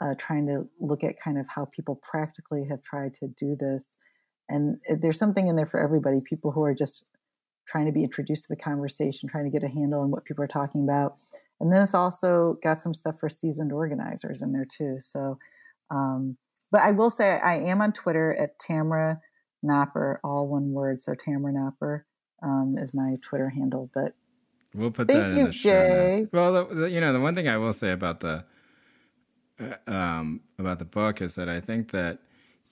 uh, 0.00 0.14
trying 0.18 0.46
to 0.46 0.66
look 0.80 1.04
at 1.04 1.20
kind 1.20 1.38
of 1.38 1.46
how 1.48 1.66
people 1.66 2.00
practically 2.02 2.64
have 2.68 2.82
tried 2.82 3.14
to 3.14 3.28
do 3.28 3.56
this. 3.58 3.94
And 4.48 4.78
there's 5.00 5.18
something 5.18 5.46
in 5.46 5.56
there 5.56 5.66
for 5.66 5.80
everybody 5.80 6.20
people 6.20 6.50
who 6.50 6.62
are 6.62 6.74
just 6.74 7.04
trying 7.68 7.86
to 7.86 7.92
be 7.92 8.02
introduced 8.02 8.44
to 8.44 8.48
the 8.48 8.56
conversation, 8.56 9.28
trying 9.28 9.44
to 9.44 9.50
get 9.50 9.62
a 9.62 9.72
handle 9.72 10.00
on 10.00 10.10
what 10.10 10.24
people 10.24 10.42
are 10.42 10.48
talking 10.48 10.82
about. 10.82 11.16
And 11.60 11.72
then 11.72 11.82
it's 11.82 11.94
also 11.94 12.58
got 12.62 12.80
some 12.80 12.94
stuff 12.94 13.16
for 13.20 13.28
seasoned 13.28 13.72
organizers 13.72 14.42
in 14.42 14.52
there 14.52 14.66
too. 14.66 14.96
So, 15.00 15.38
um, 15.90 16.36
but 16.72 16.80
I 16.80 16.92
will 16.92 17.10
say 17.10 17.38
I 17.38 17.58
am 17.58 17.82
on 17.82 17.92
Twitter 17.92 18.34
at 18.34 18.58
Tamara 18.58 19.20
Nopper, 19.62 20.20
all 20.24 20.48
one 20.48 20.72
word. 20.72 21.00
So 21.00 21.14
Tamara 21.14 21.52
Nopper 21.52 22.06
um, 22.42 22.76
is 22.78 22.94
my 22.94 23.16
Twitter 23.22 23.50
handle. 23.50 23.90
But 23.92 24.14
we'll 24.74 24.90
put 24.90 25.08
that 25.08 25.30
in 25.30 25.36
you, 25.36 25.46
the 25.48 25.52
show 25.52 25.70
Jay. 25.70 26.20
notes. 26.20 26.32
Well, 26.32 26.52
the, 26.52 26.74
the, 26.74 26.90
you 26.90 27.00
know, 27.00 27.12
the 27.12 27.20
one 27.20 27.34
thing 27.34 27.48
I 27.48 27.58
will 27.58 27.74
say 27.74 27.90
about 27.90 28.20
the 28.20 28.44
uh, 29.60 29.90
um, 29.90 30.40
about 30.58 30.78
the 30.78 30.84
book 30.84 31.20
is 31.20 31.34
that 31.34 31.48
I 31.48 31.60
think 31.60 31.90
that 31.90 32.20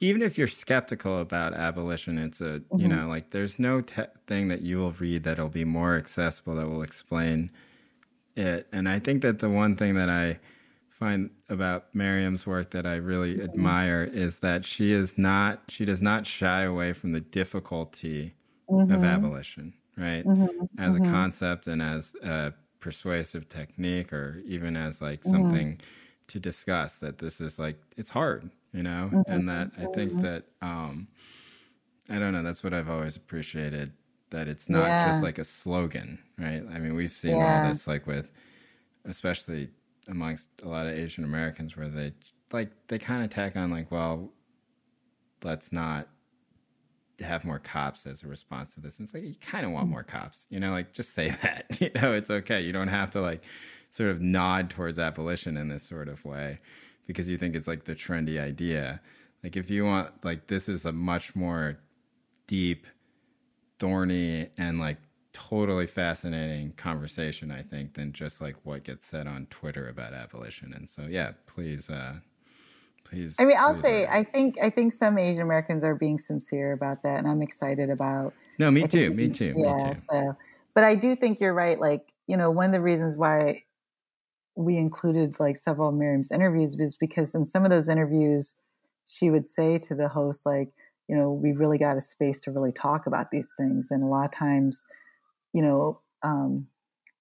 even 0.01 0.23
if 0.23 0.39
you're 0.39 0.47
skeptical 0.47 1.20
about 1.20 1.55
abolition, 1.55 2.19
it's 2.19 2.40
a 2.40 2.60
mm-hmm. 2.60 2.81
you 2.81 2.89
know 2.89 3.09
like 3.09 3.31
there's 3.31 3.59
no 3.59 3.81
te- 3.81 4.02
thing 4.27 4.48
that 4.48 4.62
you 4.62 4.78
will 4.78 4.93
read 4.93 5.24
that'll 5.24 5.48
be 5.48 5.65
more 5.65 5.97
accessible 5.97 6.55
that 6.55 6.69
will 6.69 6.82
explain 6.82 7.51
it. 8.39 8.69
And 8.73 8.89
I 8.89 8.98
think 8.98 9.23
that 9.23 9.40
the 9.40 9.51
one 9.51 9.77
thing 9.77 9.94
that 9.94 10.09
I 10.09 10.39
find 10.90 11.31
about 11.48 11.94
Mariame's 11.94 12.47
work 12.47 12.70
that 12.70 12.86
I 12.86 12.94
really 12.94 13.35
mm-hmm. 13.35 13.44
admire 13.44 14.09
is 14.10 14.39
that 14.39 14.65
she 14.65 14.93
is 14.93 15.16
not 15.16 15.62
she 15.69 15.85
does 15.85 16.02
not 16.02 16.27
shy 16.27 16.62
away 16.62 16.93
from 16.93 17.12
the 17.12 17.20
difficulty 17.20 18.35
mm-hmm. 18.69 18.93
of 18.93 19.05
abolition, 19.05 19.74
right? 19.97 20.24
Mm-hmm. 20.24 20.65
As 20.78 20.97
a 20.97 21.01
mm-hmm. 21.01 21.12
concept 21.12 21.66
and 21.66 21.82
as 21.82 22.15
a 22.23 22.52
persuasive 22.81 23.48
technique 23.48 24.12
or 24.12 24.43
even 24.47 24.77
as 24.77 25.02
like 25.02 25.20
mm-hmm. 25.20 25.31
something 25.31 25.81
to 26.28 26.39
discuss 26.39 26.98
that 26.98 27.19
this 27.19 27.40
is 27.40 27.59
like 27.59 27.81
it's 27.97 28.10
hard 28.10 28.51
you 28.73 28.82
know 28.82 29.10
mm-hmm. 29.12 29.31
and 29.31 29.48
that 29.48 29.70
i 29.78 29.86
think 29.94 30.20
that 30.20 30.44
um 30.62 31.09
i 32.09 32.19
don't 32.19 32.32
know 32.32 32.43
that's 32.43 32.62
what 32.62 32.74
i've 32.74 32.89
always 32.89 33.16
appreciated 33.16 33.93
that 34.30 34.48
it's 34.48 34.68
not 34.68 34.86
yeah. 34.86 35.10
just 35.10 35.22
like 35.22 35.38
a 35.38 35.44
slogan 35.44 36.18
right 36.38 36.62
i 36.72 36.78
mean 36.78 36.94
we've 36.94 37.12
seen 37.12 37.36
yeah. 37.36 37.62
all 37.62 37.68
this 37.68 37.86
like 37.86 38.06
with 38.06 38.30
especially 39.05 39.68
amongst 40.09 40.48
a 40.62 40.68
lot 40.68 40.86
of 40.86 40.92
asian 40.92 41.24
americans 41.24 41.76
where 41.76 41.88
they 41.88 42.12
like 42.52 42.70
they 42.88 42.98
kind 42.98 43.22
of 43.22 43.30
tack 43.30 43.56
on 43.56 43.70
like 43.70 43.90
well 43.90 44.30
let's 45.42 45.72
not 45.72 46.09
have 47.20 47.44
more 47.44 47.59
cops 47.59 48.06
as 48.06 48.22
a 48.22 48.28
response 48.28 48.74
to 48.74 48.80
this 48.80 48.98
and 48.98 49.06
it's 49.06 49.14
like 49.14 49.24
you 49.24 49.34
kind 49.40 49.66
of 49.66 49.72
want 49.72 49.86
mm. 49.86 49.90
more 49.90 50.05
cops 50.05 50.46
you 50.50 50.60
know 50.60 50.70
like 50.70 50.92
just 50.92 51.14
say 51.14 51.30
that 51.42 51.64
you 51.80 51.90
know 51.94 52.12
it's 52.12 52.30
okay 52.30 52.60
you 52.60 52.72
don't 52.72 52.88
have 52.88 53.10
to 53.10 53.20
like 53.20 53.42
sort 53.90 54.10
of 54.10 54.20
nod 54.20 54.70
towards 54.70 54.98
abolition 54.98 55.56
in 55.56 55.68
this 55.68 55.82
sort 55.82 56.09
of 56.09 56.24
way 56.24 56.60
because 57.06 57.28
you 57.28 57.36
think 57.36 57.56
it's 57.56 57.66
like 57.66 57.84
the 57.84 57.94
trendy 57.94 58.40
idea. 58.40 59.00
Like 59.42 59.56
if 59.56 59.70
you 59.70 59.84
want 59.84 60.12
like 60.24 60.46
this 60.46 60.68
is 60.68 60.84
a 60.84 60.92
much 60.92 61.34
more 61.34 61.78
deep, 62.46 62.86
thorny 63.78 64.50
and 64.59 64.78
like 64.80 64.98
totally 65.32 65.86
fascinating 65.86 66.72
conversation, 66.72 67.50
I 67.50 67.62
think, 67.62 67.94
than 67.94 68.12
just 68.12 68.40
like 68.40 68.64
what 68.66 68.84
gets 68.84 69.06
said 69.06 69.26
on 69.26 69.46
Twitter 69.46 69.88
about 69.88 70.12
abolition. 70.14 70.72
And 70.72 70.88
so 70.88 71.02
yeah, 71.06 71.32
please 71.46 71.90
uh 71.90 72.20
please 73.05 73.38
I 73.38 73.44
mean 73.44 73.56
I'll 73.56 73.74
please, 73.74 73.76
say 73.76 74.06
I 74.06 74.24
think 74.24 74.59
I 74.60 74.70
think 74.70 74.94
some 74.94 75.18
Asian 75.18 75.42
Americans 75.42 75.84
are 75.84 75.94
being 75.94 76.18
sincere 76.18 76.72
about 76.72 77.02
that 77.02 77.18
and 77.18 77.28
I'm 77.28 77.42
excited 77.42 77.90
about 77.90 78.34
No, 78.59 78.70
me 78.70 78.84
too, 78.84 79.10
me 79.10 79.28
too. 79.28 79.55
Yeah. 79.55 79.64
Me 79.64 79.74
too. 79.74 79.96
So 80.10 80.36
but 80.74 80.84
I 80.84 80.94
do 80.94 81.16
think 81.16 81.40
you're 81.40 81.55
right, 81.55 81.80
like, 81.80 82.12
you 82.26 82.36
know, 82.36 82.50
one 82.50 82.66
of 82.66 82.72
the 82.72 82.80
reasons 82.80 83.16
why 83.16 83.64
we 84.56 84.76
included 84.76 85.40
like 85.40 85.59
several 85.59 85.88
of 85.90 85.94
Mariame's 85.96 86.30
interviews 86.30 86.76
was 86.78 86.96
because 86.96 87.34
in 87.34 87.46
some 87.46 87.64
of 87.64 87.70
those 87.70 87.88
interviews, 87.88 88.55
she 89.06 89.30
would 89.30 89.48
say 89.48 89.78
to 89.78 89.94
the 89.94 90.09
host, 90.09 90.46
like, 90.46 90.72
you 91.09 91.16
know, 91.16 91.32
we 91.32 91.52
really 91.52 91.78
got 91.78 91.97
a 91.97 92.01
space 92.01 92.40
to 92.43 92.51
really 92.51 92.72
talk 92.72 93.06
about 93.06 93.30
these 93.30 93.48
things. 93.59 93.89
And 93.90 94.02
a 94.02 94.06
lot 94.06 94.26
of 94.26 94.32
times, 94.32 94.85
you 95.52 95.62
know, 95.62 96.01
um, 96.22 96.66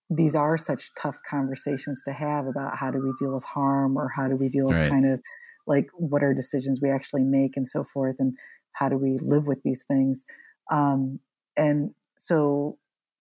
these 0.10 0.36
are 0.36 0.58
such 0.58 0.92
tough 1.02 1.18
conversations 1.30 2.02
to 2.06 2.14
have 2.14 2.48
about 2.48 2.78
how 2.78 2.92
do 2.92 3.00
we 3.00 3.12
deal 3.20 3.34
with 3.34 3.44
harm 3.44 3.98
or 3.98 4.10
how 4.16 4.28
do 4.28 4.36
we 4.36 4.50
deal 4.50 4.68
with 4.68 4.78
right. 4.78 4.90
kind 4.90 5.12
of 5.12 5.22
like 5.66 5.88
what 5.94 6.24
are 6.24 6.34
decisions 6.34 6.80
we 6.82 6.90
actually 6.90 7.24
make 7.24 7.58
and 7.58 7.68
so 7.68 7.86
forth 7.94 8.16
and 8.20 8.34
how 8.72 8.88
do 8.88 8.96
we 8.96 9.18
live 9.22 9.48
with 9.48 9.62
these 9.64 9.84
things 9.88 10.24
um, 10.72 11.20
and 11.58 11.92
so 12.18 12.78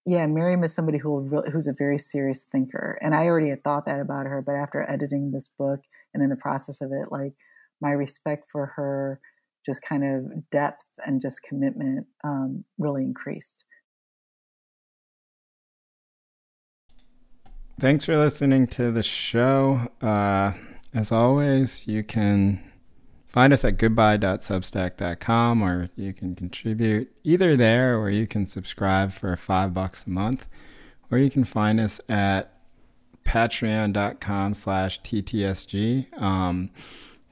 yeah, 0.06 0.24
Mariame 0.26 0.64
is 0.64 0.72
somebody 0.72 0.98
who 0.98 1.18
really, 1.18 1.50
who's 1.50 1.66
a 1.66 1.72
very 1.72 1.98
serious 1.98 2.46
thinker, 2.52 2.96
and 3.02 3.14
I 3.14 3.26
already 3.26 3.50
had 3.50 3.64
thought 3.64 3.86
that 3.86 4.00
about 4.00 4.26
her. 4.26 4.40
But 4.40 4.54
after 4.54 4.88
editing 4.88 5.32
this 5.32 5.48
book 5.48 5.80
and 6.14 6.22
in 6.22 6.30
the 6.30 6.36
process 6.36 6.80
of 6.80 6.92
it, 6.92 7.10
like 7.10 7.32
my 7.80 7.90
respect 7.90 8.46
for 8.50 8.66
her, 8.76 9.20
just 9.66 9.82
kind 9.82 10.04
of 10.04 10.50
depth 10.50 10.84
and 11.04 11.20
just 11.20 11.42
commitment, 11.42 12.06
um, 12.24 12.64
really 12.78 13.02
increased. 13.02 13.64
Thanks 17.78 18.06
for 18.06 18.16
listening 18.16 18.68
to 18.68 18.90
the 18.90 19.02
show. 19.02 19.88
Uh, 20.00 20.52
as 20.94 21.12
always, 21.12 21.86
you 21.86 22.02
can 22.02 22.62
Find 23.36 23.52
us 23.52 23.66
at 23.66 23.76
goodbye.substack.com 23.76 25.62
or 25.62 25.90
you 25.94 26.14
can 26.14 26.34
contribute 26.34 27.14
either 27.22 27.54
there 27.54 27.98
or 27.98 28.08
you 28.08 28.26
can 28.26 28.46
subscribe 28.46 29.12
for 29.12 29.36
five 29.36 29.74
bucks 29.74 30.06
a 30.06 30.10
month. 30.10 30.48
Or 31.10 31.18
you 31.18 31.30
can 31.30 31.44
find 31.44 31.78
us 31.78 32.00
at 32.08 32.50
patreon.com 33.26 34.54
slash 34.54 35.02
TTSG. 35.02 36.18
Um, 36.18 36.70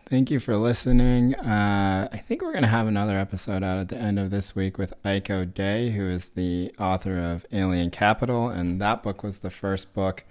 thank 0.08 0.30
you 0.30 0.38
for 0.38 0.56
listening. 0.56 1.34
Uh, 1.34 2.08
I 2.12 2.18
think 2.18 2.42
we're 2.42 2.52
going 2.52 2.62
to 2.62 2.68
have 2.68 2.86
another 2.86 3.18
episode 3.18 3.62
out 3.62 3.78
at 3.78 3.88
the 3.88 3.96
end 3.96 4.18
of 4.18 4.30
this 4.30 4.54
week 4.54 4.78
with 4.78 4.94
Iyko 5.04 5.52
Day, 5.52 5.90
who 5.90 6.08
is 6.08 6.30
the 6.30 6.72
author 6.78 7.18
of 7.18 7.46
Alien 7.52 7.90
Capital. 7.90 8.48
And 8.48 8.80
that 8.80 9.02
book 9.02 9.22
was 9.22 9.40
the 9.40 9.50
first 9.50 9.92
book 9.94 10.24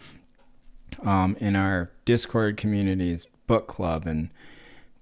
um, 1.04 1.36
in 1.40 1.56
our 1.56 1.92
Discord 2.06 2.58
community's 2.58 3.28
book 3.48 3.68
club. 3.68 4.06
And 4.06 4.30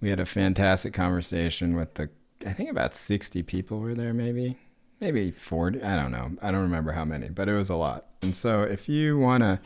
we 0.02 0.10
had 0.10 0.20
a 0.20 0.26
fantastic 0.26 0.94
conversation 0.94 1.76
with 1.76 1.94
the 1.96 2.10
I 2.46 2.54
think 2.54 2.72
about 2.72 2.96
60 2.96 3.44
people 3.44 3.80
were 3.80 3.94
there 3.94 4.16
maybe 4.16 4.58
maybe 5.00 5.30
40 5.30 5.84
I 5.84 5.96
don't 5.96 6.12
know 6.12 6.32
I 6.42 6.52
don't 6.52 6.62
remember 6.62 6.94
how 6.94 7.06
many 7.06 7.30
but 7.30 7.48
it 7.48 7.54
was 7.54 7.70
a 7.70 7.78
lot 7.78 8.08
and 8.24 8.36
so 8.36 8.64
if 8.64 8.90
you 8.90 9.20
want 9.20 9.44
to 9.44 9.60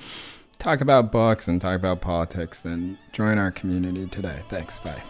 talk 0.59 0.81
about 0.81 1.11
books 1.11 1.47
and 1.47 1.61
talk 1.61 1.75
about 1.75 2.01
politics 2.01 2.61
then 2.61 2.97
join 3.11 3.37
our 3.37 3.51
community 3.51 4.07
today. 4.07 4.41
Thanks. 4.49 4.79
Bye 4.79 5.03